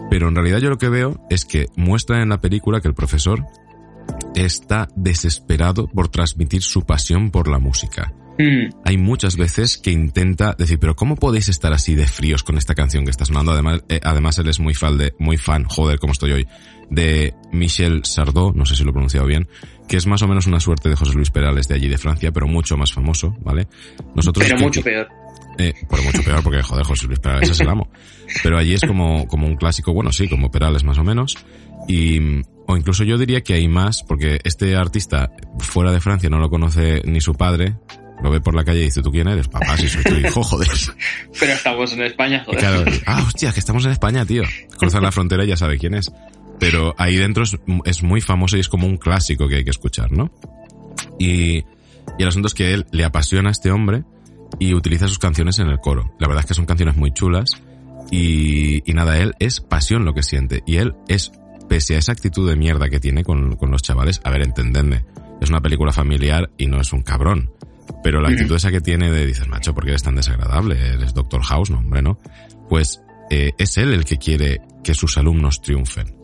pero 0.08 0.28
en 0.28 0.36
realidad 0.36 0.58
yo 0.58 0.70
lo 0.70 0.78
que 0.78 0.88
veo 0.88 1.20
es 1.30 1.44
que 1.44 1.66
muestra 1.76 2.22
en 2.22 2.28
la 2.28 2.40
película 2.40 2.80
que 2.80 2.86
el 2.88 2.94
profesor 2.94 3.44
está 4.36 4.88
desesperado 4.94 5.88
por 5.88 6.08
transmitir 6.08 6.62
su 6.62 6.82
pasión 6.82 7.30
por 7.32 7.48
la 7.48 7.58
música. 7.58 8.12
Mm, 8.38 8.70
Hay 8.84 8.96
muchas 8.98 9.36
veces 9.36 9.78
que 9.78 9.90
intenta 9.92 10.54
decir, 10.58 10.78
pero 10.80 10.96
¿cómo 10.96 11.14
podéis 11.14 11.48
estar 11.48 11.72
así 11.72 11.94
de 11.94 12.06
fríos 12.08 12.42
con 12.42 12.58
esta 12.58 12.74
canción 12.74 13.04
que 13.04 13.10
está 13.12 13.24
sonando? 13.24 13.52
Además, 13.52 13.82
eh, 13.88 14.00
además 14.02 14.38
él 14.38 14.48
es 14.48 14.58
muy 14.58 14.74
fan 14.74 14.98
de, 14.98 15.14
muy 15.20 15.36
fan, 15.36 15.64
joder, 15.64 15.98
como 16.00 16.12
estoy 16.12 16.32
hoy, 16.32 16.46
de 16.90 17.32
Michel 17.52 18.04
Sardou, 18.04 18.52
no 18.52 18.66
sé 18.66 18.74
si 18.74 18.82
lo 18.82 18.90
he 18.90 18.92
pronunciado 18.92 19.26
bien, 19.26 19.48
que 19.88 19.96
es 19.96 20.06
más 20.06 20.20
o 20.22 20.28
menos 20.28 20.46
una 20.48 20.58
suerte 20.58 20.88
de 20.88 20.96
José 20.96 21.14
Luis 21.14 21.30
Perales 21.30 21.68
de 21.68 21.76
allí 21.76 21.88
de 21.88 21.96
Francia, 21.98 22.32
pero 22.32 22.48
mucho 22.48 22.76
más 22.76 22.92
famoso, 22.92 23.36
¿vale? 23.40 23.68
Nosotros 24.16 24.44
pero 24.46 24.58
que- 24.58 24.64
mucho 24.64 24.82
peor. 24.82 25.08
eh, 25.58 25.72
pero 25.88 26.02
mucho 26.02 26.22
peor 26.24 26.42
porque, 26.42 26.60
joder, 26.62 26.84
José 26.84 27.06
Luis 27.06 27.20
Perales 27.20 27.50
es 27.50 27.60
el 27.60 27.68
amo. 27.68 27.88
Pero 28.42 28.58
allí 28.58 28.74
es 28.74 28.80
como, 28.82 29.28
como 29.28 29.46
un 29.46 29.54
clásico, 29.56 29.92
bueno, 29.94 30.10
sí, 30.12 30.28
como 30.28 30.50
Perales 30.50 30.82
más 30.82 30.98
o 30.98 31.04
menos. 31.04 31.36
Y, 31.86 32.18
o 32.66 32.76
incluso 32.76 33.04
yo 33.04 33.16
diría 33.16 33.42
que 33.42 33.54
hay 33.54 33.68
más, 33.68 34.02
porque 34.02 34.40
este 34.42 34.74
artista 34.74 35.30
fuera 35.60 35.92
de 35.92 36.00
Francia 36.00 36.28
no 36.30 36.38
lo 36.40 36.50
conoce 36.50 37.02
ni 37.04 37.20
su 37.20 37.34
padre, 37.34 37.76
lo 38.24 38.30
ve 38.30 38.40
por 38.40 38.54
la 38.54 38.64
calle 38.64 38.80
y 38.80 38.84
dice, 38.84 39.02
¿tú 39.02 39.10
quién 39.12 39.28
eres? 39.28 39.48
Papá, 39.48 39.76
si 39.76 39.86
soy 39.86 40.02
tu 40.02 40.14
hijo, 40.14 40.42
joder. 40.42 40.66
Pero 41.38 41.52
estamos 41.52 41.92
en 41.92 42.02
España, 42.04 42.38
Y 42.42 42.44
joder. 42.46 42.58
claro, 42.58 42.84
ah, 43.04 43.22
hostia, 43.26 43.52
que 43.52 43.60
estamos 43.60 43.84
en 43.84 43.90
España, 43.92 44.24
tío. 44.24 44.42
Cruzan 44.78 45.02
la 45.02 45.12
frontera 45.12 45.44
y 45.44 45.48
ya 45.48 45.58
sabe 45.58 45.76
quién 45.78 45.92
es. 45.94 46.10
Pero 46.58 46.94
ahí 46.96 47.16
dentro 47.16 47.44
es, 47.44 47.58
es 47.84 48.02
muy 48.02 48.22
famoso 48.22 48.56
y 48.56 48.60
es 48.60 48.68
como 48.70 48.86
un 48.86 48.96
clásico 48.96 49.46
que 49.46 49.56
hay 49.56 49.64
que 49.64 49.70
escuchar, 49.70 50.10
¿no? 50.10 50.32
Y, 51.18 51.58
y 51.58 51.64
el 52.18 52.28
asunto 52.28 52.46
es 52.48 52.54
que 52.54 52.72
él 52.72 52.86
le 52.92 53.04
apasiona 53.04 53.50
a 53.50 53.52
este 53.52 53.70
hombre 53.70 54.04
y 54.58 54.72
utiliza 54.72 55.06
sus 55.06 55.18
canciones 55.18 55.58
en 55.58 55.68
el 55.68 55.78
coro. 55.78 56.14
La 56.18 56.26
verdad 56.26 56.44
es 56.44 56.48
que 56.48 56.54
son 56.54 56.64
canciones 56.64 56.96
muy 56.96 57.12
chulas 57.12 57.60
y, 58.10 58.88
y 58.90 58.94
nada, 58.94 59.18
él 59.18 59.34
es 59.38 59.60
pasión 59.60 60.06
lo 60.06 60.14
que 60.14 60.22
siente. 60.22 60.62
Y 60.66 60.76
él 60.76 60.94
es, 61.08 61.30
pese 61.68 61.96
a 61.96 61.98
esa 61.98 62.12
actitud 62.12 62.48
de 62.48 62.56
mierda 62.56 62.88
que 62.88 63.00
tiene 63.00 63.22
con, 63.22 63.56
con 63.56 63.70
los 63.70 63.82
chavales, 63.82 64.22
a 64.24 64.30
ver, 64.30 64.40
entendedme, 64.40 65.04
es 65.42 65.50
una 65.50 65.60
película 65.60 65.92
familiar 65.92 66.50
y 66.56 66.68
no 66.68 66.80
es 66.80 66.92
un 66.94 67.02
cabrón. 67.02 67.50
Pero 68.02 68.20
la 68.20 68.28
actitud 68.30 68.54
esa 68.56 68.70
que 68.70 68.80
tiene 68.80 69.10
de, 69.10 69.26
dices, 69.26 69.48
macho, 69.48 69.74
¿por 69.74 69.84
qué 69.84 69.90
eres 69.90 70.02
tan 70.02 70.16
desagradable? 70.16 70.76
Eres 70.94 71.14
Doctor 71.14 71.42
House, 71.42 71.70
no, 71.70 71.78
hombre, 71.78 72.02
¿no? 72.02 72.18
Pues 72.68 73.02
eh, 73.30 73.52
es 73.58 73.76
él 73.78 73.92
el 73.92 74.04
que 74.04 74.16
quiere 74.18 74.60
que 74.82 74.94
sus 74.94 75.16
alumnos 75.18 75.60
triunfen, 75.62 76.14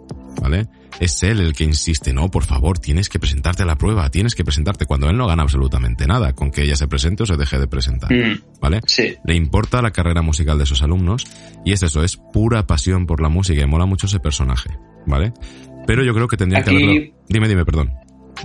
¿vale? 0.41 0.67
Es 1.01 1.23
él 1.23 1.41
el 1.41 1.55
que 1.55 1.65
insiste, 1.65 2.13
no, 2.13 2.31
por 2.31 2.45
favor, 2.45 2.79
tienes 2.79 3.09
que 3.09 3.19
presentarte 3.19 3.63
a 3.63 3.67
la 3.67 3.77
prueba, 3.77 4.11
tienes 4.11 4.35
que 4.35 4.45
presentarte, 4.45 4.85
cuando 4.85 5.09
él 5.09 5.17
no 5.17 5.27
gana 5.27 5.43
absolutamente 5.45 6.07
nada, 6.07 6.35
con 6.35 6.51
que 6.51 6.63
ella 6.63 6.77
se 6.77 6.89
presente 6.89 7.23
o 7.23 7.27
se 7.27 7.37
deje 7.37 7.59
de 7.59 7.67
presentar, 7.69 8.13
Mm, 8.13 8.43
¿vale? 8.61 8.81
sí. 8.87 9.17
Le 9.25 9.35
importa 9.35 9.81
la 9.81 9.93
carrera 9.93 10.21
musical 10.21 10.59
de 10.59 10.67
sus 10.67 10.83
alumnos 10.83 11.25
y 11.65 11.73
es 11.73 11.83
eso, 11.83 12.03
es 12.05 12.19
pura 12.19 12.67
pasión 12.67 13.07
por 13.07 13.23
la 13.23 13.31
música 13.31 13.63
y 13.63 13.67
mola 13.67 13.87
mucho 13.87 14.07
ese 14.07 14.21
personaje, 14.21 14.71
¿vale? 15.07 15.33
Pero 15.87 16.05
yo 16.05 16.13
creo 16.13 16.29
que 16.29 16.37
tendría 16.37 16.63
que 16.63 16.71
haberlo... 16.71 16.93
Dime, 17.29 17.49
dime, 17.49 17.65
perdón. 17.65 17.95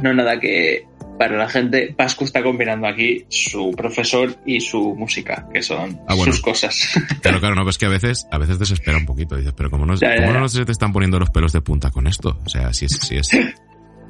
No, 0.01 0.13
nada, 0.13 0.39
que 0.39 0.84
para 1.18 1.38
la 1.38 1.47
gente, 1.49 1.93
Pascu 1.97 2.26
está 2.26 2.43
combinando 2.43 2.88
aquí 2.88 3.26
su 3.30 3.72
profesor 3.72 4.36
y 4.45 4.59
su 4.61 4.95
música, 4.95 5.47
que 5.53 5.61
son 5.61 5.99
Ah, 6.07 6.16
bueno. 6.16 6.32
sus 6.34 6.41
cosas. 6.41 6.89
Claro, 7.22 7.39
claro, 7.39 7.55
no, 7.55 7.63
pues 7.63 7.78
que 7.78 7.86
a 7.86 7.89
veces, 7.89 8.28
a 8.32 8.38
veces 8.38 8.59
desespera 8.59 8.97
un 8.97 9.05
poquito. 9.05 9.36
Dices, 9.36 9.53
pero 9.55 9.70
¿cómo 9.72 9.86
no, 9.86 9.95
Ya, 9.95 10.16
cómo 10.18 10.34
ya. 10.34 10.39
no 10.39 10.49
se 10.49 10.66
te 10.66 10.72
están 10.72 10.93
poniendo 10.93 11.18
los 11.20 11.30
pelos 11.30 11.51
de 11.53 11.61
punta 11.61 11.89
con 11.91 12.05
esto? 12.07 12.39
O 12.45 12.49
sea, 12.49 12.74
sí 12.74 12.86
es, 12.86 12.93
sí 13.01 13.16
es. 13.18 13.30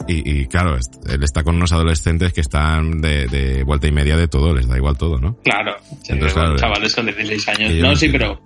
Y, 0.10 0.42
y 0.42 0.46
claro, 0.48 0.76
él 0.76 1.24
está 1.24 1.42
con 1.44 1.56
unos 1.56 1.72
adolescentes 1.72 2.34
que 2.34 2.42
están 2.42 3.00
de, 3.00 3.28
de 3.28 3.64
vuelta 3.64 3.88
y 3.88 3.94
media 3.94 4.18
de 4.18 4.28
todo, 4.28 4.54
les 4.54 4.68
da 4.68 4.76
igual 4.76 4.98
todo, 4.98 5.18
¿no? 5.20 5.38
Claro, 5.42 5.78
Entonces, 6.10 6.34
claro, 6.34 6.58
chavales 6.58 6.94
con 6.94 7.06
16 7.06 7.48
años. 7.48 7.74
No, 7.76 7.96
sí, 7.96 8.10
pero 8.10 8.42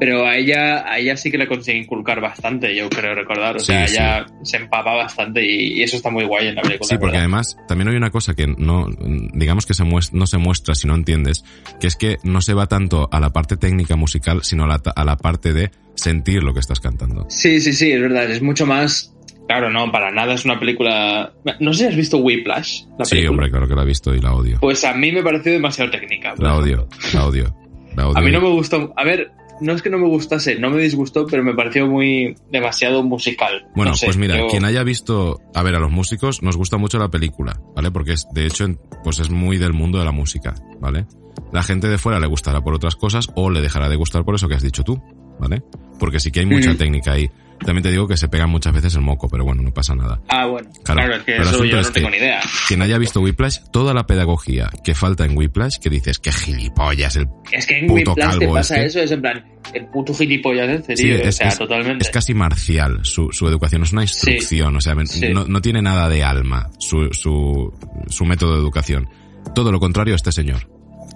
pero 0.00 0.26
a 0.26 0.36
ella 0.36 0.84
a 0.90 0.98
ella 0.98 1.16
sí 1.16 1.30
que 1.30 1.38
le 1.38 1.46
consigue 1.48 1.78
inculcar 1.78 2.20
bastante, 2.20 2.74
yo 2.74 2.88
creo 2.88 3.14
recordar. 3.14 3.56
O 3.56 3.58
Sí, 3.60 3.66
sea, 3.66 3.86
sí. 3.86 3.94
ella 3.96 4.26
se 4.42 4.56
empapa 4.58 4.94
bastante 4.94 5.44
y, 5.44 5.78
y 5.78 5.82
eso 5.82 5.96
está 5.96 6.10
muy 6.10 6.24
guay 6.24 6.48
en 6.48 6.54
la 6.56 6.62
película. 6.62 6.88
Sí, 6.88 6.94
porque 6.96 7.06
¿verdad? 7.16 7.20
además 7.20 7.56
también 7.66 7.88
hay 7.88 7.96
una 7.96 8.10
cosa 8.10 8.34
que 8.34 8.46
no, 8.46 8.86
digamos 9.34 9.66
que 9.66 9.74
se 9.74 9.84
no 9.84 10.26
se 10.26 10.38
muestra 10.38 10.74
si 10.74 10.86
no 10.86 10.94
entiendes, 10.94 11.44
que 11.80 11.86
es 11.86 11.96
que 11.96 12.16
no 12.22 12.40
se 12.40 12.54
va 12.54 12.66
tanto 12.66 13.08
a 13.12 13.20
la 13.20 13.30
parte 13.30 13.56
técnica 13.56 13.96
musical, 13.96 14.42
sino 14.44 14.64
a 14.64 14.68
la, 14.68 14.82
a 14.94 15.04
la 15.04 15.16
parte 15.16 15.52
de 15.52 15.70
sentir 15.94 16.42
lo 16.42 16.54
que 16.54 16.60
estás 16.60 16.80
cantando. 16.80 17.26
Sí, 17.28 17.60
sí, 17.60 17.72
sí, 17.72 17.90
es 17.90 18.00
verdad. 18.00 18.30
Es 18.30 18.40
mucho 18.42 18.66
más. 18.66 19.14
Claro, 19.48 19.70
no, 19.70 19.90
para 19.90 20.10
nada 20.12 20.34
es 20.34 20.44
una 20.44 20.60
película. 20.60 21.32
No 21.58 21.72
sé 21.72 21.78
si 21.84 21.86
has 21.86 21.96
visto 21.96 22.18
Whiplash, 22.18 22.82
la 22.98 23.04
Sí, 23.06 23.12
película. 23.16 23.30
hombre, 23.30 23.50
claro 23.50 23.66
que 23.66 23.74
la 23.74 23.82
he 23.82 23.86
visto 23.86 24.14
y 24.14 24.20
la 24.20 24.34
odio. 24.34 24.58
Pues 24.60 24.84
a 24.84 24.92
mí 24.92 25.10
me 25.10 25.22
pareció 25.22 25.50
demasiado 25.52 25.90
técnica. 25.90 26.34
La 26.36 26.50
ejemplo. 26.50 26.56
odio, 26.58 26.88
la 27.14 27.24
odio. 27.26 27.54
La 27.96 28.08
odio. 28.08 28.16
A 28.18 28.20
mí 28.20 28.30
no 28.30 28.40
me 28.42 28.50
gustó. 28.50 28.92
A 28.94 29.04
ver, 29.04 29.30
no 29.60 29.72
es 29.72 29.82
que 29.82 29.90
no 29.90 29.98
me 29.98 30.06
gustase, 30.08 30.58
no 30.58 30.70
me 30.70 30.80
disgustó, 30.82 31.26
pero 31.26 31.42
me 31.42 31.54
pareció 31.54 31.86
muy 31.86 32.34
demasiado 32.50 33.02
musical. 33.02 33.66
Bueno, 33.74 33.90
No 33.92 33.96
sé, 33.96 34.06
pues 34.06 34.16
mira, 34.16 34.36
yo- 34.38 34.46
quien 34.48 34.64
haya 34.64 34.82
visto, 34.82 35.40
a 35.54 35.62
ver, 35.62 35.74
a 35.74 35.80
los 35.80 35.90
músicos 35.90 36.42
nos 36.42 36.56
gusta 36.56 36.76
mucho 36.76 36.98
la 36.98 37.08
película, 37.08 37.60
¿vale? 37.74 37.90
Porque 37.90 38.12
es, 38.12 38.26
de 38.32 38.46
hecho, 38.46 38.66
pues 39.04 39.18
es 39.20 39.30
muy 39.30 39.58
del 39.58 39.72
mundo 39.72 39.98
de 39.98 40.04
la 40.04 40.12
música, 40.12 40.54
¿vale? 40.80 41.06
La 41.52 41.62
gente 41.62 41.88
de 41.88 41.98
fuera 41.98 42.18
le 42.20 42.26
gustará 42.26 42.60
por 42.60 42.74
otras 42.74 42.96
cosas 42.96 43.28
o 43.34 43.50
le 43.50 43.60
dejará 43.60 43.88
de 43.88 43.96
gustar 43.96 44.24
por 44.24 44.34
eso 44.34 44.48
que 44.48 44.54
has 44.54 44.62
dicho 44.62 44.82
tú, 44.84 45.00
¿vale? 45.38 45.62
Porque 45.98 46.20
sí 46.20 46.30
que 46.30 46.40
hay 46.40 46.46
mucha 46.46 46.70
técnica 46.76 47.12
ahí. 47.12 47.30
También 47.64 47.82
te 47.82 47.90
digo 47.90 48.06
que 48.06 48.16
se 48.16 48.28
pegan 48.28 48.50
muchas 48.50 48.72
veces 48.72 48.94
el 48.94 49.00
moco, 49.02 49.28
pero 49.28 49.44
bueno, 49.44 49.62
no 49.62 49.72
pasa 49.74 49.94
nada. 49.94 50.20
Ah, 50.28 50.46
bueno. 50.46 50.68
Claro, 50.84 51.00
Claro, 51.00 51.14
es 51.16 51.22
que 51.24 51.36
eso 51.36 51.64
yo 51.64 51.80
es 51.80 51.86
no 51.88 51.92
tengo 51.92 52.06
que- 52.08 52.12
ni 52.12 52.22
idea. 52.22 52.40
Quien 52.68 52.82
haya 52.82 52.98
visto 52.98 53.20
Whiplash, 53.20 53.58
toda 53.72 53.92
la 53.94 54.06
pedagogía 54.06 54.70
que 54.84 54.94
falta 54.94 55.24
en 55.24 55.36
Whiplash, 55.36 55.78
que 55.78 55.90
dices, 55.90 56.18
que 56.18 56.30
gilipollas, 56.32 57.16
el... 57.16 57.26
Es 57.52 57.66
que 57.66 57.78
en 57.80 57.86
Puto 57.88 58.12
Whiplash 58.12 58.30
te 58.32 58.38
calvo 58.40 58.54
pasa 58.54 58.74
este. 58.76 58.86
eso, 58.86 59.00
es 59.00 59.10
en 59.10 59.20
plan, 59.20 59.44
el 59.74 59.86
puto 59.86 60.14
gilipollas 60.14 60.68
este, 60.68 60.96
Sí, 60.96 61.02
tío. 61.04 61.16
es- 61.16 61.28
o 61.28 61.32
sea, 61.32 61.48
es- 61.48 61.58
totalmente. 61.58 62.04
Es 62.04 62.10
casi 62.10 62.32
marcial 62.34 63.00
su, 63.02 63.28
su 63.32 63.46
educación, 63.48 63.82
es 63.82 63.92
una 63.92 64.02
instrucción, 64.02 64.76
o 64.76 64.80
sea, 64.80 64.94
Sí. 65.06 65.28
no, 65.32 65.44
no 65.46 65.60
tiene 65.60 65.82
nada 65.82 66.08
de 66.08 66.22
alma 66.24 66.70
su, 66.78 67.08
su, 67.12 67.72
su 68.08 68.24
método 68.24 68.54
de 68.54 68.60
educación. 68.60 69.08
Todo 69.54 69.72
lo 69.72 69.80
contrario 69.80 70.14
a 70.14 70.16
este 70.16 70.32
señor, 70.32 70.70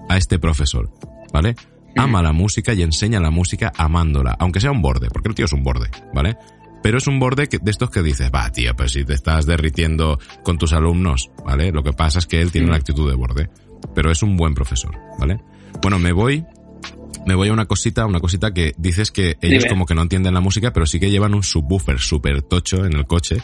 a 0.09 0.17
este 0.17 0.39
profesor, 0.39 0.91
¿vale? 1.33 1.55
Ama 1.97 2.23
la 2.23 2.33
música 2.33 2.73
y 2.75 2.83
enseña 2.83 3.21
la 3.21 3.31
música 3.31 3.73
amándola, 3.77 4.37
aunque 4.39 4.61
sea 4.61 4.71
un 4.71 4.83
borde, 4.83 5.09
porque 5.11 5.29
el 5.29 5.35
tío 5.35 5.45
es 5.45 5.53
un 5.53 5.63
borde, 5.63 5.91
¿vale? 6.15 6.37
Pero 6.83 6.99
es 6.99 7.07
un 7.07 7.21
borde 7.21 7.49
que, 7.49 7.59
de 7.59 7.71
estos 7.71 7.91
que 7.91 8.03
dices, 8.03 8.31
va, 8.35 8.51
tío, 8.51 8.75
pues 8.75 8.93
si 8.93 9.05
te 9.05 9.15
estás 9.15 9.47
derritiendo 9.47 10.19
con 10.43 10.59
tus 10.59 10.73
alumnos, 10.73 11.31
¿vale? 11.45 11.71
Lo 11.71 11.83
que 11.83 11.93
pasa 11.93 12.19
es 12.19 12.27
que 12.27 12.41
él 12.41 12.51
tiene 12.51 12.67
una 12.67 12.77
actitud 12.77 13.09
de 13.09 13.17
borde, 13.17 13.51
pero 13.95 14.11
es 14.11 14.23
un 14.23 14.37
buen 14.37 14.55
profesor, 14.55 14.99
¿vale? 15.19 15.41
Bueno, 15.81 15.99
me 15.99 16.13
voy 16.13 16.45
me 17.27 17.35
voy 17.35 17.49
a 17.49 17.53
una 17.53 17.67
cosita, 17.67 18.07
una 18.07 18.21
cosita 18.21 18.53
que 18.53 18.75
dices 18.79 19.11
que 19.11 19.37
ellos 19.41 19.63
Dime. 19.63 19.69
como 19.69 19.87
que 19.87 19.95
no 19.95 20.03
entienden 20.03 20.35
la 20.35 20.41
música, 20.41 20.73
pero 20.73 20.87
sí 20.87 20.99
que 20.99 21.11
llevan 21.11 21.35
un 21.35 21.43
subwoofer 21.43 21.99
súper 21.99 22.43
tocho 22.43 22.85
en 22.85 22.95
el 22.95 23.07
coche 23.07 23.37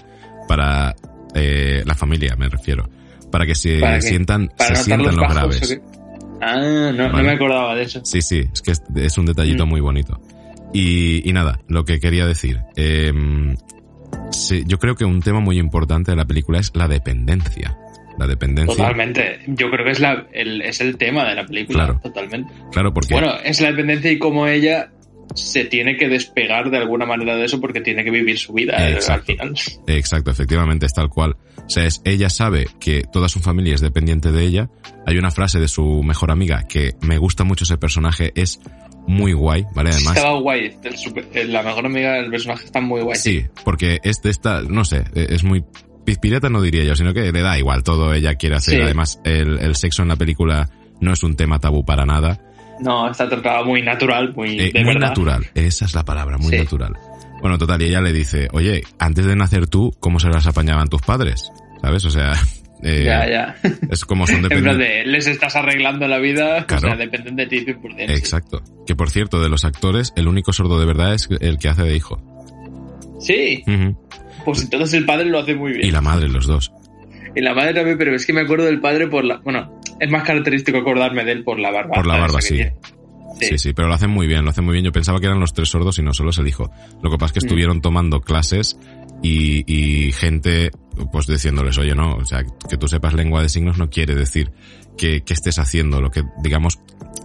para 0.48 0.96
eh, 1.34 1.82
la 1.86 1.94
familia, 1.94 2.34
me 2.36 2.48
refiero. 2.48 2.88
Para 3.30 3.46
que 3.46 3.54
se 3.54 4.00
sientan, 4.00 4.50
Para 4.56 4.74
se 4.74 4.84
sientan 4.84 5.14
los, 5.14 5.32
graves. 5.32 5.80
Ah, 6.40 6.92
no, 6.94 7.08
me 7.22 7.30
acordaba 7.30 7.74
de 7.74 7.82
eso. 7.82 8.00
Sí, 8.04 8.22
sí, 8.22 8.42
es 8.52 8.62
que 8.62 8.70
es, 8.72 8.82
es 8.96 9.18
un 9.18 9.26
detallito 9.26 9.66
Mm. 9.66 9.68
muy 9.68 9.80
bonito. 9.80 10.20
Y, 10.72 11.28
y 11.28 11.32
nada, 11.32 11.60
lo 11.68 11.84
que 11.84 11.98
quería 11.98 12.26
decir. 12.26 12.60
eh, 12.76 13.12
sí, 14.30 14.62
yo 14.66 14.78
creo 14.78 14.94
que 14.94 15.04
un 15.04 15.20
tema 15.22 15.40
muy 15.40 15.58
importante 15.58 16.10
de 16.12 16.16
la 16.16 16.24
película 16.26 16.58
es 16.58 16.70
la 16.74 16.88
dependencia. 16.88 17.76
La 18.18 18.26
dependencia. 18.26 18.74
Totalmente. 18.76 19.40
Yo 19.46 19.70
creo 19.70 19.84
que 19.84 19.92
es, 19.92 20.00
la, 20.00 20.26
el, 20.32 20.60
es 20.62 20.80
el 20.80 20.96
tema 20.96 21.28
de 21.28 21.36
la 21.36 21.46
película. 21.46 21.84
Claro. 21.84 22.00
Totalmente. 22.02 22.52
Claro, 22.72 22.92
porque 22.92 23.14
Bueno, 23.14 23.32
es 23.44 23.60
la 23.60 23.68
dependencia 23.70 24.10
y 24.10 24.18
cómo 24.18 24.46
ella 24.48 24.90
se 25.34 25.64
tiene 25.64 25.96
que 25.96 26.08
despegar 26.08 26.70
de 26.70 26.78
alguna 26.78 27.06
manera 27.06 27.36
de 27.36 27.44
eso 27.44 27.60
porque 27.60 27.80
tiene 27.80 28.04
que 28.04 28.10
vivir 28.10 28.38
su 28.38 28.52
vida 28.52 28.72
eh, 28.78 28.86
al 28.88 28.92
Exacto. 28.94 29.26
final. 29.32 29.54
Exacto, 29.86 30.30
efectivamente, 30.30 30.86
es 30.86 30.92
tal 30.94 31.08
cual. 31.08 31.36
O 31.58 31.68
sea, 31.70 31.84
es, 31.84 32.00
ella 32.04 32.30
sabe 32.30 32.66
que 32.80 33.02
toda 33.12 33.28
su 33.28 33.40
familia 33.40 33.74
es 33.74 33.80
dependiente 33.80 34.32
de 34.32 34.44
ella. 34.44 34.70
Hay 35.06 35.18
una 35.18 35.30
frase 35.30 35.58
de 35.60 35.68
su 35.68 36.02
mejor 36.02 36.30
amiga 36.30 36.64
que 36.68 36.92
me 37.02 37.18
gusta 37.18 37.44
mucho 37.44 37.64
ese 37.64 37.76
personaje, 37.78 38.32
es 38.34 38.60
muy 39.06 39.32
guay, 39.32 39.64
¿vale? 39.74 39.90
Además, 39.90 40.16
Estaba 40.16 40.38
guay. 40.40 40.76
El 40.82 40.94
el- 41.34 41.52
la 41.52 41.62
mejor 41.62 41.86
amiga 41.86 42.14
del 42.14 42.30
personaje 42.30 42.64
está 42.64 42.80
muy 42.80 43.00
guay. 43.02 43.16
sí, 43.18 43.44
porque 43.64 43.98
es 44.02 44.20
de 44.22 44.30
esta, 44.30 44.62
no 44.62 44.84
sé, 44.84 45.04
es 45.14 45.44
muy 45.44 45.64
pizpireta 46.04 46.48
no 46.48 46.62
diría 46.62 46.84
yo, 46.84 46.94
sino 46.96 47.12
que 47.12 47.30
le 47.32 47.42
da 47.42 47.58
igual 47.58 47.82
todo, 47.82 48.14
ella 48.14 48.34
quiere 48.36 48.56
hacer. 48.56 48.76
Sí. 48.76 48.80
Además, 48.80 49.20
el, 49.24 49.58
el 49.58 49.76
sexo 49.76 50.00
en 50.02 50.08
la 50.08 50.16
película 50.16 50.70
no 51.02 51.12
es 51.12 51.22
un 51.22 51.36
tema 51.36 51.58
tabú 51.58 51.84
para 51.84 52.06
nada. 52.06 52.40
No, 52.80 53.10
está 53.10 53.28
tratado 53.28 53.64
muy 53.64 53.82
natural, 53.82 54.32
muy 54.34 54.58
Eh, 54.58 54.70
de 54.72 54.84
muy 54.84 54.94
verdad. 54.94 55.08
natural, 55.08 55.46
esa 55.54 55.84
es 55.84 55.94
la 55.94 56.04
palabra, 56.04 56.38
muy 56.38 56.50
Sí. 56.50 56.58
natural. 56.58 56.96
Bueno, 57.40 57.56
total, 57.58 57.80
y 57.82 57.86
ella 57.86 58.00
le 58.00 58.12
dice, 58.12 58.48
oye, 58.52 58.82
antes 58.98 59.24
de 59.26 59.36
nacer 59.36 59.66
tú, 59.68 59.92
¿cómo 60.00 60.18
se 60.20 60.28
las 60.28 60.46
apañaban 60.46 60.88
tus 60.88 61.02
padres? 61.02 61.50
¿Sabes? 61.80 62.04
O 62.04 62.10
sea, 62.10 62.32
eh, 62.82 63.04
Ya, 63.04 63.28
ya. 63.28 63.56
es 63.90 64.04
como 64.04 64.26
son 64.26 64.42
dependientes. 64.42 64.78
de, 64.78 65.04
les 65.06 65.26
estás 65.26 65.54
arreglando 65.56 66.06
la 66.08 66.18
vida, 66.18 66.66
Claro. 66.66 66.88
o 66.88 66.90
sea, 66.90 66.96
dependen 66.96 67.36
de 67.36 67.46
ti 67.46 67.60
100%. 67.64 68.06
sí. 68.08 68.12
Exacto. 68.18 68.62
Que 68.86 68.94
por 68.96 69.10
cierto, 69.10 69.40
de 69.40 69.48
los 69.48 69.64
actores, 69.64 70.12
el 70.16 70.26
único 70.28 70.52
sordo 70.52 70.78
de 70.80 70.86
verdad 70.86 71.14
es 71.14 71.28
el 71.40 71.58
que 71.58 71.68
hace 71.68 71.82
de 71.82 71.94
hijo. 71.96 72.20
Sí, 73.20 73.62
Ujú. 73.66 73.96
pues 74.44 74.62
entonces 74.62 74.94
el 74.94 75.04
padre 75.04 75.26
lo 75.26 75.40
hace 75.40 75.54
muy 75.54 75.72
bien. 75.72 75.86
Y 75.86 75.90
la 75.90 76.00
madre, 76.00 76.28
los 76.28 76.46
dos. 76.46 76.72
Y 77.36 77.40
la 77.40 77.54
madre 77.54 77.74
también, 77.74 77.98
pero 77.98 78.14
es 78.14 78.24
que 78.26 78.32
me 78.32 78.40
acuerdo 78.40 78.64
del 78.64 78.80
padre 78.80 79.06
por 79.06 79.24
la... 79.24 79.38
Bueno, 79.38 79.77
es 80.00 80.10
más 80.10 80.22
característico 80.24 80.78
acordarme 80.78 81.24
de 81.24 81.32
él 81.32 81.44
por 81.44 81.58
la 81.58 81.70
barba. 81.70 81.94
Por 81.94 82.06
la 82.06 82.18
barba, 82.18 82.40
sí. 82.40 82.60
Sí. 83.40 83.56
sí, 83.56 83.72
pero 83.72 83.86
lo 83.86 83.94
hacen 83.94 84.10
muy 84.10 84.26
bien, 84.26 84.44
lo 84.44 84.50
hacen 84.50 84.64
muy 84.64 84.72
bien. 84.72 84.84
Yo 84.84 84.90
pensaba 84.92 85.20
que 85.20 85.26
eran 85.26 85.38
los 85.38 85.52
tres 85.52 85.68
sordos 85.68 85.98
y 85.98 86.02
no 86.02 86.12
solo 86.12 86.30
es 86.30 86.38
el 86.38 86.48
hijo. 86.48 86.70
Lo 87.02 87.10
que 87.10 87.18
pasa 87.18 87.26
es 87.26 87.32
que 87.34 87.40
Mm. 87.40 87.46
estuvieron 87.46 87.80
tomando 87.80 88.20
clases 88.20 88.76
y, 89.22 89.62
y 89.72 90.10
gente, 90.12 90.70
pues 91.12 91.26
diciéndoles, 91.28 91.78
oye, 91.78 91.94
no, 91.94 92.16
o 92.16 92.24
sea, 92.24 92.44
que 92.68 92.76
tú 92.76 92.88
sepas 92.88 93.14
lengua 93.14 93.40
de 93.42 93.48
signos 93.48 93.78
no 93.78 93.90
quiere 93.90 94.16
decir 94.16 94.50
que, 94.96 95.20
que 95.22 95.34
estés 95.34 95.58
haciendo 95.60 96.00
lo 96.00 96.10
que, 96.10 96.22
digamos, 96.42 96.80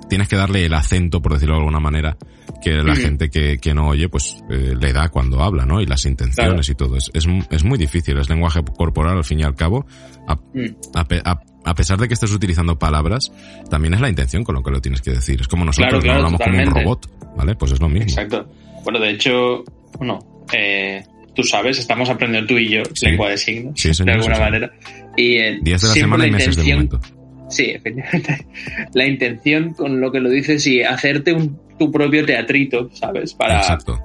tienes 0.08 0.28
que 0.28 0.36
darle 0.36 0.66
el 0.66 0.74
acento, 0.76 1.20
por 1.22 1.34
decirlo 1.34 1.56
de 1.56 1.62
alguna 1.62 1.80
manera, 1.80 2.16
que 2.62 2.74
la 2.74 2.94
Mm. 2.94 2.98
gente 2.98 3.30
que, 3.30 3.58
que 3.58 3.74
no 3.74 3.88
oye, 3.88 4.08
pues 4.08 4.38
eh, 4.52 4.76
le 4.80 4.94
da 4.94 5.10
cuando 5.10 5.42
habla, 5.42 5.66
¿no? 5.66 5.82
Y 5.82 5.88
las 5.88 6.06
intenciones 6.06 6.70
y 6.70 6.76
todo. 6.76 6.96
Es, 6.98 7.10
es, 7.16 7.26
es 7.50 7.64
muy 7.64 7.78
difícil, 7.80 8.18
es 8.20 8.30
lenguaje 8.30 8.62
corporal 8.78 9.18
al 9.18 9.24
fin 9.24 9.40
y 9.40 9.44
al 9.44 9.56
cabo. 9.56 9.88
A, 10.28 10.36
Mm. 10.36 10.76
a 10.94 11.08
pe- 11.08 11.22
a- 11.26 11.40
a 11.66 11.76
pesar 11.76 11.98
de 12.00 12.08
que 12.08 12.14
estés 12.14 12.32
utilizando 12.32 12.78
palabras, 12.78 13.32
también 13.70 13.94
es 13.94 14.02
la 14.02 14.10
intención 14.10 14.44
con 14.44 14.56
lo 14.56 14.64
que 14.64 14.72
lo 14.72 14.82
tienes 14.82 15.02
que 15.02 15.12
decir. 15.12 15.40
Es 15.42 15.48
como 15.48 15.66
nosotros 15.66 15.90
Claro, 15.90 16.02
claro, 16.04 16.20
no 16.22 16.26
hablamos 16.28 16.42
como 16.42 16.58
un 16.58 16.64
totalmente. 16.66 16.84
robot, 16.84 17.36
¿vale? 17.38 17.56
Pues 17.56 17.72
es 17.72 17.80
lo 17.80 17.90
mismo. 17.90 18.04
Exacto. 18.10 18.50
Bueno, 18.84 19.00
de 19.00 19.10
hecho, 19.12 19.64
bueno, 19.98 20.20
eh, 20.52 21.04
tú 21.36 21.44
sabes, 21.44 21.80
estamos 21.80 22.10
aprendiendo 22.10 22.48
tú 22.48 22.58
y 22.58 22.70
yo 22.70 22.84
Sí. 22.94 23.06
lengua 23.06 23.30
de 23.30 23.38
signos, 23.38 23.80
Sí, 23.80 23.94
señor, 23.94 24.08
de 24.08 24.14
alguna 24.14 24.36
sí, 24.36 24.42
manera. 24.42 24.72
Y 25.16 25.38
eh, 25.38 25.60
Días 25.62 25.82
de 25.82 25.88
la 25.88 25.94
semana 25.94 26.28
y 26.28 26.32
meses 26.32 26.56
de 26.56 26.64
momento. 26.74 27.00
Sí, 27.50 27.66
efectivamente. 27.70 28.48
La 28.94 29.06
intención 29.06 29.74
con 29.74 30.02
lo 30.02 30.12
que 30.12 30.20
lo 30.20 30.30
dices 30.30 30.66
y 30.68 30.82
hacerte 30.82 31.34
un, 31.34 31.60
tu 31.80 31.92
propio 31.92 32.26
teatrito, 32.26 32.90
¿sabes? 32.94 33.34
Para, 33.34 33.58
Exacto. 33.60 34.00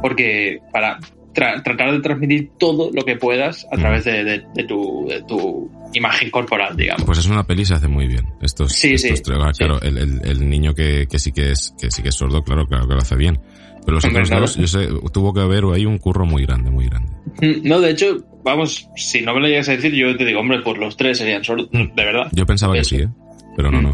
porque 0.00 0.58
para 0.72 0.98
tra- 1.34 1.62
tratar 1.62 1.92
de 1.92 2.00
transmitir 2.00 2.50
todo 2.58 2.90
lo 2.92 3.02
que 3.04 3.16
puedas 3.16 3.66
a 3.72 3.76
Mm. 3.76 3.80
través 3.80 4.04
de, 4.04 4.24
de- 4.24 4.42
de 4.54 4.64
tu, 4.64 5.06
de 5.08 5.22
tu 5.22 5.70
imagen 5.94 6.30
corporal, 6.30 6.76
digamos. 6.76 7.04
Pues 7.04 7.18
es 7.18 7.26
una 7.26 7.44
peli 7.44 7.64
se 7.64 7.74
hace 7.74 7.88
muy 7.88 8.06
bien. 8.06 8.26
Estos, 8.42 8.72
Sí, 8.72 8.94
estos 8.94 9.18
sí, 9.18 9.22
tres- 9.24 9.40
sí. 9.52 9.58
claro, 9.64 9.80
el, 9.82 9.98
el- 9.98 10.20
el 10.24 10.48
niño 10.48 10.74
que, 10.74 11.06
que 11.10 11.18
sí 11.18 11.32
que 11.32 11.50
es, 11.52 11.74
que 11.80 11.90
sí 11.90 12.02
que 12.02 12.10
es 12.10 12.14
sordo, 12.14 12.42
claro, 12.42 12.66
claro 12.66 12.86
que 12.86 12.94
lo 12.94 13.00
hace 13.00 13.16
bien. 13.16 13.40
Pero 13.84 13.94
los 13.96 14.04
otros 14.04 14.28
dos, 14.28 14.56
yo 14.56 14.66
sé, 14.66 14.88
tuvo 15.12 15.32
que 15.32 15.40
haber 15.40 15.64
ahí 15.74 15.86
un 15.86 15.96
curro 15.98 16.26
muy 16.26 16.44
grande, 16.44 16.70
muy 16.70 16.86
grande. 16.86 17.10
Mm, 17.40 17.66
No, 17.66 17.80
de 17.80 17.90
hecho, 17.92 18.24
vamos, 18.44 18.88
si 18.94 19.22
no 19.22 19.32
me 19.34 19.40
lo 19.40 19.46
llegas 19.48 19.68
a 19.70 19.72
decir, 19.72 19.92
yo 19.94 20.14
te 20.16 20.24
digo, 20.26 20.40
hombre, 20.40 20.60
pues 20.62 20.76
los 20.78 20.96
tres 20.98 21.16
serían 21.18 21.42
sordos, 21.42 21.70
de 21.72 21.90
verdad. 21.96 22.28
Yo 22.32 22.44
pensaba 22.44 22.74
que 22.74 22.84
sí, 22.84 22.96
¿eh? 22.96 23.08
Pero 23.56 23.70
no, 23.70 23.80
Mm. 23.80 23.84
no. 23.84 23.92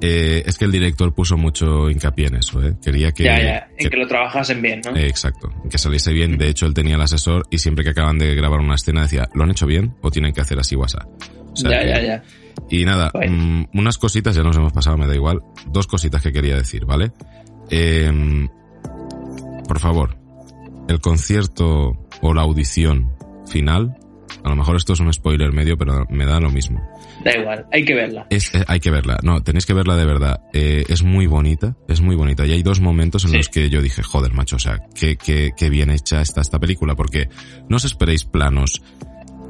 Eh, 0.00 0.44
es 0.46 0.56
que 0.58 0.64
el 0.64 0.70
director 0.72 1.12
puso 1.12 1.36
mucho 1.36 1.90
hincapié 1.90 2.28
en 2.28 2.36
eso, 2.36 2.62
¿eh? 2.62 2.74
Quería 2.82 3.10
que... 3.10 3.24
ya, 3.24 3.42
ya, 3.42 3.56
en 3.70 3.76
que- 3.78 3.90
que 3.90 3.96
lo 3.96 4.06
trabajasen 4.06 4.62
bien, 4.62 4.80
¿no? 4.84 4.94
Eh, 4.96 5.06
exacto, 5.08 5.50
que 5.68 5.76
saliese 5.76 6.12
bien. 6.12 6.38
De 6.38 6.48
hecho, 6.48 6.66
él 6.66 6.74
tenía 6.74 6.94
el 6.94 7.00
asesor 7.02 7.44
y 7.50 7.58
siempre 7.58 7.82
que 7.82 7.90
acaban 7.90 8.16
de 8.18 8.32
grabar 8.36 8.60
una 8.60 8.76
escena 8.76 9.02
decía, 9.02 9.28
¿lo 9.34 9.42
han 9.44 9.50
hecho 9.50 9.66
bien 9.66 9.94
o 10.02 10.10
tienen 10.10 10.32
que 10.32 10.40
hacer 10.40 10.58
así 10.60 10.76
WhatsApp? 10.76 11.08
O 11.52 11.56
sea 11.56 11.70
ya, 11.70 11.80
que- 11.80 11.88
ya, 11.88 12.02
ya. 12.02 12.22
Y 12.70 12.84
nada, 12.84 13.10
mm, 13.14 13.64
unas 13.74 13.98
cositas, 13.98 14.36
ya 14.36 14.42
nos 14.44 14.56
hemos 14.56 14.72
pasado, 14.72 14.96
me 14.96 15.06
da 15.06 15.14
igual. 15.14 15.40
Dos 15.66 15.86
cositas 15.88 16.22
que 16.22 16.32
quería 16.32 16.56
decir, 16.56 16.84
¿vale? 16.84 17.10
Em, 17.70 18.48
por 19.66 19.78
favor, 19.80 20.16
el 20.88 21.00
concierto 21.00 21.96
o 22.22 22.34
la 22.34 22.42
audición 22.42 23.12
final, 23.46 23.96
a 24.44 24.48
lo 24.48 24.56
mejor 24.56 24.76
esto 24.76 24.92
es 24.92 25.00
un 25.00 25.12
spoiler 25.12 25.52
medio, 25.52 25.76
pero 25.76 26.04
me 26.10 26.24
da 26.24 26.40
lo 26.40 26.50
mismo. 26.50 26.80
Da 27.24 27.36
igual, 27.36 27.66
hay 27.72 27.84
que 27.84 27.94
verla. 27.94 28.26
Es, 28.30 28.54
eh, 28.54 28.64
hay 28.68 28.78
que 28.80 28.90
verla, 28.90 29.18
no, 29.22 29.42
tenéis 29.42 29.66
que 29.66 29.74
verla 29.74 29.96
de 29.96 30.04
verdad. 30.06 30.40
Eh, 30.52 30.84
es 30.88 31.02
muy 31.02 31.26
bonita, 31.26 31.76
es 31.88 32.00
muy 32.00 32.14
bonita. 32.16 32.46
Y 32.46 32.52
hay 32.52 32.62
dos 32.62 32.80
momentos 32.80 33.24
en 33.24 33.30
Sí. 33.30 33.36
los 33.38 33.48
que 33.48 33.68
yo 33.70 33.82
dije, 33.82 34.02
joder, 34.02 34.32
macho, 34.32 34.56
o 34.56 34.60
sea, 34.60 34.78
qué, 34.94 35.16
qué, 35.16 35.50
qué 35.56 35.68
bien 35.68 35.90
hecha 35.90 36.20
está 36.20 36.40
esta 36.40 36.58
película, 36.60 36.94
porque 36.94 37.28
no 37.68 37.76
os 37.76 37.84
esperéis 37.84 38.24
planos 38.24 38.82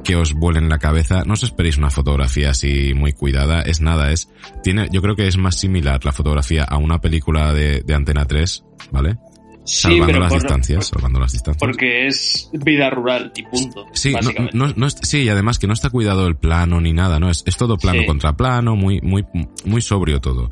que 0.03 0.15
os 0.15 0.33
vuelen 0.33 0.69
la 0.69 0.79
cabeza, 0.79 1.23
no 1.25 1.33
os 1.33 1.43
esperéis 1.43 1.77
una 1.77 1.89
fotografía 1.91 2.51
así 2.51 2.93
muy 2.95 3.11
cuidada, 3.13 3.61
es 3.61 3.81
nada, 3.81 4.11
es, 4.11 4.29
tiene, 4.63 4.87
yo 4.91 5.01
creo 5.01 5.15
que 5.15 5.27
es 5.27 5.37
más 5.37 5.59
similar 5.59 6.03
la 6.05 6.13
fotografía 6.13 6.63
a 6.63 6.77
una 6.77 6.99
película 7.01 7.53
de, 7.53 7.81
de 7.85 7.93
Antena 7.93 8.25
3, 8.25 8.63
¿vale? 8.91 9.17
Sí, 9.65 9.81
Salvando 9.81 10.05
pero 10.07 10.19
las 10.19 10.29
por- 10.29 10.41
distancias, 10.41 10.87
salvando 10.87 11.19
las 11.19 11.31
distancias. 11.31 11.59
porque 11.59 12.07
es 12.07 12.49
vida 12.53 12.89
rural 12.89 13.31
y 13.35 13.43
punto. 13.43 13.85
Sí, 13.93 14.13
no, 14.53 14.67
no- 14.75 14.89
sí, 14.89 15.19
y 15.23 15.29
además 15.29 15.59
que 15.59 15.67
no 15.67 15.73
está 15.73 15.89
cuidado 15.91 16.25
el 16.27 16.35
plano 16.35 16.81
ni 16.81 16.91
nada, 16.93 17.19
¿no? 17.19 17.29
Es, 17.29 17.43
es 17.45 17.55
todo 17.55 17.77
plano 17.77 17.99
Sí. 18.01 18.05
contra 18.07 18.35
plano, 18.35 18.75
muy, 18.75 18.99
muy, 19.01 19.25
muy 19.65 19.81
sobrio 19.81 20.21
todo. 20.21 20.49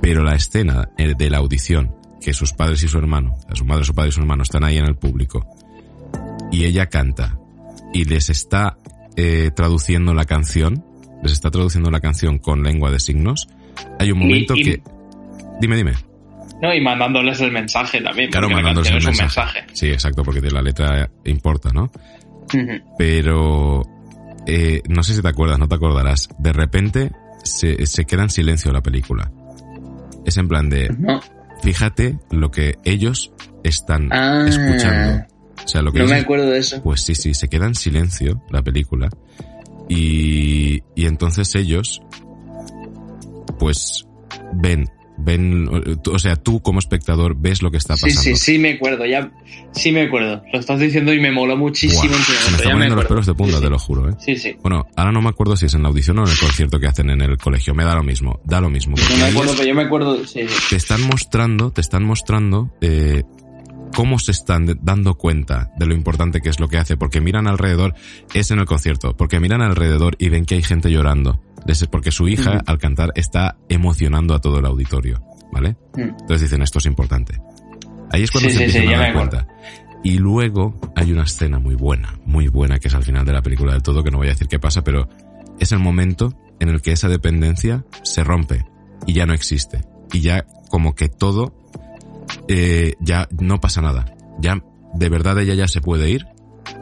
Pero 0.00 0.22
la 0.24 0.34
escena 0.34 0.88
eh, 0.96 1.14
de 1.18 1.30
la 1.30 1.38
audición, 1.38 1.94
que 2.22 2.32
sus 2.32 2.52
padres 2.52 2.82
y 2.82 2.88
su 2.88 2.96
hermano, 2.98 3.34
o 3.36 3.42
sea, 3.42 3.54
su 3.56 3.64
madre, 3.66 3.84
su 3.84 3.94
padre 3.94 4.08
y 4.10 4.12
su 4.12 4.20
hermano 4.20 4.42
están 4.44 4.64
ahí 4.64 4.78
en 4.78 4.86
el 4.86 4.96
público, 4.96 5.46
y 6.50 6.64
ella 6.64 6.86
canta, 6.86 7.38
y 7.92 8.04
les 8.04 8.30
está 8.30 8.78
eh, 9.16 9.50
traduciendo 9.54 10.14
la 10.14 10.24
canción, 10.24 10.84
les 11.22 11.32
está 11.32 11.50
traduciendo 11.50 11.90
la 11.90 12.00
canción 12.00 12.38
con 12.38 12.62
lengua 12.62 12.90
de 12.90 13.00
signos, 13.00 13.48
hay 13.98 14.10
un 14.12 14.22
Y- 14.22 14.24
momento 14.24 14.54
y- 14.56 14.62
que... 14.64 14.82
Dime, 15.60 15.76
dime. 15.76 15.92
No, 16.60 16.74
y 16.74 16.80
mandándoles 16.80 17.40
el 17.40 17.52
mensaje 17.52 18.00
también. 18.00 18.30
Claro, 18.30 18.48
mandándoles 18.50 18.90
el 18.90 19.04
mensaje. 19.04 19.64
Sí, 19.72 19.88
exacto, 19.88 20.22
porque 20.24 20.40
de 20.40 20.50
la 20.50 20.60
letra 20.62 21.08
importa, 21.24 21.70
¿no? 21.72 21.90
pero 22.96 23.82
eh, 24.46 24.80
no 24.88 25.02
sé 25.02 25.14
si 25.14 25.22
te 25.22 25.28
acuerdas, 25.28 25.58
no 25.58 25.68
te 25.68 25.74
acordarás. 25.74 26.28
De 26.38 26.52
repente 26.52 27.12
se, 27.44 27.84
se 27.86 28.04
queda 28.04 28.22
en 28.22 28.30
silencio 28.30 28.72
la 28.72 28.80
película. 28.82 29.30
Es 30.24 30.36
en 30.38 30.48
plan 30.48 30.68
de, 30.68 30.88
No, 30.98 31.20
fíjate 31.62 32.18
lo 32.30 32.50
que 32.50 32.76
ellos 32.84 33.32
están 33.64 34.08
Ah. 34.12 34.44
escuchando. 34.48 35.26
O 35.64 35.68
sea, 35.68 35.82
lo 35.82 35.92
que 35.92 35.98
no 35.98 36.06
me 36.06 36.16
acuerdo 36.16 36.46
de 36.50 36.58
eso. 36.58 36.82
Pues 36.82 37.02
sí, 37.02 37.14
sí, 37.14 37.34
se 37.34 37.48
queda 37.48 37.66
en 37.66 37.74
silencio 37.74 38.42
la 38.50 38.62
película. 38.62 39.08
Y, 39.88 40.82
y 40.96 41.06
entonces 41.06 41.54
ellos, 41.54 42.00
pues, 43.58 44.06
ven, 44.54 44.84
ven, 45.18 45.68
o 46.06 46.18
sea, 46.18 46.36
tú 46.36 46.60
como 46.60 46.78
espectador 46.78 47.34
ves 47.36 47.60
lo 47.62 47.70
que 47.70 47.76
está 47.76 47.96
Sí, 47.96 48.06
pasando. 48.06 48.22
sí, 48.22 48.36
sí 48.36 48.58
me 48.58 48.72
acuerdo, 48.74 49.04
ya, 49.04 49.30
sí 49.72 49.92
me 49.92 50.02
acuerdo. 50.02 50.42
Lo 50.52 50.58
estás 50.60 50.78
diciendo 50.78 51.12
y 51.12 51.20
me 51.20 51.30
moló 51.32 51.56
muchísimo 51.56 52.14
su 52.14 52.32
se 52.32 52.50
me 52.50 52.56
están 52.56 52.72
poniendo 52.72 52.96
los 52.96 53.04
pelos 53.06 53.26
de 53.26 53.34
punta, 53.34 53.56
Sí, 53.58 53.62
te 53.64 53.70
lo 53.70 53.78
juro, 53.78 54.08
¿eh? 54.10 54.14
Sí, 54.18 54.36
sí. 54.36 54.56
Bueno, 54.62 54.86
ahora 54.96 55.12
no 55.12 55.20
me 55.20 55.28
acuerdo 55.28 55.56
si 55.56 55.66
es 55.66 55.74
en 55.74 55.82
la 55.82 55.88
audición 55.88 56.18
o 56.18 56.24
en 56.24 56.30
el 56.30 56.38
concierto 56.38 56.78
que 56.78 56.86
hacen 56.86 57.10
en 57.10 57.20
el 57.20 57.36
colegio. 57.36 57.74
Me 57.74 57.84
da 57.84 57.94
lo 57.94 58.02
mismo, 58.02 58.40
da 58.44 58.60
lo 58.60 58.70
mismo. 58.70 58.96
No 58.96 59.16
me 59.16 59.24
acuerdo, 59.24 59.52
pero 59.56 59.68
yo 59.68 59.74
me 59.74 59.82
acuerdo, 59.82 60.24
sí, 60.24 60.40
sí. 60.48 60.54
te 60.70 60.76
están 60.76 61.02
mostrando, 61.02 61.70
te 61.72 61.80
están 61.80 62.04
mostrando 62.04 62.70
eh, 62.80 63.22
cómo 63.94 64.18
se 64.18 64.32
están 64.32 64.78
dando 64.82 65.14
cuenta 65.14 65.70
de 65.78 65.86
lo 65.86 65.94
importante 65.94 66.40
que 66.40 66.48
es 66.50 66.60
lo 66.60 66.68
que 66.68 66.76
hace, 66.78 66.96
porque 66.96 67.20
miran 67.20 67.46
alrededor, 67.48 67.94
es 68.34 68.50
en 68.50 68.58
el 68.58 68.66
concierto, 68.66 69.16
porque 69.16 69.40
miran 69.40 69.62
alrededor 69.62 70.14
y 70.18 70.28
ven 70.28 70.44
que 70.44 70.56
hay 70.56 70.62
gente 70.62 70.90
llorando, 70.90 71.40
porque 71.90 72.10
su 72.10 72.28
hija 72.28 72.62
al 72.66 72.78
cantar 72.78 73.12
está 73.14 73.56
emocionando 73.68 74.34
a 74.34 74.40
todo 74.40 74.58
el 74.58 74.66
auditorio, 74.66 75.22
¿vale? 75.52 75.76
Mm. 75.94 76.00
Entonces 76.00 76.42
dicen, 76.42 76.62
esto 76.62 76.78
es 76.78 76.86
importante. 76.86 77.40
Ahí 78.10 78.22
es 78.22 78.30
cuando 78.30 78.48
Sí, 78.50 78.56
se 78.56 78.64
sí, 78.66 78.70
sí, 78.72 78.78
empiezan 78.78 78.90
ya 78.90 78.96
a 78.96 79.06
dar 79.06 79.14
cuenta. 79.14 79.48
Y 80.02 80.18
luego 80.18 80.74
hay 80.96 81.12
una 81.12 81.24
escena 81.24 81.58
muy 81.58 81.74
buena, 81.74 82.18
muy 82.24 82.48
buena, 82.48 82.78
que 82.78 82.88
es 82.88 82.94
al 82.94 83.02
final 83.04 83.24
de 83.26 83.32
la 83.32 83.42
película 83.42 83.72
del 83.72 83.82
todo, 83.82 84.02
que 84.02 84.10
no 84.10 84.18
voy 84.18 84.28
a 84.28 84.30
decir 84.30 84.46
qué 84.48 84.58
pasa, 84.58 84.82
pero 84.82 85.08
es 85.58 85.72
el 85.72 85.78
momento 85.80 86.32
en 86.60 86.68
el 86.68 86.80
que 86.80 86.92
esa 86.92 87.08
dependencia 87.08 87.84
se 88.02 88.24
rompe 88.24 88.64
y 89.06 89.12
ya 89.12 89.26
no 89.26 89.34
existe. 89.34 89.84
Y 90.12 90.20
ya 90.20 90.46
como 90.70 90.94
que 90.94 91.08
todo, 91.08 91.52
eh, 92.48 92.94
ya 93.00 93.28
no 93.40 93.60
pasa 93.60 93.82
nada. 93.82 94.14
Ya 94.40 94.62
de 94.94 95.08
verdad 95.08 95.38
ella 95.38 95.54
ya 95.54 95.68
se 95.68 95.80
puede 95.80 96.10
ir 96.10 96.26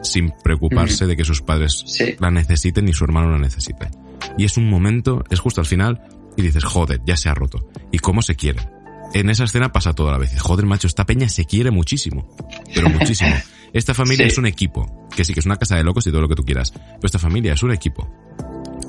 sin 0.03 0.31
preocuparse 0.43 1.07
de 1.07 1.15
que 1.17 1.25
sus 1.25 1.41
padres 1.41 1.83
Sí. 1.87 2.15
la 2.19 2.29
necesiten 2.31 2.85
ni 2.85 2.93
su 2.93 3.03
hermano 3.03 3.31
la 3.31 3.39
necesite. 3.39 3.89
Y 4.37 4.45
es 4.45 4.57
un 4.57 4.69
momento, 4.69 5.23
es 5.29 5.39
justo 5.39 5.61
al 5.61 5.67
final, 5.67 6.01
y 6.35 6.41
dices, 6.41 6.63
joder, 6.63 7.01
ya 7.05 7.17
se 7.17 7.29
ha 7.29 7.33
roto. 7.33 7.67
¿Y 7.91 7.99
cómo 7.99 8.21
se 8.21 8.35
quiere? 8.35 8.59
En 9.13 9.29
esa 9.29 9.45
escena 9.45 9.71
pasa 9.71 9.93
toda 9.93 10.11
la 10.11 10.17
vez. 10.17 10.39
Joder, 10.39 10.65
macho, 10.65 10.87
esta 10.87 11.05
peña 11.05 11.29
se 11.29 11.45
quiere 11.45 11.71
muchísimo. 11.71 12.27
Pero 12.73 12.89
muchísimo. 12.89 13.33
Esta 13.73 13.93
familia 13.93 14.25
Sí. 14.25 14.31
es 14.33 14.37
un 14.37 14.45
equipo. 14.45 15.07
Que 15.15 15.23
sí, 15.25 15.33
que 15.33 15.39
es 15.41 15.45
una 15.45 15.57
casa 15.57 15.75
de 15.75 15.83
locos 15.83 16.05
y 16.07 16.11
todo 16.11 16.21
lo 16.21 16.27
que 16.29 16.35
tú 16.35 16.43
quieras. 16.43 16.71
Pero 16.71 16.99
esta 17.03 17.19
familia 17.19 17.53
es 17.53 17.63
un 17.63 17.71
equipo. 17.71 18.07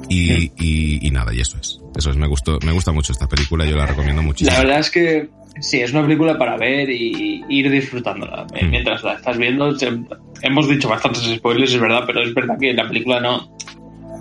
Y, 0.09 0.53
y, 0.59 1.07
y 1.07 1.11
nada, 1.11 1.35
y 1.35 1.41
eso 1.41 1.59
es. 1.59 1.81
Eso 1.97 2.11
es, 2.11 2.17
me 2.17 2.27
gustó, 2.27 2.59
me 2.65 2.73
gusta 2.73 2.93
mucho 2.93 3.13
esta 3.13 3.29
película, 3.29 3.67
yo 3.67 3.77
la 3.77 3.87
recomiendo 3.87 4.23
muchísimo. 4.23 4.57
La 4.57 4.63
verdad 4.63 4.81
es 4.81 4.91
que 4.91 5.29
Sí, 5.61 5.81
es 5.81 5.91
una 5.91 6.03
película 6.03 6.39
para 6.39 6.57
ver 6.57 6.89
y 6.89 7.45
ir 7.49 7.69
disfrutándola 7.69 8.47
eh, 8.55 8.65
Mm. 8.65 8.71
mientras 8.71 9.03
la 9.03 9.15
estás 9.15 9.37
viendo. 9.37 9.75
Hemos 10.43 10.69
dicho 10.69 10.89
bastantes 10.89 11.25
spoilers, 11.25 11.73
es 11.73 11.81
verdad, 11.81 12.05
pero 12.07 12.23
es 12.23 12.33
verdad 12.33 12.57
que 12.61 12.73
la 12.73 12.87
película 12.87 13.21
no, 13.21 13.57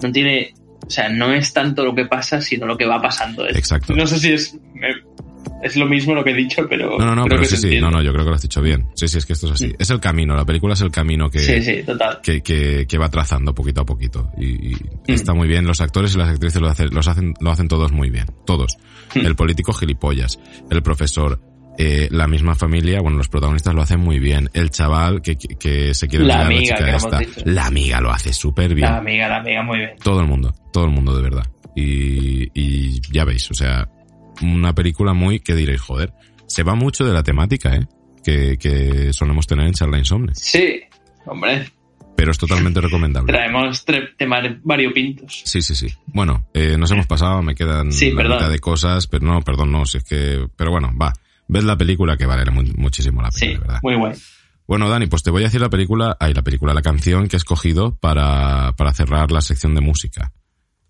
no 0.01 0.11
tiene. 0.11 0.53
O 0.87 0.89
sea, 0.89 1.09
no 1.09 1.33
es 1.33 1.51
tanto 1.53 1.83
lo 1.83 1.93
que 1.93 2.05
pasa, 2.05 2.39
sino 2.41 2.65
lo 2.65 2.77
que 2.77 2.85
va 2.85 3.01
pasando. 3.01 3.47
Exacto. 3.47 3.93
No 3.95 4.07
sé 4.07 4.17
si 4.19 4.31
es. 4.33 4.57
me- 4.73 5.05
es 5.63 5.75
lo 5.75 5.85
mismo 5.87 6.13
lo 6.13 6.23
que 6.23 6.31
he 6.31 6.35
dicho, 6.35 6.67
pero. 6.69 6.97
No, 6.99 7.05
no, 7.05 7.15
no, 7.15 7.25
pero 7.25 7.43
sí, 7.45 7.57
sí, 7.57 7.79
no, 7.79 7.89
no, 7.89 8.01
yo 8.03 8.11
creo 8.11 8.23
que 8.25 8.29
lo 8.29 8.35
has 8.35 8.41
dicho 8.41 8.61
bien. 8.61 8.89
Sí, 8.95 9.07
sí, 9.07 9.17
es 9.17 9.25
que 9.25 9.33
esto 9.33 9.47
es 9.47 9.53
así. 9.53 9.73
Es 9.79 9.89
el 9.89 9.99
camino, 9.99 10.35
la 10.35 10.45
película 10.45 10.73
es 10.73 10.81
el 10.81 10.91
camino 10.91 11.29
que, 11.29 11.39
Sí, 11.39 11.61
sí, 11.63 11.83
total. 11.83 12.19
que, 12.21 12.41
que, 12.41 12.85
que 12.87 12.97
va 12.97 13.09
trazando 13.09 13.55
poquito 13.55 13.81
a 13.81 13.85
poquito. 13.85 14.29
Y, 14.37 14.71
y 14.71 14.73
Mm. 14.73 15.13
está 15.13 15.33
muy 15.33 15.47
bien. 15.47 15.65
Los 15.65 15.81
actores 15.81 16.13
y 16.13 16.17
las 16.19 16.29
actrices 16.29 16.61
lo 16.61 16.67
hacen, 16.69 16.89
los 16.93 17.07
hacen, 17.07 17.33
lo 17.39 17.49
hacen 17.51 17.67
todos 17.67 17.91
muy 17.91 18.09
bien. 18.09 18.25
Todos. 18.45 18.77
Mm. 19.15 19.25
El 19.25 19.35
político 19.35 19.73
gilipollas, 19.73 20.37
el 20.69 20.83
profesor, 20.83 21.41
eh, 21.77 22.07
la 22.11 22.27
misma 22.27 22.55
familia, 22.55 23.01
bueno, 23.01 23.17
los 23.17 23.27
protagonistas 23.29 23.73
lo 23.75 23.81
hacen 23.81 23.99
muy 23.99 24.19
bien. 24.19 24.49
El 24.53 24.69
chaval 24.71 25.21
que, 25.21 25.37
que, 25.37 25.55
que 25.55 25.93
se 25.93 26.07
quiere 26.07 26.25
La 26.25 26.41
enseñar 26.43 26.51
a 26.51 26.57
amiga 26.57 26.77
chica 26.77 26.95
esta. 26.95 27.19
dicho. 27.19 27.41
La 27.45 27.65
amiga 27.67 28.01
lo 28.01 28.11
hace 28.11 28.33
súper 28.33 28.73
bien. 28.73 28.89
La 28.89 28.97
amiga, 28.97 29.27
la 29.27 29.37
amiga, 29.37 29.63
muy 29.63 29.77
bien. 29.79 29.91
Todo 30.03 30.21
el 30.21 30.27
mundo, 30.27 30.53
todo 30.73 30.85
el 30.85 30.91
mundo 30.91 31.15
de 31.15 31.21
verdad. 31.21 31.45
Y, 31.75 32.49
y 32.59 32.99
ya 33.11 33.23
veis, 33.23 33.49
o 33.51 33.53
sea, 33.53 33.87
una 34.41 34.73
película 34.73 35.13
muy, 35.13 35.39
que 35.39 35.53
diréis, 35.55 35.81
joder, 35.81 36.11
se 36.47 36.63
va 36.63 36.73
mucho 36.75 37.05
de 37.05 37.13
la 37.13 37.23
temática, 37.23 37.75
¿eh? 37.75 37.87
Que, 38.23 38.57
que 38.57 39.13
solemos 39.13 39.45
tener 39.47 39.67
en 39.67 39.73
Charla 39.73 39.97
Insomne. 39.99 40.33
Sí, 40.35 40.81
hombre, 41.27 41.69
Pero 42.17 42.31
es 42.31 42.37
totalmente 42.37 42.81
recomendable. 42.81 43.31
traemos 43.31 43.85
temas 44.17 44.43
variopintos. 44.63 45.43
Sí, 45.45 45.61
sí, 45.61 45.75
sí. 45.75 45.87
Bueno, 46.07 46.47
eh, 46.53 46.75
nos 46.77 46.91
hemos 46.91 47.05
pasado, 47.07 47.41
me 47.43 47.53
quedan 47.55 47.91
Sí, 47.93 48.09
la 48.11 48.17
perdón. 48.17 48.37
mitad 48.37 48.49
de 48.51 48.59
cosas, 48.59 49.07
pero 49.07 49.25
no, 49.25 49.41
perdón, 49.41 49.71
no, 49.71 49.85
si 49.85 49.99
es 49.99 50.03
que, 50.03 50.45
pero 50.57 50.71
bueno, 50.71 50.91
va. 50.99 51.13
Ved 51.47 51.63
la 51.63 51.77
película 51.77 52.17
que 52.17 52.25
vale 52.25 52.49
mu- 52.51 52.63
muchísimo 52.77 53.21
la 53.21 53.29
pena, 53.29 53.39
Sí, 53.39 53.47
de 53.53 53.59
verdad. 53.59 53.79
muy 53.83 53.95
bueno. 53.95 54.15
Bueno, 54.67 54.89
Dani, 54.89 55.07
pues 55.07 55.23
te 55.23 55.31
voy 55.31 55.43
a 55.43 55.45
decir 55.45 55.61
la 55.61 55.69
película, 55.69 56.17
ay, 56.19 56.33
la 56.33 56.41
película, 56.41 56.73
la 56.73 56.81
canción 56.81 57.27
que 57.29 57.35
he 57.35 57.39
escogido 57.39 57.95
para, 57.97 58.73
para 58.75 58.93
cerrar 58.93 59.31
la 59.31 59.41
sección 59.41 59.73
de 59.75 59.81
música. 59.81 60.33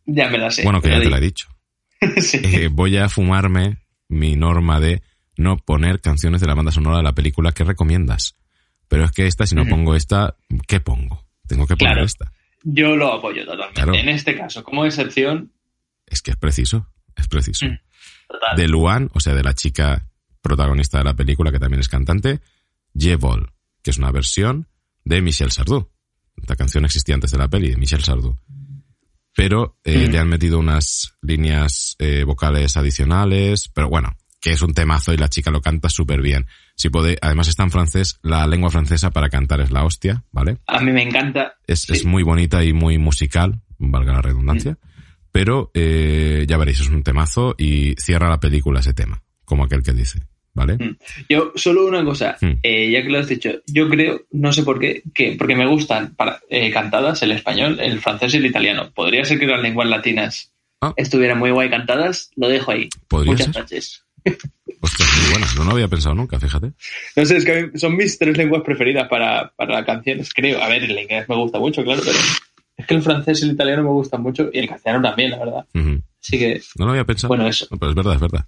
Ya 0.05 0.29
me 0.29 0.37
la 0.39 0.49
sé. 0.49 0.63
bueno, 0.63 0.81
que 0.81 0.89
ya 0.89 0.99
te 0.99 1.09
la 1.09 1.17
he 1.17 1.21
dicho. 1.21 1.47
sí. 2.17 2.39
Eh, 2.43 2.69
voy 2.71 2.97
a 2.97 3.07
fumarme 3.09 3.77
mi 4.09 4.35
norma 4.35 4.79
de 4.79 5.03
no 5.35 5.57
poner 5.57 6.01
canciones 6.01 6.41
de 6.41 6.47
la 6.47 6.55
banda 6.55 6.71
sonora 6.71 6.97
de 6.97 7.03
la 7.03 7.13
película 7.13 7.51
que 7.51 7.63
recomiendas. 7.63 8.35
Pero 8.87 9.03
es 9.03 9.11
que 9.11 9.27
esta, 9.27 9.45
si 9.45 9.53
no 9.53 9.65
pongo 9.67 9.95
esta, 9.95 10.37
¿qué 10.67 10.79
pongo? 10.79 11.25
Tengo 11.47 11.67
que 11.67 11.75
poner 11.75 11.93
Claro. 11.93 12.05
esta. 12.05 12.31
Yo 12.63 12.95
lo 12.95 13.13
apoyo 13.13 13.43
totalmente. 13.45 13.73
Claro. 13.75 13.93
En 13.93 14.09
este 14.09 14.35
caso, 14.35 14.63
como 14.63 14.85
excepción, 14.85 15.51
Es 16.07 16.21
que 16.21 16.31
es 16.31 16.37
preciso, 16.37 16.87
es 17.15 17.27
preciso. 17.27 17.65
Mm. 17.67 17.77
total. 18.29 18.57
De 18.57 18.67
Luan, 18.67 19.09
o 19.13 19.19
sea, 19.19 19.33
de 19.35 19.43
la 19.43 19.53
chica 19.53 20.06
protagonista 20.47 20.97
de 20.99 21.03
la 21.03 21.15
película, 21.15 21.51
que 21.51 21.59
también 21.59 21.81
es 21.81 21.89
cantante, 21.89 22.39
Jebol, 22.97 23.51
que 23.83 23.91
es 23.91 23.97
una 23.97 24.11
versión 24.11 24.67
de 25.05 25.21
Michel 25.21 25.51
Sardou. 25.51 25.89
La 26.47 26.55
canción 26.55 26.85
existía 26.85 27.15
antes 27.15 27.31
de 27.31 27.37
la 27.37 27.47
peli, 27.49 27.69
de 27.71 27.77
Michel 27.77 28.03
Sardou. 28.03 28.35
Pero 29.35 29.77
eh, 29.83 30.07
Mm. 30.07 30.11
le 30.11 30.19
han 30.19 30.29
metido 30.29 30.59
unas 30.59 31.13
líneas 31.21 31.95
eh, 31.99 32.23
vocales 32.23 32.75
adicionales, 32.75 33.69
pero 33.73 33.87
bueno, 33.89 34.15
que 34.41 34.51
es 34.51 34.61
un 34.61 34.73
temazo 34.73 35.13
y 35.13 35.17
la 35.17 35.29
chica 35.29 35.51
lo 35.51 35.61
canta 35.61 35.89
súper 35.89 36.21
bien. 36.21 36.47
Si 36.75 36.89
puede, 36.89 37.17
además 37.21 37.47
está 37.47 37.63
en 37.63 37.71
francés, 37.71 38.19
la 38.23 38.47
lengua 38.47 38.69
francesa 38.69 39.11
para 39.11 39.29
cantar 39.29 39.61
es 39.61 39.71
la 39.71 39.83
hostia, 39.83 40.23
¿vale? 40.31 40.57
A 40.67 40.79
mí 40.81 40.91
me 40.91 41.03
encanta. 41.03 41.53
Es, 41.67 41.81
Sí. 41.81 41.93
es 41.93 42.05
muy 42.05 42.23
bonita 42.23 42.63
y 42.63 42.73
muy 42.73 42.97
musical, 42.97 43.61
valga 43.77 44.13
la 44.13 44.21
redundancia. 44.21 44.77
Pero 45.31 45.69
eh, 45.75 46.45
ya 46.47 46.57
veréis, 46.57 46.79
es 46.79 46.89
un 46.89 47.03
temazo 47.03 47.53
y 47.59 47.93
cierra 47.99 48.29
la 48.29 48.39
película 48.39 48.79
ese 48.79 48.93
tema, 48.93 49.21
como 49.45 49.65
aquel 49.65 49.83
que 49.83 49.93
dice, 49.93 50.19
¿vale? 50.57 50.73
Mm. 50.75 50.97
Yo, 51.29 51.53
solo 51.55 51.85
una 51.85 52.03
cosa, 52.03 52.35
Mm. 52.41 52.51
eh, 52.63 52.91
ya 52.91 53.01
que 53.03 53.09
lo 53.09 53.19
has 53.19 53.27
dicho, 53.29 53.51
yo 53.67 53.87
creo, 53.87 54.21
no 54.31 54.51
sé 54.51 54.63
por 54.63 54.79
qué, 54.79 55.03
que 55.13 55.35
porque 55.37 55.55
me 55.55 55.65
gustan 55.67 56.15
para, 56.15 56.41
eh, 56.49 56.71
cantadas 56.71 57.21
el 57.23 57.31
español, 57.31 57.79
el 57.79 57.99
francés 58.01 58.33
y 58.33 58.37
el 58.37 58.45
italiano. 58.47 58.91
Podría 58.93 59.23
ser 59.23 59.39
que 59.39 59.45
las 59.47 59.61
lenguas 59.61 59.87
latinas 59.87 60.51
Ah. 60.81 60.93
estuvieran 60.97 61.39
muy 61.39 61.51
guay 61.51 61.69
cantadas, 61.69 62.29
lo 62.35 62.49
dejo 62.49 62.71
ahí. 62.71 62.89
Podría 63.07 63.31
Muchas 63.31 63.45
ser. 63.47 63.55
gracias. 63.55 64.03
Hostia, 64.81 65.05
muy. 65.33 65.43
No 65.57 65.63
lo 65.63 65.71
había 65.71 65.87
pensado 65.87 66.13
nunca, 66.13 66.39
fíjate. 66.39 66.71
No 67.15 67.25
sé, 67.25 67.37
es 67.37 67.45
que 67.45 67.71
son 67.75 67.95
mis 67.95 68.17
tres 68.19 68.37
lenguas 68.37 68.61
preferidas 68.63 69.07
para, 69.07 69.51
para 69.55 69.75
las 69.75 69.85
canciones, 69.85 70.33
creo. 70.33 70.61
A 70.61 70.67
ver, 70.67 70.83
el 70.83 70.91
inglés 70.99 71.27
me 71.29 71.35
gusta 71.35 71.57
mucho, 71.59 71.83
claro, 71.83 72.01
pero 72.05 72.17
es 72.77 72.85
que 72.85 72.93
el 72.93 73.01
francés 73.01 73.41
y 73.41 73.45
el 73.45 73.51
italiano 73.53 73.83
me 73.83 73.89
gustan 73.89 74.21
mucho 74.21 74.49
y 74.53 74.59
el 74.59 74.67
castellano 74.69 75.01
también, 75.01 75.31
la 75.31 75.39
verdad. 75.39 75.65
Ujú. 75.73 76.01
Así 76.21 76.37
que, 76.37 76.61
No 76.77 76.85
lo 76.85 76.91
había 76.91 77.05
pensado. 77.05 77.29
bueno, 77.29 77.47
eso. 77.47 77.67
No, 77.71 77.77
pero 77.77 77.91
es 77.91 77.95
verdad, 77.95 78.13
es 78.15 78.21
verdad. 78.21 78.45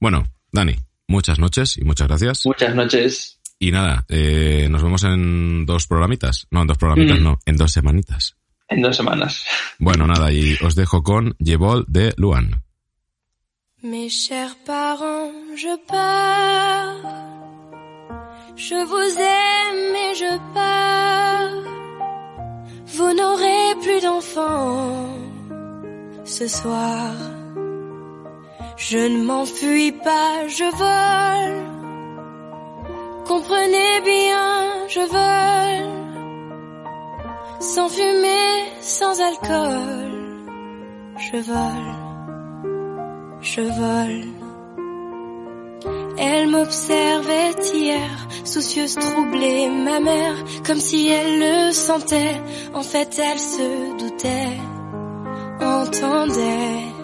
Bueno, 0.00 0.26
Dani, 0.52 0.74
muchas 1.08 1.38
noches 1.38 1.76
y 1.78 1.84
muchas 1.84 2.06
gracias. 2.08 2.46
Muchas 2.46 2.74
noches. 2.74 3.40
Y 3.58 3.72
nada, 3.72 4.04
eh, 4.08 4.68
nos 4.70 4.82
vemos 4.84 5.02
en 5.04 5.66
dos 5.66 5.86
programitas. 5.88 6.46
No, 6.50 6.60
en 6.62 6.68
dos 6.68 6.78
programitas, 6.78 7.18
Mm. 7.18 7.24
no, 7.24 7.38
en 7.44 7.56
dos 7.56 7.72
semanitas. 7.72 8.36
En 8.68 8.82
dos 8.82 8.96
semanas. 8.96 9.44
Bueno, 9.78 10.06
nada, 10.06 10.30
y 10.32 10.56
os 10.62 10.74
dejo 10.76 11.02
con 11.02 11.34
Jebol 11.42 11.84
de 11.88 12.14
Luan. 12.18 12.62
Mes 13.82 14.10
chers 14.12 14.54
parents, 14.66 15.32
je 15.56 15.76
pars. 15.88 16.96
Je 18.56 18.74
vous 18.84 19.18
aime 19.18 19.94
et 19.96 20.14
je 20.16 20.38
pars. 20.52 21.64
Vous 22.96 23.12
n'aurez 23.14 23.74
plus 23.82 24.00
d'enfants 24.02 25.16
ce 26.24 26.46
soir. 26.48 27.12
Je 28.78 28.98
ne 28.98 29.22
m'enfuis 29.24 29.92
pas, 29.92 30.46
je 30.48 30.64
vole. 30.82 31.64
Comprenez 33.26 34.00
bien, 34.04 34.86
je 34.88 35.00
vole. 35.16 35.90
Sans 37.60 37.88
fumée, 37.88 38.64
sans 38.80 39.20
alcool. 39.20 40.12
Je 41.18 41.36
vole 41.38 42.08
je 43.40 43.60
vole. 43.60 44.24
Elle 46.18 46.48
m'observait 46.48 47.54
hier, 47.74 48.28
soucieuse, 48.44 48.94
troublée, 48.96 49.68
ma 49.68 50.00
mère, 50.00 50.36
comme 50.66 50.80
si 50.80 51.08
elle 51.08 51.38
le 51.38 51.72
sentait. 51.72 52.40
En 52.74 52.82
fait, 52.82 53.18
elle 53.18 53.38
se 53.38 53.98
doutait, 53.98 54.58
entendait. 55.60 56.97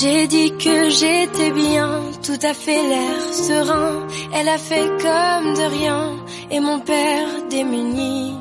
J'ai 0.00 0.26
dit 0.26 0.52
que 0.56 0.88
j'étais 0.88 1.50
bien, 1.50 2.02
tout 2.22 2.42
à 2.42 2.54
fait 2.54 2.82
l'air 2.90 3.20
serein. 3.32 4.06
Elle 4.34 4.48
a 4.48 4.58
fait 4.58 4.88
comme 5.06 5.54
de 5.54 5.66
rien, 5.78 6.16
et 6.50 6.60
mon 6.60 6.80
père 6.80 7.28
démuni 7.50 8.34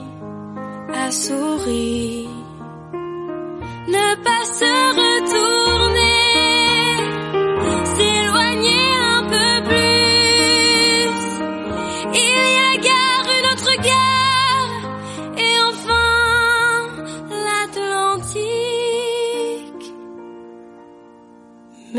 a 0.93 1.11
souri 1.11 2.27
ne 3.87 4.15
pas 4.23 4.43
se 4.45 4.73
retourner, 5.01 6.10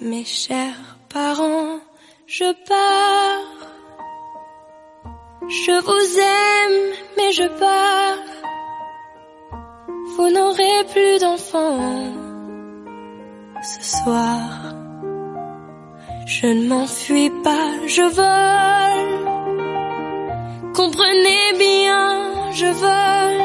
Mes 0.00 0.24
chers 0.24 0.98
parents, 1.08 1.80
je 2.26 2.52
pars. 2.68 3.70
Je 5.48 5.80
vous 5.80 6.18
aime, 6.20 6.94
mais 7.16 7.32
je 7.32 7.48
pars. 7.58 8.43
Vous 10.16 10.30
n'aurez 10.30 10.84
plus 10.92 11.18
d'enfants 11.20 12.14
ce 13.62 13.82
soir. 13.96 14.40
Je 16.26 16.46
ne 16.46 16.68
m'enfuis 16.68 17.32
pas, 17.42 17.68
je 17.86 18.02
vole. 18.20 19.12
Comprenez 20.72 21.46
bien, 21.58 22.52
je 22.52 22.66
vole. 22.84 23.42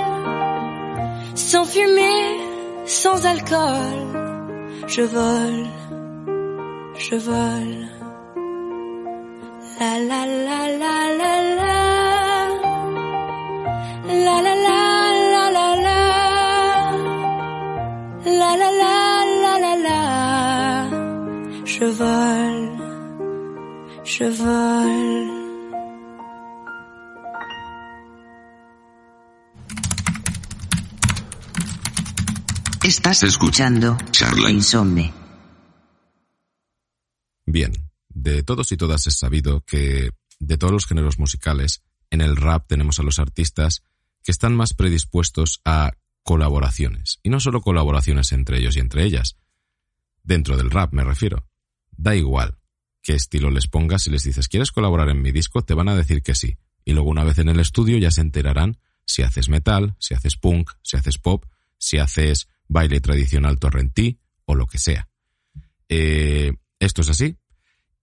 Sans 1.35 1.65
fumée, 1.65 2.37
sans 2.85 3.25
alcool. 3.25 3.99
Je 4.87 5.01
vole, 5.01 5.67
je 6.97 7.15
vole. 7.15 7.79
La 9.79 9.93
la 10.09 10.21
la 10.47 10.61
la 10.83 10.95
la 11.21 11.33
la. 11.59 11.79
La 14.25 14.41
la 14.41 14.55
la 14.67 14.78
La 18.37 18.55
la 18.55 18.69
la 18.71 19.25
la 19.43 19.59
la 19.59 19.75
la. 19.75 19.99
Je 21.65 21.85
vole, 21.99 22.69
je 24.03 24.29
vole. 24.29 25.39
Estás 32.83 33.23
escuchando 33.23 33.97
Charla. 34.11 34.51
Insomne. 34.51 35.11
Bien, 37.47 37.73
de 38.09 38.43
todos 38.43 38.71
y 38.71 38.77
todas 38.77 39.07
es 39.07 39.17
sabido 39.17 39.61
que 39.65 40.11
de 40.39 40.57
todos 40.57 40.71
los 40.71 40.85
géneros 40.85 41.17
musicales, 41.17 41.81
en 42.11 42.21
el 42.21 42.35
rap 42.35 42.67
tenemos 42.67 42.99
a 42.99 43.03
los 43.03 43.17
artistas 43.17 43.81
que 44.23 44.31
están 44.31 44.55
más 44.55 44.75
predispuestos 44.75 45.61
a 45.65 45.93
colaboraciones. 46.23 47.19
Y 47.23 47.29
no 47.29 47.39
solo 47.39 47.61
colaboraciones 47.61 48.31
entre 48.31 48.59
ellos 48.59 48.77
y 48.77 48.79
entre 48.79 49.03
ellas. 49.03 49.37
Dentro 50.23 50.57
del 50.57 50.71
rap 50.71 50.93
me 50.93 51.03
refiero. 51.03 51.47
Da 51.91 52.15
igual 52.15 52.57
qué 53.01 53.13
estilo 53.13 53.49
les 53.49 53.67
pongas, 53.67 54.03
si 54.03 54.09
les 54.09 54.23
dices, 54.23 54.47
¿quieres 54.47 54.71
colaborar 54.71 55.09
en 55.09 55.21
mi 55.21 55.31
disco? 55.31 55.63
Te 55.63 55.73
van 55.73 55.89
a 55.89 55.95
decir 55.95 56.21
que 56.21 56.35
sí. 56.35 56.57
Y 56.85 56.93
luego 56.93 57.09
una 57.09 57.23
vez 57.23 57.39
en 57.39 57.49
el 57.49 57.59
estudio 57.59 57.97
ya 57.97 58.11
se 58.11 58.21
enterarán 58.21 58.77
si 59.05 59.23
haces 59.23 59.49
metal, 59.49 59.95
si 59.99 60.13
haces 60.13 60.35
punk, 60.35 60.71
si 60.83 60.97
haces 60.97 61.17
pop, 61.17 61.45
si 61.77 61.97
haces 61.97 62.47
baile 62.67 63.01
tradicional 63.01 63.57
torrentí 63.57 64.19
o 64.45 64.55
lo 64.55 64.67
que 64.67 64.77
sea. 64.77 65.09
Eh, 65.87 66.53
esto 66.79 67.01
es 67.01 67.09
así. 67.09 67.37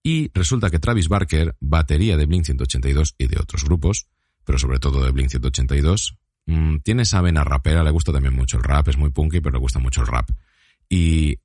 Y 0.03 0.31
resulta 0.35 0.71
que 0.71 0.79
Travis 0.79 1.09
Barker, 1.09 1.57
batería 1.61 2.17
de 2.17 2.27
Blink 2.27 2.45
182 2.45 3.15
y 3.19 3.27
de 3.27 3.39
otros 3.41 3.65
grupos, 3.65 4.07
pero 4.45 4.59
sobre 4.59 4.79
todo 4.79 5.05
de 5.05 5.11
Blink 5.11 5.31
182, 5.31 6.17
mm, 6.47 6.79
tiene 6.79 7.03
esa 7.03 7.21
vena 7.21 7.45
rapera, 7.45 7.85
le 7.85 7.91
gusta 7.91 8.13
también 8.13 8.35
mucho 8.35 8.57
el 8.57 8.65
rap, 8.65 8.89
es 8.89 8.97
muy 8.97 9.11
punky, 9.11 9.41
pero 9.41 9.55
le 9.55 9.61
gusta 9.61 9.79
mucho 9.79 10.01
el 10.01 10.07
rap. 10.07 10.31
Y 10.89 11.39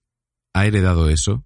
ha 0.54 0.66
heredado 0.66 1.10
eso 1.10 1.45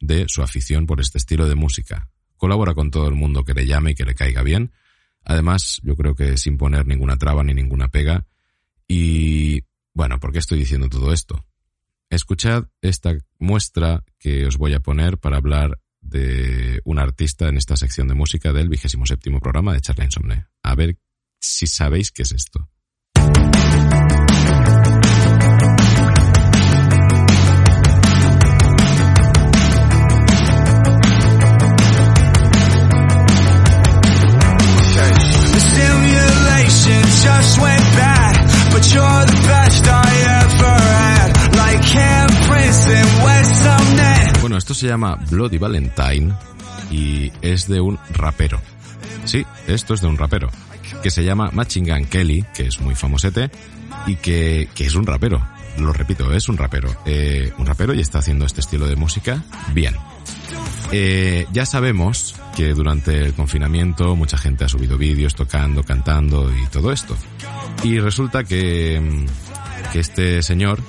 de 0.00 0.26
su 0.28 0.42
afición 0.42 0.86
por 0.86 1.00
este 1.00 1.18
estilo 1.18 1.48
de 1.48 1.54
música. 1.54 2.08
Colabora 2.36 2.74
con 2.74 2.90
todo 2.90 3.08
el 3.08 3.14
mundo 3.14 3.44
que 3.44 3.54
le 3.54 3.66
llame 3.66 3.92
y 3.92 3.94
que 3.94 4.04
le 4.04 4.14
caiga 4.14 4.42
bien. 4.42 4.72
Además, 5.24 5.80
yo 5.82 5.96
creo 5.96 6.14
que 6.14 6.36
sin 6.36 6.56
poner 6.56 6.86
ninguna 6.86 7.16
traba 7.16 7.42
ni 7.42 7.54
ninguna 7.54 7.88
pega. 7.88 8.26
Y 8.86 9.62
bueno, 9.94 10.20
¿por 10.20 10.32
qué 10.32 10.38
estoy 10.38 10.58
diciendo 10.58 10.88
todo 10.88 11.12
esto? 11.12 11.44
Escuchad 12.10 12.66
esta 12.82 13.16
muestra 13.38 14.04
que 14.18 14.46
os 14.46 14.58
voy 14.58 14.74
a 14.74 14.80
poner 14.80 15.18
para 15.18 15.38
hablar 15.38 15.80
de 16.00 16.80
un 16.84 16.98
artista 16.98 17.48
en 17.48 17.56
esta 17.56 17.76
sección 17.76 18.06
de 18.06 18.14
música 18.14 18.52
del 18.52 18.68
vigésimo 18.68 19.06
séptimo 19.06 19.40
programa 19.40 19.72
de 19.72 19.80
Charla 19.80 20.04
Insomne. 20.04 20.46
A 20.62 20.74
ver 20.74 20.98
si 21.40 21.66
sabéis 21.66 22.12
qué 22.12 22.22
es 22.22 22.32
esto. 22.32 22.68
Se 44.76 44.86
llama 44.86 45.18
Bloody 45.30 45.58
Valentine 45.58 46.32
y 46.90 47.32
es 47.42 47.66
de 47.66 47.80
un 47.80 47.98
rapero. 48.10 48.60
Sí, 49.24 49.44
esto 49.66 49.94
es 49.94 50.00
de 50.00 50.06
un 50.06 50.18
rapero. 50.18 50.48
Que 51.02 51.10
se 51.10 51.24
llama 51.24 51.50
Machine 51.52 51.92
Gun 51.92 52.06
Kelly, 52.06 52.44
que 52.54 52.66
es 52.66 52.80
muy 52.80 52.94
famosete, 52.94 53.50
y 54.06 54.16
que, 54.16 54.68
que 54.74 54.86
es 54.86 54.94
un 54.94 55.06
rapero. 55.06 55.42
Lo 55.78 55.92
repito, 55.92 56.32
es 56.32 56.48
un 56.48 56.56
rapero. 56.56 56.94
Eh, 57.04 57.52
un 57.58 57.66
rapero 57.66 57.92
y 57.92 58.00
está 58.00 58.20
haciendo 58.20 58.46
este 58.46 58.60
estilo 58.60 58.86
de 58.86 58.96
música 58.96 59.42
bien. 59.74 59.94
Eh, 60.92 61.46
ya 61.52 61.66
sabemos 61.66 62.36
que 62.56 62.72
durante 62.72 63.18
el 63.18 63.34
confinamiento 63.34 64.14
mucha 64.14 64.38
gente 64.38 64.64
ha 64.64 64.68
subido 64.68 64.96
vídeos 64.96 65.34
tocando, 65.34 65.82
cantando 65.82 66.50
y 66.54 66.66
todo 66.68 66.92
esto. 66.92 67.16
Y 67.82 67.98
resulta 67.98 68.44
que, 68.44 69.00
mm, 69.00 69.92
que 69.92 70.00
este 70.00 70.42
señor, 70.42 70.80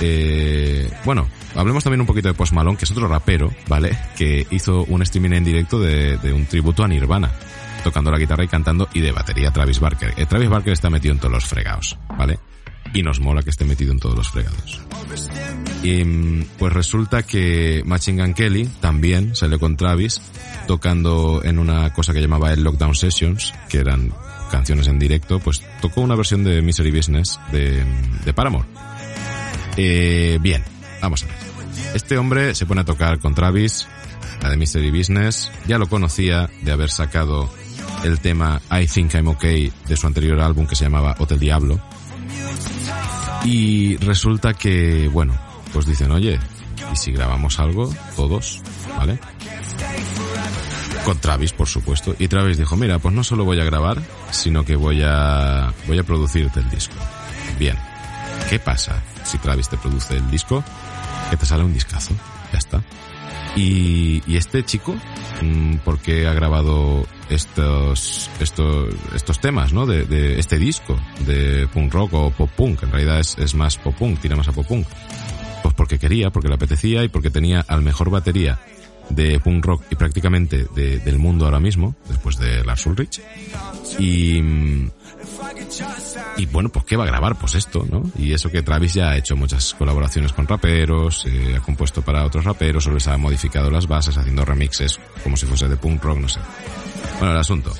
eh, 0.00 0.90
bueno, 1.04 1.28
hablemos 1.54 1.84
también 1.84 2.00
un 2.00 2.06
poquito 2.06 2.28
de 2.28 2.34
Post 2.34 2.52
Malone, 2.52 2.76
que 2.76 2.84
es 2.84 2.90
otro 2.90 3.08
rapero, 3.08 3.52
¿vale? 3.68 3.96
Que 4.16 4.46
hizo 4.50 4.84
un 4.84 5.02
streaming 5.02 5.32
en 5.32 5.44
directo 5.44 5.78
de, 5.80 6.18
un 6.32 6.46
tributo 6.46 6.84
a 6.84 6.88
Nirvana, 6.88 7.30
tocando 7.82 8.10
la 8.10 8.18
guitarra 8.18 8.44
y 8.44 8.48
cantando, 8.48 8.88
y 8.92 9.00
de 9.00 9.12
batería 9.12 9.50
Travis 9.50 9.80
Barker. 9.80 10.14
Eh, 10.16 10.26
Travis 10.26 10.48
Barker 10.48 10.72
está 10.72 10.90
metido 10.90 11.14
en 11.14 11.20
todos 11.20 11.32
los 11.32 11.44
fregados, 11.44 11.98
¿vale? 12.16 12.38
Y 12.92 13.02
nos 13.02 13.20
mola 13.20 13.42
que 13.42 13.50
esté 13.50 13.64
metido 13.64 13.92
en 13.92 13.98
todos 13.98 14.16
los 14.16 14.30
fregados. 14.30 14.80
Y 15.82 16.04
mm, 16.04 16.46
pues 16.58 16.72
resulta 16.72 17.24
que 17.24 17.82
Machine 17.84 18.22
Gun 18.22 18.34
Kelly 18.34 18.66
también 18.80 19.34
salió 19.34 19.58
con 19.58 19.76
Travis 19.76 20.20
tocando 20.66 21.42
en 21.44 21.58
una 21.58 21.92
cosa 21.92 22.12
que 22.12 22.20
llamaba 22.20 22.52
el 22.52 22.62
Lockdown 22.62 22.94
Sessions, 22.94 23.52
que 23.68 23.78
eran 23.78 24.12
canciones 24.50 24.86
en 24.86 24.98
directo, 24.98 25.40
pues 25.40 25.62
tocó 25.80 26.00
una 26.00 26.14
versión 26.14 26.44
de 26.44 26.62
Misery 26.62 26.90
Business 26.90 27.40
de, 27.50 27.84
de 28.24 28.32
Paramore. 28.32 28.66
Eh, 29.76 30.38
bien, 30.40 30.62
vamos 31.00 31.24
a 31.24 31.26
ver. 31.26 31.43
Este 31.94 32.18
hombre 32.18 32.56
se 32.56 32.66
pone 32.66 32.80
a 32.80 32.84
tocar 32.84 33.20
con 33.20 33.36
Travis, 33.36 33.86
la 34.42 34.50
de 34.50 34.56
Mystery 34.56 34.90
Business. 34.90 35.50
Ya 35.68 35.78
lo 35.78 35.88
conocía 35.88 36.50
de 36.62 36.72
haber 36.72 36.90
sacado 36.90 37.48
el 38.02 38.18
tema 38.18 38.60
I 38.68 38.88
Think 38.88 39.14
I'm 39.14 39.28
Okay 39.28 39.72
de 39.86 39.96
su 39.96 40.06
anterior 40.08 40.40
álbum 40.40 40.66
que 40.66 40.74
se 40.74 40.84
llamaba 40.84 41.14
Hotel 41.18 41.38
Diablo. 41.38 41.80
Y 43.44 43.96
resulta 43.98 44.54
que, 44.54 45.08
bueno, 45.12 45.38
pues 45.72 45.86
dicen, 45.86 46.10
oye, 46.10 46.40
¿y 46.92 46.96
si 46.96 47.12
grabamos 47.12 47.60
algo? 47.60 47.94
Todos, 48.16 48.60
¿vale? 48.98 49.20
Con 51.04 51.18
Travis, 51.18 51.52
por 51.52 51.68
supuesto. 51.68 52.16
Y 52.18 52.26
Travis 52.26 52.58
dijo, 52.58 52.76
mira, 52.76 52.98
pues 52.98 53.14
no 53.14 53.22
solo 53.22 53.44
voy 53.44 53.60
a 53.60 53.64
grabar, 53.64 54.02
sino 54.32 54.64
que 54.64 54.74
voy 54.74 55.02
a, 55.04 55.72
voy 55.86 55.98
a 55.98 56.02
producirte 56.02 56.58
el 56.58 56.70
disco. 56.70 56.96
Bien. 57.56 57.76
¿Qué 58.50 58.58
pasa 58.58 59.00
si 59.24 59.38
Travis 59.38 59.68
te 59.68 59.76
produce 59.76 60.16
el 60.16 60.30
disco? 60.30 60.64
Que 61.30 61.36
te 61.36 61.46
sale 61.46 61.64
un 61.64 61.72
discazo. 61.72 62.14
Ya 62.52 62.58
está. 62.58 62.82
Y, 63.56 64.22
este 64.36 64.64
chico, 64.64 64.94
mm, 65.42 65.76
¿por 65.78 65.98
qué 66.00 66.26
ha 66.26 66.32
grabado 66.34 67.06
estos, 67.30 68.28
estos, 68.40 68.88
estos 69.14 69.38
temas, 69.40 69.72
¿no? 69.72 69.86
De, 69.86 70.04
de 70.04 70.38
este 70.40 70.58
disco 70.58 70.98
de 71.26 71.68
punk 71.72 71.92
rock 71.92 72.14
o 72.14 72.30
pop 72.30 72.50
punk. 72.56 72.82
En 72.82 72.90
realidad 72.90 73.20
es, 73.20 73.36
es 73.38 73.54
más 73.54 73.78
pop 73.78 73.94
punk, 73.96 74.20
tira 74.20 74.34
más 74.36 74.48
a 74.48 74.52
pop 74.52 74.66
punk. 74.66 74.86
Pues 75.62 75.74
porque 75.74 75.98
quería, 75.98 76.30
porque 76.30 76.48
le 76.48 76.54
apetecía 76.54 77.04
y 77.04 77.08
porque 77.08 77.30
tenía 77.30 77.64
al 77.68 77.82
mejor 77.82 78.10
batería 78.10 78.58
de 79.08 79.38
punk 79.38 79.64
rock 79.64 79.82
y 79.90 79.94
prácticamente 79.96 80.66
de- 80.74 80.98
del 80.98 81.18
mundo 81.18 81.44
ahora 81.44 81.60
mismo, 81.60 81.94
después 82.08 82.36
de 82.38 82.64
Lars 82.64 82.84
Ulrich. 82.86 83.20
Y, 83.98 84.40
mm, 84.42 84.90
y 86.36 86.46
bueno, 86.46 86.68
pues 86.68 86.84
¿qué 86.84 86.96
va 86.96 87.04
a 87.04 87.06
grabar? 87.06 87.36
Pues 87.36 87.54
esto, 87.54 87.86
¿no? 87.90 88.02
Y 88.18 88.32
eso 88.32 88.50
que 88.50 88.62
Travis 88.62 88.94
ya 88.94 89.10
ha 89.10 89.16
hecho 89.16 89.36
muchas 89.36 89.74
colaboraciones 89.74 90.32
con 90.32 90.46
raperos, 90.46 91.24
eh, 91.26 91.56
ha 91.56 91.60
compuesto 91.60 92.02
para 92.02 92.24
otros 92.24 92.44
raperos, 92.44 92.86
o 92.86 92.90
les 92.90 93.06
ha 93.08 93.16
modificado 93.16 93.70
las 93.70 93.86
bases 93.86 94.16
haciendo 94.16 94.44
remixes 94.44 94.98
como 95.22 95.36
si 95.36 95.46
fuese 95.46 95.68
de 95.68 95.76
punk 95.76 96.02
rock, 96.02 96.18
no 96.18 96.28
sé. 96.28 96.40
Bueno, 97.18 97.32
el 97.32 97.40
asunto. 97.40 97.72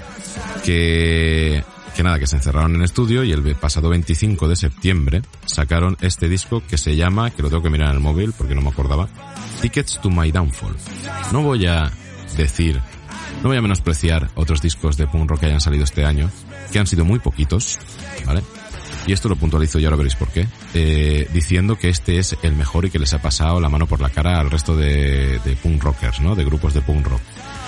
Que, 0.65 1.63
que 1.95 2.03
nada, 2.03 2.19
que 2.19 2.27
se 2.27 2.37
encerraron 2.37 2.75
en 2.75 2.83
estudio 2.83 3.25
y 3.25 3.33
el 3.33 3.55
pasado 3.57 3.89
25 3.89 4.49
de 4.49 4.57
septiembre 4.57 5.23
sacaron 5.47 5.97
este 6.01 6.29
disco 6.29 6.63
que 6.69 6.79
se 6.79 6.97
llama, 6.97 7.31
que 7.31 7.43
lo 7.43 7.49
tengo 7.49 7.63
que 7.63 7.71
mirar 7.71 7.91
en 7.91 7.97
el 7.97 8.01
móvil 8.01 8.33
porque 8.37 8.55
no 8.55 8.63
me 8.63 8.71
acordaba, 8.71 9.09
Tickets 9.61 10.01
to 10.01 10.11
My 10.11 10.31
Downfall. 10.31 10.77
No 11.33 11.43
voy 11.43 11.67
a 11.67 11.91
decir, 12.37 12.81
no 13.43 13.49
voy 13.49 13.59
a 13.59 13.63
menospreciar 13.63 14.31
otros 14.35 14.61
discos 14.61 14.97
de 14.97 15.07
punk 15.07 15.31
rock 15.31 15.41
que 15.41 15.47
hayan 15.47 15.61
salido 15.61 15.85
este 15.85 16.05
año, 16.05 16.31
que 16.75 16.81
han 16.81 16.89
sido 16.89 17.05
muy 17.05 17.21
poquitos, 17.21 17.79
¿vale? 18.27 18.43
Y 19.07 19.13
esto 19.13 19.29
lo 19.29 19.37
puntualizo 19.37 19.79
y 19.79 19.85
ahora 19.85 19.97
veréis 19.97 20.17
por 20.17 20.27
qué, 20.31 20.49
eh, 20.75 21.31
diciendo 21.33 21.79
que 21.79 21.89
este 21.89 22.19
es 22.19 22.37
el 22.43 22.57
mejor 22.57 22.85
y 22.85 22.91
que 22.91 22.99
les 22.99 23.15
ha 23.15 23.23
pasado 23.23 23.61
la 23.61 23.69
mano 23.69 23.87
por 23.87 24.01
la 24.01 24.11
cara 24.11 24.41
al 24.41 24.51
resto 24.51 24.77
de, 24.77 25.39
de 25.45 25.55
punk 25.55 25.85
rockers, 25.85 26.19
¿no? 26.19 26.35
De 26.35 26.45
grupos 26.45 26.75
de 26.75 26.81
punk 26.81 27.07
rock. 27.07 27.21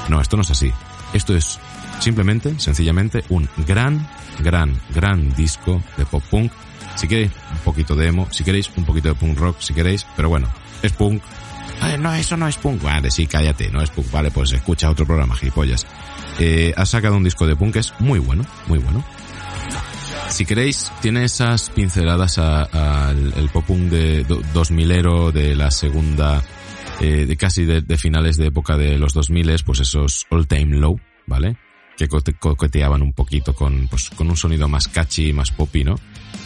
No, 0.08 0.20
esto 0.20 0.36
no 0.36 0.42
es 0.42 0.50
así. 0.50 0.72
Esto 1.12 1.36
es 1.36 1.60
simplemente, 2.00 2.58
sencillamente, 2.58 3.22
un 3.28 3.48
gran, 3.64 4.10
gran, 4.40 4.76
gran 4.92 5.32
disco 5.36 5.80
de 5.96 6.04
pop 6.04 6.24
punk. 6.28 6.50
Si 6.96 7.06
queréis 7.06 7.30
un 7.52 7.58
poquito 7.58 7.94
de 7.94 8.08
emo, 8.08 8.26
si 8.32 8.42
queréis 8.42 8.68
un 8.76 8.84
poquito 8.84 9.06
de 9.06 9.14
punk 9.14 9.38
rock, 9.38 9.60
si 9.60 9.72
queréis, 9.72 10.04
pero 10.16 10.28
bueno, 10.30 10.48
es 10.82 10.90
punk. 10.90 11.22
Ay, 11.80 11.96
no, 11.96 12.12
eso 12.12 12.36
no 12.36 12.48
es 12.48 12.56
punk. 12.56 12.82
Vale, 12.82 13.12
sí, 13.12 13.28
cállate, 13.28 13.70
no 13.70 13.80
es 13.80 13.90
punk. 13.90 14.10
Vale, 14.10 14.32
pues 14.32 14.52
escucha 14.52 14.90
otro 14.90 15.06
programa, 15.06 15.36
gilipollas. 15.36 15.86
Eh, 16.38 16.74
ha 16.76 16.84
sacado 16.86 17.16
un 17.16 17.24
disco 17.24 17.46
de 17.46 17.56
punk 17.56 17.74
que 17.74 17.78
es 17.80 17.92
muy 17.98 18.18
bueno, 18.18 18.44
muy 18.68 18.78
bueno. 18.78 19.04
Si 20.28 20.44
queréis, 20.44 20.90
tiene 21.00 21.24
esas 21.24 21.70
pinceladas 21.70 22.38
al 22.38 23.32
el 23.36 23.48
pop 23.48 23.64
punk 23.64 23.82
de 23.90 24.24
do- 24.24 24.42
2000ero 24.54 25.30
de 25.32 25.54
la 25.54 25.70
segunda, 25.70 26.42
eh, 27.00 27.24
de 27.26 27.36
casi 27.36 27.64
de, 27.64 27.82
finales 27.96 28.36
de 28.36 28.46
época 28.46 28.76
de 28.76 28.98
los 28.98 29.14
2000 29.14 29.62
pues 29.64 29.80
esos 29.80 30.26
all 30.30 30.46
time 30.46 30.76
low, 30.76 30.98
¿vale? 31.26 31.56
Que 31.96 32.08
cote- 32.08 32.34
coqueteaban 32.38 33.00
un 33.00 33.14
poquito 33.14 33.54
con, 33.54 33.88
pues, 33.88 34.10
con 34.10 34.28
un 34.28 34.36
sonido 34.36 34.68
más 34.68 34.88
catchy, 34.88 35.32
más 35.32 35.50
poppy, 35.52 35.84
¿no? 35.84 35.94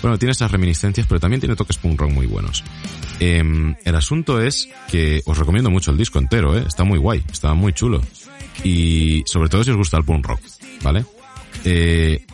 Bueno, 0.02 0.18
tiene 0.18 0.32
esas 0.32 0.52
reminiscencias, 0.52 1.06
pero 1.08 1.18
también 1.18 1.40
tiene 1.40 1.56
toques 1.56 1.78
punk 1.78 2.00
rock 2.00 2.12
muy 2.12 2.26
buenos. 2.26 2.62
Em, 3.18 3.74
el 3.84 3.94
asunto 3.96 4.40
es 4.40 4.68
que 4.90 5.22
os 5.26 5.36
recomiendo 5.36 5.68
mucho 5.70 5.90
el 5.90 5.96
disco 5.98 6.18
entero, 6.20 6.56
¿eh? 6.56 6.64
Está 6.66 6.84
muy 6.84 6.98
guay, 6.98 7.24
está 7.32 7.52
muy 7.54 7.72
chulo. 7.72 8.00
Y 8.64 9.22
sobre 9.26 9.48
todo 9.48 9.64
si 9.64 9.70
os 9.70 9.76
gusta 9.76 9.96
el 9.96 10.04
punk 10.04 10.26
rock, 10.26 10.40
¿vale? 10.82 11.04
Eh, 11.64 12.24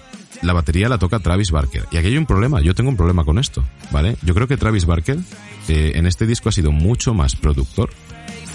la 0.43 0.53
batería 0.53 0.89
la 0.89 0.99
toca 0.99 1.19
Travis 1.19 1.51
Barker. 1.51 1.85
Y 1.91 1.97
aquí 1.97 2.09
hay 2.09 2.19
un 2.19 2.27
problema, 2.27 2.61
yo 2.61 2.75
tengo 2.75 2.91
un 2.91 2.97
problema 2.97 3.25
con 3.25 3.39
esto, 3.39 3.65
¿vale? 3.91 4.17
Yo 4.23 4.35
creo 4.35 4.47
que 4.47 4.57
Travis 4.57 4.87
Barker 4.87 5.19
eh, 5.69 5.93
en 5.95 6.07
este 6.07 6.27
disco 6.27 6.49
ha 6.49 6.53
sido 6.53 6.73
mucho 6.73 7.15
más 7.15 7.37
productor 7.37 7.91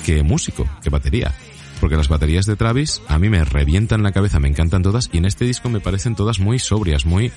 que 0.06 0.24
músico, 0.24 0.68
que 0.84 0.90
batería. 0.90 1.34
Porque 1.80 1.98
las 1.98 2.10
baterías 2.10 2.46
de 2.46 2.56
Travis 2.56 3.02
a 3.08 3.18
mí 3.18 3.28
me 3.30 3.44
revientan 3.44 4.04
la 4.04 4.12
cabeza, 4.12 4.40
me 4.40 4.48
encantan 4.48 4.84
todas, 4.84 5.10
y 5.12 5.18
en 5.18 5.26
este 5.26 5.46
disco 5.46 5.68
me 5.68 5.80
parecen 5.80 6.16
todas 6.16 6.40
muy 6.40 6.60
sobrias, 6.60 7.08
muy 7.08 7.32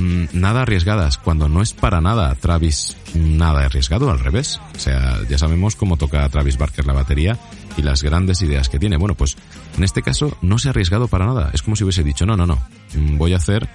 mm, 0.00 0.24
nada 0.32 0.62
arriesgadas, 0.62 1.18
cuando 1.18 1.48
no 1.48 1.62
es 1.62 1.72
para 1.72 2.00
nada 2.00 2.34
Travis 2.34 2.96
nada 3.14 3.64
arriesgado, 3.64 4.10
al 4.10 4.18
revés. 4.18 4.60
O 4.74 4.78
sea, 4.80 5.20
ya 5.28 5.38
sabemos 5.38 5.76
cómo 5.76 5.96
toca 5.96 6.28
Travis 6.28 6.58
Barker 6.58 6.84
la 6.84 6.94
batería 6.94 7.38
y 7.76 7.82
las 7.82 8.02
grandes 8.02 8.42
ideas 8.42 8.68
que 8.68 8.78
tiene. 8.78 8.96
Bueno, 8.96 9.14
pues 9.14 9.36
en 9.76 9.84
este 9.84 10.02
caso 10.02 10.36
no 10.42 10.58
se 10.58 10.68
ha 10.68 10.70
arriesgado 10.70 11.08
para 11.08 11.26
nada. 11.26 11.50
Es 11.52 11.62
como 11.62 11.76
si 11.76 11.84
hubiese 11.84 12.02
dicho, 12.02 12.26
no, 12.26 12.36
no, 12.36 12.46
no, 12.46 12.56
mm, 12.94 13.18
voy 13.18 13.32
a 13.34 13.36
hacer 13.36 13.68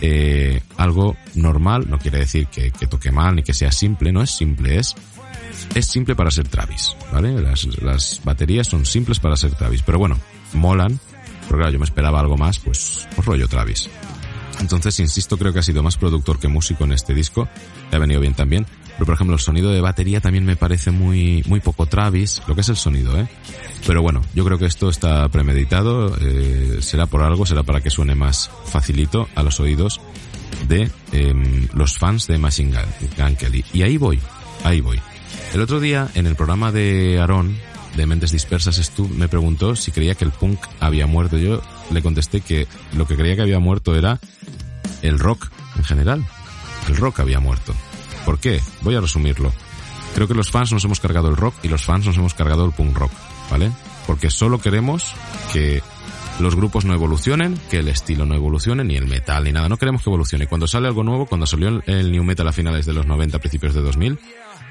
eh, 0.00 0.60
algo 0.76 1.16
normal, 1.34 1.88
no 1.88 1.98
quiere 1.98 2.18
decir 2.18 2.46
que, 2.48 2.70
que 2.70 2.86
toque 2.86 3.10
mal 3.10 3.36
ni 3.36 3.42
que 3.42 3.54
sea 3.54 3.72
simple, 3.72 4.12
no 4.12 4.22
es 4.22 4.30
simple, 4.30 4.78
es 4.78 4.94
es 5.74 5.86
simple 5.86 6.14
para 6.14 6.30
ser 6.30 6.48
Travis, 6.48 6.96
¿vale? 7.12 7.40
Las, 7.40 7.66
las 7.82 8.20
baterías 8.24 8.68
son 8.68 8.86
simples 8.86 9.20
para 9.20 9.36
ser 9.36 9.54
Travis, 9.54 9.82
pero 9.82 9.98
bueno, 9.98 10.18
molan, 10.52 10.98
pero 11.46 11.58
claro, 11.58 11.72
yo 11.72 11.78
me 11.78 11.84
esperaba 11.84 12.20
algo 12.20 12.36
más, 12.36 12.58
pues, 12.58 13.08
pues 13.14 13.26
rollo 13.26 13.48
Travis. 13.48 13.88
Entonces, 14.60 15.00
insisto, 15.00 15.36
creo 15.36 15.52
que 15.52 15.58
ha 15.58 15.62
sido 15.62 15.82
más 15.82 15.96
productor 15.96 16.38
que 16.38 16.48
músico 16.48 16.84
en 16.84 16.92
este 16.92 17.12
disco, 17.12 17.48
ha 17.90 17.98
venido 17.98 18.20
bien 18.20 18.34
también, 18.34 18.66
pero 18.94 19.06
por 19.06 19.14
ejemplo 19.14 19.34
el 19.34 19.40
sonido 19.40 19.70
de 19.70 19.80
batería 19.80 20.20
también 20.20 20.44
me 20.44 20.56
parece 20.56 20.90
muy, 20.90 21.42
muy 21.46 21.60
poco 21.60 21.86
Travis, 21.86 22.42
lo 22.46 22.54
que 22.54 22.62
es 22.62 22.68
el 22.68 22.76
sonido, 22.76 23.18
¿eh? 23.18 23.26
Pero 23.86 24.02
bueno, 24.02 24.22
yo 24.34 24.44
creo 24.44 24.58
que 24.58 24.66
esto 24.66 24.88
está 24.88 25.28
premeditado, 25.28 26.16
eh, 26.20 26.78
será 26.80 27.06
por 27.06 27.22
algo, 27.22 27.44
será 27.44 27.62
para 27.62 27.80
que 27.80 27.90
suene 27.90 28.14
más 28.14 28.50
facilito 28.66 29.28
a 29.34 29.42
los 29.42 29.60
oídos 29.60 30.00
de 30.68 30.90
em, 31.12 31.68
los 31.74 31.98
fans 31.98 32.26
de 32.26 32.38
Machine 32.38 32.76
Gun, 33.16 33.36
Kelly. 33.36 33.64
Y 33.72 33.82
ahí 33.82 33.96
voy, 33.96 34.20
ahí 34.62 34.80
voy. 34.80 35.00
El 35.52 35.60
otro 35.60 35.80
día, 35.80 36.08
en 36.14 36.26
el 36.26 36.36
programa 36.36 36.72
de 36.72 37.20
Aaron, 37.20 37.56
de 37.96 38.06
Mentes 38.06 38.32
Dispersas, 38.32 38.76
Stu 38.76 39.08
me 39.08 39.28
preguntó 39.28 39.76
si 39.76 39.92
creía 39.92 40.14
que 40.14 40.24
el 40.24 40.32
punk 40.32 40.60
había 40.80 41.06
muerto. 41.06 41.36
Yo 41.38 41.62
le 41.90 42.02
contesté 42.02 42.40
que 42.40 42.66
lo 42.96 43.06
que 43.06 43.16
creía 43.16 43.36
que 43.36 43.42
había 43.42 43.58
muerto 43.58 43.94
era 43.94 44.18
el 45.02 45.18
rock 45.18 45.50
en 45.76 45.84
general. 45.84 46.26
El 46.88 46.96
rock 46.96 47.20
había 47.20 47.40
muerto. 47.40 47.74
¿Por 48.24 48.38
qué? 48.38 48.60
Voy 48.82 48.94
a 48.94 49.00
resumirlo. 49.00 49.52
Creo 50.14 50.28
que 50.28 50.34
los 50.34 50.50
fans 50.50 50.72
nos 50.72 50.84
hemos 50.84 51.00
cargado 51.00 51.28
el 51.28 51.36
rock 51.36 51.54
y 51.62 51.68
los 51.68 51.84
fans 51.84 52.06
nos 52.06 52.16
hemos 52.16 52.34
cargado 52.34 52.64
el 52.64 52.72
punk 52.72 52.96
rock, 52.96 53.12
¿vale? 53.50 53.72
Porque 54.06 54.30
solo 54.30 54.60
queremos 54.60 55.14
que 55.52 55.82
los 56.38 56.54
grupos 56.56 56.84
no 56.84 56.94
evolucionen, 56.94 57.58
que 57.70 57.78
el 57.78 57.88
estilo 57.88 58.24
no 58.26 58.34
evolucione, 58.34 58.84
ni 58.84 58.96
el 58.96 59.06
metal, 59.06 59.44
ni 59.44 59.52
nada. 59.52 59.68
No 59.68 59.76
queremos 59.76 60.02
que 60.02 60.10
evolucione. 60.10 60.46
Cuando 60.46 60.66
sale 60.66 60.88
algo 60.88 61.02
nuevo, 61.02 61.26
cuando 61.26 61.46
salió 61.46 61.82
el, 61.86 62.12
new 62.12 62.24
metal 62.24 62.48
a 62.48 62.52
finales 62.52 62.86
de 62.86 62.92
los 62.92 63.06
90, 63.06 63.38
principios 63.38 63.74
de 63.74 63.82
2000, 63.82 64.18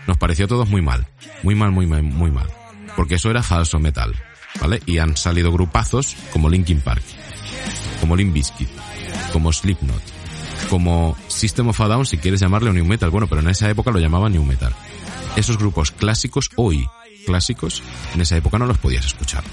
nos 0.07 0.17
pareció 0.17 0.45
a 0.45 0.47
todos 0.47 0.69
muy 0.69 0.81
mal. 0.81 1.07
Muy 1.41 1.55
mal, 1.55 1.71
muy 1.71 1.87
mal, 1.87 2.03
muy 2.03 2.31
mal. 2.31 2.47
Porque 2.95 3.15
eso 3.15 3.29
era 3.29 3.43
falso 3.43 3.79
metal, 3.79 4.13
¿vale? 4.61 4.81
Y 4.85 4.99
han 4.99 5.17
salido 5.17 5.51
grupazos 5.51 6.15
como 6.31 6.49
Linkin 6.49 6.81
Park, 6.81 7.03
como 7.99 8.15
Limp 8.15 8.33
Bizkit, 8.33 8.69
como 9.31 9.51
Slipknot, 9.51 10.01
como 10.73 11.15
System 11.27 11.67
of 11.67 11.79
a 11.81 11.87
Down, 11.87 12.03
si 12.03 12.17
quieres 12.17 12.39
llamarle 12.39 12.73
new 12.73 12.83
metal. 12.83 13.11
Bueno, 13.11 13.27
pero 13.27 13.41
en 13.41 13.47
esa 13.47 13.69
época 13.69 13.91
lo 13.91 13.99
llamaban 13.99 14.31
new 14.31 14.43
metal. 14.43 14.73
Esos 15.35 15.59
grupos 15.59 15.91
clásicos, 15.91 16.49
hoy 16.55 16.89
clásicos, 17.27 17.83
en 18.15 18.21
esa 18.21 18.37
época 18.37 18.57
no 18.57 18.65
los 18.65 18.79
podías 18.79 19.05
escuchar, 19.05 19.43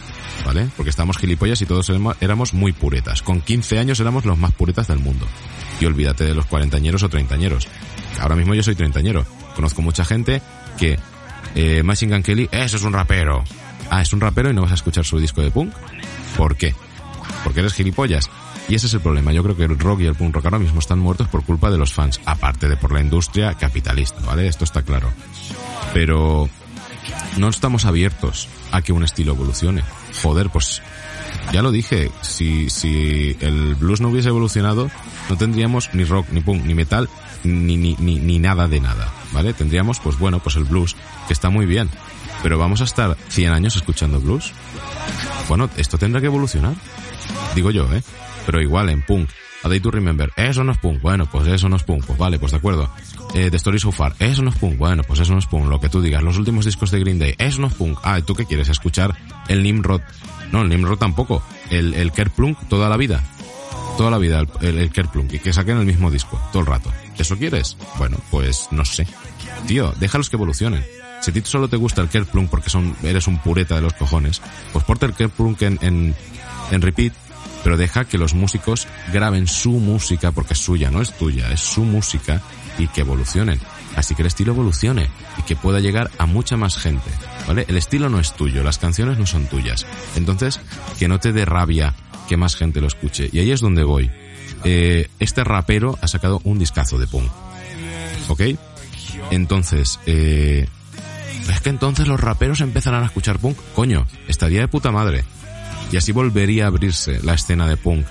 ¿vale? 0.47 0.71
Porque 0.79 0.89
estábamos 0.89 1.19
gilipollas 1.19 1.61
y 1.61 1.67
todos 1.67 1.93
éramos 2.23 2.55
muy 2.55 2.73
puretas. 2.73 3.21
Con 3.21 3.43
15 3.43 3.79
años 3.79 4.01
éramos 4.01 4.25
los 4.25 4.39
más 4.39 4.53
puretas 4.53 4.89
del 4.89 5.01
mundo. 5.01 5.27
Y 5.79 5.85
olvídate 5.85 6.25
de 6.25 6.35
los 6.35 6.47
cuarentañeros 6.47 7.03
o 7.03 7.11
treintañeros. 7.11 7.69
Ahora 8.19 8.35
mismo 8.35 8.55
yo 8.55 8.63
soy 8.63 8.75
treintañero. 8.75 9.27
Conozco 9.55 9.83
mucha 9.83 10.07
gente 10.07 10.41
que 10.79 10.99
eh, 11.55 11.83
Machine 11.83 12.15
Gun 12.15 12.23
Kelly, 12.23 12.49
eso 12.51 12.79
es 12.79 12.83
un 12.83 12.95
rapero. 12.95 13.45
Ah, 13.91 14.01
es 14.01 14.11
un 14.15 14.23
rapero 14.23 14.49
y 14.49 14.55
no 14.55 14.63
vas 14.63 14.71
a 14.71 14.77
escuchar 14.77 15.05
su 15.05 15.19
disco 15.19 15.43
de 15.43 15.51
punk. 15.51 15.75
¿Por 16.39 16.57
qué? 16.57 16.75
Porque 17.45 17.61
eres 17.61 17.75
gilipollas. 17.75 18.31
Y 18.71 18.77
ese 18.77 18.87
es 18.87 18.95
el 18.95 19.01
problema. 19.01 19.33
Yo 19.33 19.43
creo 19.43 19.57
que 19.57 19.65
el 19.65 19.77
rock 19.77 20.03
y 20.03 20.07
el 20.07 20.15
punk 20.15 20.33
rock 20.33 20.45
ahora 20.45 20.61
mismo 20.61 20.79
están 20.79 21.01
muertos 21.01 21.27
por 21.27 21.45
culpa 21.45 21.73
de 21.73 21.77
los 21.77 21.93
fans, 21.93 22.21
aparte 22.25 22.69
de 22.69 22.77
por 22.77 22.93
la 22.93 23.01
industria 23.01 23.55
capitalista, 23.55 24.21
¿vale? 24.25 24.47
Esto 24.47 24.63
está 24.63 24.83
claro. 24.83 25.13
Pero 25.93 26.49
no 27.37 27.49
estamos 27.49 27.85
abiertos 27.85 28.49
a 28.71 28.81
que 28.81 28.93
un 28.93 29.03
estilo 29.03 29.33
evolucione. 29.33 29.83
Joder, 30.23 30.51
pues 30.51 30.83
ya 31.53 31.63
lo 31.63 31.73
dije, 31.73 32.13
si, 32.21 32.71
si 32.71 33.37
el 33.41 33.75
blues 33.75 34.01
no 34.01 34.09
hubiese 34.11 34.29
evolucionado, 34.29 34.89
no 35.29 35.37
tendríamos 35.37 35.93
ni 35.93 36.05
rock, 36.05 36.29
ni 36.31 36.41
punk, 36.41 36.65
ni 36.65 36.77
metal, 36.77 37.09
ni, 37.43 37.77
ni, 37.77 37.97
ni, 37.99 38.21
ni 38.21 38.39
nada 38.39 38.69
de 38.69 38.79
nada, 38.79 39.13
¿vale? 39.33 39.53
Tendríamos, 39.53 39.99
pues 39.99 40.17
bueno, 40.17 40.39
pues 40.39 40.55
el 40.55 40.63
blues, 40.63 40.95
que 41.27 41.33
está 41.33 41.51
muy 41.51 41.67
bien. 41.67 41.91
Pero 42.41 42.57
vamos 42.57 42.81
a 42.83 42.85
estar 42.85 43.17
100 43.31 43.53
años 43.53 43.75
escuchando 43.75 44.21
blues. 44.21 44.53
Bueno, 45.49 45.69
esto 45.77 45.99
tendrá 45.99 46.21
que 46.21 46.29
evolucionar. 46.29 46.75
Digo 47.57 47.73
yo, 47.73 47.93
¿eh? 47.93 48.03
Pero 48.47 48.61
igual 48.61 48.91
en 48.91 49.03
punk. 49.03 49.29
A 49.63 49.69
Day 49.69 49.79
to 49.81 49.91
Remember, 49.91 50.33
eso 50.37 50.65
no 50.65 50.73
es 50.73 50.79
punk. 50.79 51.03
Bueno, 51.03 51.27
pues 51.31 51.47
eso 51.47 51.69
no 51.69 51.77
es 51.77 51.83
punk. 51.83 52.07
Pues 52.07 52.19
vale, 52.19 52.39
pues 52.39 52.53
de 52.53 52.59
acuerdo. 52.59 52.89
Eh, 53.35 53.51
The 53.51 53.59
Story 53.59 53.79
So 53.79 53.93
Far, 53.93 54.15
eso 54.19 54.43
no 54.43 54.51
es 54.51 54.57
punk. 54.57 54.79
Bueno, 54.79 55.03
pues 55.03 55.21
eso 55.21 55.33
no 55.33 55.39
es 55.39 55.47
punk. 55.47 55.69
Lo 55.69 55.81
que 55.81 55.91
tú 55.91 56.01
digas. 56.01 56.23
Los 56.23 56.39
últimos 56.39 56.65
discos 56.65 56.91
de 56.91 57.01
Green 57.01 57.19
Day, 57.19 57.35
eso 57.37 57.61
no 57.61 57.67
es 57.67 57.75
punk. 57.75 57.99
Ah, 58.03 58.19
¿y 58.19 58.23
tú 58.23 58.35
qué 58.35 58.47
quieres? 58.47 58.69
¿Escuchar 58.71 59.15
el 59.49 59.63
Nimrod? 59.63 60.01
No, 60.51 60.63
el 60.63 60.69
Nimrod 60.71 60.99
tampoco. 60.99 61.43
El, 61.69 61.93
el 61.95 62.11
Kerplunk 62.13 62.69
toda 62.69 62.89
la 62.89 62.97
vida. 62.97 63.23
Toda 63.99 64.11
la 64.11 64.19
vida 64.19 64.43
el, 64.63 64.79
el, 64.79 64.91
Kerplunk. 64.91 65.35
Y 65.35 65.39
que 65.41 65.53
saquen 65.53 65.77
el 65.77 65.85
mismo 65.85 66.11
disco. 66.11 66.41
Todo 66.53 66.61
el 66.61 66.67
rato. 66.67 66.91
¿Eso 67.19 67.37
quieres? 67.37 67.77
Bueno, 67.99 68.17
pues 68.31 68.69
no 68.71 68.85
sé. 68.87 69.07
Tío, 69.67 69.93
déjalos 70.01 70.31
que 70.31 70.37
evolucionen. 70.37 70.83
Si 71.21 71.31
a 71.31 71.35
ti 71.35 71.43
solo 71.45 71.69
te 71.69 71.77
gusta 71.77 72.01
el 72.01 72.09
Kerplunk 72.09 72.49
porque 72.49 72.71
son, 72.71 72.97
eres 73.03 73.27
un 73.27 73.39
pureta 73.39 73.75
de 73.75 73.83
los 73.83 73.93
cojones, 73.93 74.41
pues 74.73 74.85
porta 74.87 75.05
el 75.05 75.13
Kerplunk 75.13 75.61
en, 75.61 75.79
en, 75.83 76.15
en 76.71 76.81
repeat 76.81 77.13
pero 77.63 77.77
deja 77.77 78.05
que 78.05 78.19
los 78.19 78.35
músicos 78.35 78.87
graben 79.13 79.47
su 79.47 79.73
música 79.73 80.33
porque 80.33 80.55
es 80.55 80.61
suya, 80.61 80.91
no 80.91 81.01
es 81.01 81.13
tuya, 81.13 81.51
es 81.53 81.61
su 81.61 81.83
música 81.85 82.41
y 82.79 82.89
que 82.89 83.03
evolucionen. 83.03 83.61
Así 83.97 84.15
que 84.15 84.23
el 84.23 84.27
estilo 84.27 84.53
evolucione 84.53 85.09
y 85.39 85.43
que 85.43 85.57
pueda 85.57 85.81
llegar 85.81 86.11
a 86.19 86.27
mucha 86.27 86.57
más 86.57 86.77
gente, 86.77 87.11
¿vale? 87.47 87.65
El 87.69 87.77
estilo 87.77 88.09
no 88.09 88.21
es 88.21 88.33
tuyo, 88.35 88.63
las 88.63 88.79
canciones 88.79 89.19
no 89.19 89.27
son 89.27 89.47
tuyas. 89.47 89.87
Entonces, 90.17 90.61
que 90.99 91.09
no 91.09 91.19
te 91.19 91.33
dé 91.33 91.45
rabia 91.45 91.95
que 92.29 92.37
más 92.37 92.57
gente 92.57 92.81
lo 92.81 92.87
escuche. 92.87 93.29
Y 93.33 93.41
ahí 93.41 93.51
es 93.51 93.61
donde 93.61 93.83
voy. 93.83 94.11
Eh, 94.65 95.09
este 95.19 95.43
rapero 95.43 95.99
ha 96.01 96.09
sacado 96.09 96.41
un 96.45 96.59
discazo 96.59 96.99
de 96.99 97.07
punk. 97.07 97.31
¿Ok? 98.29 98.43
Entonces, 99.31 99.99
eh, 100.07 100.69
es 101.51 101.61
que 101.61 101.71
entonces 101.71 102.07
los 102.07 102.21
raperos 102.21 102.61
empezarán 102.61 103.03
a 103.03 103.07
escuchar 103.07 103.39
punk. 103.39 103.59
Coño, 103.75 104.07
estaría 104.29 104.61
de 104.61 104.69
puta 104.69 104.93
madre. 104.93 105.25
Y 105.91 105.97
así 105.97 106.13
volvería 106.13 106.65
a 106.65 106.69
abrirse 106.69 107.21
la 107.23 107.35
escena 107.35 107.67
de 107.67 107.77
punk. 107.77 108.07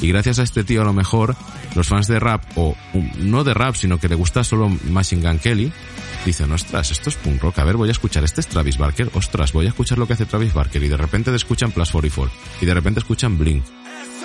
Y 0.00 0.08
gracias 0.08 0.38
a 0.38 0.42
este 0.42 0.64
tío 0.64 0.82
a 0.82 0.84
lo 0.84 0.92
mejor 0.92 1.36
los 1.74 1.88
fans 1.88 2.06
de 2.08 2.18
rap, 2.18 2.42
o 2.56 2.74
um, 2.92 3.10
no 3.18 3.44
de 3.44 3.54
rap, 3.54 3.74
sino 3.74 3.98
que 3.98 4.08
le 4.08 4.14
gusta 4.14 4.44
solo 4.44 4.68
Machine 4.68 5.26
Gun 5.26 5.38
Kelly, 5.38 5.72
dicen, 6.24 6.50
ostras, 6.52 6.90
esto 6.90 7.10
es 7.10 7.16
punk 7.16 7.42
rock, 7.42 7.58
a 7.58 7.64
ver, 7.64 7.76
voy 7.76 7.88
a 7.88 7.92
escuchar, 7.92 8.24
este 8.24 8.40
es 8.40 8.46
Travis 8.46 8.78
Barker, 8.78 9.10
ostras, 9.14 9.52
voy 9.52 9.66
a 9.66 9.68
escuchar 9.68 9.98
lo 9.98 10.06
que 10.06 10.14
hace 10.14 10.26
Travis 10.26 10.52
Barker, 10.52 10.82
y 10.82 10.88
de 10.88 10.96
repente 10.96 11.34
escuchan 11.34 11.72
Plus 11.72 11.90
44, 11.90 12.32
y 12.60 12.66
de 12.66 12.74
repente 12.74 13.00
escuchan 13.00 13.38
Blink, 13.38 13.64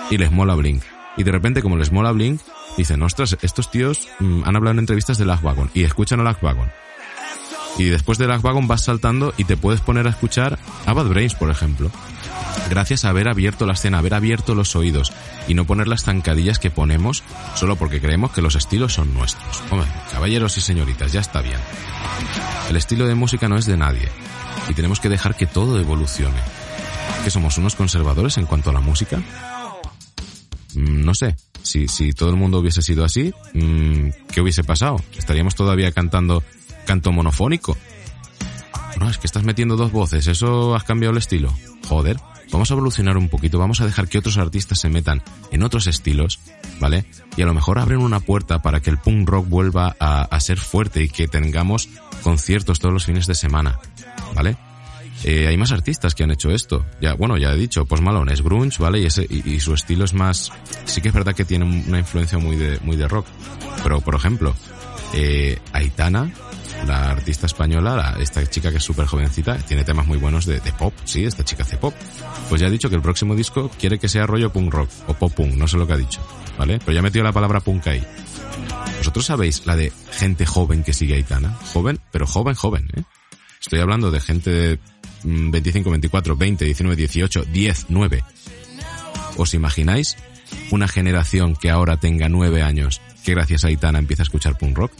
y 0.10 0.18
les 0.18 0.32
mola 0.32 0.56
Blink. 0.56 0.84
Y 1.16 1.24
de 1.24 1.32
repente, 1.32 1.62
como 1.62 1.78
les 1.78 1.92
mola 1.92 2.12
Blink, 2.12 2.42
dicen, 2.78 3.02
ostras, 3.02 3.38
estos 3.42 3.72
tíos 3.72 4.08
mm, 4.20 4.44
han 4.46 4.56
hablado 4.56 4.74
en 4.74 4.80
entrevistas 4.80 5.18
de 5.18 5.26
Lag 5.26 5.44
Wagon, 5.44 5.70
y 5.74 5.84
escuchan 5.84 6.20
a 6.20 6.24
Lag 6.24 6.44
Wagon. 6.44 6.70
Y 7.78 7.86
después 7.86 8.18
de 8.18 8.28
Lag 8.28 8.44
Wagon 8.44 8.68
vas 8.68 8.84
saltando 8.84 9.34
y 9.38 9.44
te 9.44 9.56
puedes 9.56 9.82
poner 9.82 10.08
a 10.08 10.10
escuchar 10.10 10.58
a 10.86 10.94
Bad 10.94 11.10
Brains, 11.10 11.36
por 11.36 11.52
ejemplo. 11.52 11.92
Gracias 12.70 13.06
a 13.06 13.10
haber 13.10 13.30
abierto 13.30 13.66
la 13.66 13.74
escena, 13.74 14.00
haber 14.00 14.14
abierto 14.14 14.54
los 14.54 14.76
oídos 14.76 15.14
y 15.48 15.54
no 15.54 15.66
poner 15.66 15.88
las 15.88 16.04
zancadillas 16.04 16.60
que 16.60 16.70
ponemos 16.70 17.24
solo 17.56 17.78
porque 17.78 18.02
creemos 18.02 18.32
que 18.32 18.42
los 18.42 18.56
estilos 18.56 18.94
son 18.94 19.14
nuestros. 19.14 19.64
Hombre, 19.72 19.88
caballeros 20.12 20.58
y 20.58 20.62
señoritas, 20.62 21.14
ya 21.14 21.22
está 21.22 21.42
bien. 21.42 21.60
El 22.70 22.76
estilo 22.76 23.08
de 23.08 23.16
música 23.16 23.48
no 23.48 23.58
es 23.58 23.66
de 23.66 23.78
nadie 23.78 24.10
y 24.70 24.74
tenemos 24.74 25.00
que 25.00 25.10
dejar 25.10 25.36
que 25.36 25.46
todo 25.46 25.80
evolucione. 25.80 26.40
¿Que 27.24 27.32
somos 27.32 27.58
unos 27.58 27.76
conservadores 27.76 28.38
en 28.38 28.46
cuanto 28.46 28.70
a 28.70 28.74
la 28.74 28.82
música? 28.82 29.18
Mm, 30.74 31.04
no 31.06 31.14
sé. 31.14 31.36
Si, 31.64 31.88
si 31.88 32.14
todo 32.14 32.30
el 32.30 32.36
mundo 32.36 32.60
hubiese 32.60 32.82
sido 32.82 33.04
así, 33.04 33.34
mm, 33.54 34.10
¿qué 34.32 34.42
hubiese 34.42 34.64
pasado? 34.64 34.98
¿Estaríamos 35.18 35.56
todavía 35.56 35.92
cantando 35.92 36.44
canto 36.86 37.12
monofónico? 37.12 37.78
No, 39.00 39.10
es 39.10 39.18
que 39.18 39.28
estás 39.28 39.44
metiendo 39.44 39.76
dos 39.76 39.92
voces, 39.92 40.28
¿eso 40.28 40.76
has 40.76 40.84
cambiado 40.84 41.12
el 41.12 41.18
estilo? 41.18 41.54
Joder, 41.88 42.18
vamos 42.52 42.70
a 42.70 42.74
evolucionar 42.74 43.18
un 43.18 43.30
poquito, 43.30 43.60
vamos 43.60 43.82
a 43.82 43.86
dejar 43.86 44.08
que 44.08 44.18
otros 44.18 44.38
artistas 44.38 44.80
se 44.80 44.90
metan 44.90 45.24
en 45.52 45.64
otros 45.64 45.88
estilos, 45.88 46.40
¿vale? 46.80 47.06
Y 47.38 47.42
a 47.42 47.46
lo 47.46 47.54
mejor 47.54 47.80
abren 47.80 48.00
una 48.00 48.20
puerta 48.20 48.62
para 48.62 48.82
que 48.82 48.90
el 48.90 48.98
punk 48.98 49.28
rock 49.28 49.48
vuelva 49.48 49.96
a, 50.00 50.40
ser 50.40 50.58
fuerte 50.58 51.04
y 51.04 51.10
que 51.10 51.28
tengamos 51.28 51.90
conciertos 52.24 52.80
todos 52.80 52.94
los 52.94 53.06
fines 53.06 53.28
de 53.28 53.36
semana, 53.36 53.80
¿vale? 54.36 54.58
Eh, 55.24 55.48
hay 55.48 55.58
más 55.58 55.72
artistas 55.72 56.14
que 56.14 56.24
han 56.24 56.32
hecho 56.32 56.52
esto. 56.52 56.86
Ya, 57.02 57.14
bueno, 57.14 57.38
ya 57.38 57.52
he 57.52 57.56
dicho, 57.58 57.86
Post 57.86 58.04
Malone 58.04 58.34
es 58.34 58.42
grunge, 58.42 58.82
¿vale? 58.82 59.00
Y, 59.00 59.06
ese, 59.06 59.26
y, 59.30 59.60
su 59.60 59.74
estilo 59.74 60.06
es 60.06 60.14
más... 60.14 60.52
Sí 60.86 61.02
que 61.02 61.08
es 61.08 61.14
verdad 61.14 61.34
que 61.34 61.44
tiene 61.44 61.66
una 61.66 62.00
influencia 62.00 62.38
muy 62.38 62.56
de, 62.56 62.80
muy 62.82 62.98
de 62.98 63.08
rock. 63.08 63.26
Pero, 63.82 64.02
por 64.02 64.14
ejemplo, 64.14 64.56
eh, 65.14 65.60
Aitana, 65.74 66.32
la 66.86 67.12
artista 67.12 67.46
española, 67.46 67.96
la, 67.96 68.22
esta 68.22 68.46
chica 68.50 68.72
que 68.72 68.78
es 68.78 68.84
súper 68.84 69.06
jovencita, 69.06 69.58
tiene 69.58 69.84
temas 69.84 70.08
muy 70.08 70.18
buenos 70.18 70.46
de, 70.46 70.60
de, 70.60 70.72
pop, 70.74 70.94
sí, 71.06 71.26
esta 71.26 71.44
chica 71.44 71.64
hace 71.64 71.78
pop. 71.78 71.94
Pues 72.50 72.62
ya 72.62 72.68
ha 72.68 72.72
dicho 72.72 72.90
que 72.90 72.96
el 72.96 73.02
próximo 73.02 73.36
disco 73.36 73.70
quiere 73.80 74.00
que 74.00 74.10
sea 74.10 74.26
rollo 74.26 74.52
punk 74.52 74.74
rock 74.74 74.90
o 75.08 75.14
pop 75.14 75.34
punk, 75.34 75.54
no 75.54 75.68
sé 75.68 75.78
lo 75.78 75.88
que 75.88 75.94
ha 75.94 75.98
dicho, 75.98 76.22
¿vale? 76.58 76.80
Pero 76.80 76.92
ya 76.94 77.00
ha 77.00 77.04
metido 77.04 77.24
la 77.24 77.32
palabra 77.32 77.60
punk 77.60 77.88
ahí. 77.88 78.04
¿Vosotros 79.00 79.26
sabéis 79.26 79.66
la 79.66 79.76
de 79.76 79.92
gente 80.12 80.46
joven 80.46 80.84
que 80.84 80.94
sigue 80.94 81.16
Aitana? 81.16 81.54
Joven, 81.74 82.00
pero 82.12 82.28
joven, 82.28 82.56
joven, 82.56 82.88
¿eh? 82.96 83.04
Estoy 83.60 83.80
hablando 83.80 84.12
de 84.12 84.22
gente 84.22 84.50
de 84.50 84.80
25, 85.24 85.90
24, 85.90 86.36
20, 86.36 86.66
19, 86.66 86.96
18, 86.96 87.44
10, 87.52 87.86
9. 87.90 88.24
¿Os 89.38 89.54
imagináis 89.54 90.16
una 90.72 90.88
generación 90.88 91.56
que 91.56 91.70
ahora 91.70 91.98
tenga 91.98 92.30
9 92.30 92.62
años 92.62 93.02
que 93.28 93.34
gracias 93.34 93.66
a 93.66 93.68
Aitana 93.68 94.00
empieza 94.00 94.22
a 94.22 94.24
escuchar 94.24 94.58
punk 94.58 94.78
rock? 94.78 94.94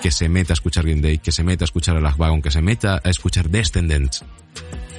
Que 0.00 0.10
se 0.10 0.26
meta 0.30 0.54
a 0.54 0.54
escuchar 0.54 0.84
Green 0.84 1.02
Day, 1.02 1.18
que 1.18 1.32
se 1.32 1.44
meta 1.44 1.64
a 1.64 1.66
escuchar 1.66 1.94
a 1.94 2.00
Lag 2.00 2.18
Wagon, 2.18 2.40
que 2.40 2.50
se 2.50 2.62
meta 2.62 2.98
a 3.04 3.10
escuchar 3.10 3.50
Descendants. 3.50 4.24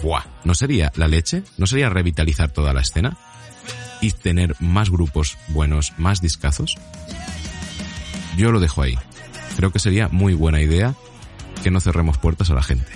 Buah, 0.04 0.24
¿no 0.44 0.54
sería 0.54 0.92
la 0.98 1.08
leche? 1.08 1.42
¿No 1.58 1.66
sería 1.66 1.90
revitalizar 1.90 2.52
toda 2.52 2.74
la 2.74 2.82
escena? 2.82 3.18
¿Y 4.02 4.12
tener 4.12 4.56
más 4.60 4.92
grupos 4.92 5.36
buenos, 5.48 5.94
más 5.98 6.22
discazos? 6.22 6.76
Yo 8.38 8.52
lo 8.52 8.60
dejo 8.60 8.84
ahí. 8.84 9.00
Creo 9.56 9.72
que 9.72 9.80
sería 9.80 10.08
muy 10.08 10.36
buena 10.36 10.62
idea 10.62 10.94
que 11.64 11.72
no 11.72 11.80
cerremos 11.80 12.20
puertas 12.20 12.52
a 12.52 12.54
la 12.54 12.62
gente 12.62 12.92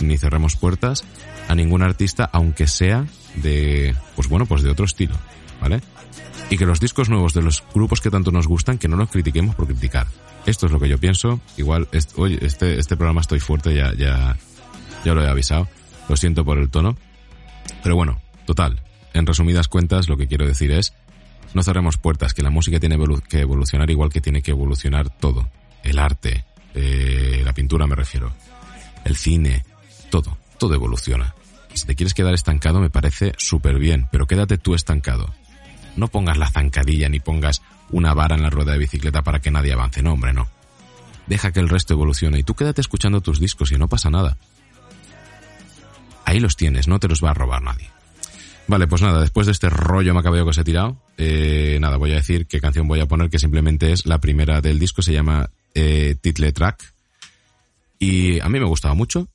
ni 0.00 0.16
cerremos 0.16 0.56
puertas 0.56 1.04
a 1.46 1.54
ningún 1.54 1.82
artista, 1.82 2.30
aunque 2.32 2.66
sea 2.66 3.04
de, 3.34 3.94
pues 4.16 4.28
bueno, 4.28 4.46
pues 4.46 4.62
de 4.62 4.70
otro 4.70 4.86
estilo, 4.86 5.14
¿vale? 5.60 5.82
Y 6.50 6.58
que 6.58 6.66
los 6.66 6.80
discos 6.80 7.08
nuevos 7.08 7.32
de 7.32 7.42
los 7.42 7.64
grupos 7.72 8.00
que 8.00 8.10
tanto 8.10 8.32
nos 8.32 8.46
gustan, 8.46 8.76
que 8.76 8.88
no 8.88 8.96
los 8.96 9.08
critiquemos 9.08 9.54
por 9.54 9.66
criticar. 9.66 10.08
Esto 10.46 10.66
es 10.66 10.72
lo 10.72 10.80
que 10.80 10.88
yo 10.88 10.98
pienso. 10.98 11.40
Igual, 11.56 11.88
oye, 12.16 12.38
este, 12.42 12.78
este 12.78 12.96
programa 12.96 13.20
estoy 13.20 13.40
fuerte, 13.40 13.74
ya, 13.74 13.94
ya, 13.94 14.36
ya 15.04 15.14
lo 15.14 15.24
he 15.24 15.28
avisado. 15.28 15.68
Lo 16.08 16.16
siento 16.16 16.44
por 16.44 16.58
el 16.58 16.68
tono. 16.68 16.96
Pero 17.82 17.94
bueno, 17.94 18.20
total. 18.46 18.82
En 19.14 19.26
resumidas 19.26 19.68
cuentas, 19.68 20.08
lo 20.08 20.16
que 20.16 20.26
quiero 20.26 20.46
decir 20.46 20.72
es, 20.72 20.92
no 21.54 21.62
cerremos 21.62 21.96
puertas, 21.96 22.34
que 22.34 22.42
la 22.42 22.50
música 22.50 22.78
tiene 22.78 22.98
que 23.28 23.40
evolucionar 23.40 23.90
igual 23.90 24.10
que 24.10 24.20
tiene 24.20 24.42
que 24.42 24.52
evolucionar 24.52 25.10
todo. 25.10 25.48
El 25.82 25.98
arte, 25.98 26.44
eh, 26.74 27.42
la 27.44 27.52
pintura 27.52 27.86
me 27.86 27.96
refiero, 27.96 28.32
el 29.04 29.16
cine, 29.16 29.64
todo, 30.10 30.38
todo 30.58 30.74
evoluciona. 30.74 31.34
Si 31.74 31.86
te 31.86 31.94
quieres 31.94 32.14
quedar 32.14 32.34
estancado 32.34 32.80
me 32.80 32.90
parece 32.90 33.32
súper 33.36 33.78
bien, 33.78 34.08
pero 34.10 34.26
quédate 34.26 34.58
tú 34.58 34.74
estancado. 34.74 35.32
No 35.96 36.08
pongas 36.08 36.38
la 36.38 36.50
zancadilla 36.50 37.08
ni 37.08 37.20
pongas 37.20 37.62
una 37.90 38.14
vara 38.14 38.36
en 38.36 38.42
la 38.42 38.50
rueda 38.50 38.72
de 38.72 38.78
bicicleta 38.78 39.22
para 39.22 39.40
que 39.40 39.50
nadie 39.50 39.72
avance, 39.72 40.02
no, 40.02 40.12
hombre, 40.12 40.32
no. 40.32 40.48
Deja 41.26 41.52
que 41.52 41.60
el 41.60 41.68
resto 41.68 41.94
evolucione 41.94 42.38
y 42.38 42.42
tú 42.42 42.54
quédate 42.54 42.80
escuchando 42.80 43.20
tus 43.20 43.40
discos 43.40 43.72
y 43.72 43.76
no 43.76 43.88
pasa 43.88 44.10
nada. 44.10 44.36
Ahí 46.24 46.40
los 46.40 46.56
tienes, 46.56 46.88
no 46.88 46.98
te 46.98 47.08
los 47.08 47.22
va 47.22 47.30
a 47.30 47.34
robar 47.34 47.62
nadie. 47.62 47.90
Vale, 48.70 48.86
pues 48.86 49.02
nada, 49.02 49.20
después 49.20 49.46
de 49.46 49.52
este 49.52 49.68
rollo 49.68 50.14
macabeo 50.14 50.44
que 50.44 50.50
os 50.50 50.58
he 50.58 50.64
tirado, 50.64 50.96
eh, 51.18 51.78
nada, 51.80 51.96
voy 51.96 52.12
a 52.12 52.16
decir 52.16 52.46
qué 52.46 52.60
canción 52.60 52.86
voy 52.86 53.00
a 53.00 53.06
poner, 53.06 53.28
que 53.28 53.40
simplemente 53.40 53.92
es 53.92 54.06
la 54.06 54.18
primera 54.18 54.60
del 54.60 54.78
disco, 54.78 55.02
se 55.02 55.12
llama 55.12 55.50
eh, 55.74 56.14
Title 56.20 56.52
Track. 56.52 56.94
Y 57.98 58.38
a 58.38 58.48
mí 58.48 58.60
me 58.60 58.66
gustaba 58.66 58.94
mucho, 58.94 59.26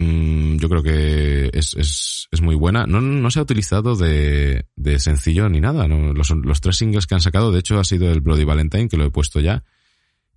Mm, 0.00 0.56
yo 0.56 0.70
creo 0.70 0.82
que 0.82 1.50
es, 1.52 1.74
es, 1.74 2.26
es 2.30 2.40
muy 2.40 2.54
buena. 2.54 2.86
No, 2.86 3.02
no, 3.02 3.30
se 3.30 3.38
ha 3.38 3.42
utilizado 3.42 3.96
de, 3.96 4.64
de 4.74 4.98
sencillo 4.98 5.50
ni 5.50 5.60
nada. 5.60 5.86
¿no? 5.88 6.14
Los, 6.14 6.30
los, 6.30 6.60
tres 6.62 6.76
singles 6.78 7.06
que 7.06 7.14
han 7.14 7.20
sacado, 7.20 7.52
de 7.52 7.60
hecho, 7.60 7.78
ha 7.78 7.84
sido 7.84 8.10
el 8.10 8.22
Bloody 8.22 8.44
Valentine, 8.44 8.88
que 8.88 8.96
lo 8.96 9.04
he 9.04 9.10
puesto 9.10 9.40
ya, 9.40 9.62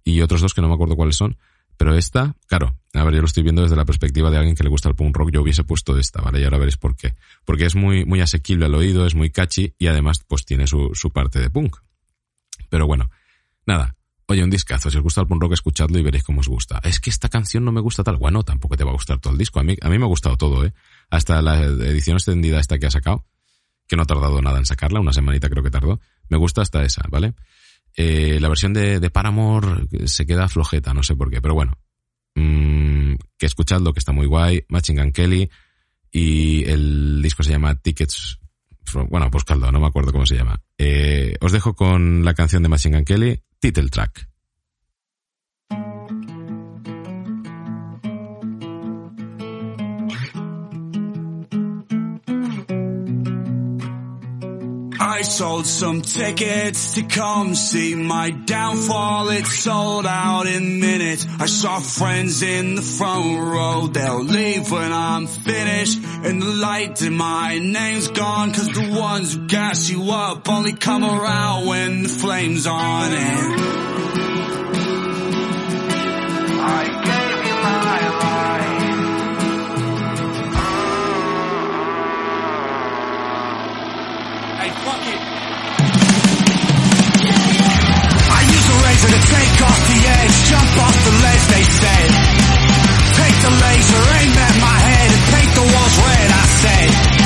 y 0.03 0.19
otros 0.19 0.41
dos 0.41 0.53
que 0.53 0.59
no 0.59 0.67
me 0.67 0.73
acuerdo 0.73 0.97
cuáles 0.97 1.15
son. 1.15 1.37
Pero 1.77 1.95
esta, 1.95 2.35
claro, 2.45 2.75
a 2.93 3.03
ver, 3.05 3.15
yo 3.15 3.21
lo 3.21 3.25
estoy 3.25 3.41
viendo 3.41 3.61
desde 3.61 3.77
la 3.77 3.85
perspectiva 3.85 4.29
de 4.29 4.37
alguien 4.37 4.55
que 4.55 4.63
le 4.63 4.69
gusta 4.69 4.89
el 4.89 4.95
punk 4.95 5.15
rock, 5.15 5.31
yo 5.31 5.41
hubiese 5.41 5.63
puesto 5.63 5.97
esta, 5.97 6.21
¿vale? 6.21 6.41
Y 6.41 6.43
ahora 6.43 6.57
veréis 6.57 6.77
por 6.77 6.97
qué. 6.97 7.15
Porque 7.45 7.65
es 7.65 7.73
muy, 7.73 8.03
muy 8.05 8.19
asequible 8.19 8.65
al 8.65 8.75
oído, 8.75 9.07
es 9.07 9.15
muy 9.15 9.29
catchy 9.29 9.73
y 9.79 9.87
además, 9.87 10.23
pues 10.27 10.45
tiene 10.45 10.67
su, 10.67 10.91
su 10.93 11.09
parte 11.11 11.39
de 11.39 11.49
punk. 11.49 11.77
Pero 12.69 12.85
bueno, 12.85 13.09
nada, 13.65 13.95
Oye, 14.27 14.43
un 14.43 14.49
discazo. 14.49 14.89
Si 14.89 14.97
os 14.97 15.03
gusta 15.03 15.21
el 15.21 15.27
punk 15.27 15.41
rock, 15.41 15.53
escuchadlo 15.53 15.99
y 15.99 16.03
veréis 16.03 16.23
cómo 16.23 16.39
os 16.39 16.47
gusta. 16.47 16.79
Es 16.83 16.99
que 16.99 17.09
esta 17.09 17.29
canción 17.29 17.65
no 17.65 17.71
me 17.71 17.81
gusta 17.81 18.03
tal. 18.03 18.17
Bueno, 18.17 18.43
tampoco 18.43 18.77
te 18.77 18.83
va 18.83 18.91
a 18.91 18.93
gustar 18.93 19.19
todo 19.19 19.33
el 19.33 19.39
disco. 19.39 19.59
A 19.59 19.63
mí, 19.63 19.75
a 19.81 19.89
mí 19.89 19.97
me 19.97 20.05
ha 20.05 20.07
gustado 20.07 20.37
todo, 20.37 20.65
¿eh? 20.65 20.73
Hasta 21.09 21.41
la 21.41 21.61
edición 21.63 22.17
extendida 22.17 22.59
esta 22.59 22.77
que 22.79 22.87
ha 22.87 22.91
sacado, 22.91 23.25
que 23.87 23.95
no 23.95 24.03
ha 24.03 24.05
tardado 24.05 24.41
nada 24.41 24.57
en 24.59 24.65
sacarla, 24.65 24.99
una 24.99 25.13
semanita 25.13 25.49
creo 25.49 25.63
que 25.63 25.71
tardó. 25.71 25.99
Me 26.29 26.37
gusta 26.37 26.61
hasta 26.61 26.83
esa, 26.83 27.03
¿vale? 27.09 27.33
Eh, 27.95 28.39
la 28.39 28.47
versión 28.47 28.73
de, 28.73 28.99
de 28.99 29.09
Paramore 29.09 29.87
se 30.07 30.25
queda 30.25 30.47
flojeta, 30.47 30.93
no 30.93 31.03
sé 31.03 31.15
por 31.15 31.29
qué, 31.29 31.41
pero 31.41 31.53
bueno. 31.53 31.77
Mmm, 32.35 33.15
que 33.37 33.45
escuchadlo, 33.45 33.93
que 33.93 33.99
está 33.99 34.11
muy 34.11 34.25
guay. 34.25 34.65
Matching 34.69 34.97
Gun 34.97 35.11
Kelly. 35.11 35.49
Y 36.11 36.63
el 36.65 37.21
disco 37.21 37.43
se 37.43 37.51
llama 37.51 37.75
Tickets 37.75 38.39
bueno, 39.09 39.31
pues 39.31 39.43
no 39.49 39.79
me 39.79 39.87
acuerdo 39.87 40.11
cómo 40.11 40.25
se 40.25 40.35
llama. 40.35 40.61
Eh, 40.77 41.35
os 41.41 41.51
dejo 41.51 41.73
con 41.75 42.23
la 42.23 42.33
canción 42.33 42.63
de 42.63 42.69
Machine 42.69 42.97
Gun 42.97 43.05
Kelly, 43.05 43.41
Title 43.63 43.87
Track. 43.87 44.32
Sold 55.25 55.65
some 55.65 56.01
tickets 56.01 56.95
to 56.95 57.03
come 57.03 57.55
see 57.55 57.95
my 57.95 58.31
downfall. 58.31 59.29
It 59.29 59.45
sold 59.45 60.05
out 60.05 60.47
in 60.47 60.79
minutes. 60.79 61.25
I 61.39 61.45
saw 61.45 61.79
friends 61.79 62.41
in 62.41 62.75
the 62.75 62.81
front 62.81 63.39
row. 63.39 63.87
They'll 63.87 64.23
leave 64.23 64.71
when 64.71 64.91
I'm 64.91 65.27
finished. 65.27 65.99
And 66.03 66.41
the 66.41 66.47
light 66.47 67.01
in 67.01 67.13
my 67.13 67.59
name's 67.59 68.07
gone. 68.09 68.53
Cause 68.53 68.67
the 68.67 68.95
ones 68.99 69.33
who 69.33 69.47
gas 69.47 69.89
you 69.89 70.11
up 70.11 70.47
only 70.49 70.73
come 70.73 71.03
around 71.03 71.67
when 71.67 72.03
the 72.03 72.09
flame's 72.09 72.67
on 72.67 73.11
it. 73.13 74.22
Say. 96.63 97.22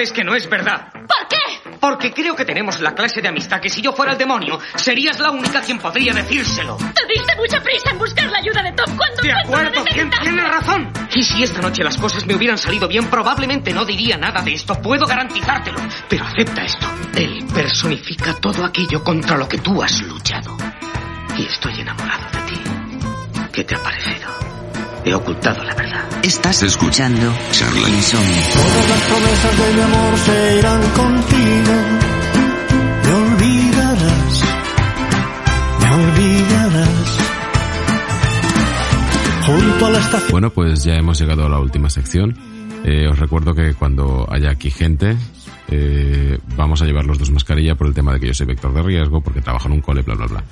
Sabes 0.00 0.12
que 0.14 0.24
no 0.24 0.34
es 0.34 0.48
verdad. 0.48 0.90
¿Por 0.94 1.28
qué? 1.28 1.70
Porque 1.78 2.10
creo 2.10 2.34
que 2.34 2.46
tenemos 2.46 2.80
la 2.80 2.94
clase 2.94 3.20
de 3.20 3.28
amistad 3.28 3.60
que 3.60 3.68
si 3.68 3.82
yo 3.82 3.92
fuera 3.92 4.12
el 4.12 4.18
demonio, 4.18 4.58
serías 4.76 5.20
la 5.20 5.30
única 5.30 5.60
quien 5.60 5.78
podría 5.78 6.14
decírselo. 6.14 6.78
Te 6.78 7.06
diste 7.06 7.36
mucha 7.36 7.60
prisa 7.62 7.90
en 7.90 7.98
buscar 7.98 8.30
la 8.30 8.38
ayuda 8.38 8.62
de 8.62 8.72
Tom 8.72 8.96
cuando 8.96 9.20
De 9.22 9.30
acuerdo, 9.30 9.84
¿quién 9.84 10.08
necesitaste. 10.08 10.24
tiene 10.24 10.42
razón? 10.48 10.90
Y 11.14 11.22
si 11.22 11.42
esta 11.42 11.60
noche 11.60 11.84
las 11.84 11.98
cosas 11.98 12.24
me 12.24 12.34
hubieran 12.34 12.56
salido 12.56 12.88
bien, 12.88 13.10
probablemente 13.10 13.74
no 13.74 13.84
diría 13.84 14.16
nada 14.16 14.40
de 14.40 14.54
esto, 14.54 14.74
puedo 14.80 15.04
garantizártelo. 15.06 15.78
Pero 16.08 16.24
acepta 16.24 16.64
esto. 16.64 16.86
Él 17.14 17.44
personifica 17.52 18.32
todo 18.40 18.64
aquello 18.64 19.04
contra 19.04 19.36
lo 19.36 19.46
que 19.46 19.58
tú 19.58 19.82
has 19.82 20.00
luchado. 20.00 20.56
Y 21.36 21.44
estoy 21.44 21.78
enamorado 21.78 22.24
de 22.32 22.40
ti. 22.50 22.60
¿Qué 23.52 23.64
te 23.64 23.74
ha 23.74 23.82
parecido? 23.82 24.49
He 25.04 25.14
ocultado 25.14 25.62
la 25.64 25.74
verdad. 25.74 26.04
Estás 26.22 26.62
escuchando 26.62 27.32
Charla 27.52 27.88
Insomnio. 27.88 28.42
Todas 28.52 28.88
las 28.90 29.00
promesas 29.08 29.58
de 29.58 29.74
mi 29.74 29.80
amor 29.80 30.18
se 30.18 30.58
irán 30.58 30.82
contigo. 30.90 31.74
Me 33.04 33.12
olvidarás, 33.14 34.44
me 35.80 35.90
olvidarás. 35.94 37.18
Junto 39.46 39.86
a 39.86 39.90
la 39.90 39.98
estación. 39.98 40.30
Bueno, 40.30 40.50
pues 40.50 40.84
ya 40.84 40.94
hemos 40.94 41.18
llegado 41.18 41.46
a 41.46 41.48
la 41.48 41.58
última 41.58 41.88
sección. 41.88 42.36
Eh, 42.84 43.08
os 43.08 43.18
recuerdo 43.18 43.54
que 43.54 43.74
cuando 43.74 44.26
haya 44.30 44.50
aquí 44.50 44.70
gente, 44.70 45.16
eh, 45.70 46.38
vamos 46.56 46.82
a 46.82 46.86
llevar 46.86 47.04
los 47.04 47.18
dos 47.18 47.30
mascarilla 47.30 47.74
por 47.74 47.86
el 47.86 47.94
tema 47.94 48.12
de 48.12 48.20
que 48.20 48.26
yo 48.26 48.34
soy 48.34 48.46
vector 48.46 48.72
de 48.74 48.82
riesgo, 48.82 49.20
porque 49.20 49.40
trabajo 49.40 49.68
en 49.68 49.74
un 49.74 49.80
cole, 49.80 50.02
bla, 50.02 50.14
bla, 50.14 50.26
bla. 50.26 50.44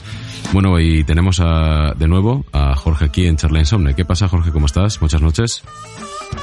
Bueno, 0.53 0.79
y 0.79 1.05
tenemos 1.05 1.41
a, 1.41 1.95
de 1.97 2.09
nuevo 2.09 2.47
a 2.53 2.75
Jorge 2.75 3.07
aquí 3.07 3.27
en 3.27 3.37
Charla 3.37 3.59
Insomne. 3.59 3.95
¿Qué 3.95 4.05
pasa, 4.05 4.29
Jorge? 4.29 4.51
¿Cómo 4.51 4.67
estás? 4.67 5.01
Muchas 5.03 5.21
noches. 5.21 5.63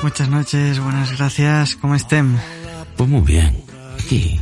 Muchas 0.04 0.30
noches, 0.30 0.80
buenas 0.80 1.18
gracias. 1.18 1.76
¿Cómo 1.76 1.96
estén? 1.96 2.38
Pues 2.98 3.10
muy 3.10 3.22
bien. 3.22 3.56
Aquí 4.00 4.40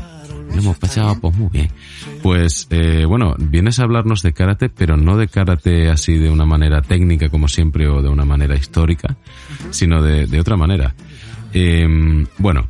lo 0.53 0.59
hemos 0.59 0.77
pasado 0.77 1.19
pues 1.19 1.35
muy 1.35 1.49
bien. 1.49 1.69
Pues 2.21 2.67
eh, 2.69 3.05
bueno, 3.05 3.35
vienes 3.37 3.79
a 3.79 3.83
hablarnos 3.83 4.21
de 4.21 4.33
karate, 4.33 4.69
pero 4.69 4.97
no 4.97 5.17
de 5.17 5.27
karate 5.27 5.89
así 5.89 6.17
de 6.17 6.29
una 6.29 6.45
manera 6.45 6.81
técnica 6.81 7.29
como 7.29 7.47
siempre 7.47 7.87
o 7.87 8.01
de 8.01 8.09
una 8.09 8.25
manera 8.25 8.55
histórica, 8.55 9.15
sino 9.71 10.01
de, 10.01 10.27
de 10.27 10.39
otra 10.39 10.55
manera. 10.55 10.93
Eh, 11.53 12.25
bueno, 12.37 12.67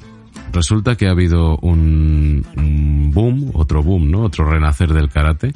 resulta 0.54 0.96
que 0.96 1.08
ha 1.08 1.12
habido 1.12 1.58
un, 1.58 2.46
un 2.56 3.12
boom, 3.12 3.52
otro 3.54 3.84
boom, 3.84 4.10
¿no? 4.10 4.22
Otro 4.22 4.50
renacer 4.50 4.94
del 4.94 5.10
karate, 5.10 5.54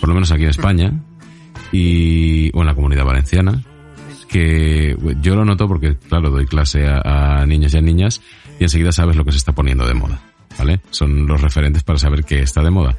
por 0.00 0.08
lo 0.08 0.14
menos 0.14 0.32
aquí 0.32 0.42
en 0.42 0.50
España 0.50 0.92
y 1.70 2.50
o 2.56 2.60
en 2.60 2.66
la 2.66 2.74
comunidad 2.74 3.04
valenciana 3.04 3.62
que 4.28 4.96
yo 5.20 5.34
lo 5.34 5.44
noto 5.44 5.66
porque, 5.66 5.96
claro, 5.96 6.30
doy 6.30 6.46
clase 6.46 6.86
a, 6.86 7.40
a 7.40 7.46
niños 7.46 7.74
y 7.74 7.78
a 7.78 7.80
niñas 7.80 8.20
y 8.60 8.64
enseguida 8.64 8.92
sabes 8.92 9.16
lo 9.16 9.24
que 9.24 9.32
se 9.32 9.38
está 9.38 9.52
poniendo 9.52 9.86
de 9.86 9.94
moda, 9.94 10.20
¿vale? 10.58 10.80
Son 10.90 11.26
los 11.26 11.40
referentes 11.40 11.82
para 11.82 11.98
saber 11.98 12.24
qué 12.24 12.40
está 12.40 12.62
de 12.62 12.70
moda. 12.70 12.96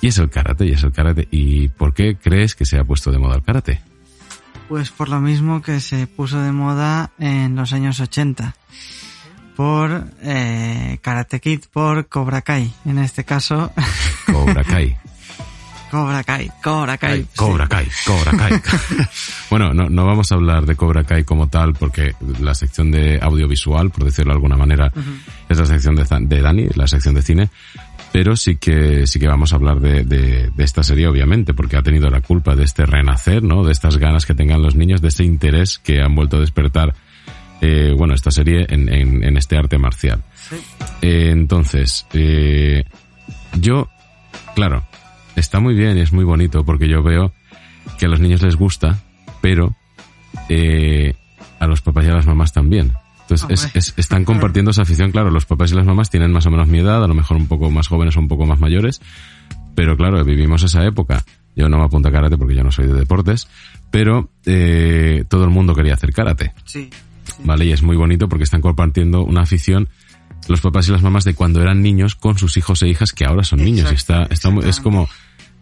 Y 0.00 0.08
es 0.08 0.18
el 0.18 0.30
karate, 0.30 0.66
y 0.66 0.72
es 0.72 0.82
el 0.82 0.92
karate. 0.92 1.28
¿Y 1.30 1.68
por 1.68 1.94
qué 1.94 2.16
crees 2.16 2.56
que 2.56 2.64
se 2.64 2.78
ha 2.78 2.84
puesto 2.84 3.12
de 3.12 3.18
moda 3.18 3.36
el 3.36 3.42
karate? 3.42 3.80
Pues 4.68 4.90
por 4.90 5.08
lo 5.08 5.20
mismo 5.20 5.62
que 5.62 5.80
se 5.80 6.06
puso 6.06 6.40
de 6.40 6.50
moda 6.50 7.12
en 7.18 7.54
los 7.54 7.72
años 7.72 8.00
80. 8.00 8.56
Por 9.62 10.06
eh, 10.22 10.98
Karate 11.02 11.38
Kid, 11.38 11.60
por 11.72 12.08
Cobra 12.08 12.42
Kai. 12.42 12.68
En 12.84 12.98
este 12.98 13.22
caso, 13.22 13.70
Cobra 14.26 14.64
Kai. 14.64 14.96
Cobra 15.88 16.24
Kai, 16.24 16.50
Cobra 16.60 16.98
Kai. 16.98 17.12
Ay, 17.12 17.26
Cobra 17.36 17.68
Kai, 17.68 17.86
Cobra 18.04 18.32
Kai. 18.36 18.60
bueno, 19.50 19.72
no, 19.72 19.88
no 19.88 20.04
vamos 20.04 20.32
a 20.32 20.34
hablar 20.34 20.66
de 20.66 20.74
Cobra 20.74 21.04
Kai 21.04 21.22
como 21.22 21.46
tal 21.46 21.74
porque 21.74 22.16
la 22.40 22.56
sección 22.56 22.90
de 22.90 23.20
audiovisual, 23.22 23.90
por 23.90 24.02
decirlo 24.02 24.32
de 24.32 24.38
alguna 24.38 24.56
manera, 24.56 24.92
es 25.48 25.56
la 25.56 25.66
sección 25.66 25.94
de, 25.94 26.06
de 26.22 26.42
Dani, 26.42 26.66
la 26.74 26.88
sección 26.88 27.14
de 27.14 27.22
cine. 27.22 27.48
Pero 28.10 28.34
sí 28.34 28.56
que, 28.56 29.06
sí 29.06 29.20
que 29.20 29.28
vamos 29.28 29.52
a 29.52 29.56
hablar 29.56 29.78
de, 29.78 30.02
de, 30.02 30.50
de, 30.50 30.64
esta 30.64 30.82
serie, 30.82 31.06
obviamente, 31.06 31.54
porque 31.54 31.76
ha 31.76 31.82
tenido 31.82 32.10
la 32.10 32.20
culpa 32.20 32.56
de 32.56 32.64
este 32.64 32.84
renacer, 32.84 33.44
¿no? 33.44 33.62
De 33.62 33.70
estas 33.70 33.96
ganas 33.96 34.26
que 34.26 34.34
tengan 34.34 34.60
los 34.60 34.74
niños, 34.74 35.00
de 35.00 35.08
este 35.08 35.22
interés 35.22 35.78
que 35.78 36.02
han 36.02 36.16
vuelto 36.16 36.38
a 36.38 36.40
despertar, 36.40 36.94
eh, 37.62 37.94
bueno, 37.96 38.12
esta 38.12 38.32
serie 38.32 38.66
en, 38.68 38.92
en, 38.92 39.22
en 39.22 39.36
este 39.36 39.56
arte 39.56 39.78
marcial. 39.78 40.20
Sí. 40.34 40.56
Eh, 41.00 41.30
entonces, 41.30 42.06
eh, 42.12 42.84
yo, 43.60 43.88
claro, 44.56 44.84
está 45.36 45.60
muy 45.60 45.74
bien 45.74 45.96
y 45.96 46.00
es 46.00 46.12
muy 46.12 46.24
bonito 46.24 46.64
porque 46.64 46.88
yo 46.88 47.04
veo 47.04 47.32
que 47.98 48.06
a 48.06 48.08
los 48.08 48.18
niños 48.18 48.42
les 48.42 48.56
gusta, 48.56 48.98
pero 49.40 49.76
eh, 50.48 51.14
a 51.60 51.68
los 51.68 51.80
papás 51.82 52.04
y 52.04 52.08
a 52.08 52.14
las 52.14 52.26
mamás 52.26 52.52
también. 52.52 52.92
Entonces 53.20 53.48
es, 53.48 53.76
es, 53.76 53.94
están 53.96 54.24
compartiendo 54.26 54.72
esa 54.72 54.82
afición, 54.82 55.12
claro, 55.12 55.30
los 55.30 55.46
papás 55.46 55.70
y 55.70 55.76
las 55.76 55.86
mamás 55.86 56.10
tienen 56.10 56.32
más 56.32 56.44
o 56.46 56.50
menos 56.50 56.66
mi 56.66 56.80
edad, 56.80 57.04
a 57.04 57.06
lo 57.06 57.14
mejor 57.14 57.36
un 57.36 57.46
poco 57.46 57.70
más 57.70 57.86
jóvenes 57.86 58.16
o 58.16 58.20
un 58.20 58.28
poco 58.28 58.44
más 58.44 58.58
mayores, 58.58 59.00
pero 59.76 59.96
claro, 59.96 60.24
vivimos 60.24 60.64
esa 60.64 60.84
época. 60.84 61.24
Yo 61.54 61.68
no 61.68 61.78
me 61.78 61.84
apunto 61.84 62.08
a 62.08 62.12
karate 62.12 62.36
porque 62.36 62.56
yo 62.56 62.64
no 62.64 62.72
soy 62.72 62.86
de 62.88 62.94
deportes, 62.94 63.46
pero 63.92 64.30
eh, 64.46 65.24
todo 65.28 65.44
el 65.44 65.50
mundo 65.50 65.74
quería 65.74 65.94
hacer 65.94 66.12
karate. 66.12 66.54
Sí, 66.64 66.90
sí. 66.90 67.11
Vale, 67.44 67.64
y 67.66 67.72
es 67.72 67.82
muy 67.82 67.96
bonito 67.96 68.28
porque 68.28 68.44
están 68.44 68.60
compartiendo 68.60 69.22
una 69.24 69.42
afición 69.42 69.88
los 70.48 70.60
papás 70.60 70.88
y 70.88 70.92
las 70.92 71.02
mamás 71.02 71.24
de 71.24 71.34
cuando 71.34 71.62
eran 71.62 71.82
niños 71.82 72.14
con 72.16 72.36
sus 72.38 72.56
hijos 72.56 72.82
e 72.82 72.88
hijas 72.88 73.12
que 73.12 73.24
ahora 73.24 73.44
son 73.44 73.60
Exacto, 73.60 73.74
niños. 73.76 73.92
Y 73.92 73.94
está, 73.94 74.22
está, 74.30 74.50
muy- 74.50 74.68
es 74.68 74.80
como 74.80 75.08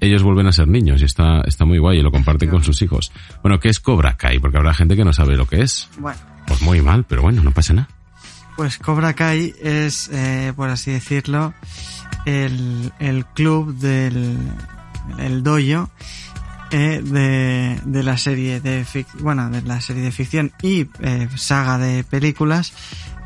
ellos 0.01 0.23
vuelven 0.23 0.47
a 0.47 0.53
ser 0.53 0.69
niños 0.69 1.03
y 1.03 1.05
está, 1.05 1.43
está 1.43 1.67
muy 1.67 1.77
guay 1.79 1.99
y 1.99 2.03
lo 2.03 2.11
comparten 2.11 2.49
con 2.49 2.65
sus 2.65 2.81
hijos. 2.81 3.13
Bueno, 3.43 3.61
¿qué 3.61 3.69
es 3.69 3.79
Cobra 3.81 4.17
Kai? 4.17 4.39
Porque 4.39 4.57
habrá 4.57 4.73
gente 4.73 4.97
que 4.97 5.05
no 5.05 5.13
sabe 5.13 5.37
lo 5.37 5.47
que 5.47 5.61
es. 5.63 5.89
Bueno, 5.99 6.19
Pues 6.47 6.63
muy 6.63 6.81
mal, 6.81 7.05
pero 7.07 7.21
bueno, 7.21 7.43
no 7.43 7.51
pasa 7.53 7.75
nada. 7.75 7.89
pues 8.57 8.79
Cobra 8.79 9.13
Kai 9.13 9.55
es, 9.63 10.09
eh, 10.13 10.55
por 10.57 10.71
así 10.71 10.91
decirlo, 10.93 11.53
el, 12.25 12.93
el 12.99 13.27
club 13.27 13.75
del 13.77 14.37
el 15.19 15.43
dojo 15.43 15.91
eh, 16.71 17.01
de, 17.03 17.81
de 17.85 18.03
la 18.03 18.17
serie 18.17 18.61
de 18.61 18.85
fic- 18.85 19.13
bueno 19.21 19.51
de 19.51 19.63
la 19.63 19.81
serie 19.81 20.03
de 20.03 20.13
ficción 20.13 20.53
y 20.63 20.87
eh, 21.01 21.29
saga 21.37 21.79
de 21.79 22.05
películas 22.05 22.73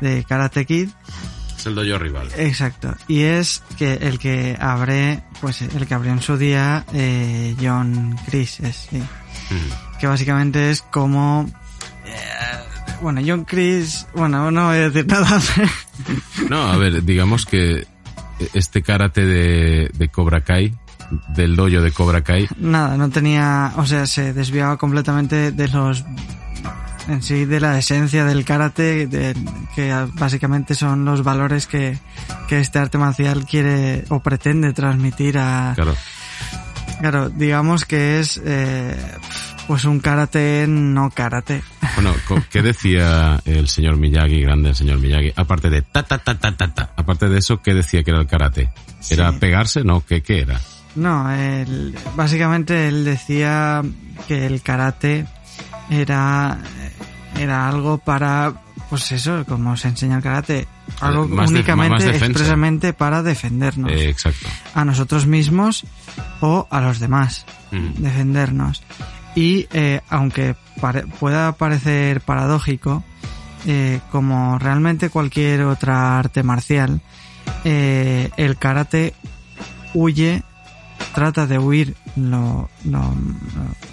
de 0.01 0.23
Karate 0.27 0.65
Kid 0.65 0.89
Es 1.57 1.65
el 1.65 1.75
doyo 1.75 1.97
rival. 1.97 2.27
Exacto. 2.37 2.95
Y 3.07 3.21
es 3.21 3.63
que 3.77 3.93
el 3.93 4.19
que 4.19 4.57
abre, 4.59 5.23
pues 5.41 5.61
el 5.61 5.87
que 5.87 5.93
abrió 5.93 6.11
en 6.11 6.21
su 6.21 6.37
día 6.37 6.85
eh, 6.93 7.55
John 7.61 8.15
Chris, 8.27 8.59
es, 8.59 8.87
sí. 8.89 9.01
Que 9.99 10.07
básicamente 10.07 10.69
es 10.71 10.81
como... 10.81 11.49
eh, 12.05 12.97
bueno, 13.01 13.21
John 13.25 13.45
Chris... 13.45 14.05
Bueno, 14.13 14.51
no 14.51 14.67
voy 14.67 14.77
a 14.77 14.89
decir 14.89 15.07
nada. 15.07 15.39
No, 16.49 16.63
a 16.71 16.77
ver, 16.77 17.03
digamos 17.03 17.45
que 17.45 17.87
este 18.53 18.81
karate 18.83 19.25
de, 19.25 19.89
de 19.93 20.09
Cobra 20.09 20.41
Kai, 20.41 20.75
del 21.29 21.55
dojo 21.55 21.81
de 21.81 21.91
Cobra 21.91 22.21
Kai, 22.21 22.47
nada, 22.59 22.97
no 22.97 23.09
tenía... 23.09 23.73
O 23.77 23.85
sea, 23.85 24.05
se 24.07 24.33
desviaba 24.33 24.77
completamente 24.77 25.51
de 25.51 25.67
los... 25.67 26.03
En 27.07 27.21
sí, 27.21 27.45
de 27.45 27.59
la 27.59 27.77
esencia 27.77 28.25
del 28.25 28.43
karate, 28.45 29.05
de- 29.05 29.35
que 29.75 29.93
básicamente 30.15 30.73
son 30.73 31.05
los 31.05 31.23
valores 31.23 31.67
que, 31.67 31.99
que 32.47 32.59
este 32.59 32.79
arte 32.79 32.97
marcial 32.97 33.45
quiere 33.45 34.05
o 34.09 34.21
pretende 34.21 34.73
transmitir 34.73 35.37
a, 35.37 35.73
claro. 35.75 35.95
Claro, 37.01 37.29
digamos 37.29 37.85
que 37.85 38.19
es 38.19 38.41
eh, 38.43 38.95
pues 39.67 39.85
un 39.85 39.99
karate 39.99 40.65
no 40.67 41.11
karate. 41.11 41.61
Bueno, 41.95 42.13
¿qué 42.49 42.61
decía 42.63 43.39
el 43.45 43.67
señor 43.67 43.97
Miyagi, 43.97 44.41
grande 44.41 44.69
el 44.69 44.75
señor 44.75 44.97
Miyagi? 44.97 45.31
Aparte 45.35 45.69
de 45.69 45.81
ta 45.83 46.01
ta 46.03 46.17
ta 46.17 46.39
ta 46.39 46.55
ta 46.57 46.73
ta, 46.73 46.89
aparte 46.95 47.27
de 47.29 47.37
eso, 47.37 47.61
¿qué 47.61 47.73
decía 47.75 48.01
que 48.01 48.09
era 48.11 48.19
el 48.21 48.27
karate? 48.27 48.71
¿Era 49.11 49.31
Sí. 49.31 49.37
pegarse? 49.39 49.83
No, 49.83 50.03
¿qué, 50.03 50.23
qué 50.23 50.39
era? 50.41 50.59
No, 50.95 51.31
él- 51.31 51.97
básicamente 52.15 52.87
él 52.87 53.03
decía 53.05 53.81
que 54.27 54.45
el 54.45 54.61
karate 54.61 55.25
era 55.89 56.57
era 57.37 57.67
algo 57.67 57.97
para 57.97 58.53
pues 58.89 59.11
eso, 59.11 59.43
como 59.45 59.75
se 59.77 59.87
enseña 59.89 60.17
el 60.17 60.21
karate, 60.23 60.67
algo 61.01 61.27
Más 61.27 61.49
únicamente, 61.49 62.09
expresamente 62.15 62.93
para 62.93 63.23
defendernos. 63.23 63.91
Eh, 63.91 64.09
exacto. 64.09 64.47
a 64.73 64.85
nosotros 64.85 65.25
mismos 65.25 65.85
o 66.39 66.67
a 66.69 66.79
los 66.81 66.99
demás. 66.99 67.45
Mm. 67.71 68.01
Defendernos. 68.03 68.83
Y 69.35 69.67
eh, 69.73 70.01
aunque 70.09 70.55
pare- 70.79 71.07
pueda 71.19 71.53
parecer 71.53 72.21
paradójico, 72.21 73.03
eh, 73.65 73.99
como 74.11 74.59
realmente 74.59 75.09
cualquier 75.09 75.63
otra 75.63 76.19
arte 76.19 76.43
marcial, 76.43 77.01
eh, 77.65 78.29
el 78.37 78.55
karate 78.57 79.13
huye, 79.93 80.43
trata 81.13 81.47
de 81.47 81.57
huir 81.59 81.95
lo, 82.15 82.69
lo- 82.85 83.13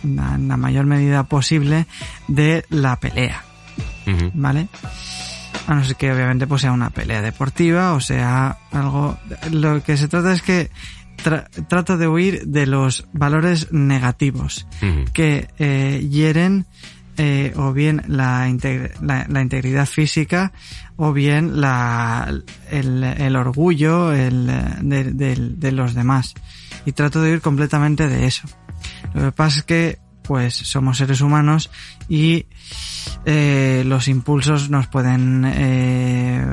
en 0.05 0.49
la 0.49 0.57
mayor 0.57 0.87
medida 0.87 1.24
posible 1.24 1.87
de 2.29 2.65
la 2.70 2.97
pelea. 2.97 3.43
¿vale? 4.35 4.69
A 5.66 5.74
no 5.74 5.85
ser 5.85 5.95
que 5.97 6.12
obviamente 6.12 6.47
pues 6.47 6.62
sea 6.62 6.73
una 6.73 6.91
pelea 6.91 7.23
deportiva 7.23 7.93
o 7.93 8.01
sea 8.01 8.59
algo... 8.73 9.16
Lo 9.53 9.83
que 9.83 9.97
se 9.97 10.09
trata 10.09 10.33
es 10.33 10.43
que 10.43 10.70
tra- 11.24 11.47
trata 11.69 11.97
de 11.97 12.09
huir 12.09 12.43
de 12.47 12.66
los 12.66 13.07
valores 13.12 13.73
negativos 13.73 14.66
que 15.12 15.49
eh, 15.59 16.07
hieren 16.11 16.66
eh, 17.16 17.53
o 17.57 17.73
bien 17.73 18.03
la, 18.09 18.49
integ- 18.49 18.99
la, 19.01 19.27
la 19.29 19.41
integridad 19.43 19.87
física 19.87 20.53
o 20.97 21.12
bien 21.12 21.61
la, 21.61 22.33
el, 22.70 23.05
el 23.05 23.37
orgullo 23.37 24.12
el, 24.12 24.47
de, 24.83 25.05
de- 25.12 25.37
de 25.57 25.73
los 25.73 25.95
demás. 25.95 26.35
Y 26.84 26.92
trato 26.92 27.22
de 27.22 27.32
huir 27.32 27.40
completamente 27.40 28.09
de 28.09 28.26
eso. 28.26 28.48
Lo 29.14 29.22
que 29.22 29.32
pasa 29.32 29.59
es 29.59 29.64
que 29.64 29.98
pues 30.22 30.54
somos 30.54 30.98
seres 30.98 31.20
humanos 31.20 31.70
y 32.09 32.46
eh, 33.24 33.82
los 33.86 34.09
impulsos 34.09 34.70
nos 34.70 34.86
pueden 34.86 35.44
eh, 35.44 36.44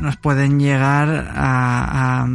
nos 0.00 0.16
pueden 0.16 0.58
llegar 0.58 1.32
a, 1.34 2.22
a, 2.22 2.28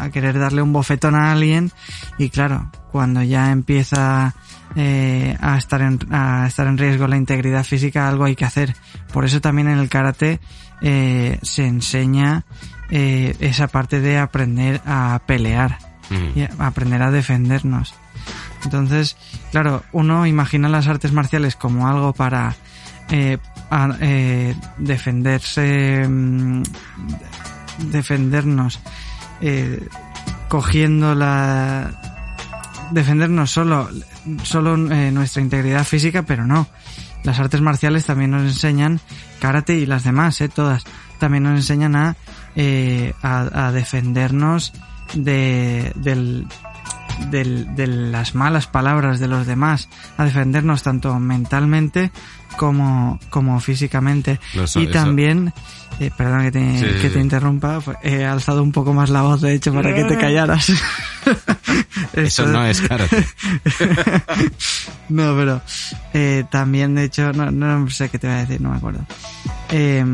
a 0.00 0.10
querer 0.10 0.38
darle 0.38 0.62
un 0.62 0.72
bofetón 0.72 1.14
a 1.14 1.32
alguien 1.32 1.70
y 2.18 2.30
claro 2.30 2.70
cuando 2.90 3.22
ya 3.22 3.52
empieza 3.52 4.34
eh, 4.76 5.36
a 5.40 5.58
estar 5.58 5.82
en 5.82 5.98
a 6.10 6.46
estar 6.46 6.66
en 6.66 6.78
riesgo 6.78 7.06
la 7.06 7.16
integridad 7.16 7.64
física 7.64 8.08
algo 8.08 8.24
hay 8.24 8.36
que 8.36 8.44
hacer 8.44 8.74
por 9.12 9.24
eso 9.24 9.40
también 9.40 9.68
en 9.68 9.78
el 9.78 9.88
karate 9.88 10.40
eh, 10.80 11.38
se 11.42 11.66
enseña 11.66 12.44
eh, 12.90 13.36
esa 13.40 13.68
parte 13.68 14.00
de 14.00 14.18
aprender 14.18 14.80
a 14.86 15.20
pelear 15.26 15.78
Ujú. 16.10 16.38
y 16.38 16.42
a 16.42 16.66
aprender 16.66 17.02
a 17.02 17.10
defendernos 17.10 17.94
entonces, 18.62 19.16
claro, 19.52 19.82
uno 19.92 20.26
imagina 20.26 20.68
las 20.68 20.86
artes 20.86 21.12
marciales 21.12 21.56
como 21.56 21.88
algo 21.88 22.12
para 22.12 22.54
eh, 23.08 23.38
a- 23.70 23.96
eh, 24.00 24.54
defenderse, 24.76 26.06
mm, 26.06 26.62
defendernos, 27.90 28.80
eh, 29.40 29.88
cogiendo 30.48 31.14
la, 31.14 31.90
defendernos 32.90 33.50
solo, 33.50 33.88
solo 34.42 34.74
eh, 34.92 35.10
nuestra 35.10 35.40
integridad 35.42 35.84
física, 35.84 36.22
pero 36.22 36.46
no. 36.46 36.66
Las 37.22 37.38
artes 37.38 37.60
marciales 37.60 38.04
también 38.06 38.30
nos 38.30 38.42
enseñan, 38.42 39.00
karate 39.40 39.74
y 39.74 39.86
las 39.86 40.04
demás, 40.04 40.40
eh, 40.40 40.48
todas, 40.48 40.84
también 41.18 41.44
nos 41.44 41.54
enseñan 41.56 41.96
a, 41.96 42.16
eh, 42.56 43.12
a, 43.22 43.66
a 43.68 43.72
defendernos 43.72 44.72
de, 45.14 45.92
del, 45.96 46.46
del- 47.30 47.74
de 47.74 47.86
las 47.86 48.34
malas 48.34 48.66
palabras 48.66 49.20
de 49.20 49.28
los 49.28 49.46
demás, 49.46 49.88
a 50.16 50.24
defendernos 50.24 50.82
tanto 50.82 51.18
mentalmente 51.18 52.10
como, 52.56 53.18
como 53.30 53.60
físicamente. 53.60 54.40
No, 54.54 54.64
eso- 54.64 54.80
y 54.80 54.84
eso- 54.84 54.92
también, 54.92 55.52
eh, 56.00 56.10
perdón 56.16 56.42
que 56.42 56.50
te, 56.52 56.78
Sí, 56.78 56.84
sí, 56.86 57.00
que 57.00 57.08
te 57.08 57.14
sí. 57.14 57.20
interrumpa, 57.20 57.80
pues, 57.80 57.96
he 58.02 58.24
alzado 58.24 58.62
un 58.62 58.72
poco 58.72 58.92
más 58.94 59.10
la 59.10 59.22
voz, 59.22 59.40
de 59.40 59.54
hecho, 59.54 59.72
para 59.72 59.94
que 59.94 60.04
te 60.04 60.16
callaras. 60.18 60.72
Eso 62.12 62.46
no 62.46 62.64
es 62.64 62.80
karate. 62.80 63.24
no, 65.08 65.36
pero 65.36 65.60
eh, 66.14 66.44
también, 66.50 66.94
de 66.94 67.04
hecho, 67.04 67.32
no, 67.32 67.50
no 67.50 67.88
sé 67.90 68.08
qué 68.08 68.18
te 68.18 68.26
voy 68.26 68.36
a 68.36 68.40
decir, 68.40 68.60
no 68.60 68.70
me 68.70 68.76
acuerdo. 68.76 69.04
Eh, 69.70 70.04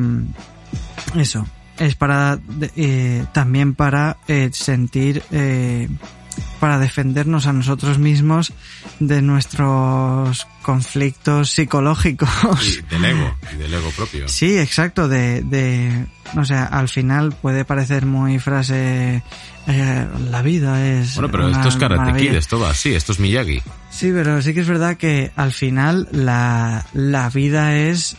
eso, 1.16 1.46
es 1.78 1.94
para, 1.94 2.38
eh, 2.76 3.24
también 3.32 3.74
para 3.74 4.16
eh, 4.28 4.50
sentir, 4.52 5.22
eh, 5.30 5.88
para 6.60 6.78
defendernos 6.78 7.46
a 7.46 7.52
nosotros 7.52 7.98
mismos 7.98 8.52
de 8.98 9.22
nuestros 9.22 10.46
conflictos 10.62 11.50
psicológicos. 11.50 12.28
Y 12.66 12.82
del 12.94 13.04
ego, 13.04 13.36
y 13.52 13.56
del 13.56 13.74
ego 13.74 13.90
propio. 13.90 14.28
Sí, 14.28 14.58
exacto, 14.58 15.08
de, 15.08 15.42
de, 15.42 16.06
o 16.36 16.44
sea, 16.44 16.64
al 16.64 16.88
final 16.88 17.34
puede 17.40 17.64
parecer 17.64 18.06
muy 18.06 18.38
frase, 18.38 19.22
eh, 19.66 20.06
la 20.30 20.42
vida 20.42 20.84
es... 20.86 21.14
Bueno, 21.14 21.30
pero 21.30 21.48
esto 21.48 21.68
es 21.68 21.76
Karate 21.76 22.36
esto 22.36 22.58
va 22.58 22.70
así, 22.70 22.94
esto 22.94 23.12
es 23.12 23.20
Miyagi. 23.20 23.62
Sí, 23.90 24.10
pero 24.12 24.40
sí 24.42 24.54
que 24.54 24.60
es 24.60 24.68
verdad 24.68 24.96
que 24.96 25.30
al 25.36 25.52
final 25.52 26.08
la, 26.12 26.86
la 26.92 27.28
vida 27.30 27.76
es... 27.76 28.16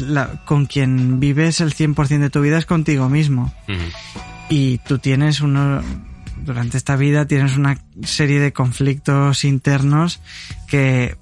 La, 0.00 0.44
con 0.44 0.66
quien 0.66 1.20
vives 1.20 1.60
el 1.60 1.74
100% 1.74 2.18
de 2.18 2.30
tu 2.30 2.40
vida 2.40 2.58
es 2.58 2.66
contigo 2.66 3.08
mismo. 3.08 3.52
Y 4.48 4.78
tú 4.78 4.98
tienes 4.98 5.40
uno... 5.40 5.82
Durante 6.44 6.76
esta 6.76 6.96
vida 6.96 7.26
tienes 7.26 7.56
una 7.56 7.78
serie 8.04 8.40
de 8.40 8.52
conflictos 8.52 9.44
internos 9.44 10.20
que... 10.68 11.16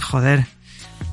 Joder, 0.00 0.46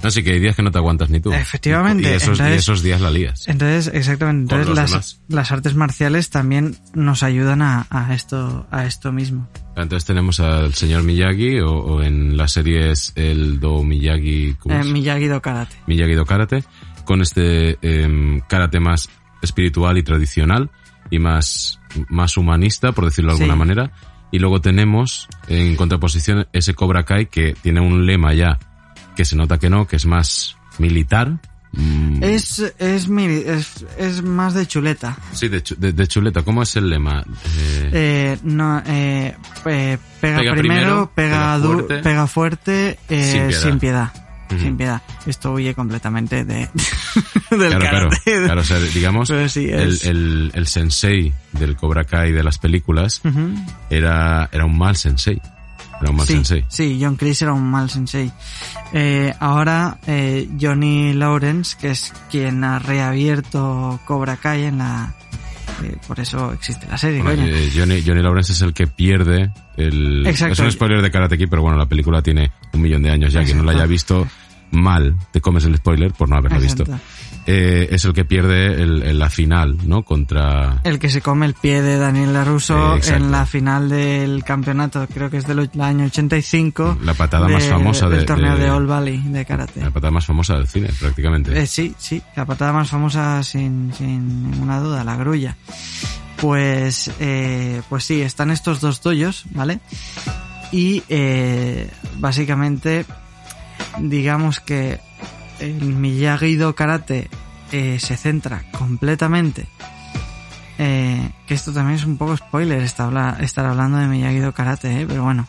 Así 0.03 0.21
que 0.23 0.33
hay 0.33 0.39
días 0.39 0.55
que 0.55 0.61
no 0.61 0.71
te 0.71 0.77
aguantas 0.77 1.09
ni 1.09 1.19
tú. 1.19 1.33
Efectivamente, 1.33 2.03
Y 2.11 2.13
esos, 2.13 2.39
y 2.39 2.43
esos 2.43 2.83
días 2.83 3.01
la 3.01 3.09
lías. 3.09 3.47
Entonces, 3.47 3.91
exactamente. 3.93 4.53
Entonces, 4.55 4.91
las, 4.91 5.19
las 5.27 5.51
artes 5.51 5.75
marciales 5.75 6.29
también 6.29 6.77
nos 6.93 7.23
ayudan 7.23 7.61
a, 7.61 7.87
a 7.89 8.13
esto, 8.13 8.67
a 8.69 8.85
esto 8.85 9.11
mismo. 9.11 9.47
Entonces 9.75 10.05
tenemos 10.05 10.39
al 10.39 10.73
señor 10.73 11.03
Miyagi, 11.03 11.59
o, 11.61 11.71
o 11.71 12.03
en 12.03 12.37
la 12.37 12.47
serie 12.47 12.91
es 12.91 13.11
el 13.15 13.59
Do 13.59 13.83
Miyagi, 13.83 14.55
¿cómo 14.59 14.75
Eh, 14.75 14.79
es? 14.81 14.85
Miyagi-Do 14.87 15.41
Karate. 15.41 15.75
Miyagi 15.87 16.13
Do 16.13 16.25
Karate, 16.25 16.63
con 17.07 17.21
este 17.21 17.77
em, 17.81 18.41
karate 18.41 18.79
más 18.79 19.09
espiritual 19.41 19.97
y 19.97 20.03
tradicional 20.03 20.69
y 21.09 21.19
más, 21.19 21.79
más 22.09 22.37
humanista, 22.37 22.91
por 22.91 23.05
decirlo 23.05 23.31
de 23.31 23.37
alguna 23.43 23.53
Sí. 23.53 23.59
manera. 23.59 23.91
Y 24.31 24.39
luego 24.39 24.59
tenemos 24.61 25.27
en 25.47 25.75
contraposición 25.77 26.47
ese 26.51 26.73
Cobra 26.75 27.03
Kai 27.05 27.27
que 27.27 27.55
tiene 27.61 27.79
un 27.79 28.05
lema 28.05 28.33
ya 28.33 28.59
que 29.15 29.23
se 29.25 29.35
nota 29.37 29.57
que 29.57 29.69
no, 29.69 29.87
que 29.87 29.95
es 29.95 30.05
más 30.05 30.57
militar. 30.79 31.39
Mm, 31.71 32.23
Es, 32.23 32.59
es, 32.79 33.07
es, 33.09 33.85
es 33.97 34.21
más 34.23 34.53
de 34.53 34.65
chuleta. 34.65 35.17
Sí, 35.33 35.47
de, 35.47 35.63
chu- 35.63 35.75
de- 35.77 35.91
de 35.93 36.07
chuleta. 36.07 36.41
¿Cómo 36.43 36.63
es 36.63 36.75
el 36.75 36.89
lema? 36.89 37.23
Eh, 37.57 37.89
Eh, 37.93 38.37
no, 38.43 38.79
eh, 38.85 39.35
eh, 39.65 39.97
pega, 40.21 40.39
Pega 40.39 40.51
primero, 40.55 40.55
primero, 40.55 41.11
pega, 41.13 41.55
pega 41.55 41.59
fuerte. 41.59 41.97
pega 42.03 42.27
fuerte, 42.27 42.99
eh, 43.09 43.31
Sin 43.31 43.47
piedad. 43.47 43.61
sin 43.63 43.79
piedad. 43.79 44.26
Sin 44.49 44.77
piedad. 44.77 45.01
Esto 45.25 45.53
huye 45.53 45.73
completamente 45.75 46.45
de, 46.45 46.69
del 47.51 47.59
claro, 47.69 47.79
claro, 47.79 48.09
karate. 48.09 48.43
claro, 48.45 48.61
o 48.61 48.63
sea, 48.63 48.79
digamos, 48.79 49.33
sí, 49.47 49.69
el, 49.69 49.99
el, 50.03 50.51
el 50.53 50.67
sensei 50.67 51.33
del 51.53 51.75
Cobra 51.75 52.03
Kai 52.05 52.31
de 52.31 52.43
las 52.43 52.57
películas 52.57 53.21
era, 53.89 54.49
era 54.51 54.65
un 54.65 54.77
mal 54.77 54.95
sensei. 54.95 55.41
Era 55.99 56.11
un 56.11 56.17
mal 56.17 56.27
sí, 56.27 56.33
sensei. 56.33 56.65
sí, 56.67 56.99
John 57.01 57.15
Cleese 57.15 57.45
era 57.45 57.53
un 57.53 57.63
mal 57.69 57.89
sensei. 57.89 58.31
Eh, 58.93 59.33
ahora 59.39 59.97
eh, 60.05 60.47
Johnny 60.61 61.13
Lawrence, 61.13 61.75
que 61.79 61.89
es 61.89 62.13
quien 62.29 62.63
ha 62.63 62.77
reabierto 62.79 63.99
Cobra 64.05 64.37
Kai 64.37 64.65
en 64.65 64.77
la... 64.77 65.15
eh, 65.83 65.97
por 66.07 66.19
eso 66.19 66.51
existe 66.53 66.87
la 66.87 66.97
serie, 66.97 67.21
Bueno, 67.21 67.43
eh, 67.45 67.71
Johnny, 67.75 68.01
Johnny 68.05 68.21
Lawrence 68.21 68.53
es 68.53 68.61
el 68.61 68.73
que 68.73 68.87
pierde 68.87 69.51
el... 69.75 70.25
Exacto. 70.25 70.53
Es 70.53 70.59
un 70.59 70.71
spoiler 70.71 71.01
de 71.01 71.11
Karate 71.11 71.37
Kid, 71.37 71.47
pero 71.49 71.61
bueno, 71.61 71.77
la 71.77 71.85
película 71.85 72.21
tiene 72.21 72.51
un 72.73 72.81
millón 72.81 73.03
de 73.03 73.11
años 73.11 73.33
ya. 73.33 73.43
Quien 73.43 73.57
no 73.57 73.63
la 73.63 73.73
haya 73.73 73.85
visto 73.85 74.27
mal, 74.71 75.15
te 75.31 75.41
comes 75.41 75.65
el 75.65 75.75
spoiler 75.77 76.11
por 76.13 76.29
no 76.29 76.35
haberla 76.35 76.59
visto. 76.59 76.83
Eh, 77.49 77.87
es 77.91 78.03
el 78.03 78.11
que 78.11 78.25
pierde 78.25 78.81
el, 78.83 79.01
el- 79.03 79.19
la 79.19 79.29
final, 79.29 79.77
¿no? 79.87 80.03
Contra... 80.03 80.81
El 80.83 80.99
que 80.99 81.09
se 81.09 81.21
come 81.21 81.45
el 81.45 81.53
pie 81.53 81.81
de 81.81 81.97
Daniel 81.97 82.33
LaRusso 82.33 82.97
Eh, 82.97 83.01
en 83.15 83.31
la 83.31 83.45
final 83.45 83.87
del 83.87 84.43
campeonato, 84.43 85.07
creo 85.13 85.29
que 85.29 85.37
es 85.37 85.47
del 85.47 85.69
año 85.79 86.05
85. 86.07 86.97
La 87.03 87.13
patada 87.13 87.47
más 87.47 87.63
famosa 87.65 88.09
de- 88.09 88.17
del 88.17 88.25
torneo 88.25 88.57
de, 88.57 88.65
de- 88.65 88.69
All 88.69 88.85
Valley 88.85 89.19
de 89.27 89.45
karate. 89.45 89.79
La 89.81 89.91
patada 89.91 90.11
más 90.11 90.25
famosa 90.25 90.55
del 90.57 90.67
cine, 90.67 90.89
prácticamente. 90.99 91.57
Eh, 91.57 91.65
sí, 91.67 91.95
sí, 91.97 92.21
la 92.35 92.45
patada 92.45 92.73
más 92.73 92.89
famosa 92.89 93.41
sin, 93.43 93.93
sin 93.93 94.51
ninguna 94.51 94.79
duda, 94.81 95.03
la 95.05 95.15
grulla. 95.15 95.55
Pues, 96.35 97.09
eh, 97.19 97.81
pues 97.89 98.03
sí, 98.03 98.21
están 98.21 98.51
estos 98.51 98.81
dos 98.81 99.01
doyos, 99.01 99.45
¿vale? 99.51 99.79
Y 100.73 101.01
eh, 101.07 101.89
básicamente, 102.19 103.05
digamos 103.99 104.59
que 104.59 104.99
el 105.59 105.81
Miyagi-Do 105.81 106.75
Karate 106.75 107.29
eh, 107.71 107.97
se 107.99 108.17
centra 108.17 108.63
completamente. 108.71 109.67
Eh, 110.79 111.29
que 111.47 111.53
esto 111.55 111.73
también 111.73 111.97
es 111.97 112.05
un 112.05 112.17
poco 112.17 112.37
spoiler, 112.37 112.87
habla- 113.05 113.37
estar 113.41 113.65
hablando 113.65 113.97
de 113.97 114.05
Miyagi-Do 114.07 114.53
Karate, 114.53 115.01
¿eh? 115.01 115.05
pero 115.07 115.23
bueno. 115.23 115.47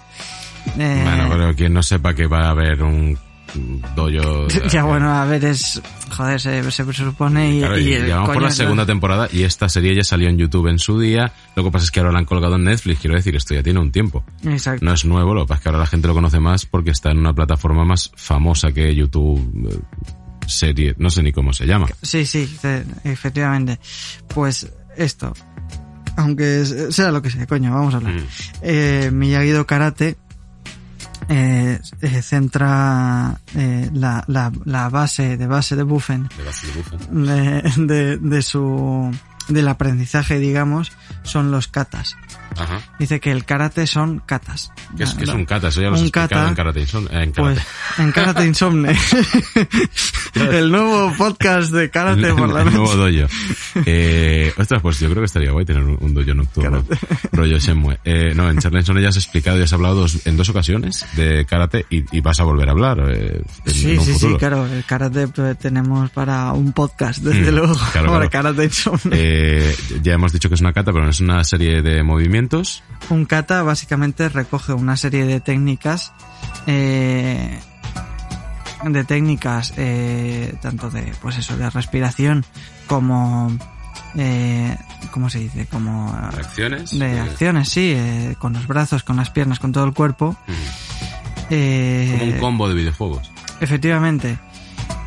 Eh, 0.78 1.02
Bueno, 1.04 1.28
pero 1.30 1.54
quien 1.54 1.72
no 1.72 1.82
sepa 1.82 2.14
que 2.14 2.26
va 2.26 2.46
a 2.46 2.50
haber 2.50 2.82
un 2.82 3.18
dojo... 3.96 4.48
ya 4.70 4.84
bueno, 4.84 5.12
a 5.12 5.24
ver, 5.24 5.44
es... 5.44 5.80
Joder, 6.10 6.40
se, 6.40 6.70
se 6.70 6.92
supone 6.92 7.56
y... 7.56 7.58
Claro, 7.60 7.78
y, 7.78 7.92
y 7.94 8.08
vamos 8.10 8.30
por 8.30 8.42
la 8.42 8.50
segunda 8.50 8.86
temporada 8.86 9.28
y 9.32 9.42
esta 9.42 9.68
serie 9.68 9.94
ya 9.94 10.02
salió 10.04 10.28
en 10.28 10.38
YouTube 10.38 10.68
en 10.68 10.78
su 10.78 10.98
día. 10.98 11.32
Lo 11.54 11.64
que 11.64 11.70
pasa 11.70 11.84
es 11.84 11.90
que 11.90 12.00
ahora 12.00 12.12
la 12.12 12.18
han 12.20 12.24
colgado 12.24 12.56
en 12.56 12.64
Netflix. 12.64 13.00
Quiero 13.00 13.16
decir, 13.16 13.36
esto 13.36 13.54
ya 13.54 13.62
tiene 13.62 13.80
un 13.80 13.92
tiempo. 13.92 14.24
Exacto. 14.44 14.84
No 14.84 14.92
es 14.92 15.04
nuevo, 15.04 15.34
lo 15.34 15.42
que 15.42 15.48
pasa 15.48 15.58
es 15.58 15.62
que 15.62 15.68
ahora 15.68 15.78
la 15.80 15.86
gente 15.86 16.08
lo 16.08 16.14
conoce 16.14 16.40
más 16.40 16.66
porque 16.66 16.90
está 16.90 17.10
en 17.10 17.18
una 17.18 17.32
plataforma 17.34 17.84
más 17.84 18.10
famosa 18.16 18.72
que 18.72 18.94
YouTube 18.94 19.70
eh, 19.70 19.78
serie. 20.46 20.94
No 20.98 21.10
sé 21.10 21.22
ni 21.22 21.32
cómo 21.32 21.52
se 21.52 21.66
llama. 21.66 21.88
Sí, 22.02 22.24
sí, 22.26 22.56
te- 22.60 22.84
efectivamente. 23.04 23.78
Pues 24.34 24.70
esto, 24.96 25.32
aunque 26.16 26.64
sea 26.90 27.10
lo 27.12 27.22
que 27.22 27.30
sea, 27.30 27.46
coño, 27.46 27.72
vamos 27.72 27.94
a 27.94 27.98
hablar. 27.98 28.14
Mm. 28.14 28.24
Eh, 28.62 29.10
Miyagi-Do 29.12 29.66
Karate 29.66 30.16
eh, 31.28 31.78
eh, 32.00 32.22
centra 32.22 33.38
eh, 33.54 33.90
la, 33.92 34.24
la, 34.26 34.50
la 34.64 34.88
base 34.88 35.36
de 35.36 35.46
base 35.46 35.76
de 35.76 35.82
Buffen 35.82 36.28
De 36.36 36.44
base 36.44 36.66
de 36.66 36.72
Buffen. 36.72 37.24
de, 37.26 37.86
de, 37.94 38.16
de 38.18 38.42
su 38.42 39.10
del 39.48 39.68
aprendizaje, 39.68 40.38
digamos, 40.38 40.92
son 41.22 41.50
los 41.50 41.68
katas. 41.68 42.16
Ajá. 42.58 42.80
Dice 42.98 43.20
que 43.20 43.30
el 43.30 43.44
karate 43.44 43.86
son 43.86 44.20
katas. 44.24 44.72
¿Qué 44.96 45.04
es, 45.04 45.14
qué 45.14 45.24
es 45.24 45.30
un 45.30 45.44
kata? 45.44 45.68
Eso 45.68 45.80
ya 45.82 45.90
lo 45.90 46.10
kata, 46.10 46.48
en 46.48 46.54
Karate. 46.54 46.80
Insom- 46.84 47.08
eh, 47.10 47.22
en 47.24 47.32
karate. 47.32 47.60
Pues 47.60 47.98
en 47.98 48.12
Karate 48.12 48.46
Insomne. 48.46 48.96
el 50.34 50.70
nuevo 50.70 51.12
podcast 51.16 51.72
de 51.72 51.90
karate 51.90 52.28
el, 52.28 52.34
por 52.34 52.48
la 52.52 52.60
el 52.60 52.64
noche. 52.66 52.76
nuevo 52.78 52.96
dojo. 52.96 53.32
Eh, 53.86 54.52
ostras, 54.56 54.82
pues 54.82 54.98
yo 55.00 55.08
creo 55.10 55.20
que 55.22 55.26
estaría 55.26 55.50
guay 55.50 55.64
tener 55.64 55.82
un, 55.82 55.96
un 56.00 56.14
dojo 56.14 56.34
nocturno. 56.34 56.84
Rollo 57.32 57.58
Shenmue. 57.58 57.98
Eh, 58.04 58.32
no, 58.34 58.48
en 58.50 58.58
Charlie 58.58 58.80
Insomne 58.80 59.02
ya 59.02 59.08
has 59.08 59.16
explicado, 59.16 59.58
ya 59.58 59.64
has 59.64 59.72
hablado 59.72 59.96
dos- 59.96 60.26
en 60.26 60.36
dos 60.36 60.48
ocasiones 60.48 61.04
de 61.16 61.44
karate 61.44 61.86
y, 61.90 62.04
y 62.16 62.20
vas 62.20 62.40
a 62.40 62.44
volver 62.44 62.68
a 62.68 62.72
hablar 62.72 62.98
eh, 63.10 63.42
en, 63.66 63.72
Sí, 63.74 63.92
en 63.92 63.98
un 63.98 64.04
sí, 64.04 64.12
sí, 64.14 64.18
futuro. 64.20 64.38
claro. 64.38 64.66
El 64.66 64.84
karate 64.84 65.28
pues, 65.28 65.58
tenemos 65.58 66.10
para 66.10 66.52
un 66.52 66.72
podcast, 66.72 67.18
desde 67.22 67.52
Mm, 67.52 67.54
luego. 67.54 67.74
claro, 67.92 68.12
para 68.12 68.28
claro. 68.28 68.30
Karate 68.54 68.64
Insomne. 68.64 69.10
Eh, 69.12 69.76
ya 70.02 70.14
hemos 70.14 70.32
dicho 70.32 70.48
que 70.48 70.54
es 70.54 70.60
una 70.60 70.72
kata, 70.72 70.92
pero 70.92 71.04
no 71.04 71.10
es 71.10 71.20
una 71.20 71.42
serie 71.44 71.82
de 71.82 72.02
movimientos. 72.02 72.47
Un 73.10 73.24
kata 73.24 73.62
básicamente 73.62 74.28
recoge 74.28 74.72
una 74.72 74.96
serie 74.96 75.24
de 75.24 75.40
técnicas, 75.40 76.12
eh, 76.66 77.58
de 78.84 79.04
técnicas, 79.04 79.72
eh, 79.76 80.54
tanto 80.60 80.90
de, 80.90 81.12
pues 81.20 81.38
eso, 81.38 81.56
de 81.56 81.70
respiración 81.70 82.44
como, 82.86 83.50
eh, 84.16 84.76
¿cómo 85.10 85.30
se 85.30 85.40
dice? 85.40 85.66
Como 85.66 86.10
Acciones. 86.12 86.98
de 86.98 87.20
acciones, 87.20 87.68
sí, 87.68 87.92
eh, 87.94 88.36
con 88.38 88.52
los 88.52 88.66
brazos, 88.66 89.02
con 89.02 89.16
las 89.16 89.30
piernas, 89.30 89.58
con 89.58 89.72
todo 89.72 89.84
el 89.84 89.94
cuerpo. 89.94 90.36
Eh, 91.50 92.16
como 92.18 92.32
un 92.32 92.38
combo 92.40 92.68
de 92.68 92.74
videojuegos. 92.74 93.30
Efectivamente. 93.60 94.38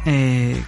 Eh, 0.05 0.63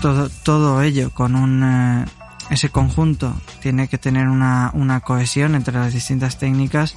todo, 0.00 0.28
todo 0.42 0.82
ello 0.82 1.10
con 1.10 1.34
un... 1.34 2.06
ese 2.52 2.68
conjunto 2.70 3.34
tiene 3.60 3.88
que 3.88 3.98
tener 3.98 4.28
una, 4.28 4.70
una 4.74 5.00
cohesión 5.00 5.54
entre 5.54 5.74
las 5.74 5.92
distintas 5.92 6.38
técnicas 6.38 6.94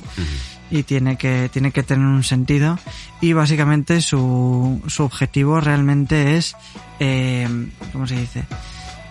y 0.71 0.83
tiene 0.83 1.17
que, 1.17 1.49
tiene 1.51 1.71
que 1.71 1.83
tener 1.83 2.05
un 2.05 2.23
sentido 2.23 2.77
y 3.21 3.33
básicamente 3.33 4.01
su, 4.01 4.81
su 4.87 5.03
objetivo 5.03 5.59
realmente 5.61 6.37
es... 6.37 6.55
Eh, 6.99 7.47
¿Cómo 7.93 8.07
se 8.07 8.15
dice? 8.19 8.43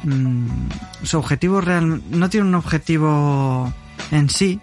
Mm, 0.05 0.47
su 1.03 1.19
objetivo 1.19 1.61
real 1.61 2.03
no 2.11 2.29
tiene 2.31 2.47
un 2.47 2.55
objetivo 2.55 3.73
en 4.11 4.29
sí, 4.31 4.61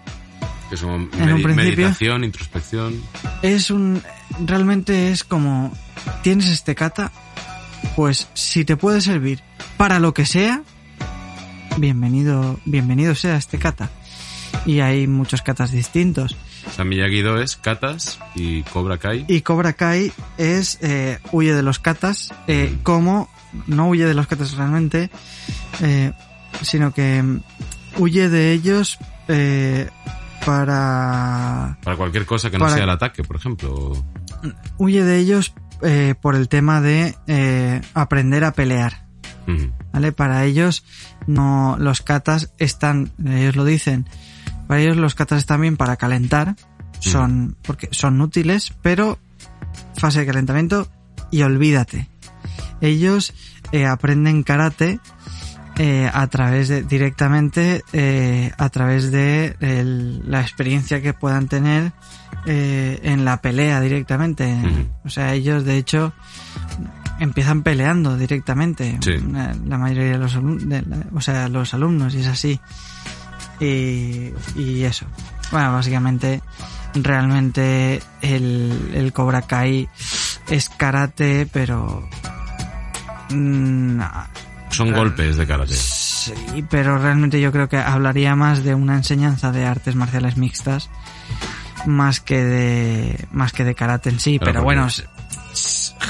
Que 0.70 0.78
son 0.78 1.10
En 1.18 1.34
un 1.34 1.42
principio- 1.42 1.56
meditación, 1.56 2.24
introspección. 2.24 2.94
es 3.42 3.72
un 3.72 4.02
realmente 4.46 5.12
es 5.12 5.24
como 5.24 5.74
tienes 6.24 6.48
este 6.48 6.76
kata 6.76 7.12
pues 7.96 8.28
si 8.34 8.64
te 8.66 8.78
puede 8.78 9.02
servir 9.02 9.42
para 9.78 10.00
lo 10.00 10.14
que 10.14 10.26
sea 10.26 10.62
bienvenido 11.78 12.60
bienvenido 12.66 13.16
sea 13.16 13.36
este 13.38 13.58
kata 13.58 13.90
y 14.66 14.80
hay 14.82 15.08
muchos 15.08 15.42
katas 15.42 15.72
distintos 15.72 16.36
O 16.68 16.72
sea, 16.72 16.86
Miyagi-Do 16.86 17.42
es 17.42 17.56
katas 17.56 18.20
y 18.36 18.62
Cobra 18.64 18.98
Kai. 18.98 19.26
y 19.28 19.42
Cobra 19.42 19.74
Kai 19.74 20.12
es 20.38 20.78
eh, 20.82 21.20
huye 21.32 21.54
de 21.54 21.64
los 21.64 21.80
katas 21.80 22.34
eh, 22.48 22.78
como 22.84 23.30
no 23.68 23.90
huye 23.90 24.06
de 24.06 24.14
los 24.14 24.28
katas 24.28 24.54
realmente 24.54 25.10
eh, 25.82 26.12
sino 26.62 26.94
que 26.94 27.24
mm, 27.24 27.42
huye 27.98 28.30
de 28.30 28.52
ellos 28.52 28.98
eh, 29.28 29.90
para 30.46 31.78
Para 31.84 31.98
cualquier 31.98 32.26
cosa 32.26 32.50
que 32.50 32.58
no 32.58 32.66
Para- 32.66 32.76
sea 32.76 32.84
el 32.84 32.90
ataque, 32.90 33.24
por 33.24 33.36
ejemplo. 33.36 33.94
huye 34.78 35.04
de 35.04 35.18
ellos 35.20 35.54
eh, 35.84 36.16
por 36.20 36.36
el 36.36 36.50
tema 36.50 36.82
de 36.82 37.16
eh, 37.28 37.82
aprender 37.94 38.44
a 38.44 38.52
pelear. 38.54 39.06
¿Vale? 39.94 40.12
Para 40.14 40.46
ellos, 40.46 40.84
no, 41.28 41.78
los 41.80 42.02
katas 42.02 42.54
están, 42.58 43.12
ellos 43.26 43.56
lo 43.56 43.66
dicen, 43.66 44.08
para 44.68 44.82
ellos 44.82 44.98
los 44.98 45.16
katas 45.16 45.40
están 45.40 45.62
bien 45.62 45.78
para 45.78 45.98
calentar, 45.98 46.56
son, 47.00 47.56
porque 47.62 47.90
son 47.92 48.20
útiles, 48.22 48.74
pero 48.82 49.20
fase 49.96 50.20
de 50.22 50.26
calentamiento 50.28 50.90
y 51.32 51.42
olvídate. 51.44 52.10
Ellos 52.82 53.34
eh, 53.72 53.86
aprenden 53.86 54.44
karate 54.44 55.00
eh, 55.78 56.10
a 56.14 56.28
través 56.28 56.68
de, 56.68 56.84
directamente, 56.84 57.84
eh, 57.94 58.52
a 58.58 58.70
través 58.70 59.12
de 59.12 59.56
el- 59.62 60.30
la 60.30 60.42
experiencia 60.42 61.02
que 61.02 61.14
puedan 61.14 61.48
tener 61.48 61.92
eh, 62.46 63.00
en 63.04 63.24
la 63.26 63.42
pelea 63.42 63.80
directamente. 63.82 64.54
O 65.06 65.10
sea, 65.10 65.34
ellos 65.34 65.64
de 65.64 65.78
hecho 65.78 66.14
empiezan 67.22 67.64
peleando 67.64 68.18
directamente. 68.18 68.98
Sí. 69.02 69.18
La, 69.32 69.56
la 69.66 69.78
mayoría 69.78 70.12
de 70.14 70.18
los, 70.18 70.34
de 70.68 70.82
la- 70.82 71.06
o 71.14 71.22
sea, 71.22 71.48
los 71.48 71.74
alumnos 71.74 72.14
y 72.16 72.20
es 72.20 72.28
así. 72.28 72.60
Y, 73.60 74.34
y 74.56 74.84
eso. 74.84 75.06
Bueno, 75.52 75.72
básicamente, 75.74 76.42
realmente 76.96 78.02
el, 78.22 78.92
el 78.94 79.14
Cobra 79.14 79.44
Kai 79.44 79.88
es 80.50 80.70
karate, 80.70 81.48
pero... 81.52 82.08
mm, 83.30 84.00
Son 84.70 84.92
golpes 84.92 85.38
de 85.38 85.46
karate. 85.48 85.76
Sí, 85.76 86.34
pero 86.70 86.98
realmente 86.98 87.40
yo 87.42 87.52
creo 87.52 87.68
que 87.70 87.78
hablaría 87.78 88.36
más 88.36 88.64
de 88.64 88.76
una 88.76 88.96
enseñanza 88.96 89.52
de 89.52 89.66
artes 89.66 89.96
marciales 89.96 90.38
mixtas 90.38 90.90
más 91.88 92.20
que 92.20 92.44
de 92.44 93.28
más 93.32 93.54
que 93.54 93.64
de 93.64 93.74
karate 93.74 94.10
en 94.12 94.20
sí, 94.20 94.38
Pero 94.40 94.62
bueno, 94.62 94.88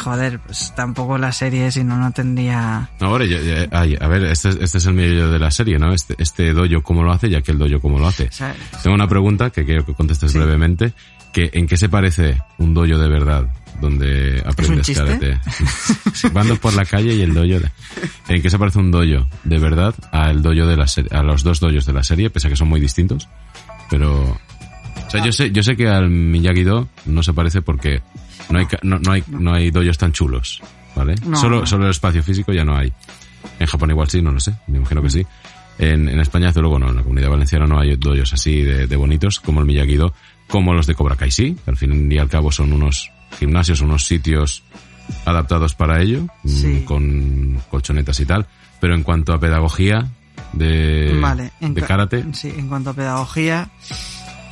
joder, 0.04 0.40
pues 0.40 0.74
tampoco 0.76 1.18
la 1.18 1.32
serie 1.32 1.72
si 1.72 1.84
no 1.84 1.98
no 1.98 2.12
tendría 2.12 2.90
ahora, 3.00 3.26
ay, 3.72 3.98
a 4.00 4.08
ver, 4.08 4.24
este, 4.26 4.50
este 4.50 4.78
es 4.78 4.86
el 4.86 4.94
medio 4.94 5.30
de 5.32 5.40
la 5.40 5.52
serie, 5.52 5.78
¿no? 5.80 5.94
Este, 5.94 6.16
este 6.18 6.54
dojo 6.54 6.82
cómo 6.84 7.04
lo 7.04 7.12
hace 7.12 7.28
y 7.28 7.36
aquel 7.36 7.58
dojo 7.58 7.80
cómo 7.80 8.00
lo 8.00 8.08
hace. 8.08 8.26
o 8.28 8.32
sea, 8.32 8.56
Tengo 8.84 8.96
una 8.96 9.08
pregunta 9.08 9.50
que 9.50 9.66
quiero 9.66 9.86
que 9.86 9.94
contestes 9.94 10.32
Sí. 10.32 10.38
brevemente. 10.38 10.94
Que, 11.34 11.50
¿En 11.54 11.66
qué 11.66 11.78
se 11.78 11.88
parece 11.88 12.42
un 12.58 12.74
dojo 12.74 12.98
de 12.98 13.08
verdad 13.08 13.46
donde 13.80 14.44
aprendes 14.46 14.90
karate? 14.94 15.40
Van 16.34 16.58
por 16.58 16.74
la 16.74 16.84
calle 16.86 17.14
y 17.16 17.22
el 17.22 17.34
dojo... 17.34 17.48
de- 17.48 17.72
¿En 18.28 18.42
qué 18.42 18.50
se 18.50 18.60
parece 18.60 18.80
un 18.80 18.92
dojo 18.92 19.26
de 19.46 19.58
verdad 19.60 19.96
al 20.12 20.42
dojo 20.42 20.66
de 20.68 20.76
la 20.76 20.88
serie, 20.88 21.10
a 21.18 21.24
los 21.24 21.44
dos 21.44 21.60
dojos 21.62 21.86
de 21.86 21.94
la 21.94 22.04
serie, 22.04 22.30
pese 22.30 22.48
a 22.48 22.50
que 22.50 22.58
son 22.58 22.68
muy 22.68 22.82
distintos? 22.82 23.30
Pero... 23.90 24.38
O 25.12 25.14
sea, 25.14 25.26
yo 25.26 25.32
sé, 25.34 25.52
yo 25.52 25.62
sé 25.62 25.76
que 25.76 25.90
al 25.90 26.10
Miyagi-Do 26.10 26.88
no 27.08 27.22
se 27.22 27.34
parece 27.34 27.62
porque 27.62 28.02
no 28.50 28.60
hay, 28.60 28.68
no, 28.82 28.98
no 29.00 29.12
hay, 29.12 29.24
no 29.28 29.54
hay 29.54 29.70
dojos 29.70 29.98
tan 29.98 30.14
chulos, 30.14 30.62
¿vale? 30.96 31.16
No, 31.26 31.36
solo, 31.36 31.66
solo 31.66 31.84
el 31.86 31.92
espacio 31.92 32.24
físico 32.24 32.54
ya 32.54 32.64
no 32.64 32.78
hay. 32.78 32.92
En 33.60 33.68
Japón 33.68 33.90
igual 33.90 34.10
sí, 34.10 34.22
no 34.22 34.32
lo 34.32 34.40
sé, 34.40 34.54
me 34.68 34.78
imagino 34.78 35.02
que 35.02 35.10
sí. 35.10 35.26
En, 35.80 36.08
en 36.08 36.20
España, 36.22 36.48
desde 36.48 36.62
luego, 36.62 36.80
no. 36.80 36.90
En 36.90 36.96
la 36.96 37.02
comunidad 37.04 37.30
valenciana 37.30 37.66
no 37.68 37.78
hay 37.80 37.96
dojos 37.98 38.32
así 38.34 38.62
de, 38.62 38.88
de 38.88 38.96
bonitos 38.96 39.40
como 39.42 39.60
el 39.60 39.66
Miyagi-Do, 39.66 40.14
como 40.48 40.74
los 40.74 40.88
de 40.88 40.96
Cobra 40.96 41.16
Kai 41.18 41.30
sí. 41.32 41.58
Al 41.68 41.76
fin 41.76 42.10
y 42.10 42.18
al 42.18 42.30
cabo 42.30 42.50
son 42.52 42.72
unos 42.72 43.12
gimnasios, 43.38 43.82
unos 43.82 44.06
sitios 44.06 44.64
adaptados 45.26 45.76
para 45.76 46.02
ello, 46.02 46.22
mm, 46.44 46.48
Sí. 46.50 46.84
con 46.86 47.60
colchonetas 47.70 48.18
y 48.22 48.26
tal. 48.26 48.48
Pero 48.80 48.96
en 48.96 49.04
cuanto 49.04 49.34
a 49.34 49.40
pedagogía 49.40 50.08
de, 50.54 51.18
vale, 51.22 51.52
en 51.62 51.74
de 51.74 51.82
karate, 51.82 52.26
Sí, 52.34 52.50
en 52.56 52.68
cuanto 52.70 52.92
a 52.92 52.94
pedagogía, 52.94 53.70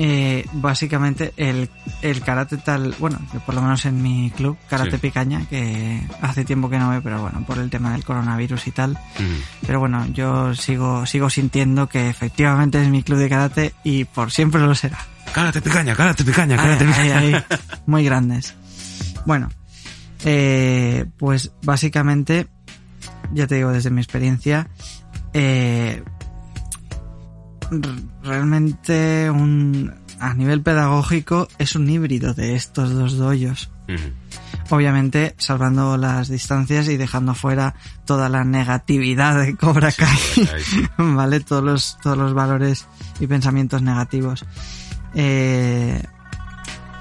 eh, 0.01 0.45
básicamente 0.53 1.33
el, 1.35 1.69
el 2.01 2.21
karate 2.21 2.55
tal, 2.57 2.95
bueno, 2.99 3.19
que 3.31 3.39
por 3.41 3.53
lo 3.53 3.61
menos 3.61 3.85
en 3.85 4.01
mi 4.01 4.31
club, 4.31 4.57
karate 4.69 4.91
Sí. 4.91 4.97
picaña, 4.97 5.45
que 5.49 6.01
hace 6.21 6.45
tiempo 6.45 6.69
que 6.69 6.79
no 6.79 6.89
veo, 6.89 7.01
pero 7.03 7.21
bueno, 7.21 7.43
por 7.45 7.57
el 7.59 7.69
tema 7.69 7.91
del 7.91 8.05
coronavirus 8.05 8.65
y 8.67 8.71
tal. 8.71 8.91
mm, 8.93 9.65
Pero 9.67 9.79
bueno, 9.81 10.05
yo 10.07 10.55
sigo, 10.55 11.05
sigo 11.05 11.29
sintiendo 11.29 11.87
que 11.89 12.09
efectivamente 12.09 12.81
es 12.81 12.87
mi 12.87 13.03
club 13.03 13.19
de 13.19 13.27
karate 13.29 13.73
y 13.83 14.05
por 14.05 14.31
siempre 14.31 14.61
lo 14.61 14.73
será. 14.73 14.97
karate 15.33 15.61
picaña, 15.61 15.93
karate 15.95 16.23
picaña, 16.23 16.55
karate 16.55 16.85
ahí, 16.85 16.89
picaña. 16.91 17.17
ahí, 17.19 17.35
muy 17.85 18.03
grandes. 18.05 18.55
Bueno, 19.25 19.49
eh, 20.23 21.05
pues 21.17 21.51
básicamente, 21.61 22.47
ya 23.33 23.47
te 23.47 23.55
digo 23.55 23.71
desde 23.71 23.89
mi 23.89 23.99
experiencia, 24.01 24.69
eh, 25.33 26.03
realmente 28.23 29.29
un, 29.29 29.93
a 30.19 30.33
nivel 30.33 30.61
pedagógico 30.61 31.47
es 31.57 31.75
un 31.75 31.89
híbrido 31.89 32.33
de 32.33 32.55
estos 32.55 32.93
dos 32.93 33.17
doyos. 33.17 33.71
Obviamente 34.69 35.33
salvando 35.39 35.97
las 35.97 36.27
distancias 36.27 36.87
y 36.89 36.97
dejando 36.97 37.33
fuera 37.33 37.73
toda 38.05 38.29
la 38.29 38.43
negatividad 38.43 39.39
de 39.41 39.55
Cobra 39.55 39.91
Kai, 39.91 40.19
¿vale? 40.97 41.39
Todos 41.39 41.63
los, 41.63 41.97
todos 42.01 42.17
los 42.17 42.33
valores 42.33 42.85
y 43.19 43.25
pensamientos 43.25 43.81
negativos. 43.81 44.45
Eh, 45.15 46.03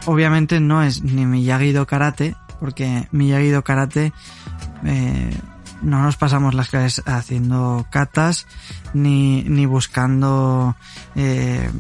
obviamente 0.07 0.61
no 0.61 0.82
es 0.82 1.03
ni 1.03 1.27
Miyagi-Do 1.27 1.86
Karate, 1.86 2.36
porque 2.59 3.07
Miyagi-Do 3.12 3.62
Karate 3.62 4.12
eh, 4.85 5.36
no 5.83 6.03
nos 6.03 6.17
pasamos 6.17 6.55
las 6.55 6.69
clases 6.71 7.03
haciendo 7.07 7.87
katas 7.91 8.47
ni, 8.95 9.43
ni 9.45 9.67
buscando 9.67 10.75
eh, 11.15 11.71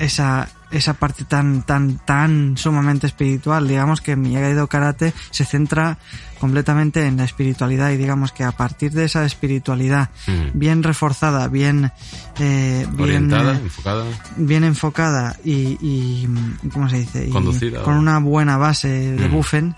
esa, 0.00 0.48
esa 0.70 0.94
parte 0.94 1.24
tan, 1.24 1.62
tan, 1.62 1.98
tan 1.98 2.56
sumamente 2.56 3.06
espiritual. 3.06 3.68
Digamos 3.68 4.00
que 4.00 4.16
Miyagi-Do 4.16 4.66
Karate 4.66 5.12
se 5.30 5.44
centra 5.44 5.98
completamente 6.40 7.06
en 7.06 7.18
la 7.18 7.24
espiritualidad 7.24 7.90
y 7.90 7.96
digamos 7.96 8.32
que 8.32 8.42
a 8.42 8.50
partir 8.50 8.90
de 8.92 9.04
esa 9.04 9.24
espiritualidad 9.24 10.10
Mm. 10.26 10.58
bien 10.58 10.82
reforzada, 10.82 11.46
bien, 11.48 11.92
eh, 12.40 12.84
bien, 12.90 13.00
Orientada, 13.00 13.52
eh, 13.54 13.60
enfocada. 13.62 14.04
bien 14.36 14.64
enfocada 14.64 15.36
y, 15.44 15.78
y 15.80 16.28
¿cómo 16.72 16.88
se 16.88 16.98
dice? 16.98 17.26
Y 17.28 17.30
Conducida. 17.30 17.82
con 17.84 17.94
una 17.94 18.18
buena 18.18 18.56
base 18.56 18.88
de 18.88 19.28
Mm. 19.28 19.32
buffen, 19.32 19.74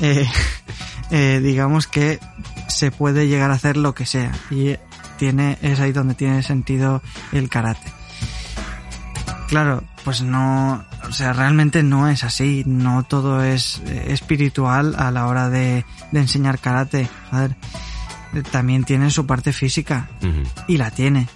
eh, 0.00 0.26
eh, 1.12 1.40
digamos 1.42 1.86
que 1.86 2.18
se 2.68 2.90
puede 2.90 3.28
llegar 3.28 3.50
a 3.50 3.54
hacer 3.54 3.76
lo 3.76 3.94
que 3.94 4.06
sea 4.06 4.32
y 4.50 4.74
tiene 5.18 5.58
es 5.62 5.78
ahí 5.78 5.92
donde 5.92 6.14
tiene 6.14 6.42
sentido 6.42 7.00
el 7.32 7.48
karate. 7.48 7.92
Claro, 9.48 9.84
pues 10.04 10.22
no, 10.22 10.82
o 11.06 11.12
sea, 11.12 11.32
realmente 11.34 11.82
no 11.82 12.08
es 12.08 12.24
así, 12.24 12.62
no 12.66 13.02
todo 13.02 13.42
es 13.44 13.82
eh, 13.86 14.06
espiritual 14.08 14.94
a 14.98 15.10
la 15.10 15.26
hora 15.26 15.50
de, 15.50 15.84
de 16.10 16.20
enseñar 16.20 16.58
karate. 16.58 17.08
Joder, 17.30 17.54
eh, 18.34 18.42
también 18.50 18.84
tiene 18.84 19.10
su 19.10 19.26
parte 19.26 19.52
física 19.52 20.08
y 20.66 20.78
la 20.78 20.90
tiene. 20.90 21.28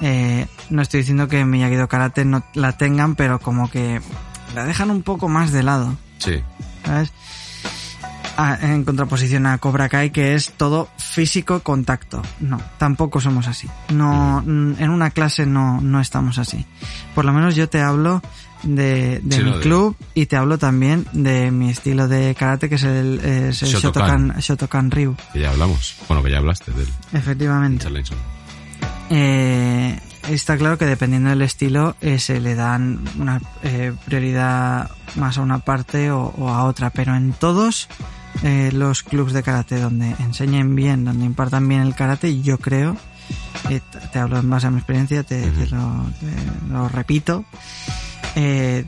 Eh, 0.00 0.46
no 0.70 0.82
estoy 0.82 1.00
diciendo 1.00 1.26
que 1.28 1.44
Miyagi-Do 1.44 1.88
Karate 1.88 2.24
no 2.24 2.44
la 2.54 2.72
tengan, 2.72 3.14
pero 3.16 3.40
como 3.40 3.68
que 3.70 4.00
la 4.54 4.64
dejan 4.64 4.90
un 4.90 5.02
poco 5.02 5.28
más 5.28 5.50
de 5.52 5.62
lado, 5.64 5.96
Sí. 6.18 6.42
¿sabes? 6.84 7.12
En 8.62 8.84
contraposición 8.84 9.46
a 9.46 9.58
Cobra 9.58 9.88
Kai, 9.88 10.10
que 10.10 10.34
es 10.34 10.52
todo 10.52 10.88
físico 10.96 11.60
contacto. 11.60 12.22
No, 12.40 12.60
tampoco 12.78 13.20
somos 13.20 13.46
así. 13.46 13.68
No, 13.92 14.42
en 14.46 14.90
una 14.90 15.10
clase 15.10 15.44
no, 15.46 15.80
no 15.80 16.00
estamos 16.00 16.38
así. 16.38 16.64
Por 17.14 17.24
lo 17.24 17.32
menos 17.32 17.54
yo 17.54 17.68
te 17.68 17.80
hablo 17.82 18.22
de, 18.62 19.20
de 19.22 19.36
Sí, 19.36 19.42
mi 19.42 19.52
de- 19.52 19.60
club 19.60 19.96
y 20.14 20.26
te 20.26 20.36
hablo 20.36 20.56
también 20.56 21.06
de 21.12 21.50
mi 21.50 21.68
estilo 21.70 22.08
de 22.08 22.34
karate, 22.34 22.68
que 22.68 22.76
es 22.76 22.84
el, 22.84 23.20
es 23.20 23.62
el 23.62 23.68
Shotokan. 23.68 24.28
Shotokan, 24.28 24.40
Shotokan 24.40 24.90
Ryu. 24.90 25.16
Que 25.32 25.40
ya 25.40 25.50
hablamos. 25.50 25.96
Bueno, 26.08 26.22
que 26.22 26.30
ya 26.30 26.38
hablaste 26.38 26.72
del 26.72 26.88
Efectivamente. 27.12 27.86
Eh, 29.10 29.98
está 30.28 30.56
claro 30.56 30.78
que 30.78 30.86
dependiendo 30.86 31.30
del 31.30 31.42
estilo 31.42 31.96
eh, 32.00 32.18
se 32.18 32.40
le 32.40 32.54
dan 32.54 33.00
una 33.18 33.40
eh, 33.62 33.92
prioridad 34.06 34.90
más 35.16 35.36
a 35.38 35.42
una 35.42 35.58
parte 35.58 36.10
o, 36.10 36.32
o 36.38 36.48
a 36.48 36.64
otra, 36.64 36.90
pero 36.90 37.14
en 37.14 37.32
todos 37.32 37.88
eh, 38.42 38.70
los 38.72 39.02
clubs 39.02 39.32
de 39.32 39.42
karate 39.42 39.80
donde 39.80 40.10
enseñen 40.20 40.74
bien, 40.74 41.04
donde 41.04 41.24
impartan 41.24 41.68
bien 41.68 41.82
el 41.82 41.94
karate, 41.94 42.40
yo 42.42 42.58
creo, 42.58 42.96
eh, 43.70 43.80
te- 44.12 44.18
hablo 44.18 44.38
en 44.38 44.48
base 44.50 44.66
a 44.66 44.70
mi 44.70 44.78
experiencia, 44.78 45.22
te, 45.22 45.42
te 45.50 45.66
lo, 45.68 46.04
te 46.20 46.72
lo 46.72 46.88
repito, 46.88 47.44
eh, 48.34 48.84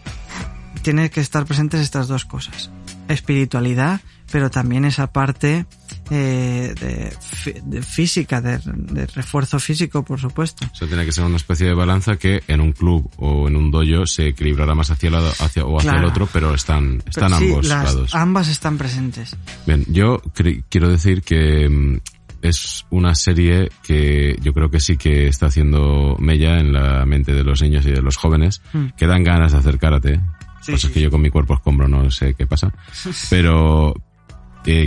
tiene 0.82 1.10
que 1.10 1.20
estar 1.20 1.44
presentes 1.46 1.80
estas 1.80 2.08
dos 2.08 2.24
cosas. 2.24 2.70
Espiritualidad, 3.08 4.00
pero 4.32 4.50
también 4.50 4.84
esa 4.84 5.06
parte 5.12 5.66
eh, 6.10 6.74
de, 6.78 7.10
fí- 7.16 7.62
de 7.62 7.82
física, 7.82 8.40
de, 8.40 8.58
de 8.64 9.06
refuerzo 9.06 9.58
físico, 9.58 10.04
por 10.04 10.20
supuesto. 10.20 10.66
O 10.72 10.74
sea, 10.74 10.86
tiene 10.88 11.04
que 11.04 11.12
ser 11.12 11.24
una 11.24 11.36
especie 11.36 11.66
de 11.66 11.74
balanza 11.74 12.16
que 12.16 12.42
en 12.48 12.60
un 12.60 12.72
club 12.72 13.10
o 13.16 13.48
en 13.48 13.56
un 13.56 13.70
dojo 13.70 14.06
se 14.06 14.28
equilibrará 14.28 14.74
más 14.74 14.90
hacia, 14.90 15.06
el 15.08 15.12
lado, 15.14 15.32
hacia 15.38 15.64
o 15.64 15.78
hacia 15.78 15.92
el 15.92 16.04
otro, 16.04 16.28
pero 16.32 16.54
están, 16.54 17.02
están 17.08 17.30
Pero 17.30 17.38
sí, 17.38 17.46
ambos 17.48 17.66
las- 17.68 17.84
lados. 17.94 18.14
Ambas 18.14 18.48
están 18.48 18.76
presentes. 18.78 19.36
Bien, 19.66 19.84
yo 19.88 20.20
quiero 20.68 20.88
decir 20.88 21.22
que 21.22 21.68
mm, 21.68 21.98
es 22.42 22.84
una 22.90 23.14
serie 23.14 23.70
que 23.82 24.36
yo 24.42 24.52
creo 24.52 24.70
que 24.70 24.80
sí 24.80 24.96
que 24.98 25.28
está 25.28 25.46
haciendo 25.46 26.16
mella 26.18 26.58
en 26.58 26.72
la 26.74 27.06
mente 27.06 27.32
de 27.32 27.42
los 27.44 27.62
niños 27.62 27.86
y 27.86 27.90
de 27.90 28.02
los 28.02 28.16
jóvenes, 28.16 28.60
Mm. 28.74 28.88
que 28.96 29.06
dan 29.06 29.24
ganas 29.24 29.52
de 29.52 29.58
hacer 29.58 29.78
karate. 29.78 30.20
Sí, 30.60 30.72
Pues 30.72 30.80
sí, 30.82 30.86
es 30.88 30.92
que 30.92 31.00
yo 31.00 31.10
con 31.10 31.20
mi 31.22 31.30
cuerpo 31.30 31.54
escombro 31.54 31.88
no 31.88 32.10
sé 32.10 32.34
qué 32.34 32.46
pasa. 32.46 32.72
Pero, 33.30 33.94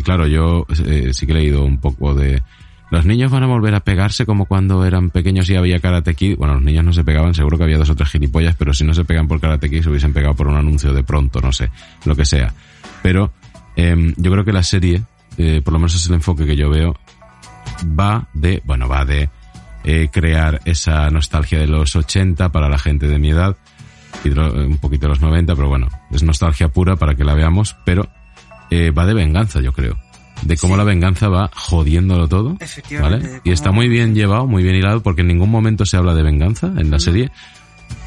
claro, 0.04 0.28
yo 0.28 0.66
eh, 0.86 1.10
sí 1.14 1.26
que 1.26 1.34
he 1.34 1.36
leído 1.36 1.64
un 1.64 1.80
poco 1.80 2.14
de... 2.14 2.42
Los 2.90 3.06
niños 3.06 3.32
van 3.32 3.44
a 3.44 3.48
volver 3.48 3.76
a 3.76 3.82
pegarse 3.82 4.26
como 4.26 4.46
cuando 4.46 4.86
eran 4.86 5.10
pequeños 5.10 5.50
y 5.50 5.56
había 5.56 5.80
Karate 5.80 6.16
Kid. 6.16 6.38
Bueno, 6.38 6.54
los 6.54 6.64
niños 6.64 6.86
no 6.86 6.94
se 6.94 7.04
pegaban, 7.04 7.34
seguro 7.34 7.58
que 7.58 7.66
había 7.66 7.78
dos 7.78 7.90
o 7.90 7.96
tres 7.96 8.10
gilipollas, 8.12 8.56
pero 8.56 8.74
si 8.74 8.86
no 8.86 8.94
se 8.94 9.04
pegan 9.04 9.28
por 9.28 9.42
Karate 9.42 9.84
se 9.84 9.90
hubiesen 9.90 10.14
pegado 10.14 10.36
por 10.36 10.48
un 10.48 10.56
anuncio 10.56 10.94
de 10.94 11.04
pronto, 11.04 11.42
no 11.42 11.52
sé, 11.52 11.70
lo 12.06 12.16
que 12.16 12.24
sea. 12.24 12.54
Pero 13.04 13.34
em, 13.76 14.14
yo 14.16 14.32
creo 14.32 14.46
que 14.46 14.54
la 14.54 14.64
serie, 14.64 15.04
eh, 15.38 15.62
por 15.62 15.74
lo 15.74 15.80
menos 15.80 15.96
es 15.96 16.08
el 16.08 16.14
enfoque 16.14 16.46
que 16.46 16.56
yo 16.56 16.70
veo, 16.70 16.96
va 18.00 18.28
de, 18.34 18.62
bueno, 18.64 18.88
va 18.88 19.04
de 19.04 19.30
eh, 19.84 20.10
crear 20.12 20.62
esa 20.66 21.10
nostalgia 21.10 21.60
de 21.60 21.68
los 21.68 21.96
80 21.96 22.50
para 22.52 22.70
la 22.70 22.80
gente 22.80 23.08
de 23.08 23.20
mi 23.20 23.30
edad 23.30 23.58
y 24.24 24.30
un 24.30 24.78
poquito 24.80 25.04
de 25.04 25.10
los 25.10 25.22
90, 25.22 25.56
pero 25.56 25.70
bueno, 25.70 25.88
es 26.12 26.24
nostalgia 26.24 26.70
pura 26.70 26.96
para 26.96 27.16
que 27.16 27.24
la 27.24 27.34
veamos, 27.34 27.76
pero 27.86 28.10
eh, 28.70 28.92
va 28.92 29.06
de 29.06 29.14
venganza, 29.14 29.62
yo 29.62 29.74
creo. 29.74 29.98
De 30.44 30.56
cómo 30.56 30.78
la 30.78 30.84
venganza 30.84 31.30
va 31.30 31.50
jodiéndolo 31.54 32.28
todo. 32.28 32.58
Efectivamente, 32.60 33.28
¿Vale? 33.28 33.42
Y 33.44 33.52
está 33.52 33.72
muy 33.72 33.88
bien 33.88 34.14
llevado, 34.14 34.46
muy 34.46 34.62
bien 34.64 34.76
hilado, 34.76 35.02
porque 35.02 35.22
en 35.22 35.28
ningún 35.28 35.50
momento 35.50 35.86
se 35.86 35.98
habla 35.98 36.14
de 36.14 36.22
venganza 36.24 36.68
en 36.78 36.92
la 36.92 37.00
serie, 37.00 37.32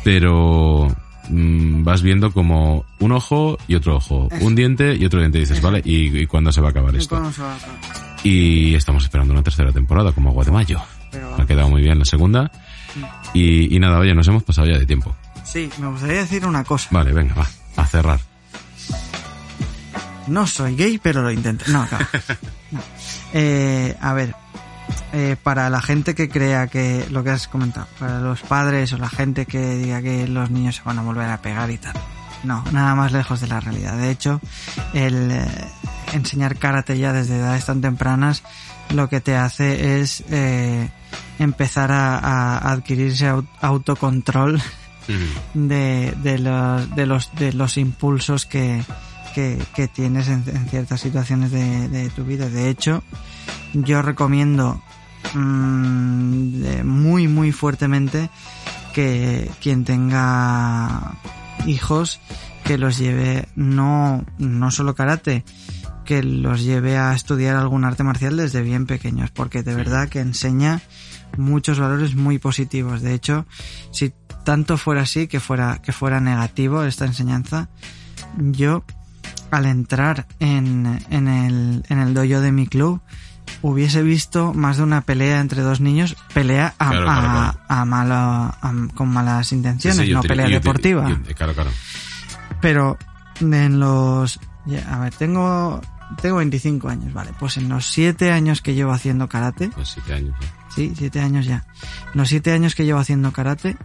pero 0.05 0.87
mm, 1.29 1.83
vas 1.83 2.03
viendo 2.03 2.31
como 2.33 2.85
un 3.01 3.13
ojo 3.13 3.59
y 3.67 3.75
otro 3.75 3.97
ojo, 3.97 4.29
Eso. 4.31 4.47
un 4.47 4.55
diente 4.55 4.95
y 4.97 5.05
otro 5.05 5.19
diente, 5.21 5.39
y 5.39 5.41
dices, 5.43 5.61
¿vale? 5.61 5.83
¿Y, 5.85 6.17
y 6.17 6.27
cuándo 6.27 6.53
se 6.53 6.61
va 6.61 6.69
a 6.69 6.71
acabar 6.71 6.95
esto? 6.95 7.17
¿Cómo 7.17 7.33
se 7.33 7.43
va 7.43 7.53
a 7.53 7.57
acabar? 7.57 7.77
Y 8.23 8.75
estamos 8.75 9.03
esperando 9.03 9.33
una 9.33 9.43
tercera 9.43 9.73
temporada, 9.73 10.13
como 10.13 10.31
agua 10.31 10.45
de 10.45 10.53
mayo. 10.53 10.81
Ha 11.39 11.47
quedado 11.47 11.69
muy 11.69 11.83
bien 11.83 11.99
la 11.99 12.05
segunda. 12.05 12.51
Y, 13.35 13.75
y 13.75 13.79
nada, 13.81 13.99
oye, 13.99 14.15
nos 14.15 14.29
hemos 14.29 14.43
pasado 14.45 14.69
ya 14.69 14.79
de 14.79 14.87
tiempo. 14.87 15.15
Sí, 15.45 15.69
me 15.81 15.89
gustaría 15.89 16.19
decir 16.19 16.45
una 16.47 16.63
cosa. 16.63 16.89
Vale, 16.93 17.13
venga, 17.13 17.35
va, 17.35 17.47
a 17.77 17.87
cerrar. 17.87 18.21
No 20.31 20.47
soy 20.47 20.77
gay, 20.77 20.99
pero 20.99 21.23
lo 21.23 21.31
intento. 21.31 21.65
No, 21.69 21.87
claro. 21.87 22.07
No. 22.71 22.81
Eh, 23.33 23.97
a 24.01 24.13
ver, 24.13 24.33
eh, 25.13 25.35
para 25.43 25.69
la 25.71 25.83
gente 25.83 26.15
que 26.15 26.29
crea 26.29 26.69
que 26.69 27.05
lo 27.11 27.25
que 27.25 27.31
has 27.31 27.49
comentado, 27.49 27.89
para 27.99 28.21
los 28.21 28.41
padres 28.43 28.93
o 28.93 28.99
la 28.99 29.09
gente 29.09 29.45
que 29.45 29.75
diga 29.77 30.01
que 30.01 30.29
los 30.29 30.51
niños 30.51 30.77
se 30.77 30.83
van 30.85 31.01
a 31.01 31.03
volver 31.03 31.29
a 31.29 31.43
pegar 31.43 31.69
y 31.73 31.79
tal. 31.79 31.95
No, 32.45 32.65
nada 32.71 32.95
más 32.95 33.11
lejos 33.11 33.41
de 33.41 33.49
la 33.49 33.59
realidad. 33.59 33.97
De 33.99 34.11
hecho, 34.11 34.41
el 34.95 35.33
eh, 35.33 35.45
enseñar 36.13 36.57
karate 36.59 36.97
ya 36.97 37.13
desde 37.13 37.39
edades 37.39 37.67
tan 37.67 37.81
tempranas 37.81 38.45
lo 38.95 39.09
que 39.09 39.21
te 39.21 39.37
hace 39.37 40.01
es 40.01 40.23
eh, 40.31 40.89
empezar 41.41 41.91
a, 41.93 42.19
a 42.19 42.71
adquirir 42.71 43.09
ese 43.13 43.31
au- 43.33 43.47
autocontrol 43.61 44.63
de, 45.55 46.15
de, 46.23 46.39
los, 46.39 46.95
de, 46.95 47.07
los, 47.07 47.35
de 47.35 47.53
los 47.53 47.77
impulsos 47.77 48.47
que, 48.47 48.83
que, 49.35 49.59
que 49.75 49.89
tienes 49.89 50.29
en, 50.29 50.45
en 50.47 50.69
ciertas 50.69 51.01
situaciones 51.01 51.51
de, 51.51 51.89
de 51.89 52.09
tu 52.11 52.25
vida. 52.25 52.49
De 52.49 52.69
hecho, 52.69 53.03
yo 53.73 54.03
recomiendo 54.03 54.83
mm, 55.35 56.85
muy, 56.85 57.29
muy 57.29 57.53
fuertemente 57.53 58.31
que 58.93 59.51
quien 59.61 59.85
tenga 59.85 61.15
hijos 61.67 62.21
que 62.65 62.79
los 62.79 62.99
lleve 62.99 63.49
no, 63.57 64.25
no 64.39 64.71
solo 64.71 64.95
karate, 64.95 65.45
que 66.05 66.23
los 66.23 66.63
lleve 66.63 66.97
a 66.97 67.15
estudiar 67.15 67.57
algún 67.57 67.85
arte 67.85 68.03
marcial 68.03 68.37
desde 68.37 68.63
bien 68.63 68.87
pequeños, 68.87 69.31
porque 69.31 69.63
de 69.63 69.75
verdad 69.75 70.09
que 70.09 70.21
enseña 70.21 70.81
muchos 71.37 71.79
valores 71.79 72.15
muy 72.15 72.39
positivos. 72.39 73.03
De 73.03 73.15
hecho, 73.15 73.47
si 73.93 74.13
tanto 74.45 74.77
fuera 74.77 75.03
así, 75.03 75.29
que 75.29 75.41
fuera, 75.41 75.81
que 75.83 75.93
fuera 75.93 76.21
negativo 76.21 76.83
esta 76.85 77.07
enseñanza, 77.07 77.69
yo 78.39 78.85
al 79.51 79.67
entrar 79.67 80.27
en, 80.39 80.99
en 81.11 81.29
el, 81.29 81.85
en 81.89 81.99
el 81.99 82.15
dojo 82.15 82.41
de 82.41 82.53
mi 82.53 82.67
club, 82.67 83.01
hubiese 83.63 84.03
visto 84.03 84.55
más 84.55 84.77
de 84.79 84.83
una 84.85 85.01
pelea 85.03 85.41
entre 85.41 85.63
dos 85.63 85.81
niños, 85.81 86.17
pelea 86.33 86.75
a, 86.79 86.91
Claro, 86.91 87.05
claro, 87.05 87.21
a- 87.21 87.53
claro. 87.53 87.59
a 87.69 87.85
malo- 87.85 88.15
a- 88.15 88.73
con 88.95 89.09
malas 89.09 89.53
intenciones, 89.53 89.99
Sí, 90.01 90.07
sí, 90.07 90.13
no 90.13 90.21
te- 90.23 90.29
pelea 90.29 90.47
yo 90.47 90.51
te- 90.51 90.55
deportiva. 90.69 91.09
yo- 91.09 91.35
claro, 91.35 91.55
claro. 91.55 91.71
Pero 92.61 92.97
en 93.41 93.81
los... 93.81 94.39
ya, 94.67 94.95
A 94.95 94.99
ver, 95.01 95.15
tengo, 95.15 95.81
tengo 96.21 96.37
25 96.37 96.89
años, 96.89 97.13
vale. 97.13 97.33
Pues 97.39 97.57
en 97.57 97.69
los 97.69 97.87
7 97.87 98.31
años 98.33 98.61
que 98.63 98.75
llevo 98.75 98.93
haciendo 98.93 99.29
karate, 99.29 99.69
Pues 99.71 99.89
siete 99.89 100.15
años. 100.15 100.35
¿eh? 100.43 100.47
sí, 100.75 100.93
7 100.97 101.21
años 101.21 101.47
ya. 101.47 101.65
En 102.13 102.21
los 102.21 102.29
7 102.29 102.53
años 102.53 102.75
que 102.75 102.85
llevo 102.85 103.01
haciendo 103.01 103.33
karate, 103.33 103.77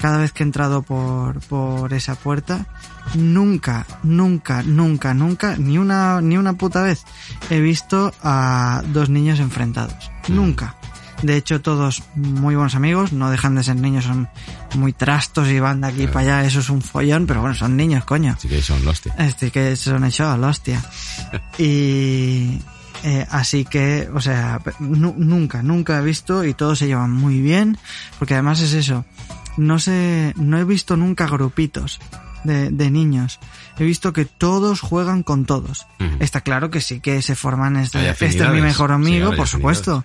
cada 0.00 0.16
vez 0.18 0.32
que 0.32 0.42
he 0.42 0.46
entrado 0.46 0.82
por, 0.82 1.40
por 1.40 1.92
esa 1.92 2.14
puerta, 2.14 2.66
nunca, 3.14 3.86
nunca, 4.02 4.62
nunca, 4.62 5.12
nunca, 5.14 5.56
ni 5.56 5.76
una, 5.78 6.20
ni 6.20 6.36
una 6.38 6.54
puta 6.54 6.82
vez 6.82 7.04
he 7.50 7.60
visto 7.60 8.12
a 8.22 8.82
dos 8.92 9.10
niños 9.10 9.38
enfrentados. 9.40 10.10
Nunca. 10.28 10.76
De 11.22 11.36
hecho, 11.36 11.60
todos 11.60 12.02
muy 12.14 12.54
buenos 12.54 12.74
amigos, 12.74 13.12
no 13.12 13.30
dejan 13.30 13.54
de 13.54 13.62
ser 13.62 13.76
niños, 13.76 14.04
son 14.04 14.26
muy 14.76 14.94
trastos 14.94 15.48
y 15.48 15.60
van 15.60 15.82
de 15.82 15.88
aquí 15.88 16.06
para 16.06 16.20
allá, 16.38 16.44
eso 16.46 16.60
es 16.60 16.70
un 16.70 16.80
follón, 16.80 17.26
pero 17.26 17.42
bueno, 17.42 17.54
son 17.54 17.76
niños, 17.76 18.06
coño. 18.06 18.32
Así 18.38 18.48
que 18.48 18.62
son 18.62 18.88
hostia. 18.88 19.14
Este 19.18 19.50
que 19.50 19.76
son 19.76 20.04
hechos 20.04 20.38
hostia. 20.42 20.82
Y 21.58 22.58
eh, 23.02 23.26
así 23.30 23.64
que, 23.66 24.08
o 24.14 24.20
sea, 24.20 24.60
nu- 24.78 25.14
nunca, 25.16 25.62
nunca 25.62 25.98
he 25.98 26.02
visto 26.02 26.44
y 26.44 26.54
todos 26.54 26.78
se 26.78 26.86
llevan 26.86 27.10
muy 27.10 27.40
bien, 27.40 27.76
porque 28.18 28.34
además 28.34 28.60
es 28.60 28.72
eso. 28.72 29.04
No 29.56 29.78
sé, 29.78 30.32
no 30.36 30.58
he 30.58 30.64
visto 30.64 30.96
nunca 30.96 31.26
grupitos 31.26 32.00
de, 32.44 32.70
de 32.70 32.90
niños. 32.90 33.38
He 33.78 33.84
visto 33.84 34.12
que 34.12 34.24
todos 34.24 34.80
juegan 34.80 35.22
con 35.22 35.46
todos. 35.46 35.86
Está 36.18 36.42
claro 36.42 36.70
que 36.70 36.80
sí 36.80 37.00
que 37.00 37.22
se 37.22 37.34
forman 37.34 37.76
este, 37.76 38.10
este 38.10 38.26
es 38.26 38.50
mi 38.50 38.60
mejor 38.60 38.92
amigo, 38.92 39.34
por 39.34 39.48
supuesto. 39.48 40.04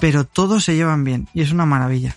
Pero 0.00 0.24
todos 0.24 0.64
se 0.64 0.76
llevan 0.76 1.04
bien 1.04 1.28
y 1.34 1.42
es 1.42 1.52
una 1.52 1.66
maravilla. 1.66 2.16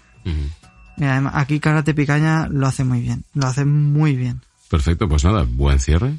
Además, 0.98 1.34
aquí 1.35 1.60
Karate 1.60 1.93
Picaña 1.93 2.48
lo 2.48 2.68
hace 2.68 2.84
muy 2.84 3.02
bien, 3.02 3.23
lo 3.34 3.48
hace 3.48 3.65
muy 3.65 4.15
bien. 4.15 4.41
Perfecto, 4.69 5.10
pues 5.10 5.23
nada, 5.23 5.45
buen 5.49 5.80
cierre. 5.80 6.14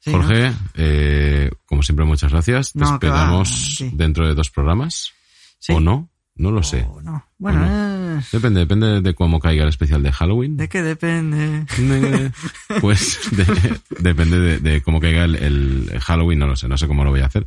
Sí, 0.00 0.10
Jorge, 0.10 0.52
eh, 0.74 1.50
como 1.66 1.82
siempre, 1.82 2.04
muchas 2.04 2.32
gracias. 2.32 2.72
Te 2.72 2.80
No, 2.80 2.94
esperamos 2.94 3.76
sí. 3.76 3.90
dentro 3.92 4.26
de 4.26 4.34
dos 4.34 4.50
programas. 4.50 5.12
Sí. 5.60 5.72
¿O 5.74 5.80
no? 5.80 6.08
No 6.34 6.50
lo 6.50 6.62
sé. 6.62 6.82
¿no? 6.82 7.00
No. 7.02 7.26
Bueno, 7.38 7.62
¿O 7.62 8.18
eh, 8.18 8.22
Depende, 8.32 8.60
depende 8.60 9.00
de 9.02 9.14
cómo 9.14 9.38
caiga 9.38 9.64
el 9.64 9.68
especial 9.68 10.02
de 10.02 10.12
Halloween. 10.12 10.56
¿de 10.56 10.68
qué 10.68 10.82
depende? 10.82 11.64
Pues 12.80 13.18
de- 13.32 13.80
depende 13.98 14.38
de, 14.38 14.58
de 14.58 14.80
cómo 14.82 14.98
caiga 15.00 15.24
el, 15.24 15.34
el 15.36 16.00
Halloween, 16.00 16.38
no 16.38 16.46
lo 16.46 16.56
sé, 16.56 16.68
no 16.68 16.78
sé 16.78 16.86
cómo 16.86 17.04
lo 17.04 17.10
voy 17.10 17.20
a 17.20 17.26
hacer. 17.26 17.46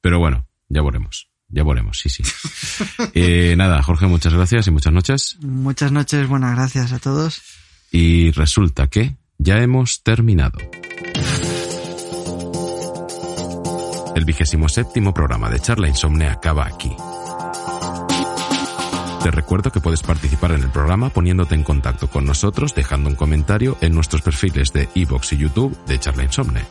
Pero 0.00 0.18
bueno, 0.18 0.46
ya 0.68 0.82
veremos. 0.82 1.28
Ya 1.48 1.64
veremos, 1.64 1.98
sí, 1.98 2.08
sí. 2.08 2.22
Eh, 3.14 3.54
nada, 3.56 3.82
Jorge, 3.82 4.06
muchas 4.06 4.32
gracias 4.32 4.66
y 4.68 4.70
muchas 4.70 4.92
noches. 4.92 5.36
Muchas 5.40 5.90
noches, 5.92 6.26
buenas 6.28 6.54
gracias 6.54 6.92
a 6.92 6.98
todos. 7.00 7.42
Y 7.92 8.30
resulta 8.30 8.86
que 8.86 9.16
ya 9.38 9.58
hemos 9.58 10.02
terminado. 10.02 10.58
El 14.14 14.24
vigésimo 14.24 14.68
séptimo 14.68 15.12
programa 15.12 15.50
de 15.50 15.60
Charla 15.60 15.88
Insomne 15.88 16.28
acaba 16.28 16.66
aquí. 16.66 16.90
Te 19.22 19.30
recuerdo 19.30 19.70
que 19.70 19.80
puedes 19.80 20.02
participar 20.02 20.52
en 20.52 20.62
el 20.62 20.70
programa 20.70 21.10
poniéndote 21.10 21.54
en 21.54 21.62
contacto 21.62 22.08
con 22.08 22.24
nosotros 22.24 22.74
dejando 22.74 23.10
un 23.10 23.16
comentario 23.16 23.76
en 23.82 23.94
nuestros 23.94 24.22
perfiles 24.22 24.72
de 24.72 24.88
iVoox 24.94 25.34
y 25.34 25.36
YouTube 25.36 25.76
de 25.84 26.00
Charla 26.00 26.24
Insomne. 26.24 26.62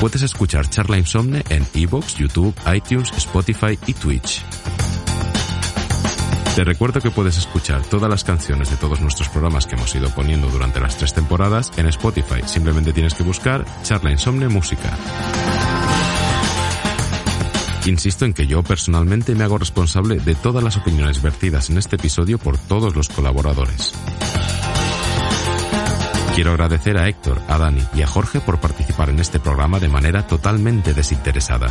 Puedes 0.00 0.22
escuchar 0.22 0.70
Charla 0.70 0.96
Insomne 0.96 1.44
en 1.50 1.66
iVoox, 1.74 2.14
YouTube, 2.14 2.54
iTunes, 2.74 3.12
Spotify 3.18 3.78
y 3.86 3.92
Twitch. 3.92 4.42
Te 6.56 6.64
recuerdo 6.64 7.00
que 7.00 7.10
puedes 7.10 7.36
escuchar 7.36 7.82
todas 7.82 8.08
las 8.08 8.24
canciones 8.24 8.70
de 8.70 8.76
todos 8.76 9.02
nuestros 9.02 9.28
programas 9.28 9.66
que 9.66 9.76
hemos 9.76 9.94
ido 9.94 10.08
poniendo 10.14 10.48
durante 10.48 10.80
las 10.80 10.96
tres 10.96 11.12
temporadas 11.12 11.70
en 11.76 11.86
Spotify. 11.88 12.40
Simplemente 12.46 12.94
tienes 12.94 13.12
que 13.12 13.22
buscar 13.22 13.66
Charla 13.82 14.10
Insomne 14.10 14.48
Música. 14.48 14.96
Insisto 17.86 18.24
en 18.24 18.34
que 18.34 18.46
yo 18.46 18.62
personalmente 18.62 19.34
me 19.34 19.44
hago 19.44 19.58
responsable 19.58 20.20
de 20.20 20.34
todas 20.34 20.62
las 20.62 20.76
opiniones 20.76 21.22
vertidas 21.22 21.70
en 21.70 21.78
este 21.78 21.96
episodio 21.96 22.38
por 22.38 22.58
todos 22.58 22.94
los 22.94 23.08
colaboradores. 23.08 23.94
Quiero 26.34 26.52
agradecer 26.52 26.96
a 26.96 27.08
Héctor, 27.08 27.40
a 27.48 27.58
Dani 27.58 27.82
y 27.94 28.02
a 28.02 28.06
Jorge 28.06 28.40
por 28.40 28.60
participar 28.60 29.10
en 29.10 29.18
este 29.18 29.40
programa 29.40 29.80
de 29.80 29.88
manera 29.88 30.26
totalmente 30.26 30.94
desinteresada. 30.94 31.68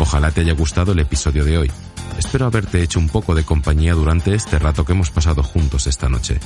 Ojalá 0.00 0.30
te 0.30 0.40
haya 0.40 0.54
gustado 0.54 0.92
el 0.92 1.00
episodio 1.00 1.44
de 1.44 1.58
hoy. 1.58 1.72
Espero 2.18 2.46
haberte 2.46 2.82
hecho 2.82 2.98
un 2.98 3.08
poco 3.08 3.34
de 3.34 3.44
compañía 3.44 3.94
durante 3.94 4.34
este 4.34 4.58
rato 4.58 4.84
que 4.84 4.92
hemos 4.92 5.10
pasado 5.10 5.42
juntos 5.42 5.86
esta 5.86 6.08
noche. 6.08 6.38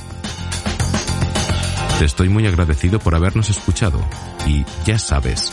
Te 1.99 2.05
estoy 2.05 2.29
muy 2.29 2.47
agradecido 2.47 2.99
por 2.99 3.15
habernos 3.15 3.49
escuchado 3.49 3.99
y 4.47 4.65
ya 4.85 4.97
sabes, 4.97 5.51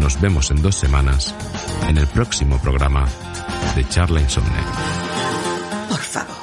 nos 0.00 0.20
vemos 0.20 0.50
en 0.50 0.60
dos 0.60 0.76
semanas 0.76 1.34
en 1.88 1.98
el 1.98 2.06
próximo 2.06 2.58
programa 2.60 3.06
de 3.74 3.88
Charla 3.88 4.20
Insomne. 4.20 4.50
Por 5.88 6.00
favor. 6.00 6.36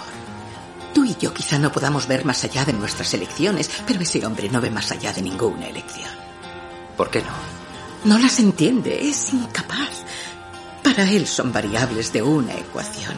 Tú 0.93 1.05
y 1.05 1.15
yo 1.19 1.33
quizá 1.33 1.59
no 1.59 1.71
podamos 1.71 2.07
ver 2.07 2.25
más 2.25 2.43
allá 2.43 2.65
de 2.65 2.73
nuestras 2.73 3.13
elecciones, 3.13 3.69
pero 3.85 4.01
ese 4.01 4.25
hombre 4.25 4.49
no 4.49 4.59
ve 4.61 4.71
más 4.71 4.91
allá 4.91 5.13
de 5.13 5.21
ninguna 5.21 5.67
elección. 5.67 6.09
¿Por 6.97 7.09
qué 7.09 7.21
no? 7.21 7.53
No 8.05 8.19
las 8.19 8.39
entiende, 8.39 9.07
es 9.07 9.33
incapaz. 9.33 10.03
Para 10.83 11.09
él 11.09 11.25
son 11.25 11.53
variables 11.53 12.11
de 12.11 12.21
una 12.21 12.53
ecuación. 12.53 13.15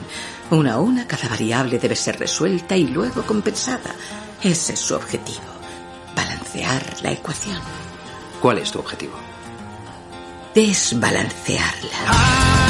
Una 0.52 0.74
a 0.74 0.80
una, 0.80 1.08
cada 1.08 1.28
variable 1.28 1.80
debe 1.80 1.96
ser 1.96 2.20
resuelta 2.20 2.78
y 2.78 2.88
luego 2.88 3.24
compensada. 3.24 3.96
Ese 4.44 4.74
es 4.74 4.80
su 4.80 4.96
objetivo. 4.96 5.55
Balancear 6.64 7.02
la 7.02 7.12
ecuación. 7.12 7.60
¿Cuál 8.42 8.60
es 8.60 8.72
tu 8.72 8.80
objetivo? 8.80 9.18
Desbalancearla. 10.54 12.65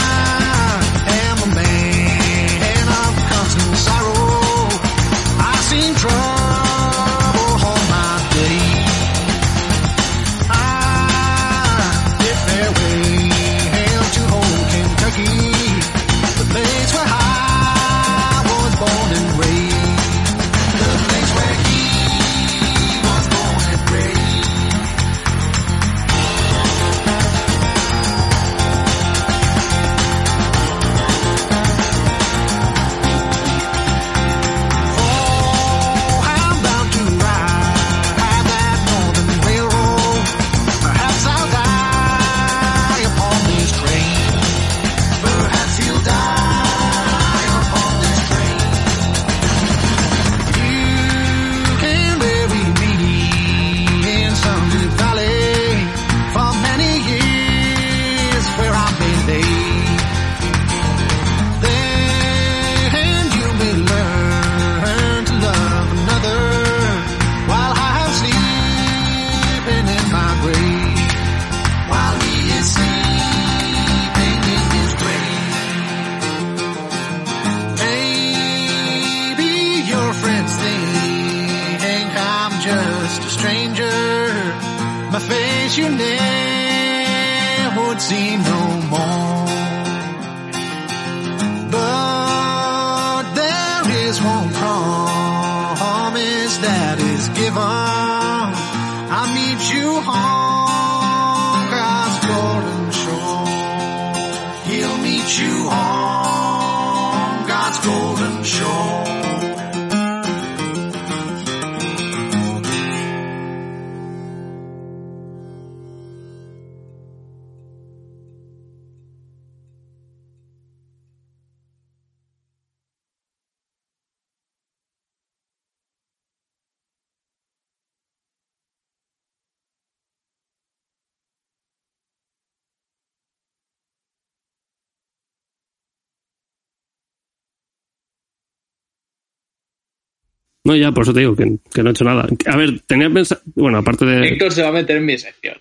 No, 140.65 140.75
ya, 140.75 140.91
por 140.91 141.03
eso 141.03 141.13
te 141.13 141.19
digo 141.19 141.35
que, 141.35 141.59
que 141.71 141.83
no 141.83 141.89
he 141.89 141.91
hecho 141.91 142.03
nada. 142.03 142.27
A 142.47 142.57
ver, 142.57 142.79
tenía 142.87 143.09
pensado. 143.09 143.41
Bueno, 143.53 143.77
aparte 143.77 144.03
de. 144.03 144.29
Héctor 144.29 144.51
se 144.51 144.63
va 144.63 144.69
a 144.69 144.73
meter 144.73 144.97
en 144.97 145.05
mi 145.05 145.17
sección. 145.17 145.57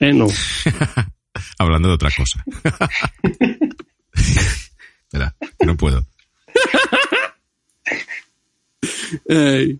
Eh, 0.00 0.12
no. 0.12 0.26
Hablando 1.58 1.88
de 1.88 1.94
otra 1.94 2.10
cosa. 2.16 2.42
Espera, 4.14 5.34
que 5.58 5.66
no 5.66 5.76
puedo. 5.76 6.06
Ey. 9.28 9.78